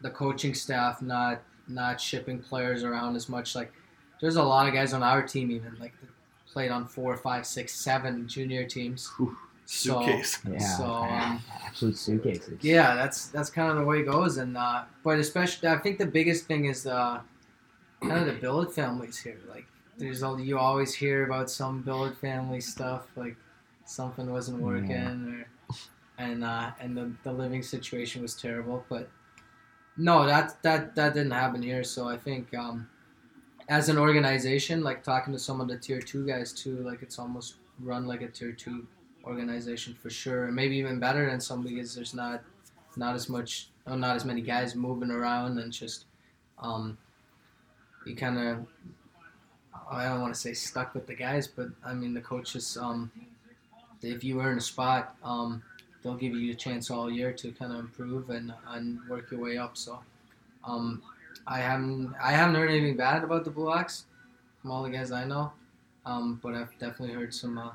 the 0.00 0.10
coaching 0.10 0.54
staff 0.54 1.02
not 1.02 1.42
not 1.68 2.00
shipping 2.00 2.38
players 2.40 2.82
around 2.82 3.14
as 3.16 3.28
much. 3.28 3.54
Like 3.54 3.72
there's 4.20 4.36
a 4.36 4.42
lot 4.42 4.66
of 4.66 4.74
guys 4.74 4.92
on 4.92 5.02
our 5.02 5.22
team 5.22 5.50
even 5.50 5.76
like 5.78 5.92
that 6.00 6.08
played 6.52 6.70
on 6.70 6.86
four, 6.86 7.16
five, 7.16 7.46
six, 7.46 7.74
seven 7.74 8.26
junior 8.26 8.64
teams. 8.64 9.10
So- 9.18 10.00
Suitcase. 10.00 10.38
Yeah, 10.50 10.58
So, 10.78 10.84
um, 10.86 11.42
absolute 11.66 11.98
suitcases. 11.98 12.58
Yeah, 12.64 12.94
that's 12.94 13.26
that's 13.28 13.50
kind 13.50 13.70
of 13.70 13.76
the 13.76 13.84
way 13.84 14.00
it 14.00 14.06
goes, 14.06 14.38
and 14.38 14.56
uh, 14.56 14.84
but 15.04 15.18
especially 15.18 15.68
I 15.68 15.76
think 15.76 15.98
the 15.98 16.06
biggest 16.06 16.46
thing 16.46 16.64
is 16.64 16.86
uh, 16.86 17.20
kind 18.00 18.18
of 18.18 18.26
the 18.26 18.40
billet 18.40 18.74
families 18.74 19.18
here. 19.18 19.40
Like, 19.48 19.66
there's 19.96 20.22
all 20.22 20.40
you 20.40 20.58
always 20.58 20.94
hear 20.94 21.24
about 21.24 21.50
some 21.50 21.82
billet 21.82 22.16
family 22.18 22.60
stuff, 22.60 23.08
like 23.16 23.36
something 23.84 24.30
wasn't 24.30 24.60
working, 24.60 24.92
or 24.92 25.46
and 26.18 26.44
uh, 26.44 26.70
and 26.80 26.96
the, 26.96 27.12
the 27.24 27.32
living 27.32 27.62
situation 27.62 28.22
was 28.22 28.34
terrible. 28.34 28.84
But 28.88 29.10
no, 29.96 30.26
that 30.26 30.62
that 30.62 30.94
that 30.94 31.14
didn't 31.14 31.32
happen 31.32 31.62
here. 31.62 31.82
So 31.84 32.08
I 32.08 32.16
think 32.16 32.54
um, 32.54 32.88
as 33.68 33.88
an 33.88 33.98
organization, 33.98 34.82
like 34.82 35.02
talking 35.02 35.32
to 35.32 35.38
some 35.38 35.60
of 35.60 35.68
the 35.68 35.76
tier 35.76 36.00
two 36.00 36.26
guys 36.26 36.52
too, 36.52 36.78
like 36.78 37.02
it's 37.02 37.18
almost 37.18 37.56
run 37.80 38.06
like 38.06 38.22
a 38.22 38.28
tier 38.28 38.52
two 38.52 38.86
organization 39.24 39.94
for 39.94 40.10
sure, 40.10 40.46
and 40.46 40.54
maybe 40.54 40.76
even 40.76 41.00
better 41.00 41.28
than 41.28 41.40
some 41.40 41.62
because 41.62 41.94
there's 41.94 42.14
not 42.14 42.42
not 42.96 43.14
as 43.14 43.28
much, 43.28 43.70
not 43.86 44.16
as 44.16 44.24
many 44.24 44.40
guys 44.40 44.74
moving 44.74 45.10
around, 45.10 45.58
and 45.58 45.72
just 45.72 46.06
um, 46.58 46.96
you 48.06 48.16
kind 48.16 48.38
of 48.38 48.66
I 49.90 50.04
don't 50.04 50.20
want 50.20 50.34
to 50.34 50.40
say 50.40 50.52
stuck 50.52 50.94
with 50.94 51.06
the 51.06 51.14
guys, 51.14 51.46
but 51.46 51.68
I 51.84 51.94
mean 51.94 52.14
the 52.14 52.20
coaches. 52.20 52.76
Um, 52.80 53.10
if 54.02 54.22
you 54.22 54.40
earn 54.40 54.58
a 54.58 54.60
spot, 54.60 55.16
um, 55.24 55.62
they'll 56.02 56.14
give 56.14 56.34
you 56.34 56.52
a 56.52 56.56
chance 56.56 56.90
all 56.90 57.10
year 57.10 57.32
to 57.32 57.52
kind 57.52 57.72
of 57.72 57.80
improve 57.80 58.30
and, 58.30 58.52
and 58.68 59.00
work 59.08 59.30
your 59.30 59.40
way 59.40 59.56
up. 59.56 59.76
So, 59.76 59.98
um, 60.64 61.02
I 61.46 61.58
haven't 61.58 62.14
I 62.22 62.32
haven't 62.32 62.56
heard 62.56 62.70
anything 62.70 62.96
bad 62.96 63.24
about 63.24 63.44
the 63.44 63.50
Blue 63.50 63.70
Ox 63.70 64.04
from 64.60 64.70
all 64.70 64.82
the 64.82 64.90
guys 64.90 65.10
I 65.10 65.24
know, 65.24 65.52
um, 66.04 66.38
but 66.42 66.54
I've 66.54 66.72
definitely 66.78 67.14
heard 67.14 67.34
some 67.34 67.56
uh, 67.58 67.70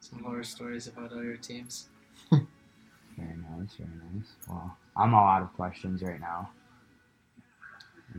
some 0.00 0.22
horror 0.22 0.44
stories 0.44 0.86
about 0.86 1.12
other 1.12 1.36
teams. 1.36 1.88
Very 2.30 3.36
nice, 3.36 3.74
very 3.74 3.90
nice. 4.14 4.28
Well, 4.48 4.74
I'm 4.96 5.14
all 5.14 5.26
out 5.26 5.42
of 5.42 5.52
questions 5.52 6.00
right 6.00 6.18
now. 6.18 6.48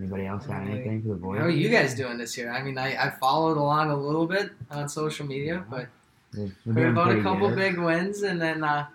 Anybody 0.01 0.25
else 0.25 0.47
got 0.47 0.55
Alright. 0.55 0.71
anything 0.71 1.01
for 1.03 1.09
the 1.09 1.13
boys? 1.15 1.37
How 1.39 1.45
are 1.45 1.49
you 1.51 1.69
guys 1.69 1.93
doing 1.93 2.17
this 2.17 2.35
year? 2.35 2.51
I 2.51 2.63
mean, 2.63 2.77
I, 2.79 2.95
I 3.07 3.09
followed 3.19 3.57
along 3.57 3.91
a 3.91 3.95
little 3.95 4.25
bit 4.25 4.49
on 4.71 4.89
social 4.89 5.27
media, 5.27 5.63
but 5.69 5.87
We're, 6.35 6.49
we're 6.65 6.73
heard 6.73 6.89
about 6.89 7.11
a 7.15 7.21
couple 7.21 7.49
good. 7.49 7.57
big 7.57 7.77
wins 7.77 8.23
and 8.23 8.41
then 8.41 8.63
uh, 8.63 8.87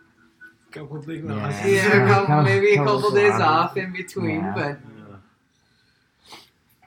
Couple 0.73 0.99
big 0.99 1.25
losses. 1.25 1.73
yeah, 1.73 1.87
a 1.87 2.07
couple, 2.09 2.27
Couple- 2.27 2.43
maybe 2.43 2.73
a 2.73 2.77
couple 2.79 2.95
couple 2.97 3.11
days 3.13 3.31
losses. 3.31 3.43
off 3.47 3.77
in 3.77 3.93
between. 3.93 4.41
Yeah. 4.41 4.53
But 4.57 4.79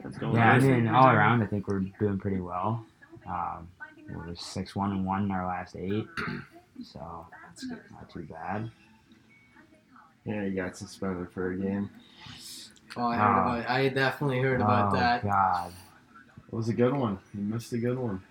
That's 0.04 0.18
Yeah, 0.22 0.52
I 0.52 0.60
mean, 0.60 0.88
all 0.90 1.08
around, 1.08 1.42
I 1.42 1.46
think 1.46 1.68
we're 1.70 1.80
doing 2.00 2.18
pretty 2.20 2.42
well. 2.42 2.86
Um, 3.26 3.70
we 4.10 4.16
were 4.16 4.36
six 4.36 4.76
one 4.76 4.92
and 4.92 5.06
one 5.06 5.24
in 5.24 5.32
our 5.32 5.46
last 5.48 5.76
eight, 5.78 6.08
so 6.84 7.26
that's 7.46 7.66
not 7.92 8.10
too 8.12 8.24
bad. 8.24 8.70
Yeah, 10.26 10.44
you 10.44 10.56
got 10.56 10.76
suspended 10.76 11.32
for 11.32 11.52
a 11.52 11.58
game. 11.58 11.90
Oh, 12.98 13.04
I 13.08 13.16
heard 13.16 13.22
Ah. 13.24 13.56
about. 13.60 13.70
I 13.70 13.90
definitely 13.90 14.40
heard 14.42 14.62
about 14.62 14.94
that. 14.94 15.22
oh. 15.24 15.28
God, 15.28 15.74
It 16.48 16.54
was 16.56 16.70
a 16.70 16.74
good 16.74 16.94
one. 16.94 17.20
You 17.34 17.42
missed 17.42 17.72
a 17.74 17.78
good 17.78 17.98
one. 17.98 18.22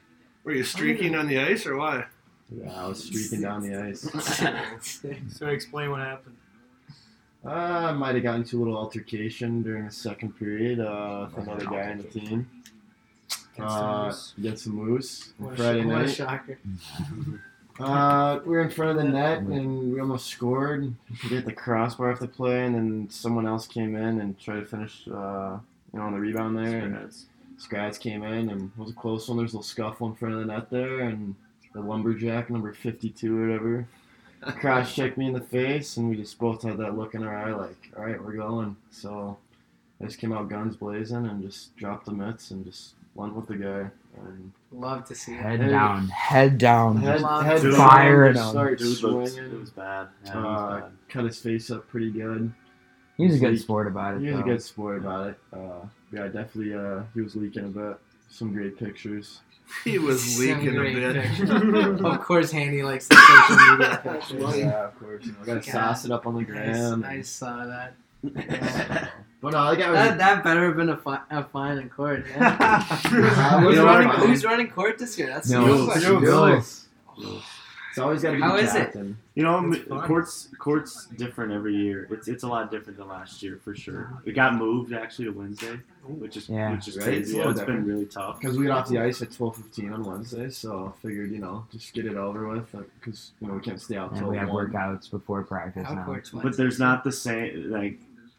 Were 0.45 0.53
you 0.53 0.65
streaking 0.65 1.15
on 1.15 1.27
the 1.29 1.39
ice 1.39 1.67
or 1.67 1.77
why? 1.77 2.05
Yeah, 2.51 2.73
I 2.85 2.89
was 2.89 3.05
streaking 3.05 3.43
down 3.43 3.63
the 3.63 3.77
ice. 3.81 4.03
So 5.37 5.47
explain 5.49 5.91
what 5.91 6.01
happened. 6.01 6.37
Uh, 7.45 7.51
I 7.51 7.93
might 7.93 8.15
have 8.15 8.25
gotten 8.25 8.41
into 8.43 8.57
a 8.57 8.61
little 8.61 8.77
altercation 8.77 9.63
during 9.63 9.85
the 9.87 9.93
second 9.93 10.33
period 10.39 10.81
uh, 10.81 11.29
with 11.35 11.47
another 11.47 11.65
guy 11.67 11.91
on 11.93 11.99
the 11.99 12.05
team. 12.05 12.51
Uh, 13.61 14.13
against 14.39 14.65
the 14.65 14.71
Moose 14.71 15.33
on 15.41 15.47
What 15.47 15.55
a, 15.55 15.57
Friday 15.57 15.83
sh- 15.83 15.87
what 15.87 15.95
a 15.97 15.99
night. 16.07 16.11
shocker! 16.15 16.59
Uh, 17.79 18.41
we 18.45 18.51
were 18.51 18.61
in 18.61 18.71
front 18.71 18.99
of 18.99 19.05
the 19.05 19.11
net 19.11 19.39
and 19.39 19.93
we 19.93 20.01
almost 20.01 20.27
scored. 20.27 20.93
We 21.23 21.29
hit 21.29 21.45
the 21.45 21.53
crossbar 21.53 22.13
off 22.13 22.21
the 22.21 22.29
play, 22.29 22.65
and 22.65 22.75
then 22.75 23.11
someone 23.11 23.47
else 23.47 23.67
came 23.67 23.95
in 23.95 24.21
and 24.21 24.39
tried 24.39 24.61
to 24.61 24.67
finish, 24.67 25.07
uh, 25.09 25.59
you 25.93 25.99
know, 25.99 26.07
on 26.07 26.13
the 26.13 26.19
rebound 26.19 26.57
there. 26.57 26.79
And 26.81 27.13
Scrats. 27.59 27.99
Came 27.99 28.23
in, 28.23 28.51
and 28.51 28.71
it 28.77 28.79
was 28.79 28.91
a 28.91 28.95
close 28.95 29.29
one. 29.29 29.39
There's 29.39 29.53
a 29.53 29.57
little 29.57 29.63
scuffle 29.63 30.09
in 30.09 30.15
front 30.15 30.35
of 30.35 30.41
the 30.41 30.47
net 30.47 30.71
there, 30.71 31.01
and 31.01 31.35
the 31.75 31.81
lumberjack 31.81 32.51
number 32.51 32.73
52 32.73 33.37
or 33.37 33.47
whatever 33.47 33.89
cross 34.61 34.95
checked 34.95 35.19
me 35.19 35.27
in 35.27 35.33
the 35.33 35.41
face, 35.41 35.97
and 35.97 36.09
we 36.09 36.17
just 36.17 36.39
both 36.39 36.63
had 36.63 36.77
that 36.79 36.97
look 36.97 37.15
in 37.15 37.23
our 37.23 37.37
eye, 37.37 37.53
like, 37.53 37.91
all 37.97 38.05
right, 38.05 38.23
we're 38.23 38.33
going. 38.33 38.77
So 38.91 39.37
I 40.01 40.05
just 40.05 40.19
came 40.19 40.33
out 40.33 40.49
guns 40.49 40.77
blazing 40.77 41.27
and 41.27 41.43
just 41.43 41.77
dropped 41.77 42.07
the 42.07 42.13
mitts 42.13 42.51
and 42.51 42.65
just 42.65 42.95
went 43.15 43.35
with 43.35 43.47
the 43.47 43.57
guy. 43.57 43.91
And 44.17 44.53
Love 44.71 45.07
to 45.07 45.15
see 45.15 45.33
it. 45.33 45.41
head 45.41 45.61
Hey. 45.61 45.71
down, 45.71 46.09
head 46.09 46.59
down. 46.59 46.99
head, 46.99 47.23
Love 47.23 47.45
head 47.45 47.61
to 47.63 47.73
fire 47.73 48.33
down, 48.33 48.45
him. 48.45 48.51
start 48.51 48.79
Dude 48.79 49.03
looked, 49.03 49.37
it 49.39 49.59
was 49.61 49.71
bad. 49.71 50.09
Yeah, 50.27 50.39
Uh, 50.39 50.43
was 50.43 50.81
bad. 50.83 50.91
cut 51.09 51.25
his 51.25 51.39
face 51.41 51.71
up 51.71 51.89
pretty 51.89 52.11
good. 52.11 52.53
He 53.17 53.27
was 53.27 53.37
a 53.37 53.39
good 53.39 53.53
He- 53.53 53.57
sport 53.59 53.87
about 53.87 54.17
it. 54.17 54.21
He 54.23 54.31
was 54.31 54.41
a 54.41 54.43
good 54.43 54.63
sport 54.63 54.99
about 54.99 55.29
it. 55.31 55.39
Uh, 55.53 55.87
yeah, 56.13 56.25
definitely. 56.25 56.75
Uh, 56.75 57.01
he 57.15 57.21
was 57.23 57.35
leaking 57.35 57.65
a 57.65 57.69
bit. 57.69 57.99
Some 58.31 58.53
great 58.53 58.79
pictures. 58.79 59.41
He 59.85 59.99
was 59.99 60.39
leaking 60.39 60.69
a 60.69 60.73
great 60.73 60.95
bit. 60.97 61.17
pictures. 61.25 61.51
of 62.05 62.21
course, 62.21 62.51
Handy 62.51 62.83
likes 62.83 63.07
the 63.09 63.17
social 63.17 63.77
media 63.77 64.01
pictures. 64.03 64.57
Yeah, 64.65 64.85
of 64.89 64.99
course. 64.99 65.25
You 65.27 65.33
know, 65.33 65.39
gotta 65.45 65.67
Yeah. 65.67 65.73
sauce 65.73 66.05
it 66.05 66.11
up 66.11 66.27
on 66.27 66.35
the 66.35 66.41
I, 66.41 66.45
gram. 66.45 67.05
I 67.05 67.21
saw 67.23 67.67
that. 67.67 67.95
But 69.41 69.53
no, 69.53 69.71
the 69.71 69.77
guy 69.77 69.91
was. 69.91 69.99
That, 69.99 70.19
that 70.19 70.43
better 70.45 70.67
have 70.67 70.77
been 70.77 70.89
a, 70.89 70.97
fi- 70.97 71.21
a 71.31 71.45
fine 71.45 71.79
in 71.79 71.89
court. 71.89 72.27
Yeah. 72.29 72.85
Uh, 73.09 73.61
who's, 73.61 73.79
running, 73.79 74.09
who's 74.09 74.45
running 74.45 74.69
court 74.69 74.99
this 74.99 75.17
year? 75.19 75.29
That's 75.29 75.49
No, 75.51 75.63
the 75.63 75.67
Jules, 75.69 75.87
question. 75.93 76.21
Jules. 76.21 76.87
It's 77.91 77.99
always 77.99 78.23
got 78.23 78.31
to 78.31 78.37
be 78.37 78.43
How 78.43 78.57
the 78.57 78.81
it? 78.83 78.95
You 79.35 79.43
know, 79.43 79.59
It's 79.73 79.79
m- 79.79 79.87
fun. 79.89 80.07
courts 80.07 80.49
courts 80.59 81.07
different 81.17 81.53
every 81.53 81.75
year. 81.75 82.07
It's 82.11 82.29
it's 82.29 82.43
a 82.45 82.47
lot 82.49 82.71
different 82.71 82.99
than 82.99 83.09
last 83.09 83.43
year 83.43 83.59
for 83.65 83.75
sure. 83.75 84.21
It 84.25 84.33
got 84.33 84.55
moved 84.57 84.93
actually 84.93 85.25
to 85.27 85.31
Wednesday, 85.33 85.81
which 86.07 86.37
is 86.37 86.49
Yeah. 86.49 86.73
which 86.73 86.87
is 86.89 86.97
Right? 86.97 87.05
crazy. 87.07 87.21
It's 87.21 87.33
Yeah, 87.33 87.51
it's 87.51 87.61
been 87.63 87.85
really 87.85 88.07
tough. 88.07 88.41
Because 88.41 88.57
we 88.59 88.67
got 88.67 88.79
off 88.79 88.89
the 88.89 88.99
ice 89.01 89.21
at 89.23 89.33
twelve 89.33 89.57
fifteen 89.57 89.93
on 89.93 90.05
Wednesday, 90.05 90.51
so 90.51 90.93
I 90.97 91.03
figured 91.03 91.31
you 91.33 91.39
know 91.39 91.67
just 91.73 91.93
get 91.93 92.07
it 92.07 92.17
over 92.17 92.47
with 92.49 92.71
because 93.01 93.33
you 93.41 93.49
know 93.49 93.55
we 93.55 93.61
can't 93.61 93.81
stay 93.81 93.97
out 93.97 94.11
And 94.11 94.21
till 94.21 94.29
we 94.31 94.37
have 94.37 94.49
one. 94.51 94.67
workouts 94.69 95.11
before 95.11 95.43
practice 95.43 95.87
How 95.87 95.95
now. 95.95 96.21
But 96.43 96.57
there's 96.57 96.79
not 96.79 97.03
the 97.05 97.13
same 97.13 97.71
like 97.71 97.99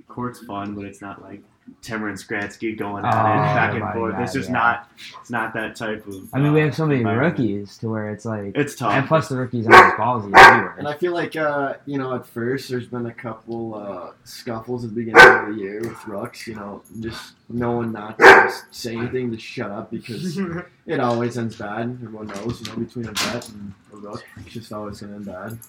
court's 0.10 0.44
fun, 0.46 0.76
but 0.76 0.84
it's 0.86 1.02
not 1.02 1.22
like 1.22 1.42
Timmer 1.84 2.10
and 2.10 2.18
Skratsky 2.18 2.76
going 2.76 3.06
at 3.06 3.14
Oh, 3.14 3.20
it 3.20 3.56
back 3.56 3.74
and 3.76 3.94
forth. 3.94 4.14
God, 4.14 4.24
it's 4.24 4.34
just 4.34 4.50
yeah. 4.50 4.54
not 4.54 4.90
it's 5.22 5.30
not 5.30 5.54
that 5.54 5.76
type 5.76 6.06
of. 6.08 6.28
I 6.34 6.40
mean, 6.40 6.52
we 6.52 6.62
uh, 6.62 6.66
have 6.66 6.76
so 6.76 6.86
many 6.88 7.04
rookies 7.06 7.78
to 7.78 7.90
where 7.90 8.10
it's 8.10 8.26
like, 8.26 8.54
It's 8.56 8.74
tough. 8.76 8.92
and 8.94 9.08
plus 9.08 9.30
the 9.30 9.38
rookies 9.38 9.68
aren't 9.68 9.94
as 9.94 10.00
ballsy 10.00 10.36
anyway. 10.36 10.74
And 10.80 10.88
I 10.88 10.96
feel 10.98 11.14
like 11.14 11.36
uh, 11.36 11.76
you 11.86 12.00
know 12.00 12.16
at 12.16 12.26
first 12.26 12.70
there's 12.70 12.88
been 12.88 13.06
a 13.06 13.14
couple 13.14 13.76
uh, 13.76 14.12
scuffles 14.24 14.84
at 14.84 14.90
the 14.90 14.96
beginning 14.96 15.22
of 15.24 15.56
the 15.56 15.62
year 15.62 15.80
with 15.82 16.08
Rooks. 16.08 16.48
You 16.48 16.56
know, 16.56 16.82
just 17.00 17.34
knowing 17.50 17.92
not 17.92 18.18
to 18.18 18.26
just 18.26 18.74
say 18.74 18.96
anything, 18.98 19.30
to 19.32 19.38
shut 19.38 19.70
up 19.70 19.92
because 19.92 20.40
it 20.88 21.00
always 21.00 21.38
ends 21.38 21.56
bad. 21.56 21.82
Everyone 22.04 22.28
knows, 22.28 22.62
you 22.62 22.72
know, 22.74 22.80
between 22.80 23.08
a 23.08 23.12
vet 23.12 23.48
and 23.50 23.74
a 23.94 23.98
rook, 23.98 24.24
it's 24.38 24.50
just 24.54 24.74
always 24.74 25.02
gonna 25.02 25.18
end 25.18 25.26
bad. 25.26 25.60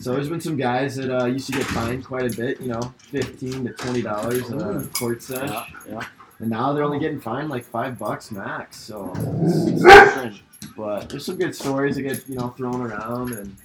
So 0.00 0.12
there's 0.12 0.28
been 0.28 0.40
some 0.40 0.56
guys 0.56 0.96
that 0.96 1.10
uh, 1.10 1.26
used 1.26 1.46
to 1.46 1.52
get 1.52 1.64
fined 1.66 2.04
quite 2.04 2.32
a 2.32 2.36
bit, 2.36 2.60
you 2.60 2.68
know, 2.68 2.80
fifteen 2.98 3.64
to 3.66 3.72
twenty 3.72 4.02
dollars 4.02 4.48
in 4.50 4.60
a 4.60 4.84
court 4.88 5.22
sesh, 5.22 5.48
Yeah, 5.50 5.66
yeah. 5.88 6.06
and 6.40 6.50
now 6.50 6.72
they're 6.72 6.84
only 6.84 6.98
getting 6.98 7.20
fined 7.20 7.48
like 7.48 7.64
five 7.64 7.98
bucks 7.98 8.30
max. 8.30 8.76
So 8.76 9.12
it's, 9.16 9.82
it's. 9.84 10.40
But 10.76 11.08
there's 11.10 11.26
some 11.26 11.36
good 11.36 11.54
stories 11.54 11.96
that 11.96 12.02
get 12.02 12.28
you 12.28 12.36
know 12.36 12.48
thrown 12.48 12.80
around, 12.80 13.32
and 13.32 13.56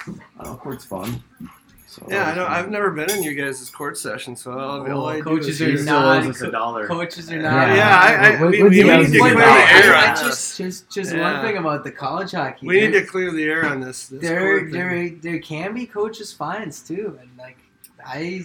I 0.00 0.44
don't 0.44 0.52
know, 0.52 0.56
court's 0.56 0.84
fun. 0.84 1.22
So 1.90 2.06
Yeah, 2.06 2.28
I 2.30 2.34
know. 2.34 2.44
I've 2.46 2.70
never 2.70 2.90
been 2.90 3.10
in 3.10 3.22
your 3.22 3.32
guys' 3.32 3.70
court 3.70 3.96
session, 3.96 4.36
so 4.36 4.52
all, 4.52 4.82
all 4.82 5.04
Oh, 5.04 5.06
I 5.06 5.16
do 5.16 5.22
coaches 5.22 5.48
is 5.48 5.62
are 5.62 5.64
hear- 5.64 5.72
He 5.72 5.78
still 5.78 5.94
not- 6.00 6.22
owes 6.22 6.28
us 6.36 6.42
a 6.42 6.50
dollar. 6.50 6.86
Coaches 6.86 7.32
are 7.32 7.40
not. 7.40 7.74
Yeah, 7.74 7.98
I, 7.98 8.12
I, 8.36 8.40
What- 8.42 8.50
we, 8.50 8.62
what's 8.62 8.70
we 8.76 8.82
the 8.82 8.96
need 8.98 9.06
to 9.12 9.18
clear 9.18 9.34
the 9.34 9.40
air 9.42 9.96
on 9.96 10.14
this. 10.14 10.22
just, 10.26 10.58
just, 10.58 10.90
just 10.90 11.14
Yeah. 11.14 11.32
one 11.32 11.46
thing 11.46 11.56
about 11.56 11.84
the 11.84 11.90
college 11.90 12.32
hockey. 12.32 12.66
We 12.66 12.80
need 12.82 12.92
to 12.92 13.06
clear 13.06 13.32
the 13.32 13.42
air 13.44 13.64
on 13.64 13.80
this. 13.80 14.06
this 14.08 14.20
there, 14.20 14.70
there, 14.70 15.08
there 15.08 15.38
can 15.38 15.72
be 15.72 15.86
coaches 15.86 16.30
fines 16.30 16.82
too, 16.82 17.18
and 17.22 17.30
like 17.38 17.56
I, 18.04 18.42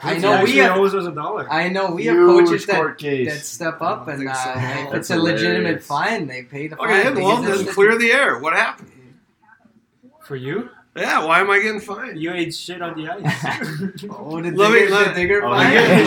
I 0.00 0.18
know 0.18 0.30
we 0.30 0.36
actually 0.36 0.56
have, 0.58 0.78
owes 0.78 0.94
us 0.94 1.06
a 1.06 1.10
dollar. 1.12 1.50
I 1.52 1.68
know 1.70 1.90
we 1.90 2.04
have 2.06 2.16
coaches 2.16 2.64
that 2.66 2.96
case. 2.98 3.32
that 3.32 3.44
step 3.44 3.82
up, 3.82 4.06
and 4.06 4.18
think 4.18 4.30
uh, 4.30 4.34
so. 4.34 4.50
if 4.50 4.56
That's 4.56 4.94
it's 4.94 5.10
a 5.10 5.16
legitimate 5.16 5.82
fine, 5.82 6.28
they 6.28 6.44
pay 6.44 6.68
the 6.68 6.76
fine. 6.76 7.06
Okay, 7.08 7.22
well, 7.22 7.42
then 7.42 7.66
clear 7.66 7.98
the 7.98 8.12
air. 8.12 8.38
What 8.38 8.52
happened? 8.52 8.92
For 10.22 10.36
you? 10.36 10.70
Yeah, 10.96 11.24
why 11.24 11.40
am 11.40 11.50
I 11.50 11.58
getting 11.58 11.80
fined? 11.80 12.20
You 12.22 12.32
ate 12.32 12.54
shit 12.54 12.80
on 12.80 12.94
the 12.96 13.10
ice. 13.12 14.04
Oh, 14.10 14.40
the 14.40 14.52
Let 14.52 14.70
me- 14.70 14.78
digger, 14.80 14.90
let- 14.92 15.08
the 15.08 15.14
digger 15.20 15.44
Oh, 15.44 15.50
fine. 15.50 15.66
again, 15.72 16.00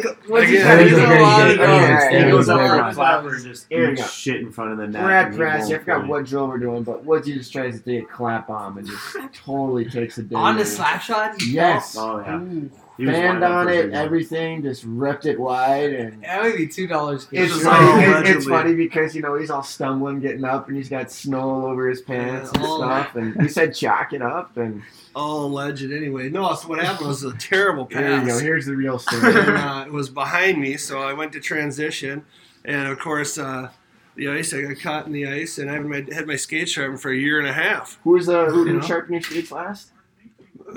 again, 0.00 0.14
What's 0.28 0.48
he 0.48 0.56
again. 0.56 0.66
got? 0.66 0.76
That 0.78 0.80
is 0.86 0.90
He's 0.90 0.98
a 0.98 1.04
a 1.04 1.20
lot 1.20 1.50
of 1.50 1.56
yeah, 1.58 1.66
guys. 1.66 1.68
yeah, 1.68 2.10
He 2.10 2.16
yeah, 2.24 2.30
goes 2.30 2.48
yeah, 2.48 2.54
over 2.54 2.62
yeah. 2.62 2.68
the 2.70 2.78
Clapper, 2.78 2.94
flowers. 2.94 3.22
Clapper 3.42 3.48
just 3.48 3.66
Here 3.68 3.86
we 3.88 3.92
eats 3.92 4.12
shit 4.12 4.36
in 4.40 4.50
front 4.50 4.72
of 4.72 4.78
the 4.78 4.86
net. 4.86 5.02
We're 5.04 5.10
and 5.10 5.26
at 5.26 5.32
he 5.32 5.36
Brassy. 5.38 5.60
won't 5.60 5.74
I 5.74 5.78
forgot 5.78 6.06
what 6.08 6.24
drill 6.24 6.46
we're 6.48 6.58
doing, 6.58 6.82
but 6.84 7.04
Woodsy 7.04 7.34
just 7.34 7.52
tries 7.52 7.78
to 7.78 7.84
take 7.84 8.04
a 8.04 8.06
clap 8.06 8.46
bomb 8.48 8.78
and 8.78 8.86
just 8.86 9.16
totally 9.44 9.84
takes 9.84 10.16
a 10.16 10.22
day. 10.22 10.36
On 10.36 10.56
the 10.56 10.64
slap 10.64 11.02
shot. 11.02 11.34
Yes. 11.44 11.94
Oh 11.98 12.20
yeah. 12.20 12.40
Ooh. 12.40 12.70
He 12.96 13.06
was 13.06 13.16
fanned 13.16 13.42
on 13.42 13.68
it, 13.68 13.86
big 13.86 13.92
everything, 13.94 14.62
just 14.62 14.84
ripped 14.86 15.26
it 15.26 15.38
wide, 15.40 15.92
and 15.92 16.22
Yeah, 16.22 16.42
maybe 16.42 16.68
two 16.68 16.86
dollars. 16.86 17.26
it's 17.32 17.52
Just 17.52 17.64
funny. 17.64 18.02
it's- 18.04 18.36
it's, 18.36 18.46
funny 18.46 18.74
because 18.74 19.16
you 19.16 19.22
know 19.22 19.34
he's 19.36 19.50
all 19.50 19.64
stumbling, 19.64 20.20
getting 20.20 20.44
up, 20.44 20.68
and 20.68 20.76
he's 20.76 20.88
got 20.88 21.10
snow 21.10 21.40
all 21.40 21.66
over 21.66 21.88
his 21.88 22.02
pants 22.02 22.50
and 22.52 22.62
Yeah, 22.62 22.68
all 22.68 22.78
stuff. 22.78 23.16
And 23.16 23.40
he 23.42 23.48
said, 23.48 23.74
"Chalk 23.74 24.12
it 24.12 24.22
up." 24.22 24.56
And 24.56 24.82
All 25.16 25.46
alleged 25.46 25.90
anyway. 25.92 26.28
No, 26.30 26.54
so 26.54 26.68
what 26.68 26.78
happened 26.84 27.08
was 27.08 27.22
a 27.24 27.32
terrible 27.34 27.86
pass. 27.86 28.00
there 28.00 28.20
you 28.20 28.26
go. 28.26 28.38
Here's 28.38 28.66
the 28.66 28.76
real 28.76 28.98
story. 28.98 29.22
and 29.38 29.56
uh, 29.56 29.84
it 29.86 29.92
was 29.92 30.08
behind 30.08 30.60
me, 30.60 30.76
so 30.76 31.00
I 31.02 31.12
went 31.14 31.32
to 31.32 31.40
transition, 31.40 32.24
and 32.64 32.88
of 32.88 32.98
course, 33.00 33.38
uh, 33.38 33.70
the 34.16 34.28
ice. 34.28 34.52
I 34.54 34.62
got 34.62 34.78
caught 34.80 35.06
in 35.06 35.12
the 35.12 35.26
ice, 35.26 35.58
and 35.58 35.68
I 35.70 35.74
had 35.74 35.84
my, 35.86 36.04
had 36.12 36.26
my 36.28 36.36
skate 36.36 36.68
sharpened 36.68 37.00
for 37.00 37.10
a 37.10 37.16
year 37.16 37.38
and 37.40 37.48
a 37.48 37.52
half. 37.52 37.98
who 38.04 38.10
was 38.10 38.28
uh, 38.28 38.46
who 38.46 38.60
You 38.60 38.66
who 38.66 38.72
know? 38.74 38.80
sharpened 38.86 39.14
your 39.14 39.22
skates 39.22 39.50
last? 39.50 39.90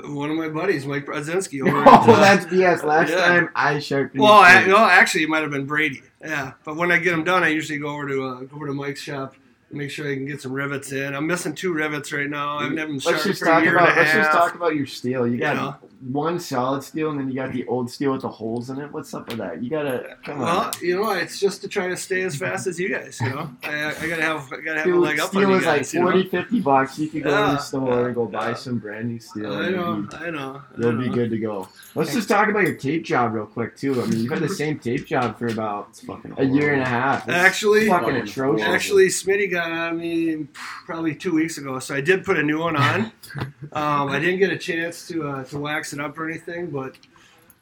One 0.04 0.30
of 0.30 0.36
my 0.36 0.48
buddies, 0.48 0.86
Mike 0.86 1.06
Brodzinski, 1.06 1.60
over 1.66 1.78
Oh, 1.86 1.90
uh, 1.90 2.20
that's 2.20 2.46
BS. 2.46 2.84
Last 2.84 3.10
yeah. 3.10 3.16
time 3.16 3.48
I 3.54 3.78
sharpened. 3.78 4.22
Well, 4.22 4.32
I, 4.32 4.64
no, 4.66 4.76
actually, 4.78 5.24
it 5.24 5.28
might 5.28 5.42
have 5.42 5.50
been 5.50 5.66
Brady. 5.66 6.02
Yeah, 6.20 6.52
but 6.64 6.76
when 6.76 6.90
I 6.90 6.98
get 6.98 7.12
them 7.12 7.24
done, 7.24 7.42
I 7.44 7.48
usually 7.48 7.78
go 7.78 7.88
over 7.88 8.08
to 8.08 8.24
uh, 8.26 8.34
go 8.40 8.56
over 8.56 8.66
to 8.66 8.74
Mike's 8.74 9.00
shop 9.00 9.34
make 9.70 9.90
sure 9.90 10.10
I 10.10 10.14
can 10.14 10.26
get 10.26 10.40
some 10.40 10.52
rivets 10.52 10.92
in. 10.92 11.14
I'm 11.14 11.26
missing 11.26 11.54
two 11.54 11.72
rivets 11.72 12.12
right 12.12 12.28
now. 12.28 12.58
I 12.58 12.62
haven't 12.62 12.78
had 12.78 12.88
them 12.88 12.98
Let's 13.04 13.24
just 13.24 13.40
for 13.40 13.46
a 13.46 13.52
talk 13.52 13.62
year 13.62 13.76
about 13.76 13.90
and 13.90 13.98
a 13.98 14.02
let's 14.02 14.14
just 14.14 14.30
talk 14.30 14.54
about 14.54 14.74
your 14.74 14.86
steel. 14.86 15.26
You 15.26 15.38
got 15.38 15.56
know? 15.56 15.88
one 16.00 16.38
solid 16.38 16.82
steel, 16.82 17.10
and 17.10 17.18
then 17.18 17.28
you 17.28 17.34
got 17.34 17.52
the 17.52 17.66
old 17.66 17.90
steel 17.90 18.12
with 18.12 18.22
the 18.22 18.28
holes 18.28 18.70
in 18.70 18.80
it. 18.80 18.92
What's 18.92 19.12
up 19.14 19.28
with 19.28 19.38
that? 19.38 19.62
You 19.62 19.68
gotta 19.68 20.16
come 20.24 20.40
on. 20.40 20.44
well, 20.44 20.60
on. 20.60 20.72
you 20.80 20.96
know, 20.96 21.10
it's 21.10 21.40
just 21.40 21.60
to 21.62 21.68
try 21.68 21.88
to 21.88 21.96
stay 21.96 22.22
as 22.22 22.36
fast 22.36 22.66
as 22.66 22.78
you 22.78 22.88
guys. 22.88 23.20
You 23.20 23.30
know, 23.30 23.50
I, 23.64 23.94
I 24.00 24.08
gotta 24.08 24.22
have, 24.22 24.52
I 24.52 24.60
gotta 24.60 24.80
have 24.80 24.88
a 24.88 24.96
leg 24.96 25.20
up 25.20 25.30
steel 25.30 25.44
on 25.44 25.50
you 25.50 25.56
is 25.56 25.66
like 25.66 25.78
guys. 25.78 25.94
you 25.94 26.00
know? 26.00 26.10
40, 26.12 26.28
50 26.28 26.60
bucks. 26.60 26.98
You 26.98 27.08
could 27.08 27.24
go 27.24 27.30
to 27.30 27.36
the 27.36 27.42
ah, 27.42 27.56
store 27.56 28.06
and 28.06 28.14
go 28.14 28.26
buy 28.26 28.50
yeah. 28.50 28.54
some 28.54 28.78
brand 28.78 29.08
new 29.08 29.18
steel. 29.18 29.52
I 29.52 29.70
know, 29.70 29.94
You'll 29.94 30.02
be, 30.02 30.16
I 30.16 30.30
know. 30.30 30.62
You'll 30.78 30.98
be 30.98 31.08
good 31.08 31.30
to 31.30 31.38
go. 31.38 31.68
Let's 31.94 32.14
just 32.14 32.28
talk 32.28 32.48
about 32.48 32.62
your 32.62 32.76
tape 32.76 33.04
job 33.04 33.34
real 33.34 33.46
quick 33.46 33.76
too. 33.76 34.00
I 34.00 34.06
mean, 34.06 34.20
you've 34.20 34.30
had 34.30 34.40
the 34.40 34.48
same 34.48 34.78
tape 34.78 35.06
job 35.06 35.38
for 35.38 35.48
about 35.48 35.96
fucking 35.96 36.34
a 36.38 36.44
year 36.44 36.72
and 36.72 36.82
a 36.82 36.86
half. 36.86 37.28
It's 37.28 37.36
Actually- 37.36 37.88
fucking 37.88 38.16
atrocious. 38.16 38.66
Actually, 38.66 39.08
Smitty 39.08 39.50
got 39.50 39.57
on 39.58 39.98
me 39.98 40.46
probably 40.86 41.14
two 41.14 41.32
weeks 41.34 41.58
ago, 41.58 41.78
so 41.78 41.94
I 41.94 42.00
did 42.00 42.24
put 42.24 42.38
a 42.38 42.42
new 42.42 42.58
one 42.60 42.76
on. 42.76 43.12
Um, 43.72 44.08
I 44.08 44.18
didn't 44.18 44.38
get 44.38 44.50
a 44.50 44.56
chance 44.56 45.06
to 45.08 45.28
uh, 45.28 45.44
to 45.44 45.58
wax 45.58 45.92
it 45.92 46.00
up 46.00 46.16
or 46.18 46.28
anything, 46.30 46.70
but 46.70 46.96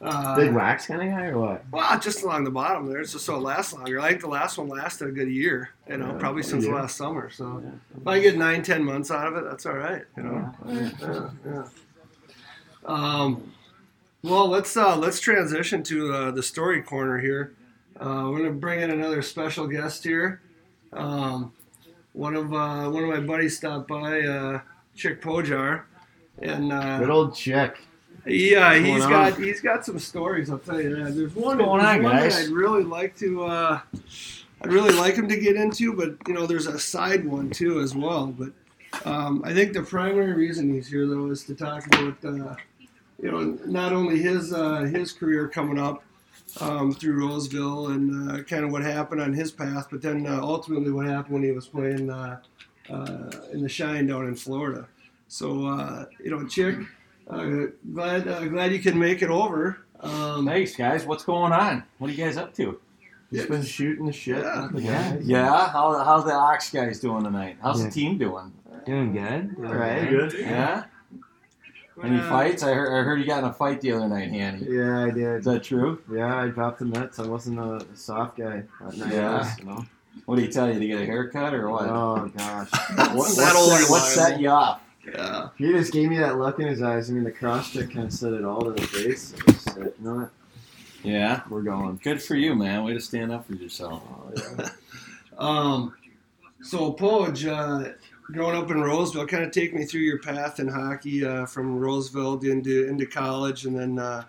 uh, 0.01 0.37
big 0.37 0.55
wax 0.55 0.87
kind 0.87 1.03
of 1.03 1.09
guy 1.09 1.27
or 1.27 1.39
what? 1.39 1.65
well, 1.73 1.99
just 1.99 2.23
along 2.23 2.45
the 2.45 2.51
bottom 2.51 2.87
there, 2.87 3.03
just 3.03 3.19
so 3.25 3.35
it 3.35 3.41
lasts 3.43 3.73
longer. 3.73 3.99
I 4.01 4.11
think 4.11 4.21
the 4.21 4.29
last 4.29 4.57
one 4.57 4.69
lasted 4.69 5.09
a 5.09 5.11
good 5.11 5.29
year, 5.29 5.71
you 5.89 5.97
know, 5.97 6.13
Yeah, 6.13 6.19
probably 6.19 6.45
since 6.45 6.65
yeah. 6.65 6.75
last 6.75 6.97
summer. 6.97 7.29
So 7.31 7.61
if 8.01 8.07
I 8.07 8.21
get 8.21 8.37
nine, 8.37 8.63
ten 8.63 8.85
months 8.85 9.11
out 9.11 9.27
of 9.27 9.37
it, 9.37 9.45
that's 9.45 9.67
all 9.67 9.73
right, 9.77 10.05
you 10.17 10.23
know. 10.23 10.55
Yeah, 10.69 11.31
yeah. 11.45 11.65
Um, 12.85 13.53
well, 14.23 14.49
let's 14.49 14.77
uh, 14.77 14.97
let's 14.97 15.19
transition 15.19 15.83
to 15.85 16.13
uh, 16.13 16.31
the 16.31 16.43
story 16.43 16.83
corner 16.83 17.19
here. 17.19 17.55
Uh, 17.99 18.29
we're 18.31 18.39
gonna 18.39 18.53
bring 18.53 18.81
in 18.81 18.91
another 18.91 19.23
special 19.23 19.67
guest 19.67 20.05
here. 20.05 20.41
Um, 20.93 21.53
one 22.17 22.35
of 22.35 22.53
uh, 22.53 22.89
one 22.91 23.05
of 23.05 23.11
my 23.11 23.21
buddies 23.21 23.59
stopped 23.59 23.89
by, 23.89 24.21
uh, 24.23 24.61
Chick 24.97 25.21
Pojar, 25.21 25.83
and 26.41 26.73
uh, 26.73 26.99
Good 26.99 27.11
old 27.11 27.35
chick. 27.35 27.79
yeah, 28.25 28.71
What's 28.71 28.85
he's 28.87 29.07
got 29.07 29.33
on? 29.35 29.43
he's 29.43 29.61
got 29.61 29.85
some 29.85 29.99
stories. 29.99 30.51
I'll 30.51 30.59
tell 30.59 30.81
you 30.81 30.97
that. 30.97 31.15
There's 31.15 31.35
one, 31.35 31.59
going 31.59 31.83
there's 31.83 31.97
on, 31.99 32.03
one 32.03 32.17
that? 32.17 32.33
I'd 32.33 32.49
really 32.49 32.85
like 32.85 33.17
to. 33.19 33.45
Uh, 33.45 33.81
I'd 34.63 34.73
really 34.73 34.93
like 34.95 35.15
him 35.15 35.29
to 35.29 35.37
get 35.39 35.57
into, 35.57 35.93
but 35.93 36.17
you 36.27 36.33
know, 36.33 36.47
there's 36.47 36.67
a 36.67 36.79
side 36.79 37.27
one 37.27 37.51
too 37.51 37.81
as 37.81 37.95
well. 37.95 38.29
But 38.29 38.53
um, 39.05 39.43
I 39.45 39.53
think 39.53 39.75
the 39.75 39.83
primary 39.83 40.33
reason 40.33 40.73
he's 40.73 40.89
here 40.89 41.07
though 41.07 41.31
is 41.31 41.45
to 41.45 41.55
talk 41.55 41.87
about 41.89 42.25
uh, 42.25 42.57
you 43.23 43.31
know 43.31 43.59
not 43.67 43.93
only 43.93 44.19
his 44.19 44.55
uh, 44.55 44.81
his 44.81 45.13
career 45.13 45.49
coming 45.49 45.79
up 45.79 46.03
um, 46.61 46.93
through 46.93 47.27
Roseville 47.27 47.89
and 47.89 48.31
uh, 48.31 48.43
kind 48.45 48.65
of 48.65 48.71
what 48.71 48.83
happened 48.83 49.21
on 49.21 49.33
his 49.33 49.51
path, 49.53 49.89
but 49.91 50.03
then 50.03 50.27
uh, 50.27 50.41
ultimately 50.41 50.91
what 50.91 51.07
happened 51.07 51.35
when 51.35 51.43
he 51.43 51.51
was 51.53 51.67
playing 51.67 52.11
uh, 52.11 52.41
uh, 52.91 53.31
in 53.53 53.63
the 53.63 53.69
Shine 53.69 54.07
down 54.07 54.27
in 54.27 54.35
Florida. 54.35 54.87
So 55.29 55.67
uh, 55.67 56.07
you 56.23 56.31
know, 56.31 56.47
Chick, 56.47 56.77
uh, 57.29 57.67
glad 57.93 58.29
uh, 58.29 58.45
glad 58.47 58.73
you 58.73 58.79
can 58.79 58.99
make 58.99 59.23
it 59.23 59.31
over. 59.31 59.79
Um, 60.01 60.47
Thanks, 60.47 60.77
guys. 60.77 61.05
What's 61.05 61.25
going 61.25 61.53
on? 61.53 61.83
What 61.99 62.09
are 62.11 62.13
you 62.13 62.25
guys 62.25 62.37
up 62.37 62.55
to? 62.55 62.79
Just 63.33 63.49
been 63.49 63.65
shooting 63.65 64.07
the 64.07 64.13
shit. 64.13 64.39
Yeah. 64.45 64.69
Yeah, 64.75 65.17
yeah. 65.21 65.67
How, 65.69 66.03
how's 66.05 66.25
the 66.25 66.33
Ox 66.33 66.71
guys 66.71 67.01
doing 67.01 67.25
tonight? 67.25 67.57
How's 67.61 67.81
Yeah. 67.81 67.87
the 67.87 67.93
team 67.93 68.19
doing? 68.19 68.53
Doing 68.87 69.13
good. 69.13 69.57
All 69.67 69.75
right. 69.75 70.09
Good. 70.09 70.33
Yeah. 70.35 70.85
Any 72.03 72.19
uh, 72.19 72.29
fights? 72.29 72.63
I 72.63 72.73
heard, 72.75 72.99
I 72.99 73.03
heard 73.03 73.21
you 73.21 73.27
got 73.27 73.39
in 73.39 73.45
a 73.47 73.53
fight 73.53 73.81
the 73.81 73.93
other 73.93 74.09
night, 74.09 74.29
Hanny. 74.31 74.67
Yeah, 74.69 75.05
I 75.05 75.11
did. 75.11 75.39
Is 75.39 75.45
that 75.47 75.63
true? 75.63 76.03
Yeah, 76.13 76.39
I 76.39 76.49
dropped 76.49 76.81
the 76.81 76.85
nuts. 76.85 77.19
I 77.19 77.27
wasn't 77.27 77.59
a, 77.59 77.77
a 77.77 77.97
soft 77.97 78.37
guy 78.37 78.63
that 78.81 78.97
night. 78.97 79.13
Yeah. 79.13 79.55
You 79.59 79.65
know. 79.65 79.87
What 80.27 80.37
did 80.37 80.47
he 80.47 80.53
tell 80.53 80.73
you 80.73 80.79
to 80.79 80.87
get 80.87 81.01
a 81.01 81.07
haircut 81.07 81.55
or 81.55 81.71
what? 81.71 81.89
Oh 81.89 82.31
gosh. 82.37 82.69
what 82.97 83.17
what, 83.17 83.37
That 83.37 83.55
old 83.57 83.73
set, 83.73 83.91
what 83.91 84.03
set 84.03 84.41
you 84.41 84.49
off? 84.49 84.81
Yeah. 85.07 85.49
He 85.57 85.71
just 85.73 85.93
gave 85.93 86.09
me 86.09 86.19
that 86.19 86.39
look 86.39 86.59
in 86.59 86.67
his 86.67 86.83
eyes. 86.83 87.09
I 87.09 87.13
mean, 87.13 87.25
the 87.25 87.31
cross 87.31 87.73
check 87.73 87.91
kind 87.93 88.07
of 88.07 88.13
said 88.13 88.33
it 88.33 88.45
all 88.45 88.63
to 88.63 88.73
the 88.73 88.83
face. 88.83 89.35
I 89.35 89.53
just 89.53 89.65
said, 89.65 89.93
you 89.99 90.05
know 90.05 90.15
what? 90.17 90.31
Yeah. 91.03 91.43
We're 91.49 91.63
going. 91.63 92.01
Good 92.03 92.21
for 92.23 92.35
you, 92.35 92.55
man. 92.55 92.83
Way 92.85 92.95
to 92.95 93.01
stand 93.01 93.31
up 93.31 93.47
for 93.47 93.55
yourself. 93.55 94.03
Oh, 94.09 94.33
yeah. 94.37 94.69
Um, 95.39 95.95
so 96.63 96.95
Poj, 96.95 97.47
uh, 97.47 97.93
growing 98.33 98.57
up 98.57 98.71
in 98.71 98.81
Roseville, 98.81 99.27
kind 99.27 99.45
of 99.45 99.51
take 99.51 99.75
me 99.75 99.85
through 99.85 100.03
your 100.03 100.19
path 100.19 100.61
in 100.61 100.69
hockey 100.69 101.25
uh, 101.25 101.47
from 101.47 101.79
Roseville 101.79 102.39
into 102.41 102.89
into 102.89 103.07
college, 103.07 103.67
and 103.67 103.79
then 103.79 103.99
uh, 103.99 104.25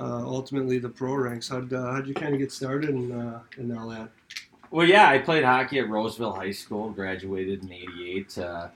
uh, 0.00 0.04
ultimately 0.24 0.78
the 0.78 0.88
pro 0.88 1.14
ranks. 1.14 1.48
How'd 1.48 1.72
uh, 1.72 1.92
how'd 1.92 2.06
you 2.06 2.14
kind 2.14 2.34
of 2.34 2.40
get 2.40 2.52
started 2.52 2.90
in 2.90 3.12
uh, 3.12 3.40
in 3.58 3.76
all 3.76 3.88
that? 3.88 4.10
Well, 4.70 4.86
yeah, 4.86 5.08
I 5.08 5.18
played 5.18 5.44
hockey 5.44 5.80
at 5.80 5.88
Roseville 5.88 6.32
High 6.32 6.52
School. 6.52 6.90
Graduated 6.90 7.62
in 7.62 7.72
'88. 7.72 8.38
Uh, 8.38 8.68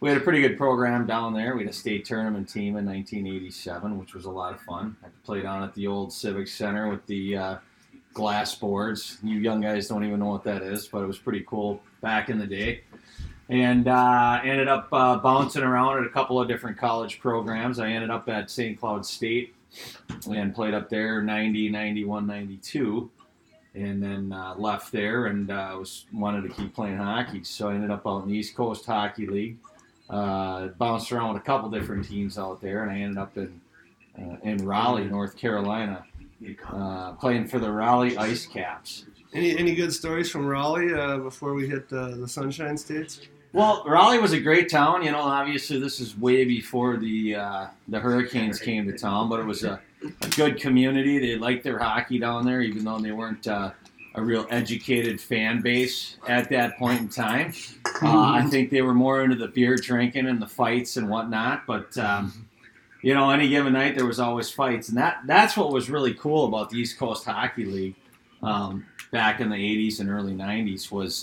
we 0.00 0.08
had 0.08 0.18
a 0.18 0.20
pretty 0.20 0.40
good 0.40 0.56
program 0.56 1.06
down 1.06 1.32
there. 1.32 1.54
We 1.54 1.62
had 1.62 1.70
a 1.70 1.76
state 1.76 2.04
tournament 2.04 2.48
team 2.48 2.76
in 2.76 2.84
1987, 2.86 3.98
which 3.98 4.14
was 4.14 4.24
a 4.24 4.30
lot 4.30 4.52
of 4.52 4.60
fun. 4.62 4.96
I 5.04 5.06
played 5.24 5.44
down 5.44 5.62
at 5.62 5.74
the 5.74 5.86
old 5.86 6.12
Civic 6.12 6.48
Center 6.48 6.88
with 6.88 7.06
the 7.06 7.36
uh, 7.36 7.56
glass 8.12 8.52
boards. 8.52 9.18
You 9.22 9.38
young 9.38 9.60
guys 9.60 9.86
don't 9.86 10.04
even 10.04 10.18
know 10.18 10.26
what 10.26 10.42
that 10.42 10.62
is, 10.62 10.88
but 10.88 11.02
it 11.02 11.06
was 11.06 11.18
pretty 11.18 11.44
cool 11.46 11.80
back 12.00 12.30
in 12.30 12.40
the 12.40 12.46
day. 12.48 12.82
And 13.48 13.88
uh, 13.88 14.40
ended 14.44 14.68
up 14.68 14.88
uh, 14.92 15.18
bouncing 15.18 15.62
around 15.62 15.98
at 15.98 16.06
a 16.06 16.10
couple 16.10 16.40
of 16.40 16.48
different 16.48 16.78
college 16.78 17.20
programs. 17.20 17.78
I 17.78 17.90
ended 17.90 18.10
up 18.10 18.28
at 18.28 18.50
St. 18.50 18.78
Cloud 18.78 19.04
State 19.04 19.54
and 20.30 20.54
played 20.54 20.74
up 20.74 20.88
there 20.88 21.22
90, 21.22 21.68
91, 21.68 22.26
92 22.26 23.10
and 23.74 24.02
then 24.02 24.32
uh, 24.32 24.54
left 24.56 24.92
there 24.92 25.26
and 25.26 25.50
uh, 25.50 25.74
was 25.78 26.04
wanted 26.12 26.42
to 26.42 26.48
keep 26.48 26.74
playing 26.74 26.96
hockey. 26.96 27.42
So 27.44 27.68
I 27.68 27.74
ended 27.74 27.90
up 27.90 28.06
out 28.06 28.24
in 28.24 28.28
the 28.28 28.36
East 28.36 28.54
Coast 28.54 28.84
Hockey 28.86 29.26
League. 29.26 29.56
Uh, 30.10 30.68
bounced 30.78 31.10
around 31.10 31.32
with 31.32 31.42
a 31.42 31.44
couple 31.44 31.70
different 31.70 32.06
teams 32.06 32.36
out 32.36 32.60
there, 32.60 32.82
and 32.82 32.90
I 32.90 32.98
ended 32.98 33.18
up 33.18 33.36
in 33.38 33.60
uh, 34.18 34.36
in 34.42 34.58
Raleigh, 34.58 35.06
North 35.06 35.38
Carolina, 35.38 36.04
playing 37.18 37.46
for 37.46 37.58
the 37.58 37.70
Raleigh 37.70 38.16
Ice 38.18 38.44
Caps. 38.44 39.06
Any 39.32 39.56
any 39.56 39.74
good 39.74 39.92
stories 39.92 40.28
from 40.28 40.44
Raleigh 40.44 41.18
before 41.20 41.54
we 41.54 41.66
hit 41.66 41.90
uh, 41.92 42.08
the 42.08 42.28
Sunshine 42.28 42.76
States? 42.76 43.22
Well, 43.52 43.84
Raleigh 43.86 44.18
was 44.18 44.32
a 44.32 44.40
great 44.40 44.70
town. 44.70 45.04
You 45.04 45.12
know, 45.12 45.20
obviously 45.20 45.78
this 45.78 46.00
is 46.00 46.16
way 46.16 46.44
before 46.44 46.96
the 46.96 47.34
uh, 47.34 47.66
the 47.88 48.00
Hurricanes 48.00 48.58
came 48.58 48.86
to 48.86 48.96
town, 48.96 49.28
but 49.28 49.40
it 49.40 49.46
was 49.46 49.62
a, 49.64 49.80
a 50.22 50.28
good 50.30 50.58
community. 50.58 51.18
They 51.18 51.36
liked 51.36 51.62
their 51.62 51.78
hockey 51.78 52.18
down 52.18 52.46
there, 52.46 52.62
even 52.62 52.84
though 52.84 52.98
they 52.98 53.12
weren't 53.12 53.46
uh, 53.46 53.72
a 54.14 54.22
real 54.22 54.46
educated 54.50 55.20
fan 55.20 55.60
base 55.60 56.16
at 56.26 56.48
that 56.50 56.78
point 56.78 57.00
in 57.00 57.08
time. 57.08 57.52
Uh, 58.02 58.30
I 58.30 58.46
think 58.48 58.70
they 58.70 58.82
were 58.82 58.94
more 58.94 59.22
into 59.22 59.36
the 59.36 59.48
beer 59.48 59.76
drinking 59.76 60.26
and 60.26 60.40
the 60.40 60.48
fights 60.48 60.96
and 60.96 61.08
whatnot. 61.10 61.66
But 61.66 61.96
um, 61.98 62.46
you 63.02 63.12
know, 63.12 63.28
any 63.30 63.50
given 63.50 63.74
night 63.74 63.96
there 63.96 64.06
was 64.06 64.18
always 64.18 64.48
fights, 64.50 64.88
and 64.88 64.96
that 64.96 65.18
that's 65.26 65.58
what 65.58 65.72
was 65.72 65.90
really 65.90 66.14
cool 66.14 66.46
about 66.46 66.70
the 66.70 66.78
East 66.78 66.98
Coast 66.98 67.26
Hockey 67.26 67.66
League 67.66 67.96
um, 68.42 68.86
back 69.10 69.40
in 69.40 69.50
the 69.50 69.56
'80s 69.56 70.00
and 70.00 70.08
early 70.08 70.32
'90s 70.32 70.90
was. 70.90 71.22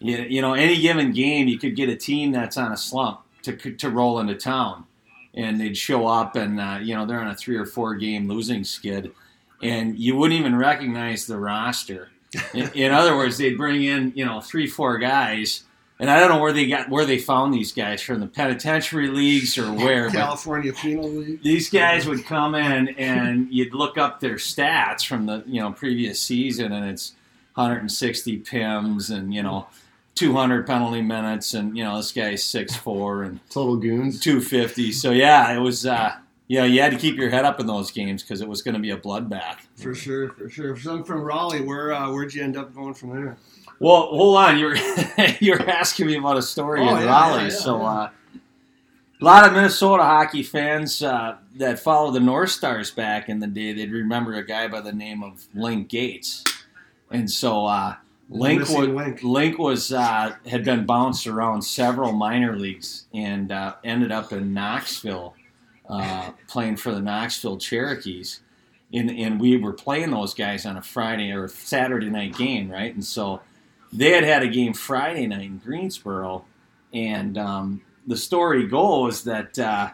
You, 0.00 0.16
you 0.18 0.42
know, 0.42 0.54
any 0.54 0.80
given 0.80 1.12
game, 1.12 1.46
you 1.46 1.58
could 1.58 1.76
get 1.76 1.88
a 1.88 1.96
team 1.96 2.32
that's 2.32 2.56
on 2.56 2.72
a 2.72 2.76
slump 2.76 3.20
to, 3.42 3.54
to 3.54 3.90
roll 3.90 4.18
into 4.18 4.34
town. 4.34 4.84
And 5.34 5.60
they'd 5.60 5.76
show 5.76 6.06
up 6.06 6.34
and, 6.34 6.60
uh, 6.60 6.78
you 6.82 6.94
know, 6.94 7.06
they're 7.06 7.20
on 7.20 7.28
a 7.28 7.36
three 7.36 7.56
or 7.56 7.66
four 7.66 7.94
game 7.94 8.26
losing 8.26 8.64
skid. 8.64 9.12
And 9.62 9.98
you 9.98 10.16
wouldn't 10.16 10.40
even 10.40 10.56
recognize 10.56 11.26
the 11.26 11.38
roster. 11.38 12.08
In, 12.54 12.70
in 12.74 12.92
other 12.92 13.16
words, 13.16 13.38
they'd 13.38 13.56
bring 13.56 13.82
in, 13.82 14.12
you 14.14 14.24
know, 14.24 14.40
three, 14.40 14.66
four 14.66 14.98
guys. 14.98 15.64
And 15.98 16.08
I 16.08 16.18
don't 16.18 16.30
know 16.30 16.38
where 16.40 16.52
they 16.52 16.66
got 16.66 16.88
where 16.88 17.04
they 17.04 17.18
found 17.18 17.52
these 17.52 17.72
guys 17.72 18.00
from 18.00 18.20
the 18.20 18.26
penitentiary 18.26 19.08
leagues 19.08 19.58
or 19.58 19.70
where, 19.70 20.08
California 20.08 20.72
Penal 20.72 21.10
League. 21.10 21.42
these 21.42 21.68
guys 21.68 22.06
would 22.06 22.24
come 22.24 22.54
in 22.54 22.88
and 22.90 23.52
you'd 23.52 23.74
look 23.74 23.98
up 23.98 24.18
their 24.18 24.36
stats 24.36 25.04
from 25.04 25.26
the 25.26 25.44
you 25.46 25.60
know 25.60 25.72
previous 25.72 26.22
season 26.22 26.72
and 26.72 26.88
it's 26.88 27.12
160 27.54 28.40
pims 28.40 29.14
and 29.14 29.34
you 29.34 29.42
know 29.42 29.66
200 30.14 30.66
penalty 30.66 31.00
minutes 31.02 31.54
and 31.54 31.76
you 31.76 31.84
know 31.84 31.96
this 31.96 32.12
guy's 32.12 32.44
six 32.44 32.76
four 32.76 33.22
and 33.22 33.40
Total 33.48 33.76
goons. 33.76 34.20
250 34.20 34.92
so 34.92 35.10
yeah 35.10 35.52
it 35.52 35.58
was 35.60 35.86
uh 35.86 36.14
yeah, 36.50 36.64
you 36.64 36.80
had 36.82 36.90
to 36.90 36.98
keep 36.98 37.16
your 37.16 37.30
head 37.30 37.44
up 37.44 37.60
in 37.60 37.68
those 37.68 37.92
games 37.92 38.24
because 38.24 38.40
it 38.40 38.48
was 38.48 38.60
going 38.60 38.74
to 38.74 38.80
be 38.80 38.90
a 38.90 38.96
bloodbath. 38.96 39.58
For 39.76 39.94
sure, 39.94 40.30
for 40.30 40.50
sure. 40.50 40.76
Some 40.76 41.04
from 41.04 41.20
Raleigh. 41.22 41.60
Where 41.60 41.92
uh, 41.92 42.10
where'd 42.10 42.34
you 42.34 42.42
end 42.42 42.56
up 42.56 42.74
going 42.74 42.92
from 42.92 43.10
there? 43.10 43.36
Well, 43.78 44.08
hold 44.08 44.36
on. 44.36 44.58
You're 44.58 44.74
you're 45.40 45.70
asking 45.70 46.08
me 46.08 46.16
about 46.16 46.38
a 46.38 46.42
story 46.42 46.80
Oh, 46.80 46.96
in 46.96 47.02
yeah, 47.02 47.06
Raleigh, 47.06 47.42
yeah, 47.42 47.48
yeah, 47.50 47.54
so 47.54 47.82
uh, 47.82 48.10
a 49.20 49.24
lot 49.24 49.46
of 49.46 49.52
Minnesota 49.52 50.02
hockey 50.02 50.42
fans 50.42 51.04
uh, 51.04 51.36
that 51.54 51.78
follow 51.78 52.10
the 52.10 52.18
North 52.18 52.50
Stars 52.50 52.90
back 52.90 53.28
in 53.28 53.38
the 53.38 53.46
day, 53.46 53.72
they'd 53.72 53.92
remember 53.92 54.34
a 54.34 54.44
guy 54.44 54.66
by 54.66 54.80
the 54.80 54.92
name 54.92 55.22
of 55.22 55.46
Link 55.54 55.88
Gaetz, 55.88 56.42
and 57.12 57.30
so 57.30 57.66
uh, 57.66 57.94
Link 58.30 58.60
was 58.60 58.88
link. 58.88 59.22
Link 59.24 59.58
was 59.58 59.92
uh, 59.92 60.34
had 60.46 60.64
been 60.64 60.86
bounced 60.86 61.26
around 61.26 61.62
several 61.62 62.12
minor 62.12 62.56
leagues 62.56 63.06
and 63.12 63.50
uh, 63.50 63.74
ended 63.82 64.12
up 64.12 64.32
in 64.32 64.54
Knoxville, 64.54 65.34
uh, 65.88 66.30
playing 66.46 66.76
for 66.76 66.92
the 66.94 67.00
Knoxville 67.00 67.58
Cherokees. 67.58 68.40
And, 68.92 69.10
and 69.10 69.40
we 69.40 69.56
were 69.56 69.72
playing 69.72 70.10
those 70.10 70.34
guys 70.34 70.64
on 70.64 70.76
a 70.76 70.82
Friday 70.82 71.32
or 71.32 71.48
Saturday 71.48 72.08
night 72.08 72.36
game, 72.36 72.70
right? 72.70 72.92
And 72.92 73.04
so 73.04 73.40
they 73.92 74.10
had 74.12 74.24
had 74.24 74.42
a 74.42 74.48
game 74.48 74.74
Friday 74.74 75.26
night 75.26 75.42
in 75.42 75.58
Greensboro, 75.58 76.44
and 76.92 77.36
um, 77.36 77.82
the 78.06 78.16
story 78.16 78.66
goes 78.66 79.24
that 79.24 79.58
uh, 79.58 79.90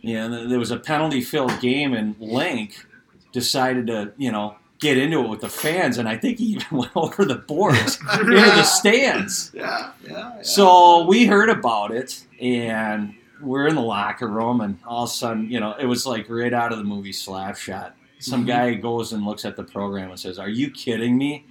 you 0.00 0.14
know 0.14 0.48
there 0.48 0.58
was 0.58 0.70
a 0.70 0.78
penalty-filled 0.78 1.60
game, 1.60 1.94
and 1.94 2.16
Link 2.18 2.86
decided 3.32 3.86
to 3.88 4.12
you 4.16 4.32
know 4.32 4.56
get 4.78 4.96
into 4.96 5.24
it 5.24 5.28
with 5.28 5.40
the 5.40 5.48
fans, 5.48 5.98
and 5.98 6.08
I 6.08 6.16
think 6.16 6.38
he 6.38 6.46
even 6.46 6.66
went 6.78 6.96
over 6.96 7.24
the 7.24 7.36
boards 7.36 7.98
into 8.12 8.34
the 8.34 8.64
stands. 8.64 9.50
Yeah, 9.54 9.92
yeah. 10.04 10.10
yeah. 10.10 10.42
So 10.42 11.06
we 11.06 11.26
heard 11.26 11.50
about 11.50 11.90
it, 11.90 12.24
and 12.40 13.14
we're 13.40 13.66
in 13.66 13.74
the 13.74 13.82
locker 13.82 14.28
room, 14.28 14.60
and 14.60 14.78
all 14.86 15.04
of 15.04 15.10
a 15.10 15.12
sudden, 15.12 15.50
you 15.50 15.60
know, 15.60 15.74
it 15.78 15.86
was 15.86 16.06
like 16.06 16.28
right 16.28 16.52
out 16.52 16.72
of 16.72 16.78
the 16.78 16.84
movie 16.84 17.12
Slapshot. 17.12 17.92
Some 18.20 18.40
mm-hmm. 18.40 18.48
guy 18.48 18.74
goes 18.74 19.12
and 19.12 19.24
looks 19.24 19.44
at 19.44 19.56
the 19.56 19.64
program 19.64 20.10
and 20.10 20.18
says, 20.18 20.38
"Are 20.38 20.48
you 20.48 20.70
kidding 20.70 21.16
me? 21.16 21.46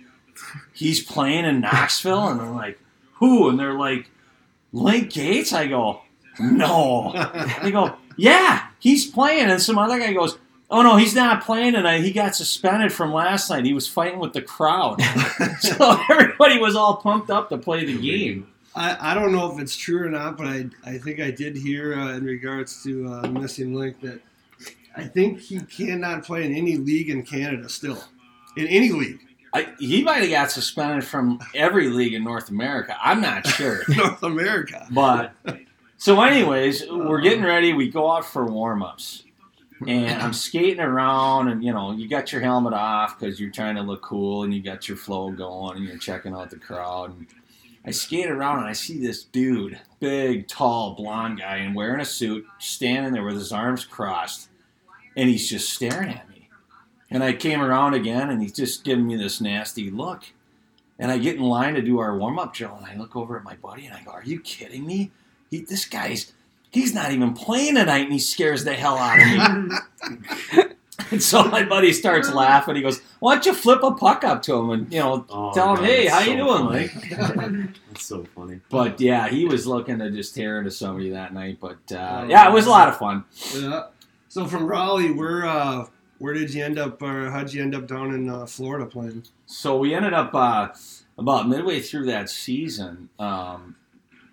He's 0.73 1.03
playing 1.03 1.45
in 1.45 1.61
Knoxville?" 1.61 2.27
And 2.27 2.41
I'm 2.41 2.55
like, 2.55 2.79
"Who?" 3.13 3.49
And 3.49 3.59
they're 3.59 3.73
like, 3.73 4.09
"Link 4.73 5.11
Gaetz." 5.11 5.53
I 5.53 5.67
go, 5.67 6.01
"No." 6.39 7.13
They 7.63 7.71
go, 7.71 7.95
"Yeah, 8.17 8.67
he's 8.79 9.05
playing." 9.05 9.49
And 9.49 9.61
some 9.61 9.77
other 9.77 9.97
guy 9.97 10.11
goes, 10.11 10.37
"Oh 10.69 10.81
no, 10.81 10.97
he's 10.97 11.15
not 11.15 11.43
playing 11.43 11.73
tonight. 11.73 12.01
He 12.01 12.11
got 12.11 12.35
suspended 12.35 12.91
from 12.93 13.13
last 13.13 13.49
night. 13.49 13.65
He 13.65 13.73
was 13.73 13.87
fighting 13.87 14.19
with 14.19 14.33
the 14.33 14.41
crowd." 14.41 15.01
so 15.59 15.99
everybody 16.09 16.59
was 16.59 16.75
all 16.75 16.97
pumped 16.97 17.29
up 17.29 17.49
to 17.49 17.57
play 17.57 17.85
the 17.85 17.97
game. 17.97 18.47
I, 18.75 19.11
I 19.11 19.13
don't 19.15 19.31
know 19.31 19.51
if 19.51 19.59
it's 19.59 19.75
true 19.75 20.05
or 20.05 20.09
not, 20.09 20.37
but 20.37 20.45
I, 20.45 20.69
I 20.85 20.97
think 20.99 21.19
I 21.19 21.31
did 21.31 21.55
hear 21.55 21.95
uh, 21.95 22.15
in 22.15 22.23
regards 22.23 22.83
to 22.83 23.07
uh, 23.07 23.27
missing 23.27 23.73
link 23.73 23.99
that 24.01 24.21
I 24.95 25.03
think 25.03 25.39
he 25.39 25.59
cannot 25.59 26.23
play 26.23 26.45
in 26.45 26.53
any 26.53 26.77
league 26.77 27.09
in 27.09 27.23
Canada 27.23 27.69
still. 27.69 28.03
In 28.55 28.67
any 28.67 28.91
league. 28.91 29.19
I, 29.53 29.67
he 29.79 30.03
might 30.03 30.17
have 30.17 30.29
got 30.29 30.51
suspended 30.51 31.03
from 31.03 31.39
every 31.55 31.89
league 31.89 32.13
in 32.13 32.23
North 32.23 32.49
America. 32.49 32.95
I'm 33.01 33.21
not 33.21 33.47
sure. 33.47 33.81
North 33.89 34.21
America. 34.21 34.87
But 34.91 35.33
so, 35.97 36.21
anyways, 36.21 36.87
we're 36.89 37.21
getting 37.21 37.43
ready. 37.43 37.73
We 37.73 37.89
go 37.89 38.11
out 38.11 38.25
for 38.25 38.45
warm 38.45 38.83
ups, 38.83 39.23
and 39.85 40.21
I'm 40.21 40.33
skating 40.33 40.79
around, 40.79 41.49
and 41.49 41.63
you 41.63 41.71
know, 41.73 41.91
you 41.91 42.07
got 42.07 42.31
your 42.31 42.41
helmet 42.41 42.73
off 42.73 43.19
because 43.19 43.39
you're 43.39 43.51
trying 43.51 43.75
to 43.75 43.83
look 43.83 44.01
cool, 44.01 44.43
and 44.43 44.53
you 44.53 44.61
got 44.61 44.87
your 44.87 44.97
flow 44.97 45.29
going, 45.31 45.77
and 45.77 45.85
you're 45.85 45.97
checking 45.97 46.33
out 46.33 46.49
the 46.49 46.57
crowd. 46.57 47.11
And 47.11 47.27
I 47.85 47.91
skate 47.91 48.29
around, 48.29 48.59
and 48.59 48.67
I 48.67 48.73
see 48.73 48.99
this 48.99 49.23
dude, 49.23 49.79
big, 49.99 50.47
tall, 50.47 50.95
blonde 50.95 51.39
guy, 51.39 51.57
and 51.57 51.75
wearing 51.75 52.01
a 52.01 52.05
suit, 52.05 52.45
standing 52.59 53.13
there 53.13 53.23
with 53.23 53.35
his 53.35 53.51
arms 53.51 53.85
crossed, 53.85 54.49
and 55.15 55.29
he's 55.29 55.49
just 55.49 55.71
staring 55.71 56.09
at 56.09 56.29
me. 56.29 56.49
And 57.09 57.23
I 57.23 57.33
came 57.33 57.61
around 57.61 57.93
again, 57.93 58.29
and 58.29 58.41
he's 58.41 58.53
just 58.53 58.83
giving 58.83 59.07
me 59.07 59.15
this 59.15 59.39
nasty 59.39 59.91
look. 59.91 60.23
And 60.99 61.11
I 61.11 61.19
get 61.19 61.35
in 61.35 61.43
line 61.43 61.75
to 61.75 61.81
do 61.81 61.99
our 61.99 62.17
warm 62.17 62.39
up 62.39 62.53
drill, 62.53 62.75
and 62.75 62.85
I 62.85 62.95
look 62.97 63.15
over 63.15 63.37
at 63.37 63.43
my 63.43 63.55
buddy, 63.55 63.85
and 63.85 63.95
I 63.95 64.03
go, 64.03 64.11
"Are 64.11 64.23
you 64.23 64.39
kidding 64.39 64.85
me? 64.85 65.11
He, 65.51 65.61
this 65.61 65.85
guy's 65.85 66.33
he's 66.71 66.93
not 66.93 67.11
even 67.11 67.33
playing 67.33 67.75
tonight, 67.75 68.03
and 68.03 68.13
he 68.13 68.19
scares 68.19 68.63
the 68.63 68.73
hell 68.73 68.97
out 68.97 69.19
of 69.19 69.69
me." 70.57 70.63
and 71.11 71.21
so 71.21 71.43
my 71.45 71.63
buddy 71.63 71.93
starts 71.93 72.31
laughing. 72.33 72.75
He 72.75 72.81
goes, 72.81 73.01
"Why 73.19 73.35
don't 73.35 73.45
you 73.45 73.53
flip 73.53 73.83
a 73.83 73.91
puck 73.91 74.23
up 74.23 74.41
to 74.43 74.55
him 74.55 74.69
and 74.71 74.91
you 74.93 74.99
know 74.99 75.25
Oh, 75.29 75.53
tell 75.53 75.71
him, 75.71 75.77
God, 75.77 75.85
hey, 75.85 76.07
how 76.07 76.19
so 76.21 76.31
you 76.31 76.37
doing, 76.37 76.57
funny. 76.57 76.79
Link?" 76.79 77.75
That's 77.89 78.05
so 78.05 78.25
funny. 78.35 78.59
But 78.69 78.99
yeah, 78.99 79.27
he 79.29 79.45
was 79.45 79.65
looking 79.65 79.99
to 79.99 80.11
just 80.11 80.35
tear 80.35 80.59
into 80.59 80.71
somebody 80.71 81.09
that 81.11 81.33
night. 81.33 81.59
But 81.59 81.79
uh, 81.91 82.25
yeah, 82.27 82.47
it 82.47 82.53
was 82.53 82.65
a 82.65 82.69
lot 82.69 82.89
of 82.89 82.97
fun. 82.97 83.23
Yeah. 83.55 83.87
So 84.29 84.45
from 84.45 84.67
Raleigh, 84.67 85.11
where 85.11 85.45
uh, 85.45 85.85
where 86.19 86.33
did 86.33 86.53
you 86.53 86.63
end 86.63 86.77
up, 86.77 87.01
or 87.01 87.29
how'd 87.31 87.53
you 87.53 87.61
end 87.61 87.73
up 87.75 87.87
down 87.87 88.13
in 88.13 88.29
uh, 88.29 88.45
Florida 88.45 88.85
playing? 88.85 89.23
So 89.45 89.77
we 89.77 89.93
ended 89.95 90.13
up 90.13 90.35
uh, 90.35 90.69
about 91.17 91.47
midway 91.47 91.79
through 91.79 92.05
that 92.07 92.29
season. 92.29 93.09
Um, 93.17 93.76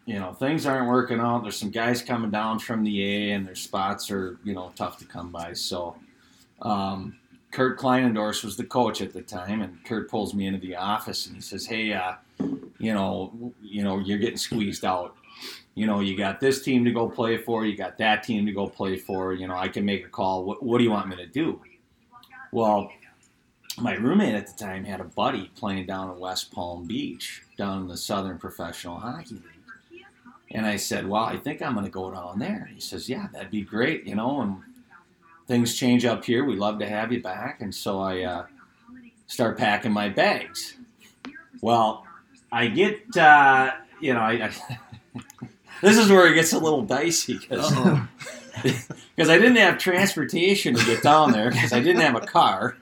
you 0.06 0.18
know, 0.18 0.32
things 0.32 0.66
aren't 0.66 0.88
working 0.88 1.20
out. 1.20 1.42
There's 1.42 1.56
some 1.56 1.70
guys 1.70 2.02
coming 2.02 2.30
down 2.30 2.58
from 2.58 2.84
the 2.84 3.02
A, 3.02 3.32
and 3.32 3.46
their 3.46 3.54
spots 3.54 4.10
are 4.10 4.38
you 4.44 4.54
know 4.54 4.72
tough 4.76 4.98
to 4.98 5.04
come 5.04 5.30
by. 5.30 5.54
So 5.54 5.96
um, 6.62 7.16
Kurt 7.50 7.78
Kleinendorf 7.78 8.44
was 8.44 8.56
the 8.56 8.64
coach 8.64 9.00
at 9.00 9.12
the 9.12 9.22
time, 9.22 9.62
and 9.62 9.82
Kurt 9.84 10.10
pulls 10.10 10.34
me 10.34 10.46
into 10.46 10.60
the 10.60 10.76
office 10.76 11.26
and 11.26 11.34
he 11.34 11.40
says, 11.40 11.66
"Hey, 11.66 11.92
uh, 11.92 12.14
you 12.78 12.92
know, 12.92 13.52
you 13.62 13.82
know, 13.82 13.98
you're 13.98 14.18
getting 14.18 14.36
squeezed 14.36 14.84
out. 14.84 15.16
You 15.74 15.86
know, 15.86 16.00
you 16.00 16.16
got 16.16 16.38
this 16.38 16.62
team 16.62 16.84
to 16.84 16.92
go 16.92 17.08
play 17.08 17.36
for, 17.36 17.64
you 17.64 17.76
got 17.76 17.98
that 17.98 18.22
team 18.22 18.46
to 18.46 18.52
go 18.52 18.68
play 18.68 18.96
for. 18.96 19.32
You 19.32 19.48
know, 19.48 19.56
I 19.56 19.68
can 19.68 19.84
make 19.84 20.04
a 20.04 20.08
call. 20.08 20.44
What, 20.44 20.62
what 20.62 20.78
do 20.78 20.84
you 20.84 20.90
want 20.90 21.08
me 21.08 21.16
to 21.16 21.26
do?" 21.26 21.60
Well, 22.52 22.92
my 23.78 23.94
roommate 23.94 24.34
at 24.34 24.46
the 24.46 24.52
time 24.52 24.84
had 24.84 25.00
a 25.00 25.04
buddy 25.04 25.50
playing 25.56 25.86
down 25.86 26.10
in 26.10 26.20
West 26.20 26.52
Palm 26.52 26.86
Beach, 26.86 27.42
down 27.56 27.82
in 27.82 27.88
the 27.88 27.96
Southern 27.96 28.38
Professional 28.38 28.98
Hockey 28.98 29.34
League. 29.34 29.53
And 30.54 30.64
I 30.64 30.76
said, 30.76 31.08
Well, 31.08 31.24
I 31.24 31.36
think 31.36 31.60
I'm 31.60 31.74
going 31.74 31.84
to 31.84 31.90
go 31.90 32.12
down 32.12 32.38
there. 32.38 32.70
He 32.72 32.80
says, 32.80 33.08
Yeah, 33.08 33.26
that'd 33.32 33.50
be 33.50 33.62
great, 33.62 34.06
you 34.06 34.14
know, 34.14 34.40
and 34.40 34.62
things 35.48 35.74
change 35.74 36.04
up 36.04 36.24
here. 36.24 36.44
We'd 36.44 36.58
love 36.58 36.78
to 36.78 36.88
have 36.88 37.12
you 37.12 37.20
back. 37.20 37.60
And 37.60 37.74
so 37.74 37.98
I 37.98 38.22
uh, 38.22 38.46
start 39.26 39.58
packing 39.58 39.92
my 39.92 40.08
bags. 40.08 40.76
Well, 41.60 42.06
I 42.52 42.68
get, 42.68 43.16
uh, 43.16 43.72
you 44.00 44.14
know, 44.14 44.20
I, 44.20 44.48
I 44.48 44.78
this 45.82 45.98
is 45.98 46.08
where 46.08 46.30
it 46.30 46.34
gets 46.34 46.52
a 46.52 46.58
little 46.58 46.82
dicey 46.82 47.38
because 47.38 47.72
because 48.62 49.28
I 49.28 49.38
didn't 49.38 49.56
have 49.56 49.78
transportation 49.78 50.76
to 50.76 50.84
get 50.84 51.02
down 51.02 51.32
there 51.32 51.50
because 51.50 51.72
I 51.72 51.80
didn't 51.80 52.02
have 52.02 52.14
a 52.14 52.26
car, 52.26 52.76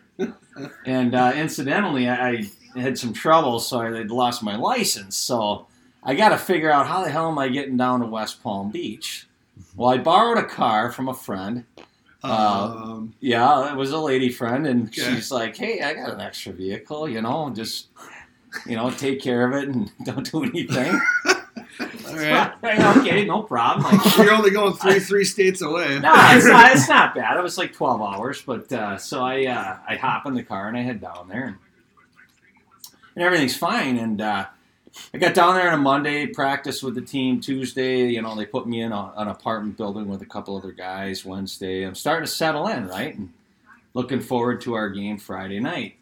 and 0.84 1.14
uh, 1.14 1.32
incidentally, 1.34 2.08
I, 2.08 2.44
I 2.74 2.78
had 2.78 2.98
some 2.98 3.12
trouble, 3.12 3.60
so 3.60 3.80
I 3.80 3.96
had 3.96 4.10
lost 4.10 4.42
my 4.42 4.56
license. 4.56 5.16
So 5.16 5.66
I 6.02 6.14
got 6.14 6.30
to 6.30 6.38
figure 6.38 6.70
out 6.70 6.86
how 6.86 7.04
the 7.04 7.10
hell 7.10 7.28
am 7.30 7.38
I 7.38 7.48
getting 7.48 7.76
down 7.76 8.00
to 8.00 8.06
West 8.06 8.42
Palm 8.42 8.70
Beach. 8.70 9.26
Well, 9.76 9.90
I 9.90 9.98
borrowed 9.98 10.38
a 10.38 10.44
car 10.44 10.90
from 10.90 11.08
a 11.08 11.14
friend. 11.14 11.64
Um, 12.24 13.14
Yeah, 13.20 13.72
it 13.72 13.76
was 13.76 13.90
a 13.92 13.98
lady 13.98 14.28
friend, 14.30 14.66
and 14.66 14.88
Okay. 14.88 15.14
she's 15.14 15.30
like, 15.30 15.56
"Hey, 15.56 15.80
I 15.80 15.94
got 15.94 16.12
an 16.12 16.20
extra 16.20 16.52
vehicle, 16.52 17.08
you 17.08 17.20
know, 17.22 17.50
just." 17.54 17.88
You 18.66 18.76
know, 18.76 18.90
take 18.90 19.22
care 19.22 19.46
of 19.50 19.54
it 19.54 19.70
and 19.70 19.90
don't 20.04 20.30
do 20.30 20.44
anything. 20.44 21.00
all 21.26 22.14
right. 22.16 22.52
okay, 22.98 23.24
no 23.24 23.42
problem. 23.44 23.96
Like, 23.98 24.18
You're 24.18 24.30
only 24.34 24.50
going 24.50 24.74
three 24.74 24.98
three 25.00 25.24
states 25.24 25.62
away. 25.62 25.98
no, 26.00 26.12
it's 26.14 26.44
not, 26.46 26.72
it's 26.72 26.86
not 26.86 27.14
bad. 27.14 27.38
It 27.38 27.42
was 27.42 27.56
like 27.56 27.72
12 27.72 28.02
hours, 28.02 28.42
but 28.42 28.70
uh, 28.70 28.98
so 28.98 29.22
I 29.24 29.46
uh, 29.46 29.78
I 29.88 29.96
hop 29.96 30.26
in 30.26 30.34
the 30.34 30.42
car 30.42 30.68
and 30.68 30.76
I 30.76 30.82
head 30.82 31.00
down 31.00 31.28
there, 31.30 31.44
and, 31.46 31.56
and 33.16 33.24
everything's 33.24 33.56
fine. 33.56 33.96
And 33.96 34.20
uh, 34.20 34.44
I 35.14 35.18
got 35.18 35.34
down 35.34 35.54
there 35.54 35.68
on 35.68 35.74
a 35.74 35.82
Monday, 35.82 36.26
practice 36.26 36.82
with 36.82 36.94
the 36.94 37.00
team. 37.00 37.40
Tuesday, 37.40 38.08
you 38.08 38.20
know, 38.22 38.34
they 38.34 38.44
put 38.46 38.66
me 38.66 38.82
in 38.82 38.92
a, 38.92 39.12
an 39.16 39.28
apartment 39.28 39.76
building 39.76 40.06
with 40.08 40.22
a 40.22 40.26
couple 40.26 40.56
other 40.56 40.72
guys. 40.72 41.24
Wednesday, 41.24 41.82
I'm 41.84 41.94
starting 41.94 42.26
to 42.26 42.30
settle 42.32 42.66
in, 42.68 42.86
right, 42.88 43.14
and 43.16 43.32
looking 43.94 44.20
forward 44.20 44.60
to 44.62 44.74
our 44.74 44.88
game 44.90 45.18
Friday 45.18 45.60
night. 45.60 45.96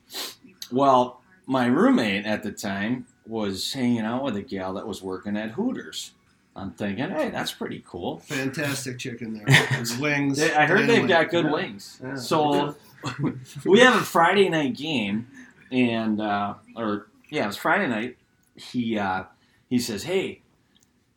Well, 0.72 1.20
my 1.46 1.66
roommate 1.66 2.26
at 2.26 2.42
the 2.42 2.52
time 2.52 3.06
was 3.26 3.72
hanging 3.72 4.00
out 4.00 4.22
with 4.24 4.36
a 4.36 4.42
gal 4.42 4.74
that 4.74 4.86
was 4.86 5.02
working 5.02 5.36
at 5.36 5.52
Hooters. 5.52 6.12
I'm 6.56 6.72
thinking, 6.72 7.10
hey, 7.10 7.30
that's 7.30 7.52
pretty 7.52 7.82
cool. 7.86 8.18
Fantastic 8.18 8.98
chicken 8.98 9.34
there. 9.34 9.66
There's 9.70 9.96
wings. 9.98 10.38
They, 10.38 10.52
I 10.52 10.66
heard 10.66 10.88
they've 10.88 10.98
wing. 10.98 11.06
got 11.06 11.30
good 11.30 11.44
Yeah. 11.46 11.52
wings. 11.52 12.00
Yeah. 12.02 12.14
So 12.16 12.74
we 13.64 13.80
have 13.80 13.94
a 13.96 14.04
Friday 14.04 14.48
night 14.48 14.76
game, 14.76 15.28
and 15.70 16.20
uh, 16.20 16.54
or 16.76 17.06
yeah, 17.30 17.44
it 17.44 17.46
was 17.46 17.56
Friday 17.56 17.86
night. 17.86 18.16
He 18.60 18.98
uh, 18.98 19.24
he 19.68 19.78
says, 19.78 20.04
"Hey," 20.04 20.42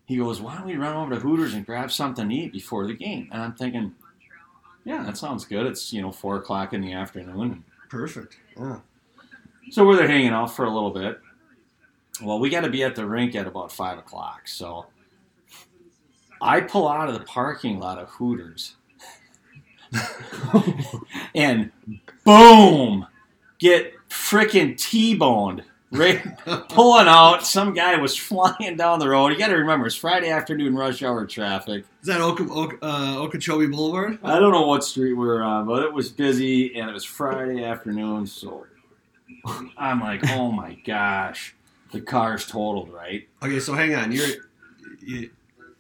he 0.06 0.18
goes, 0.18 0.42
"Why 0.42 0.58
don't 0.58 0.66
we 0.66 0.76
run 0.76 0.96
over 0.96 1.16
to 1.16 1.20
Hooters 1.20 1.54
and 1.54 1.66
grab 1.66 1.92
something 1.92 2.30
to 2.30 2.36
eat 2.36 2.52
before 2.54 2.88
the 2.88 2.94
game?" 2.94 3.30
And 3.32 3.42
I'm 3.42 3.54
thinking, 3.54 3.96
"Yeah, 4.86 5.04
that 5.04 5.18
sounds 5.18 5.46
good. 5.46 5.66
It's 5.66 5.92
you 5.94 6.02
know 6.02 6.12
four 6.12 6.38
o'clock 6.38 6.74
in 6.74 6.82
the 6.82 6.94
afternoon." 6.94 7.64
Perfect. 7.90 8.38
Yeah. 8.58 8.80
So 9.72 9.86
we're 9.86 9.96
there 9.96 10.08
hanging 10.08 10.30
out 10.30 10.56
for 10.56 10.66
a 10.66 10.74
little 10.74 10.92
bit. 10.92 11.20
Well, 12.22 12.40
we 12.40 12.50
got 12.50 12.62
to 12.62 12.70
be 12.70 12.84
at 12.84 12.96
the 12.96 13.06
rink 13.06 13.36
at 13.36 13.48
about 13.48 13.72
five 13.72 13.98
o'clock. 13.98 14.48
So 14.48 14.88
I 16.42 16.62
pull 16.62 16.88
out 16.88 17.08
of 17.08 17.16
the 17.16 17.26
parking 17.26 17.80
lot 17.80 17.98
of 17.98 18.10
Hooters. 18.10 18.76
and 21.36 21.72
boom, 22.24 23.08
get 23.60 23.94
frickin' 24.10 24.78
T-boned. 24.78 25.64
Right, 25.94 26.22
pulling 26.70 27.08
out. 27.08 27.46
Some 27.46 27.74
guy 27.76 27.96
was 27.98 28.18
flying 28.18 28.76
down 28.78 28.98
the 28.98 29.08
road. 29.10 29.28
You 29.28 29.38
got 29.38 29.50
to 29.50 29.56
remember, 29.56 29.86
it's 29.86 29.96
Friday 29.96 30.30
afternoon 30.32 30.76
rush 30.76 31.04
hour 31.04 31.24
traffic. 31.28 31.86
Is 32.02 32.08
that 32.08 32.20
Oka, 32.20 32.48
Oka, 32.52 32.78
uh, 32.82 33.18
Okeechobee 33.20 33.68
Boulevard? 33.68 34.18
I 34.24 34.40
don't 34.40 34.52
know 34.52 34.66
what 34.66 34.84
street 34.84 35.14
we 35.14 35.26
were 35.26 35.44
on, 35.44 35.68
but 35.68 35.84
it 35.84 35.94
was 35.94 36.10
busy 36.10 36.76
and 36.80 36.90
it 36.90 36.94
was 36.94 37.04
Friday 37.04 37.64
afternoon, 37.64 38.26
so 38.26 38.66
I'm 39.78 40.00
like, 40.00 40.28
oh 40.32 40.52
my 40.52 40.74
gosh, 40.84 41.56
the 41.92 42.02
car's 42.02 42.48
totaled, 42.48 42.92
right? 42.92 43.28
Okay, 43.44 43.60
so 43.60 43.74
hang 43.74 43.94
on. 43.94 44.12
You're 44.12 44.28
you, 45.00 45.30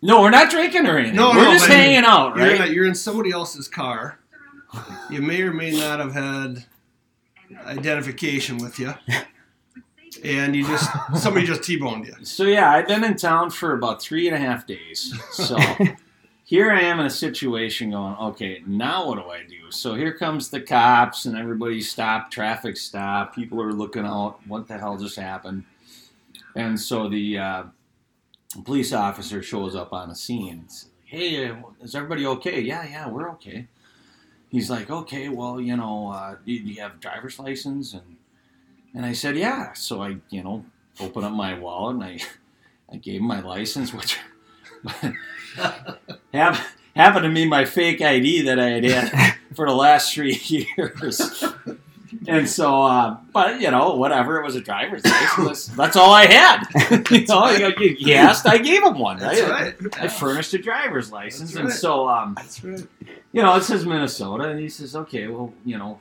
No, 0.03 0.21
we're 0.21 0.29
not 0.29 0.51
drinking 0.51 0.85
or 0.85 0.97
anything. 0.97 1.15
No, 1.15 1.29
we're 1.29 1.45
no, 1.45 1.53
just 1.53 1.67
but 1.67 1.75
hanging 1.75 2.05
out, 2.05 2.37
you're, 2.37 2.45
right? 2.45 2.67
in, 2.67 2.73
you're 2.73 2.85
in 2.85 2.95
somebody 2.95 3.31
else's 3.31 3.67
car. 3.67 4.19
You 5.09 5.21
may 5.21 5.41
or 5.41 5.53
may 5.53 5.71
not 5.71 5.99
have 5.99 6.13
had 6.13 6.65
identification 7.65 8.57
with 8.57 8.77
you, 8.79 8.93
and 10.23 10.55
you 10.55 10.65
just 10.65 10.89
somebody 11.15 11.45
just 11.45 11.63
t-boned 11.63 12.05
you. 12.07 12.15
So 12.23 12.43
yeah, 12.43 12.71
I've 12.71 12.87
been 12.87 13.03
in 13.03 13.15
town 13.15 13.49
for 13.49 13.73
about 13.73 14.01
three 14.01 14.27
and 14.27 14.35
a 14.35 14.39
half 14.39 14.65
days. 14.67 15.13
So 15.31 15.57
here 16.43 16.71
I 16.71 16.81
am 16.81 16.99
in 16.99 17.05
a 17.05 17.11
situation 17.11 17.91
going, 17.91 18.15
okay, 18.15 18.63
now 18.67 19.07
what 19.07 19.15
do 19.15 19.29
I 19.29 19.43
do? 19.43 19.71
So 19.71 19.95
here 19.95 20.13
comes 20.13 20.49
the 20.49 20.61
cops 20.61 21.25
and 21.25 21.37
everybody 21.37 21.81
stop, 21.81 22.29
traffic 22.29 22.77
stop. 22.77 23.33
People 23.33 23.61
are 23.61 23.73
looking 23.73 24.05
out. 24.05 24.39
What 24.47 24.67
the 24.67 24.77
hell 24.77 24.97
just 24.97 25.15
happened? 25.15 25.63
And 26.55 26.79
so 26.79 27.09
the 27.09 27.37
uh, 27.37 27.63
police 28.63 28.93
officer 28.93 29.41
shows 29.41 29.75
up 29.75 29.93
on 29.93 30.09
the 30.09 30.15
scene. 30.15 30.59
And 30.59 30.71
says, 30.71 30.89
hey, 31.05 31.49
uh, 31.49 31.55
is 31.81 31.95
everybody 31.95 32.25
okay? 32.25 32.61
Yeah, 32.61 32.85
yeah, 32.87 33.09
we're 33.09 33.29
okay. 33.31 33.67
He's 34.49 34.69
like, 34.69 34.91
okay, 34.91 35.29
well, 35.29 35.59
you 35.59 35.75
know, 35.75 36.11
uh, 36.11 36.35
do 36.45 36.59
do 36.59 36.69
you 36.69 36.81
have 36.81 36.93
a 36.95 36.97
driver's 36.97 37.39
license? 37.39 37.93
And 37.93 38.17
and 38.93 39.05
I 39.05 39.13
said, 39.13 39.35
yeah. 39.37 39.73
So 39.73 40.01
I, 40.03 40.17
you 40.29 40.43
know, 40.43 40.65
open 40.99 41.23
up 41.23 41.33
my 41.33 41.57
wallet 41.57 41.95
and 41.95 42.03
I, 42.03 42.19
I 42.91 42.97
gave 42.97 43.21
him 43.21 43.27
my 43.27 43.41
license, 43.41 43.93
which 43.93 44.17
hap- 46.33 46.65
happened 46.95 47.23
to 47.25 47.31
be 47.31 47.47
my 47.47 47.65
fake 47.65 48.01
ID 48.01 48.43
that 48.43 48.59
I 48.59 48.69
had 48.69 48.83
had 48.83 49.35
for 49.55 49.67
the 49.67 49.73
last 49.75 50.13
three 50.13 50.35
years. 50.77 51.43
And 52.27 52.47
so, 52.47 52.83
uh, 52.83 53.17
but 53.33 53.59
you 53.59 53.71
know, 53.71 53.95
whatever. 53.95 54.39
It 54.39 54.45
was 54.45 54.55
a 54.55 54.61
driver's 54.61 55.03
license. 55.03 55.65
That's 55.75 55.95
all 55.95 56.13
I 56.13 56.25
had. 56.27 56.63
you 57.09 57.25
know, 57.25 57.49
you, 57.49 57.73
you, 57.79 57.95
you 57.99 58.13
asked, 58.13 58.47
I 58.47 58.59
gave 58.59 58.83
him 58.83 58.99
one. 58.99 59.17
That's 59.17 59.41
right? 59.41 59.81
right. 59.81 59.99
I 59.99 60.07
furnished 60.07 60.53
a 60.53 60.59
driver's 60.59 61.11
license, 61.11 61.51
That's 61.53 61.59
and 61.59 61.69
right. 61.69 61.77
so 61.77 62.07
um, 62.07 62.35
That's 62.35 62.63
right. 62.63 62.85
you 63.31 63.41
know, 63.41 63.55
it 63.55 63.63
says 63.63 63.85
Minnesota, 63.85 64.43
and 64.49 64.59
he 64.59 64.69
says, 64.69 64.95
okay, 64.95 65.27
well, 65.27 65.51
you 65.65 65.77
know, 65.77 65.99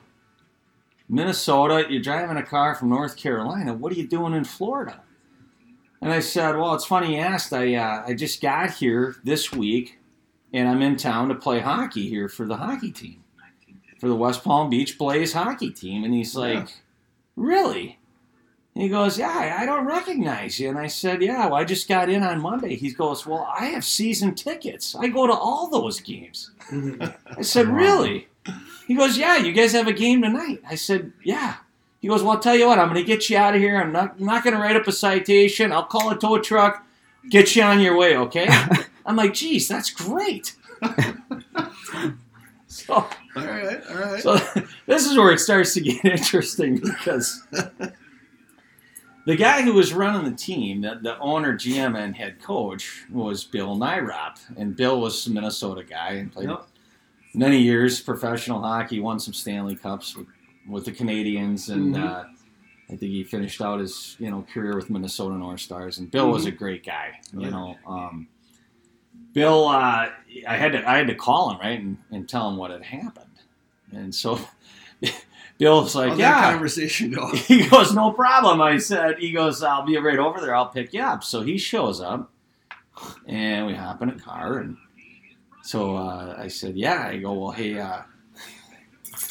Minnesota, 1.08 1.84
you're 1.88 2.02
driving 2.02 2.36
a 2.36 2.42
car 2.42 2.74
from 2.74 2.88
North 2.88 3.16
Carolina. 3.16 3.74
What 3.74 3.92
are 3.92 3.96
you 3.96 4.06
doing 4.06 4.32
in 4.34 4.44
Florida? 4.44 5.00
And 6.00 6.12
I 6.12 6.20
said, 6.20 6.56
well, 6.56 6.74
it's 6.74 6.84
funny 6.84 7.14
you 7.14 7.20
asked. 7.20 7.52
I 7.52 7.74
uh, 7.74 8.04
I 8.06 8.14
just 8.14 8.40
got 8.40 8.70
here 8.72 9.16
this 9.22 9.52
week, 9.52 9.98
and 10.52 10.68
I'm 10.68 10.82
in 10.82 10.96
town 10.96 11.28
to 11.28 11.34
play 11.34 11.60
hockey 11.60 12.08
here 12.08 12.28
for 12.28 12.44
the 12.46 12.56
hockey 12.56 12.90
team, 12.90 13.22
for 14.00 14.08
the 14.08 14.16
West 14.16 14.42
Palm 14.42 14.68
Beach 14.68 14.98
Blaze 14.98 15.32
hockey 15.32 15.70
team. 15.70 16.02
And 16.04 16.12
he's 16.12 16.34
like, 16.34 16.58
Yeah. 16.68 16.74
really? 17.36 17.98
And 18.74 18.82
he 18.82 18.88
goes, 18.88 19.18
yeah, 19.18 19.58
I- 19.60 19.66
don't 19.66 19.84
recognize 19.84 20.58
you. 20.58 20.70
And 20.70 20.78
I 20.78 20.86
said, 20.86 21.20
yeah, 21.22 21.44
well, 21.44 21.56
I 21.56 21.64
just 21.64 21.88
got 21.88 22.08
in 22.08 22.22
on 22.22 22.40
Monday. 22.40 22.74
He 22.74 22.90
goes, 22.90 23.26
well, 23.26 23.46
I 23.56 23.66
have 23.66 23.84
season 23.84 24.34
tickets. 24.34 24.96
I 24.96 25.08
go 25.08 25.26
to 25.26 25.32
all 25.34 25.68
those 25.68 26.00
games. 26.00 26.52
I 27.36 27.42
said, 27.42 27.68
really? 27.68 28.28
He 28.86 28.94
goes, 28.94 29.16
yeah, 29.16 29.36
you 29.36 29.52
guys 29.52 29.72
have 29.72 29.86
a 29.86 29.92
game 29.92 30.22
tonight. 30.22 30.60
I 30.68 30.74
said, 30.74 31.12
yeah. 31.24 31.56
He 32.00 32.08
goes, 32.08 32.22
well, 32.22 32.32
I'll 32.32 32.40
tell 32.40 32.56
you 32.56 32.66
what, 32.66 32.78
I'm 32.78 32.88
going 32.88 33.00
to 33.00 33.06
get 33.06 33.30
you 33.30 33.36
out 33.36 33.54
of 33.54 33.60
here. 33.60 33.80
I'm 33.80 33.92
not, 33.92 34.16
I'm 34.18 34.26
not 34.26 34.42
going 34.42 34.54
to 34.56 34.60
write 34.60 34.74
up 34.76 34.86
a 34.88 34.92
citation. 34.92 35.70
I'll 35.72 35.84
call 35.84 36.10
a 36.10 36.18
tow 36.18 36.38
truck, 36.40 36.84
get 37.30 37.54
you 37.54 37.62
on 37.62 37.78
your 37.80 37.96
way, 37.96 38.16
okay? 38.16 38.48
I'm 39.06 39.16
like, 39.16 39.34
geez, 39.34 39.68
that's 39.68 39.90
great. 39.90 40.54
so, 42.66 42.94
All 42.94 43.08
right, 43.36 43.80
all 43.88 43.96
right. 43.96 44.22
so 44.22 44.36
this 44.86 45.06
is 45.06 45.16
where 45.16 45.30
it 45.32 45.38
starts 45.38 45.74
to 45.74 45.80
get 45.80 46.04
interesting 46.04 46.76
because 46.78 47.46
the 49.26 49.36
guy 49.36 49.62
who 49.62 49.72
was 49.74 49.92
running 49.92 50.28
the 50.28 50.36
team, 50.36 50.80
the, 50.80 50.98
the 51.00 51.18
owner, 51.20 51.54
GM, 51.54 51.96
and 51.96 52.16
head 52.16 52.42
coach, 52.42 53.04
was 53.10 53.44
Bill 53.44 53.76
Nyrop. 53.76 54.38
And 54.56 54.74
Bill 54.74 55.00
was 55.00 55.26
a 55.26 55.30
Minnesota 55.30 55.84
guy 55.84 56.14
and 56.14 56.32
played 56.32 56.48
Yep. 56.48 56.66
Many 57.34 57.58
years 57.58 58.00
professional 58.00 58.60
hockey, 58.62 59.00
won 59.00 59.18
some 59.18 59.32
Stanley 59.34 59.74
Cups 59.76 60.14
with, 60.16 60.26
with 60.68 60.84
the 60.84 60.92
Canadiens, 60.92 61.70
and 61.72 61.94
Mhm. 61.94 62.04
uh, 62.04 62.24
I 62.90 62.96
think 62.96 63.00
he 63.12 63.24
finished 63.24 63.62
out 63.62 63.80
his 63.80 64.16
you 64.18 64.30
know 64.30 64.44
career 64.52 64.76
with 64.76 64.90
Minnesota 64.90 65.34
North 65.36 65.60
Stars. 65.60 65.98
And 65.98 66.10
Bill 66.10 66.30
was 66.30 66.44
a 66.46 66.50
great 66.50 66.84
guy, 66.84 67.20
you 67.32 67.50
know. 67.50 67.76
Um, 67.86 68.28
Bill, 69.32 69.66
uh, 69.68 70.10
I 70.46 70.56
had 70.56 70.72
to 70.72 70.86
I 70.88 70.98
had 70.98 71.06
to 71.06 71.14
call 71.14 71.50
him 71.52 71.58
right 71.60 71.80
and, 71.80 71.96
and 72.10 72.28
tell 72.28 72.50
him 72.50 72.56
what 72.58 72.70
had 72.70 72.82
happened, 72.82 73.30
and 73.92 74.14
so 74.14 74.38
Bill's 75.58 75.94
like, 75.94 76.10
How'd 76.10 76.18
"Yeah." 76.18 76.50
conversation? 76.52 77.16
He 77.34 77.66
goes, 77.68 77.94
no 77.94 78.12
problem. 78.12 78.60
I 78.60 78.76
said, 78.78 79.18
he 79.18 79.32
goes, 79.32 79.62
I'll 79.62 79.84
be 79.86 79.96
right 79.96 80.18
over 80.18 80.40
there. 80.40 80.54
I'll 80.54 80.66
pick 80.68 80.92
you 80.92 81.00
up. 81.02 81.22
So 81.24 81.40
he 81.42 81.56
shows 81.56 82.00
up, 82.00 82.30
and 83.26 83.66
we 83.66 83.74
hop 83.74 84.02
in 84.02 84.08
a 84.10 84.18
car, 84.18 84.58
and 84.58 84.76
so 85.62 85.96
uh, 85.96 86.36
I 86.38 86.48
said, 86.48 86.76
yeah. 86.76 87.06
I 87.08 87.18
go, 87.18 87.32
well, 87.32 87.50
hey, 87.52 87.78
uh, 87.78 88.02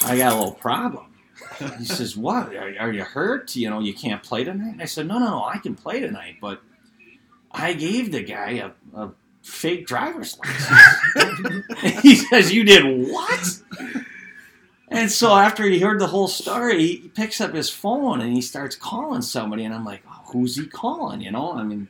I 0.06 0.18
got 0.18 0.34
a 0.34 0.36
little 0.36 0.53
problem. 0.53 1.06
He 1.78 1.86
says, 1.86 2.18
what? 2.18 2.56
Are, 2.56 2.74
are 2.80 2.91
you 2.91 3.03
hurt? 3.03 3.56
You 3.56 3.70
know, 3.70 3.80
you 3.80 3.94
can't 3.94 4.24
play 4.24 4.44
tonight? 4.44 4.74
And 4.74 4.82
I 4.82 4.86
said, 4.86 5.08
no, 5.08 5.20
no, 5.20 5.26
no, 5.26 5.44
I 5.44 5.58
can 5.58 5.76
play 5.76 5.99
tonight, 5.99 6.38
but 6.41 6.62
I 7.52 7.74
gave 7.74 8.12
the 8.12 8.24
guy 8.24 8.52
a, 8.52 8.72
a 8.99 9.12
fake 9.44 9.86
driver's 9.86 10.38
license. 10.40 11.64
he 12.02 12.16
says, 12.16 12.53
you 12.53 12.64
did 12.64 13.10
what? 13.10 13.60
And 14.91 15.10
so 15.10 15.36
after 15.36 15.64
he 15.64 15.80
heard 15.80 15.99
the 15.99 16.08
whole 16.08 16.28
story, 16.28 16.86
he 16.86 16.98
picks 17.16 17.40
up 17.40 17.53
his 17.53 17.70
phone 17.70 18.20
and 18.20 18.34
he 18.34 18.41
starts 18.41 18.76
calling 18.76 19.22
somebody, 19.22 19.64
and 19.64 19.74
I'm 19.74 19.86
like, 19.86 20.03
"Who's 20.26 20.58
he 20.58 20.68
calling?" 20.68 21.22
You 21.22 21.32
know, 21.32 21.53
I 21.53 21.64
mean, 21.64 21.88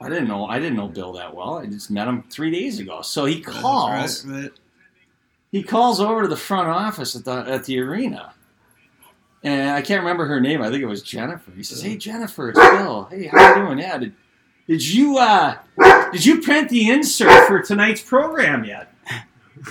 I 0.00 0.08
didn't 0.08 0.28
know 0.28 0.46
I 0.46 0.58
didn't 0.58 0.76
know 0.76 0.88
Bill 0.88 1.12
that 1.14 1.34
well. 1.34 1.58
I 1.58 1.66
just 1.66 1.90
met 1.90 2.06
him 2.08 2.22
three 2.30 2.50
days 2.50 2.78
ago. 2.78 3.02
So 3.02 3.24
he 3.24 3.40
calls. 3.40 4.24
Right, 4.24 4.42
right. 4.42 4.52
He 5.50 5.62
calls 5.62 6.00
over 6.00 6.22
to 6.22 6.28
the 6.28 6.36
front 6.36 6.68
office 6.68 7.16
at 7.16 7.24
the 7.24 7.32
at 7.32 7.64
the 7.64 7.80
arena, 7.80 8.34
and 9.42 9.70
I 9.70 9.82
can't 9.82 10.00
remember 10.02 10.26
her 10.26 10.40
name. 10.40 10.62
I 10.62 10.70
think 10.70 10.82
it 10.82 10.86
was 10.86 11.02
Jennifer. 11.02 11.50
He 11.52 11.62
says, 11.62 11.82
"Hey 11.82 11.96
Jennifer, 11.96 12.50
it's 12.50 12.58
Bill. 12.58 13.08
Hey, 13.10 13.26
how 13.26 13.56
you 13.56 13.64
doing? 13.66 13.78
Yeah, 13.78 13.98
did 13.98 14.14
did 14.68 14.86
you 14.86 15.18
uh 15.18 15.56
did 16.12 16.24
you 16.24 16.40
print 16.42 16.68
the 16.68 16.90
insert 16.90 17.46
for 17.46 17.60
tonight's 17.62 18.02
program 18.02 18.64
yet?" 18.64 18.92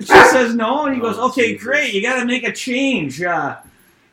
she 0.00 0.06
says 0.06 0.54
no, 0.54 0.86
and 0.86 0.94
he 0.94 1.00
goes, 1.00 1.16
Oh, 1.18 1.28
"Okay, 1.28 1.54
great. 1.56 1.94
You 1.94 2.02
got 2.02 2.18
to 2.18 2.24
make 2.26 2.42
a 2.42 2.52
change. 2.52 3.22
Uh, 3.22 3.56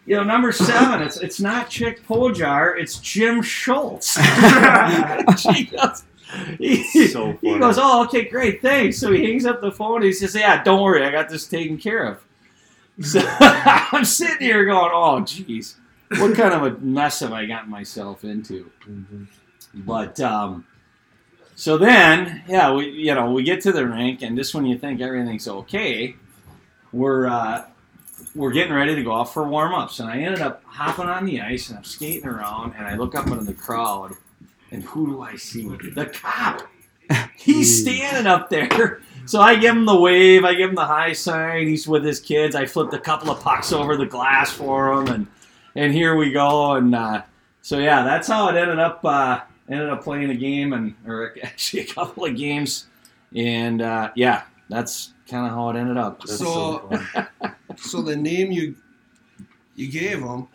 you 0.05 0.15
know, 0.15 0.23
number 0.23 0.51
seven. 0.51 1.01
It's 1.01 1.17
it's 1.17 1.39
not 1.39 1.69
Chick 1.69 2.05
Pojar. 2.07 2.77
It's 2.79 2.97
Jim 2.99 3.41
Schultz." 3.41 4.17
She 5.37 5.65
goes- 5.65 6.03
he, 6.57 6.83
So 7.09 7.37
he 7.41 7.59
goes, 7.59 7.77
"Oh, 7.79 8.03
okay, 8.05 8.25
great, 8.25 8.61
thanks." 8.61 8.97
So 8.97 9.11
he 9.11 9.23
hangs 9.23 9.45
up 9.45 9.61
the 9.61 9.71
phone. 9.71 9.97
And 9.97 10.05
he 10.05 10.13
says, 10.13 10.33
"Yeah, 10.35 10.63
don't 10.63 10.81
worry, 10.81 11.05
I 11.05 11.11
got 11.11 11.29
this 11.29 11.45
taken 11.47 11.77
care 11.77 12.05
of." 12.05 12.23
So 13.05 13.21
I'm 13.39 14.03
sitting 14.05 14.39
here 14.47 14.65
going, 14.65 14.91
"Oh, 14.93 15.19
geez, 15.21 15.77
what 16.17 16.35
kind 16.35 16.53
of 16.53 16.63
a 16.63 16.79
mess 16.79 17.19
have 17.19 17.33
I 17.33 17.45
gotten 17.45 17.69
myself 17.69 18.23
into?" 18.23 18.71
But 19.75 20.19
um, 20.21 20.65
so 21.55 21.77
then, 21.77 22.43
yeah, 22.47 22.73
we 22.73 22.89
you 22.89 23.13
know 23.13 23.31
we 23.31 23.43
get 23.43 23.61
to 23.61 23.71
the 23.71 23.85
rink, 23.87 24.23
and 24.23 24.35
just 24.35 24.55
when 24.55 24.65
you 24.65 24.77
think 24.77 25.01
everything's 25.01 25.47
okay, 25.47 26.15
we're 26.91 27.27
uh, 27.27 27.65
we're 28.35 28.51
getting 28.51 28.73
ready 28.73 28.95
to 28.95 29.03
go 29.03 29.11
off 29.11 29.33
for 29.33 29.47
warm 29.47 29.73
ups, 29.73 29.99
and 29.99 30.09
I 30.09 30.19
ended 30.19 30.41
up 30.41 30.63
hopping 30.65 31.05
on 31.05 31.25
the 31.25 31.41
ice, 31.41 31.69
and 31.69 31.77
I'm 31.77 31.83
skating 31.83 32.27
around, 32.27 32.73
and 32.77 32.87
I 32.87 32.95
look 32.95 33.15
up 33.15 33.27
into 33.27 33.43
the 33.43 33.53
crowd, 33.53 34.13
and 34.71 34.83
who 34.83 35.07
do 35.07 35.21
I 35.21 35.35
see? 35.35 35.67
The 35.67 36.07
cop. 36.07 36.67
He's 37.35 37.81
standing 37.81 38.27
up 38.27 38.49
there. 38.49 39.01
So 39.25 39.39
I 39.39 39.55
give 39.55 39.73
him 39.73 39.85
the 39.85 39.97
wave, 39.97 40.43
I 40.43 40.53
give 40.53 40.69
him 40.69 40.75
the 40.75 40.83
high 40.83 41.13
sign. 41.13 41.65
He's 41.65 41.87
with 41.87 42.03
his 42.03 42.19
kids. 42.19 42.55
I 42.55 42.65
flipped 42.65 42.93
a 42.93 42.99
couple 42.99 43.31
of 43.31 43.39
pucks 43.39 43.71
over 43.71 43.95
the 43.95 44.05
glass 44.05 44.51
for 44.51 44.91
him, 44.91 45.07
and 45.07 45.27
and 45.75 45.93
here 45.93 46.17
we 46.17 46.33
go. 46.33 46.73
And 46.73 46.93
uh, 46.93 47.21
so 47.61 47.79
yeah, 47.79 48.03
that's 48.03 48.27
how 48.27 48.49
it 48.49 48.57
ended 48.57 48.79
up. 48.79 48.99
Uh, 49.05 49.39
ended 49.69 49.89
up 49.89 50.03
playing 50.03 50.29
a 50.29 50.35
game, 50.35 50.73
and 50.73 50.93
or 51.07 51.35
actually 51.43 51.83
a 51.83 51.85
couple 51.85 52.25
of 52.25 52.35
games, 52.35 52.87
and 53.33 53.81
uh, 53.81 54.11
yeah, 54.15 54.43
that's 54.67 55.12
kind 55.33 55.47
of 55.47 55.53
how 55.53 55.69
it 55.69 55.75
ended 55.77 55.97
up. 55.97 56.19
That's 56.21 56.37
So- 56.37 56.89
so. 57.13 57.25
So 57.75 58.01
the 58.03 58.15
name 58.15 58.51
you 58.51 58.75
you 59.75 59.87
gave 59.91 60.19
him, 60.19 60.47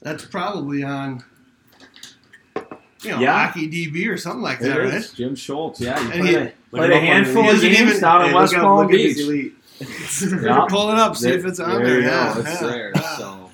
that's 0.00 0.24
probably 0.24 0.82
on, 0.82 1.22
you 3.02 3.10
know, 3.10 3.18
Yeah. 3.20 3.46
Hockey 3.46 3.68
DB 3.68 4.08
or 4.08 4.16
something 4.16 4.40
like 4.42 4.60
It 4.60 4.64
that, 4.64 4.80
is 4.80 5.08
right? 5.08 5.12
Jim 5.14 5.34
Schultz. 5.36 5.80
Yeah, 5.80 5.98
he 5.98 6.04
And 6.04 6.12
played, 6.22 6.24
he- 6.30 6.34
a, 6.36 6.52
played 6.70 6.90
a 6.92 7.00
handful 7.00 7.50
of 7.50 7.60
games 7.60 7.78
even- 7.78 8.00
down 8.00 8.26
in 8.28 8.34
West 8.34 8.52
look 8.54 8.62
up- 8.62 8.64
Palm 8.66 8.78
look 8.86 8.94
at 8.94 9.00
his 9.00 9.16
Beach. 9.18 9.26
elite 9.26 9.54
Yeah. 10.42 10.66
Pull 10.70 10.90
it 10.92 10.98
up, 10.98 11.16
see 11.16 11.30
if 11.30 11.44
it's 11.44 11.60
on 11.60 11.82
there. 11.82 11.96
you 11.96 12.02
go. 12.02 12.08
Yeah, 12.08 12.38
It's 12.38 12.60
yeah. 12.62 12.66
there. 12.68 12.92
So. 13.18 13.50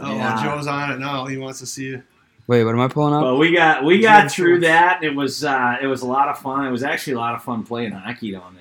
Oh, 0.00 0.14
Yeah. 0.14 0.42
Joe's 0.44 0.66
on 0.68 0.92
it 0.92 0.98
now. 1.00 1.26
He 1.26 1.36
wants 1.36 1.58
to 1.60 1.66
see 1.66 1.86
you. 1.86 2.02
Wait, 2.46 2.62
what 2.64 2.74
am 2.74 2.80
I 2.80 2.88
pulling 2.88 3.14
up? 3.14 3.22
But 3.22 3.36
we 3.36 3.52
got 3.52 3.84
we 3.84 4.00
got 4.00 4.30
through 4.30 4.56
Schultz. 4.60 4.66
that. 4.66 5.02
It 5.02 5.14
was 5.14 5.44
uh, 5.44 5.76
it 5.82 5.86
was 5.86 6.02
a 6.02 6.06
lot 6.06 6.28
of 6.28 6.38
fun. 6.38 6.64
It 6.66 6.70
was 6.70 6.82
actually 6.82 7.14
a 7.14 7.18
lot 7.18 7.34
of 7.34 7.42
fun 7.42 7.62
playing 7.64 7.92
hockey 7.92 8.32
down 8.32 8.54
there. 8.56 8.59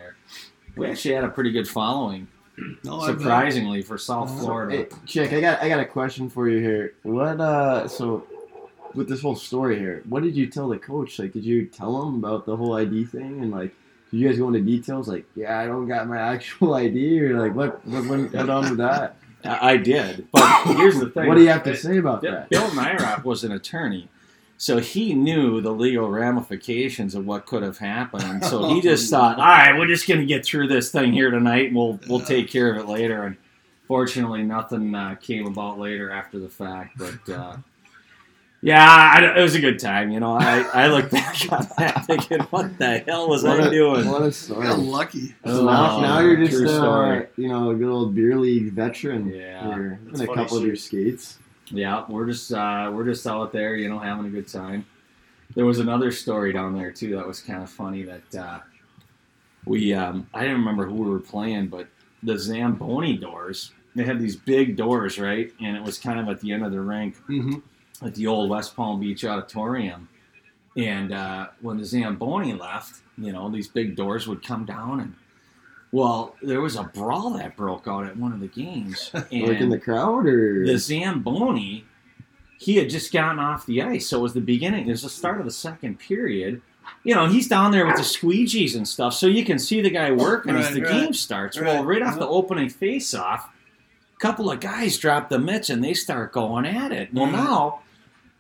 We 0.80 0.88
actually 0.88 1.15
had 1.15 1.23
a 1.23 1.30
pretty 1.30 1.51
good 1.51 1.68
following, 1.68 2.27
No, 2.84 3.06
surprisingly 3.06 3.81
for 3.81 3.97
South 3.97 4.39
Florida. 4.39 4.77
Hey, 4.77 4.88
Chick, 5.06 5.34
I 5.34 5.41
got 5.41 5.61
I 5.61 5.69
got 5.69 5.80
a 5.80 5.85
question 5.85 6.30
for 6.30 6.49
you 6.49 6.60
here. 6.60 6.93
What 7.03 7.39
uh 7.39 7.88
so 7.88 8.26
with 8.93 9.07
this 9.07 9.22
whole 9.22 9.35
story 9.35 9.77
here, 9.77 10.03
what 10.10 10.23
did 10.23 10.35
you 10.35 10.47
tell 10.47 10.68
the 10.69 10.77
coach? 10.77 11.19
Like 11.19 11.34
did 11.34 11.45
you 11.45 11.65
tell 11.65 12.01
him 12.03 12.15
about 12.15 12.45
the 12.45 12.56
whole 12.56 12.73
ID 12.76 13.06
thing 13.06 13.41
and 13.41 13.51
like 13.51 13.73
did 14.11 14.18
you 14.19 14.27
guys 14.27 14.39
go 14.39 14.47
into 14.47 14.61
details 14.61 15.07
like, 15.07 15.26
yeah, 15.35 15.60
I 15.60 15.68
don't 15.68 15.88
got 15.88 16.07
my 16.07 16.18
actual 16.34 16.73
ID 16.73 17.22
or 17.22 17.39
like 17.39 17.56
what 17.56 17.85
what 17.85 18.06
went 18.06 18.35
on 18.35 18.69
with 18.69 18.77
that? 18.77 19.15
I, 19.41 19.77
did, 19.77 20.27
but 20.34 20.64
here's 20.76 20.99
the 20.99 21.10
thing. 21.10 21.27
What 21.27 21.35
do 21.35 21.41
you 21.41 21.47
have 21.47 21.64
to 21.64 21.73
say 21.76 21.97
about 21.97 22.22
Bill 22.22 22.31
that? 22.34 22.49
Bill 22.49 22.68
Nyrop 22.72 23.23
was 23.23 23.45
an 23.45 23.53
attorney, 23.53 24.10
so 24.61 24.77
he 24.80 25.14
knew 25.14 25.61
the 25.61 25.72
legal 25.72 26.10
ramifications 26.10 27.15
of 27.15 27.26
what 27.26 27.45
could 27.45 27.64
have 27.64 27.77
happened. 27.77 28.44
So 28.45 28.68
he 28.76 28.81
just 28.91 29.10
thought, 29.10 29.38
"All 29.40 29.45
right, 29.45 29.76
we're 29.80 29.88
just 29.88 30.06
going 30.07 30.19
to 30.19 30.26
get 30.26 30.45
through 30.45 30.68
this 30.68 30.91
thing 30.91 31.14
here 31.14 31.31
tonight, 31.31 31.68
and 31.68 31.76
we'll 31.76 31.98
we'll 32.07 32.19
take 32.19 32.49
care 32.49 32.69
of 32.72 32.77
it 32.77 32.88
later." 32.88 33.23
And 33.23 33.38
fortunately, 33.88 34.44
nothing 34.44 34.94
uh, 34.94 35.15
came 35.15 35.48
about 35.48 35.80
later 35.80 36.11
after 36.11 36.38
the 36.40 36.49
fact. 36.49 36.98
But 36.98 37.34
uh, 37.34 37.56
yeah, 38.61 38.84
I, 39.15 39.40
it 39.40 39.41
was 39.41 39.56
a 39.56 39.61
good 39.61 39.80
time. 39.80 40.11
You 40.11 40.19
know, 40.19 40.34
I, 40.34 40.60
I 40.73 40.88
look 40.88 41.10
back 41.11 41.38
on 41.52 41.65
that 41.77 42.06
thinking, 42.06 42.40
"What 42.52 42.77
the 42.77 42.99
hell 42.99 43.30
was 43.30 43.44
What 43.44 43.61
I 43.61 43.68
a- 43.68 43.72
doing?" 43.72 44.07
What 44.10 44.19
a 44.22 44.26
You're 44.26 44.31
story. 44.34 44.68
lucky. 44.73 45.36
So 45.45 45.64
now, 45.65 45.95
Oh, 45.98 46.02
now 46.02 46.19
you're 46.19 46.36
just 46.36 46.52
true 46.52 46.69
uh, 46.69 46.76
story. 46.77 47.27
you 47.38 47.48
know 47.48 47.69
a 47.69 47.76
good 47.76 47.90
old 47.90 48.14
beer 48.14 48.38
league 48.38 48.73
veteran. 48.73 49.30
Yeah. 49.30 49.64
here. 49.73 49.99
That's 50.03 50.19
in 50.19 50.26
a 50.26 50.27
funny 50.27 50.41
couple 50.44 50.57
of 50.57 50.65
your 50.65 50.76
skates. 50.76 51.39
Yeah, 51.71 52.05
we're 52.09 52.25
just 52.25 52.51
uh, 52.51 52.91
we're 52.93 53.05
just 53.05 53.25
out 53.27 53.51
there, 53.51 53.75
you 53.75 53.89
know, 53.89 53.99
having 53.99 54.25
a 54.25 54.29
good 54.29 54.47
time. 54.47 54.85
There 55.55 55.65
was 55.65 55.79
another 55.79 56.11
story 56.11 56.51
down 56.53 56.75
there 56.75 56.91
too 56.91 57.15
that 57.15 57.27
was 57.27 57.39
kind 57.41 57.61
of 57.61 57.69
funny. 57.69 58.03
That 58.03 58.35
uh, 58.35 58.59
we 59.65 59.93
um, 59.93 60.27
I 60.33 60.41
didn't 60.41 60.57
remember 60.57 60.85
who 60.85 60.95
we 60.95 61.09
were 61.09 61.19
playing, 61.19 61.67
but 61.67 61.87
the 62.23 62.37
Zamboni 62.37 63.17
doors. 63.17 63.71
They 63.95 64.03
had 64.03 64.19
these 64.19 64.35
big 64.35 64.77
doors, 64.77 65.19
right? 65.19 65.51
And 65.61 65.75
it 65.75 65.81
was 65.83 65.97
kind 65.97 66.19
of 66.19 66.29
at 66.29 66.39
the 66.41 66.51
end 66.53 66.63
of 66.63 66.71
the 66.71 66.79
rink 66.79 67.17
Mm-hmm. 67.27 68.05
at 68.05 68.13
the 68.15 68.27
old 68.27 68.49
West 68.49 68.75
Palm 68.75 68.99
Beach 68.99 69.25
Auditorium. 69.25 70.07
And 70.77 71.11
uh, 71.11 71.47
when 71.61 71.77
the 71.77 71.85
Zamboni 71.85 72.53
left, 72.53 73.01
you 73.17 73.31
know, 73.33 73.49
these 73.49 73.67
big 73.67 73.95
doors 73.95 74.27
would 74.27 74.45
come 74.45 74.65
down 74.65 74.99
and. 75.01 75.15
Well, 75.91 76.36
there 76.41 76.61
was 76.61 76.76
a 76.76 76.84
brawl 76.84 77.32
that 77.32 77.56
broke 77.57 77.88
out 77.88 78.06
at 78.06 78.16
one 78.16 78.32
of 78.32 78.40
the 78.40 78.48
games. 78.48 79.10
And 79.14 79.26
Like 79.48 79.60
in 79.60 79.70
the 79.70 79.80
crowd 79.80 80.28
or 80.28 80.66
the 80.66 80.78
Zamboni, 80.78 81.86
he 82.60 82.76
had 82.76 82.90
just 82.90 83.11
gotten 83.11 83.40
off 83.40 83.66
the 83.66 83.82
ice, 83.82 84.07
so 84.07 84.20
it 84.20 84.22
was 84.22 84.34
the 84.34 84.41
beginning. 84.41 84.88
It 84.88 84.91
was 84.91 85.02
the 85.03 85.10
start 85.10 85.40
of 85.40 85.45
the 85.45 85.52
second 85.52 85.98
period. 85.99 86.61
You 87.03 87.16
know, 87.16 87.28
he's 87.28 87.48
down 87.48 87.72
there 87.72 87.86
with 87.86 87.95
the 87.95 88.02
squeegees 88.02 88.76
and 88.76 88.88
stuff, 88.88 89.14
so 89.14 89.28
you 89.28 89.45
can 89.45 89.57
see 89.60 89.82
the 89.82 89.90
guy 89.90 90.11
working 90.11 90.56
as 90.56 90.74
the 90.74 90.82
right. 90.82 90.91
game 90.91 91.14
starts. 91.14 91.60
well, 91.60 91.84
Right, 91.84 92.02
right 92.02 92.07
off 92.07 92.20
the 92.20 92.28
opening 92.28 92.70
face-off, 92.70 93.49
a 94.16 94.20
couple 94.20 94.52
of 94.52 94.60
guys 94.60 94.98
drop 94.98 95.30
the 95.30 95.40
mitts 95.40 95.70
and 95.70 95.84
they 95.84 95.94
start 95.94 96.34
going 96.34 96.66
at 96.66 96.91
it. 96.91 97.14
Well, 97.14 97.26
Right. 97.26 97.34
now, 97.34 97.80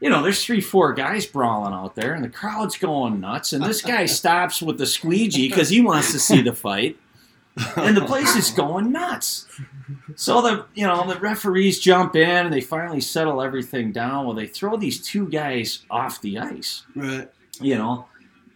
you 0.01 0.09
know, 0.09 0.21
there's 0.23 0.43
three, 0.43 0.61
four 0.61 0.93
guys 0.93 1.25
brawling 1.25 1.73
out 1.73 1.95
there, 1.95 2.13
and 2.13 2.23
the 2.23 2.29
crowd's 2.29 2.77
going 2.77 3.19
nuts. 3.19 3.53
And 3.53 3.63
this 3.63 3.81
guy 3.81 4.05
stops 4.07 4.61
with 4.61 4.77
the 4.77 4.85
squeegee 4.85 5.47
because 5.49 5.69
he 5.69 5.81
wants 5.81 6.11
to 6.11 6.19
see 6.19 6.41
the 6.41 6.53
fight 6.53 6.97
and 7.75 7.95
the 7.97 8.05
place 8.05 8.35
is 8.35 8.51
going 8.51 8.91
nuts. 8.91 9.45
So 10.15 10.41
the 10.41 10.65
you 10.75 10.85
know 10.85 11.07
the 11.07 11.19
referees 11.19 11.79
jump 11.79 12.15
in 12.15 12.45
and 12.45 12.53
they 12.53 12.61
finally 12.61 13.01
settle 13.01 13.41
everything 13.41 13.91
down. 13.91 14.25
Well, 14.25 14.35
they 14.35 14.47
throw 14.47 14.77
these 14.77 15.01
two 15.01 15.27
guys 15.27 15.79
off 15.89 16.21
the 16.21 16.37
ice, 16.39 16.83
Right. 16.95 17.29
you 17.59 17.75
know, 17.75 18.05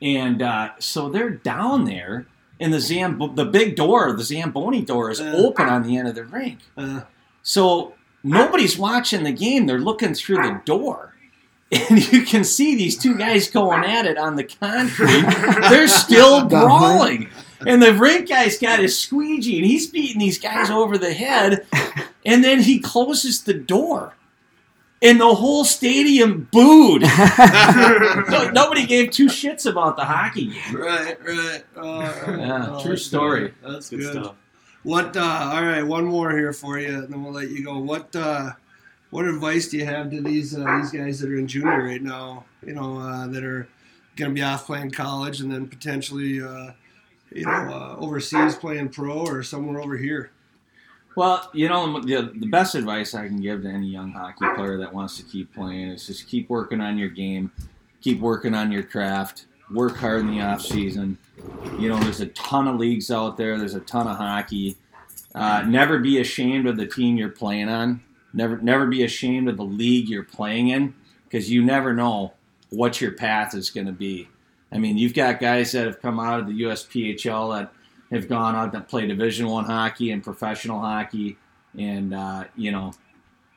and 0.01 0.41
uh, 0.41 0.71
so 0.79 1.09
they're 1.09 1.29
down 1.31 1.85
there, 1.85 2.27
and 2.59 2.71
the 2.73 2.77
Zamb 2.77 3.35
the 3.35 3.45
big 3.45 3.75
door, 3.75 4.13
the 4.13 4.23
Zamboni 4.23 4.83
door, 4.83 5.09
is 5.11 5.19
Uh. 5.19 5.33
open 5.35 5.67
on 5.67 5.83
the 5.83 5.97
end 5.97 6.07
of 6.07 6.15
the 6.15 6.23
rink. 6.25 6.59
Uh, 6.77 7.01
So 7.41 7.93
nobody's 8.23 8.77
watching 8.77 9.23
the 9.23 9.31
game; 9.33 9.65
they're 9.65 9.79
looking 9.79 10.13
through 10.13 10.37
the 10.37 10.61
door. 10.65 11.09
And 11.89 12.13
you 12.13 12.21
can 12.21 12.43
see 12.43 12.75
these 12.75 12.95
two 12.95 13.15
guys 13.17 13.49
going 13.49 13.83
at 13.83 14.05
it 14.05 14.15
on 14.19 14.35
the 14.35 14.43
concrete. 14.43 15.25
They're 15.71 15.87
still 15.87 16.45
brawling. 16.47 17.29
And 17.65 17.81
the 17.81 17.93
rink 17.93 18.29
guy's 18.29 18.57
got 18.57 18.79
his 18.79 18.97
squeegee 18.97 19.57
and 19.57 19.65
he's 19.65 19.87
beating 19.87 20.19
these 20.19 20.39
guys 20.39 20.69
over 20.69 20.97
the 20.97 21.13
head. 21.13 21.65
And 22.25 22.41
then 22.41 22.61
he 22.61 22.79
closes 22.79 23.43
the 23.43 23.53
door. 23.53 24.13
And 25.01 25.19
the 25.19 25.35
whole 25.35 25.65
stadium 25.65 26.47
booed. 26.53 27.01
No- 28.29 28.49
nobody 28.51 28.85
gave 28.85 29.11
two 29.11 29.25
shits 29.27 29.69
about 29.69 29.97
the 29.97 30.05
hockey 30.05 30.47
game. 30.53 30.75
right. 30.75 31.17
Right. 31.21 31.63
Uh, 31.75 32.37
Yeah, 32.37 32.67
oh, 32.71 32.81
true 32.81 32.91
that's 32.91 33.05
story. 33.05 33.39
good. 33.61 33.73
That's 33.73 33.89
Good 33.89 33.99
good. 33.99 34.11
stuff. 34.23 34.35
What? 34.83 35.17
Uh, 35.17 35.21
all 35.53 35.63
right, 35.63 35.83
one 35.83 36.05
more 36.05 36.31
here 36.31 36.53
for 36.53 36.79
you, 36.79 36.87
and 36.99 37.09
then 37.13 37.23
we'll 37.23 37.33
let 37.33 37.49
you 37.49 37.63
go. 37.65 37.77
What? 37.79 38.15
Uh, 38.15 38.51
what 39.09 39.25
advice 39.25 39.67
do 39.67 39.77
you 39.77 39.85
have 39.85 40.09
to 40.11 40.21
these 40.21 40.57
uh, 40.57 40.63
these 40.79 40.91
guys 40.91 41.19
that 41.19 41.29
are 41.29 41.37
in 41.37 41.47
junior 41.47 41.83
right 41.83 42.01
now? 42.01 42.45
You 42.65 42.73
know, 42.73 42.99
uh, 42.99 43.27
that 43.27 43.43
are 43.43 43.67
going 44.15 44.31
to 44.31 44.35
be 44.35 44.41
off 44.41 44.65
playing 44.65 44.91
college, 44.91 45.39
and 45.41 45.51
then 45.51 45.67
potentially, 45.67 46.41
uh, 46.41 46.71
you 47.35 47.45
know, 47.45 47.51
uh, 47.51 47.95
overseas 47.97 48.55
playing 48.55 48.89
pro 48.89 49.25
or 49.25 49.43
somewhere 49.43 49.81
over 49.81 49.97
here. 49.97 50.31
Well, 51.15 51.49
you 51.53 51.69
know, 51.69 52.01
the, 52.01 52.31
the 52.35 52.47
best 52.47 52.73
advice 52.73 53.13
I 53.13 53.27
can 53.27 53.39
give 53.39 53.61
to 53.61 53.69
any 53.69 53.87
young 53.87 54.11
hockey 54.11 54.45
player 54.55 54.77
that 54.79 54.93
wants 54.93 55.17
to 55.17 55.23
keep 55.23 55.53
playing 55.53 55.89
is 55.89 56.07
just 56.07 56.27
keep 56.27 56.49
working 56.49 56.81
on 56.81 56.97
your 56.97 57.09
game, 57.09 57.51
keep 58.01 58.19
working 58.19 58.55
on 58.55 58.71
your 58.71 58.83
craft, 58.83 59.45
work 59.71 59.97
hard 59.97 60.21
in 60.21 60.31
the 60.31 60.41
off 60.41 60.61
season. 60.61 61.17
You 61.77 61.89
know, 61.89 61.99
there's 61.99 62.21
a 62.21 62.27
ton 62.27 62.67
of 62.67 62.77
leagues 62.77 63.11
out 63.11 63.37
there. 63.37 63.59
There's 63.59 63.75
a 63.75 63.79
ton 63.81 64.07
of 64.07 64.17
hockey. 64.17 64.75
Uh, 65.35 65.63
never 65.67 65.99
be 65.99 66.19
ashamed 66.19 66.67
of 66.67 66.77
the 66.77 66.87
team 66.87 67.15
you're 67.15 67.29
playing 67.29 67.69
on. 67.69 68.01
Never, 68.33 68.57
never 68.57 68.87
be 68.87 69.03
ashamed 69.03 69.47
of 69.47 69.57
the 69.57 69.63
league 69.63 70.09
you're 70.09 70.23
playing 70.23 70.69
in, 70.69 70.95
because 71.25 71.51
you 71.51 71.63
never 71.63 71.93
know 71.93 72.33
what 72.69 72.99
your 72.99 73.11
path 73.11 73.53
is 73.53 73.69
going 73.69 73.85
to 73.85 73.93
be. 73.93 74.29
I 74.73 74.77
mean, 74.79 74.97
you've 74.97 75.13
got 75.13 75.39
guys 75.39 75.71
that 75.73 75.85
have 75.85 76.01
come 76.01 76.19
out 76.19 76.39
of 76.39 76.47
the 76.47 76.61
USPHL 76.63 77.55
that 77.55 77.71
have 78.11 78.27
gone 78.27 78.55
out 78.55 78.73
and 78.73 78.87
play 78.87 79.05
Division 79.05 79.47
One 79.47 79.65
hockey 79.65 80.11
and 80.11 80.23
professional 80.23 80.79
hockey, 80.79 81.37
and 81.77 82.13
uh, 82.13 82.45
you 82.55 82.71
know, 82.71 82.93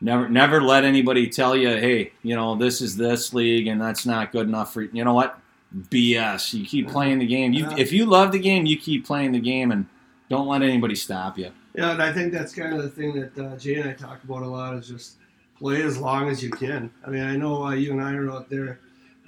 never 0.01 0.29
never 0.29 0.63
let 0.63 0.85
anybody 0.85 1.29
tell 1.29 1.57
you, 1.57 1.71
hey, 1.71 2.13
you 2.23 2.37
know, 2.37 2.55
this 2.55 2.81
is 2.81 2.97
this 2.97 3.33
league 3.33 3.67
and 3.67 3.81
that's 3.81 4.05
not 4.05 4.33
good 4.33 4.47
enough 4.47 4.73
for 4.73 4.83
you 4.83 5.05
know 5.05 5.15
what. 5.15 5.41
BS. 5.75 6.55
You 6.55 6.65
keep 6.65 6.89
playing 6.89 7.19
the 7.19 7.27
game. 7.27 7.53
You, 7.53 7.69
if 7.77 7.93
you 7.93 8.07
love 8.07 8.31
the 8.31 8.39
game, 8.39 8.67
you 8.67 8.79
keep 8.79 9.05
playing 9.05 9.33
the 9.33 9.41
game, 9.41 9.73
and 9.73 9.85
don't 10.31 10.47
let 10.47 10.63
anybody 10.63 10.95
stop 10.95 11.37
you. 11.37 11.51
Yeah, 11.75 11.91
and 11.91 12.03
I 12.03 12.13
think 12.13 12.33
that's 12.33 12.55
kind 12.55 12.73
of 12.73 12.83
the 12.83 12.89
thing 12.89 13.21
that 13.21 13.39
uh, 13.39 13.57
Jay 13.57 13.75
and 13.75 13.91
I 13.91 13.93
talk 13.93 14.23
about 14.25 14.43
a 14.43 14.47
lot 14.47 14.75
is 14.75 14.89
just 14.89 15.17
play 15.59 15.83
as 15.83 15.99
long 15.99 16.29
as 16.29 16.43
you 16.43 16.51
can. 16.51 16.91
I 17.05 17.11
mean, 17.11 17.23
I 17.23 17.37
know 17.37 17.65
uh, 17.65 17.73
you 17.73 17.93
and 17.93 18.01
I 18.01 18.15
are 18.15 18.31
out 18.31 18.49
there 18.49 18.79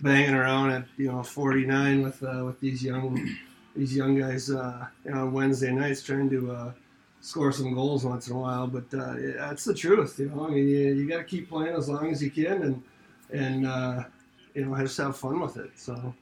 banging 0.03 0.35
around 0.35 0.71
at 0.71 0.85
you 0.97 1.11
know 1.11 1.23
49 1.23 2.03
with 2.03 2.23
uh, 2.23 2.43
with 2.45 2.61
these 2.61 2.83
young 2.83 3.37
these 3.77 3.95
young 3.97 4.19
guys 4.19 4.51
uh, 4.51 4.87
you 5.05 5.11
know, 5.13 5.23
on 5.23 5.33
Wednesday 5.33 5.73
nights 5.73 6.03
trying 6.03 6.29
to 6.31 6.51
uh, 6.53 6.73
score 7.21 7.53
some 7.53 7.75
goals 7.75 8.05
once 8.05 8.29
in 8.29 8.37
a 8.37 8.39
while. 8.39 8.67
But 8.67 8.85
uh, 8.93 9.17
yeah, 9.17 9.33
that's 9.49 9.65
the 9.65 9.75
truth, 9.75 10.19
you 10.19 10.29
know. 10.31 10.47
I 10.47 10.51
mean, 10.51 10.69
you, 10.69 10.95
you 10.95 11.09
got 11.09 11.19
to 11.19 11.25
keep 11.25 11.49
playing 11.49 11.75
as 11.75 11.89
long 11.89 12.11
as 12.11 12.23
you 12.23 12.31
can 12.31 12.63
and 12.63 12.83
and 13.33 13.67
uh, 13.67 14.05
you 14.55 14.65
know 14.65 14.77
just 14.79 14.97
have 14.99 15.17
fun 15.17 15.41
with 15.41 15.57
it. 15.57 15.71
So. 15.77 16.15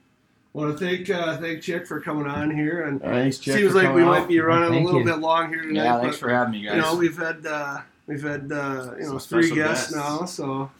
Want 0.53 0.79
to 0.79 0.83
thank 0.83 1.11
uh, 1.11 1.37
thank 1.37 1.61
Chick 1.61 1.87
for 1.87 2.01
coming 2.01 2.27
on 2.27 2.51
here, 2.51 2.85
and 2.87 2.99
Thanks, 2.99 3.37
Chick, 3.39 3.57
seems 3.59 3.75
like 3.75 3.89
we 3.95 4.01
coming 4.01 4.07
might 4.07 4.27
be 4.27 4.41
running 4.41 4.81
a 4.81 4.85
little 4.87 5.01
you. 5.01 5.05
bit 5.05 5.19
long 5.19 5.51
here 5.51 5.61
tonight. 5.61 5.85
Yeah, 5.85 5.93
but- 5.97 6.03
thanks 6.05 6.17
for 6.17 6.31
having 6.31 6.53
me, 6.53 6.63
guys. 6.65 6.77
you 6.77 6.81
know, 6.81 6.97
we've 6.97 7.19
had 7.19 7.45
uh, 7.45 7.81
we've 8.07 8.23
had 8.23 8.51
uh, 8.51 8.93
you 8.97 9.03
know 9.03 9.19
Some 9.19 9.43
three 9.43 9.55
guests 9.55 9.91
guests. 9.91 9.95
now, 9.95 10.25
so 10.25 10.71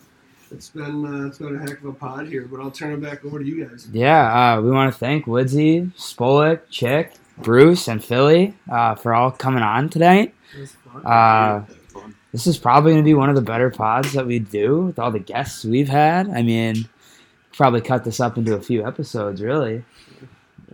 it's 0.51 0.71
been 0.71 1.05
uh, 1.05 1.27
it's 1.27 1.39
been 1.39 1.57
a 1.57 1.59
heck 1.59 1.79
of 1.81 1.87
a 1.87 1.93
pod 1.93 2.27
here. 2.29 2.47
But 2.47 2.61
I'll 2.61 2.71
turn 2.71 2.93
it 2.93 3.01
back 3.01 3.25
over 3.25 3.39
to 3.39 3.45
you 3.45 3.65
guys. 3.65 3.89
Yeah, 3.93 4.57
uh, 4.57 4.61
we 4.61 4.71
want 4.71 4.93
to 4.93 4.99
thank 4.99 5.27
Woodsy, 5.27 5.91
Spolik, 5.97 6.61
Chick, 6.71 7.15
Bruce, 7.39 7.89
and 7.89 8.03
Philly 8.03 8.55
uh, 8.71 8.95
for 8.95 9.15
all 9.15 9.31
coming 9.31 9.63
on 9.63 9.89
tonight. 9.89 10.35
It. 10.57 10.71
Uh, 11.05 11.63
this 12.33 12.47
is 12.47 12.59
probably 12.59 12.93
going 12.93 13.03
to 13.03 13.09
be 13.09 13.15
one 13.15 13.29
of 13.29 13.35
the 13.35 13.43
better 13.43 13.71
pods 13.71 14.13
that 14.13 14.27
we 14.27 14.39
do 14.39 14.83
with 14.87 14.99
all 14.99 15.11
the 15.11 15.19
guests 15.19 15.65
we've 15.65 15.89
had. 15.89 16.29
I 16.29 16.43
mean, 16.43 16.89
probably 17.53 17.81
cut 17.81 18.05
this 18.05 18.21
up 18.21 18.37
into 18.37 18.55
a 18.55 18.61
few 18.61 18.87
episodes, 18.87 19.41
really. 19.41 19.85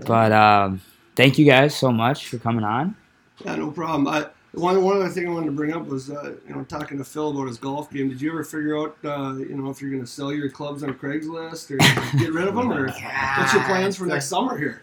But 0.04 0.32
um, 0.32 0.80
thank 1.14 1.38
you 1.38 1.46
guys 1.46 1.76
so 1.76 1.92
much 1.92 2.26
for 2.28 2.38
coming 2.38 2.64
on. 2.64 2.96
yeah, 3.44 3.56
no 3.56 3.70
problem. 3.70 4.08
I, 4.08 4.26
one 4.52 4.82
one 4.82 4.96
other 4.96 5.08
thing 5.08 5.26
I 5.26 5.30
wanted 5.30 5.46
to 5.46 5.52
bring 5.52 5.72
up 5.72 5.86
was 5.86 6.10
uh, 6.10 6.34
you 6.46 6.54
know 6.54 6.64
talking 6.64 6.98
to 6.98 7.04
Phil 7.04 7.30
about 7.30 7.48
his 7.48 7.58
golf 7.58 7.90
game. 7.90 8.08
Did 8.08 8.20
you 8.20 8.30
ever 8.30 8.44
figure 8.44 8.78
out 8.78 8.96
uh, 9.04 9.34
you 9.36 9.54
know 9.56 9.70
if 9.70 9.80
you're 9.80 9.90
going 9.90 10.02
to 10.02 10.10
sell 10.10 10.32
your 10.32 10.50
clubs 10.50 10.82
on 10.82 10.92
Craigslist 10.94 11.70
or 11.70 11.78
get 12.18 12.32
rid 12.32 12.48
of 12.48 12.54
them, 12.54 12.70
or 12.70 12.86
what's 12.86 13.52
your 13.54 13.62
plans 13.64 13.96
for 13.96 14.06
next 14.06 14.26
summer 14.26 14.58
here? 14.58 14.82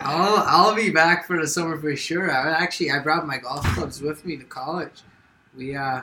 I'll 0.00 0.44
I'll 0.46 0.74
be 0.74 0.90
back 0.90 1.26
for 1.26 1.40
the 1.40 1.46
summer 1.46 1.78
for 1.80 1.94
sure. 1.96 2.30
I 2.30 2.50
actually 2.50 2.90
I 2.90 2.98
brought 2.98 3.26
my 3.26 3.38
golf 3.38 3.64
clubs 3.74 4.00
with 4.00 4.24
me 4.24 4.36
to 4.36 4.44
college. 4.44 5.02
We 5.56 5.76
uh 5.76 6.02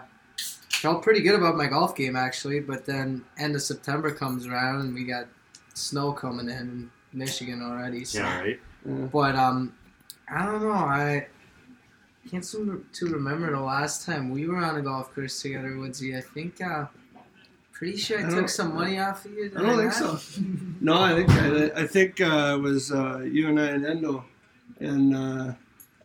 felt 0.69 1.03
pretty 1.03 1.21
good 1.21 1.35
about 1.35 1.55
my 1.55 1.67
golf 1.67 1.95
game 1.95 2.15
actually, 2.15 2.59
but 2.59 2.85
then 2.85 3.23
end 3.37 3.55
of 3.55 3.61
September 3.61 4.11
comes 4.11 4.47
around 4.47 4.81
and 4.81 4.93
we 4.93 5.03
got 5.03 5.27
snow 5.73 6.11
coming 6.11 6.49
in 6.49 6.57
in 6.57 6.91
Michigan 7.13 7.61
already. 7.61 8.05
So. 8.05 8.19
Yeah, 8.19 8.39
right. 8.39 8.59
But 8.85 9.35
um, 9.35 9.73
I 10.29 10.45
don't 10.45 10.61
know. 10.61 10.71
I 10.71 11.27
can't 12.29 12.45
seem 12.45 12.85
to 12.93 13.07
remember 13.07 13.51
the 13.51 13.59
last 13.59 14.05
time 14.05 14.29
we 14.29 14.47
were 14.47 14.57
on 14.57 14.77
a 14.77 14.81
golf 14.81 15.13
course 15.13 15.41
together, 15.41 15.77
Woodsy. 15.77 16.15
I 16.15 16.21
think 16.21 16.61
uh, 16.61 16.85
pretty 17.71 17.97
sure 17.97 18.23
I, 18.23 18.27
I 18.27 18.29
took 18.29 18.49
some 18.49 18.75
money 18.75 18.99
off 18.99 19.25
of 19.25 19.33
you. 19.33 19.51
I 19.55 19.61
don't 19.61 19.77
think 19.77 20.01
not? 20.01 20.19
so. 20.19 20.41
No, 20.81 21.01
I 21.01 21.15
think 21.15 21.29
I, 21.29 21.81
I 21.83 21.87
think 21.87 22.21
uh, 22.21 22.57
it 22.57 22.61
was 22.61 22.91
uh, 22.91 23.19
you 23.19 23.49
and 23.49 23.59
I 23.59 23.67
and 23.67 23.85
Endo, 23.85 24.25
and 24.79 25.15
uh, 25.15 25.53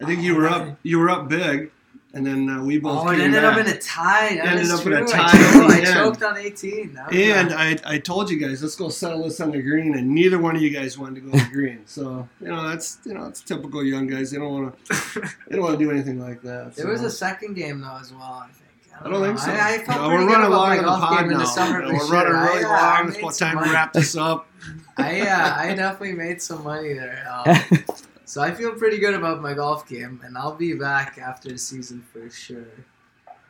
I 0.01 0.05
think 0.05 0.23
you 0.23 0.36
were 0.36 0.49
up 0.49 0.78
you 0.82 0.99
were 0.99 1.11
up 1.11 1.28
big, 1.28 1.70
and 2.14 2.24
then 2.26 2.48
uh, 2.48 2.62
we 2.62 2.78
both 2.78 3.06
Oh, 3.06 3.10
it 3.10 3.20
ended 3.20 3.43
back. 3.43 3.52
up 3.59 3.66
in 3.66 3.72
a 3.74 3.78
tie. 3.78 4.36
That 4.36 4.47
Ended 4.56 4.70
up 4.70 4.86
in 4.86 4.93
a 4.94 5.06
tie 5.06 5.28
I, 5.28 5.52
choked, 5.52 5.70
I 5.86 5.93
choked 5.94 6.22
on 6.22 6.36
18. 6.39 6.98
And 7.12 7.52
uh, 7.52 7.56
I, 7.56 7.76
I 7.85 7.98
told 7.98 8.30
you 8.30 8.39
guys 8.39 8.62
let's 8.62 8.76
go 8.76 8.89
settle 8.89 9.24
this 9.24 9.40
on 9.40 9.51
the 9.51 9.60
green, 9.60 9.94
and 9.94 10.09
neither 10.09 10.39
one 10.39 10.56
of 10.56 10.62
you 10.62 10.70
guys 10.70 10.97
wanted 10.98 11.16
to 11.16 11.20
go 11.22 11.32
on 11.32 11.39
the 11.39 11.51
green. 11.52 11.82
So 11.86 12.26
you 12.40 12.48
know 12.48 12.66
that's 12.68 12.98
you 13.05 13.14
know 13.14 13.26
it's 13.26 13.43
typical 13.43 13.85
young 13.85 14.06
guys. 14.06 14.30
They 14.30 14.39
don't 14.39 14.52
want 14.52 14.86
to 14.86 15.20
they 15.48 15.56
don't 15.56 15.64
want 15.64 15.78
to 15.78 15.85
do 15.85 15.90
anything 15.90 16.18
like 16.20 16.40
that. 16.43 16.74
there 16.76 16.89
was 16.89 17.02
a 17.02 17.10
second 17.10 17.55
game 17.55 17.80
though 17.80 17.98
as 18.01 18.12
well. 18.12 18.22
I 18.22 18.47
think. 18.47 18.55
I 19.01 19.09
don't 19.09 19.22
think 19.22 19.39
so. 19.39 19.52
I, 19.52 19.74
I 19.74 19.78
felt 19.78 20.01
No, 20.01 20.09
pretty 20.09 20.24
we're 20.24 20.32
running 20.32 20.51
long 20.51 20.78
on 20.80 20.85
the 21.01 21.06
pod 21.06 21.24
in 21.26 21.30
now. 21.30 21.39
the 21.39 21.44
summer. 21.44 21.82
No, 21.82 21.93
we're 21.93 21.98
sure. 22.01 22.10
running 22.14 22.35
I, 22.35 22.47
really 22.47 22.64
uh, 22.64 22.68
long. 22.68 23.09
It's 23.09 23.18
about 23.18 23.35
time 23.36 23.64
to 23.64 23.70
wrap 23.72 23.93
this 23.93 24.16
up. 24.16 24.48
I 24.97 25.20
uh, 25.20 25.55
I 25.56 25.74
definitely 25.74 26.14
made 26.14 26.43
some 26.43 26.64
money 26.64 26.94
there. 26.94 27.24
Um, 27.30 27.85
so 28.29 28.43
I 28.43 28.53
feel 28.53 28.73
pretty 28.73 28.99
good 28.99 29.15
about 29.15 29.41
my 29.41 29.55
golf 29.55 29.89
game, 29.89 30.21
and 30.23 30.37
I'll 30.37 30.55
be 30.55 30.75
back 30.75 31.17
after 31.19 31.49
the 31.49 31.57
season 31.59 32.05
for 32.13 32.29
sure. 32.29 32.65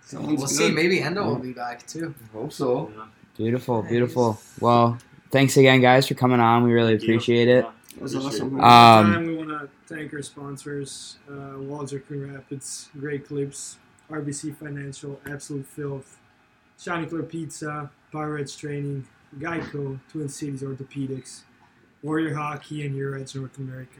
Sounds 0.03 0.27
we'll 0.27 0.37
good. 0.37 0.49
see. 0.49 0.71
Maybe 0.71 1.03
Endo 1.03 1.25
will 1.25 1.39
be 1.41 1.53
back 1.53 1.85
too. 1.87 2.15
Hope 2.33 2.53
so. 2.53 2.93
Beautiful, 3.37 3.83
beautiful. 3.83 4.41
Well, 4.61 4.99
thanks 5.31 5.57
again, 5.57 5.81
guys, 5.81 6.07
for 6.07 6.15
coming 6.15 6.39
on. 6.41 6.63
We 6.63 6.73
really 6.73 6.93
Thank 6.97 7.09
you. 7.09 7.15
appreciate 7.15 7.49
it. 7.49 7.65
Yeah, 7.65 7.71
That 7.95 8.03
was 8.03 8.15
appreciate 8.15 8.35
awesome. 8.43 8.57
it. 8.59 8.63
Um, 8.63 9.13
time, 9.13 9.27
we 9.27 9.37
want 9.37 9.49
to 9.51 9.69
thank 9.93 10.15
our 10.15 10.23
sponsors, 10.23 11.17
uh, 11.29 11.33
Walser 11.59 12.01
Coon 12.07 12.33
Rapids, 12.33 12.89
Great 13.01 13.27
Clips, 13.27 13.79
RBC 14.11 14.57
Financial, 14.57 15.21
Absolute 15.29 15.67
Filth, 15.67 16.19
Shiny 16.81 17.07
Clear 17.07 17.25
Pizza, 17.25 17.91
Pirates 18.13 18.57
Training, 18.57 19.07
Geico, 19.39 19.99
Twin 20.11 20.29
Cities 20.29 20.63
Orthopedics, 20.63 21.43
Warrior 22.03 22.35
Hockey, 22.35 22.87
and 22.87 22.97
Your 22.97 23.17
Edge 23.19 23.35
North 23.35 23.59
America. 23.59 23.99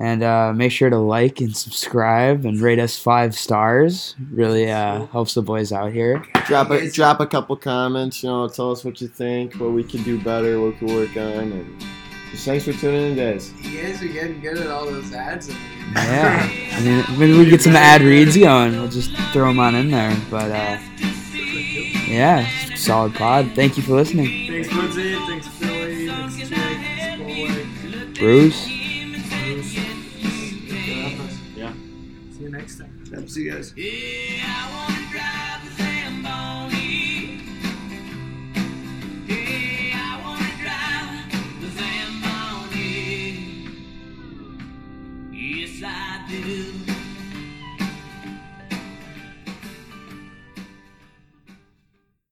And 0.00 0.22
uh, 0.22 0.52
make 0.52 0.70
sure 0.70 0.90
to 0.90 0.98
like 0.98 1.40
and 1.40 1.56
subscribe 1.56 2.44
and 2.44 2.60
rate 2.60 2.78
us 2.78 2.96
five 2.96 3.34
stars. 3.34 4.14
Really 4.30 4.70
uh, 4.70 5.06
helps 5.06 5.34
the 5.34 5.42
boys 5.42 5.72
out 5.72 5.92
here. 5.92 6.24
Drop 6.46 6.70
a 6.70 6.88
drop 6.88 7.18
a 7.20 7.26
couple 7.26 7.56
comments. 7.56 8.22
You 8.22 8.28
know, 8.28 8.48
tell 8.48 8.70
us 8.70 8.84
what 8.84 9.00
you 9.00 9.08
think, 9.08 9.54
what 9.54 9.72
we 9.72 9.82
can 9.82 10.04
do 10.04 10.20
better, 10.20 10.60
what 10.60 10.74
we 10.74 10.86
can 10.86 10.94
work 10.94 11.16
on, 11.16 11.52
and 11.52 11.84
just 12.30 12.44
thanks 12.44 12.64
for 12.64 12.72
tuning 12.74 13.12
in, 13.12 13.16
guys. 13.16 13.52
You 13.54 13.82
guys 13.82 14.02
are 14.02 14.08
getting 14.08 14.40
good 14.40 14.58
at 14.58 14.68
all 14.68 14.86
those 14.86 15.12
ads. 15.12 15.48
Yeah. 15.94 16.48
I 16.72 16.80
mean, 16.82 17.04
maybe 17.18 17.38
we 17.38 17.50
get 17.50 17.62
some 17.62 17.74
ad 17.74 18.02
reads 18.02 18.36
going. 18.36 18.72
We'll 18.72 18.88
just 18.88 19.10
throw 19.32 19.48
them 19.48 19.58
on 19.58 19.74
in 19.74 19.90
there. 19.90 20.16
But 20.30 20.50
uh, 20.50 20.78
yeah, 22.06 22.46
solid 22.76 23.14
pod. 23.14 23.52
Thank 23.54 23.76
you 23.76 23.82
for 23.82 23.94
listening. 23.94 24.46
Thanks, 24.46 24.68
Woodsy. 24.68 25.14
Thanks, 25.26 25.48
Philly. 25.48 26.08
Thanks, 26.08 26.36
Jake. 26.36 26.50
Thanks, 26.50 27.82
Bowler. 27.82 28.14
Bruce. 28.14 28.77
See 33.26 33.42
you 33.42 33.52
guys. 33.52 34.87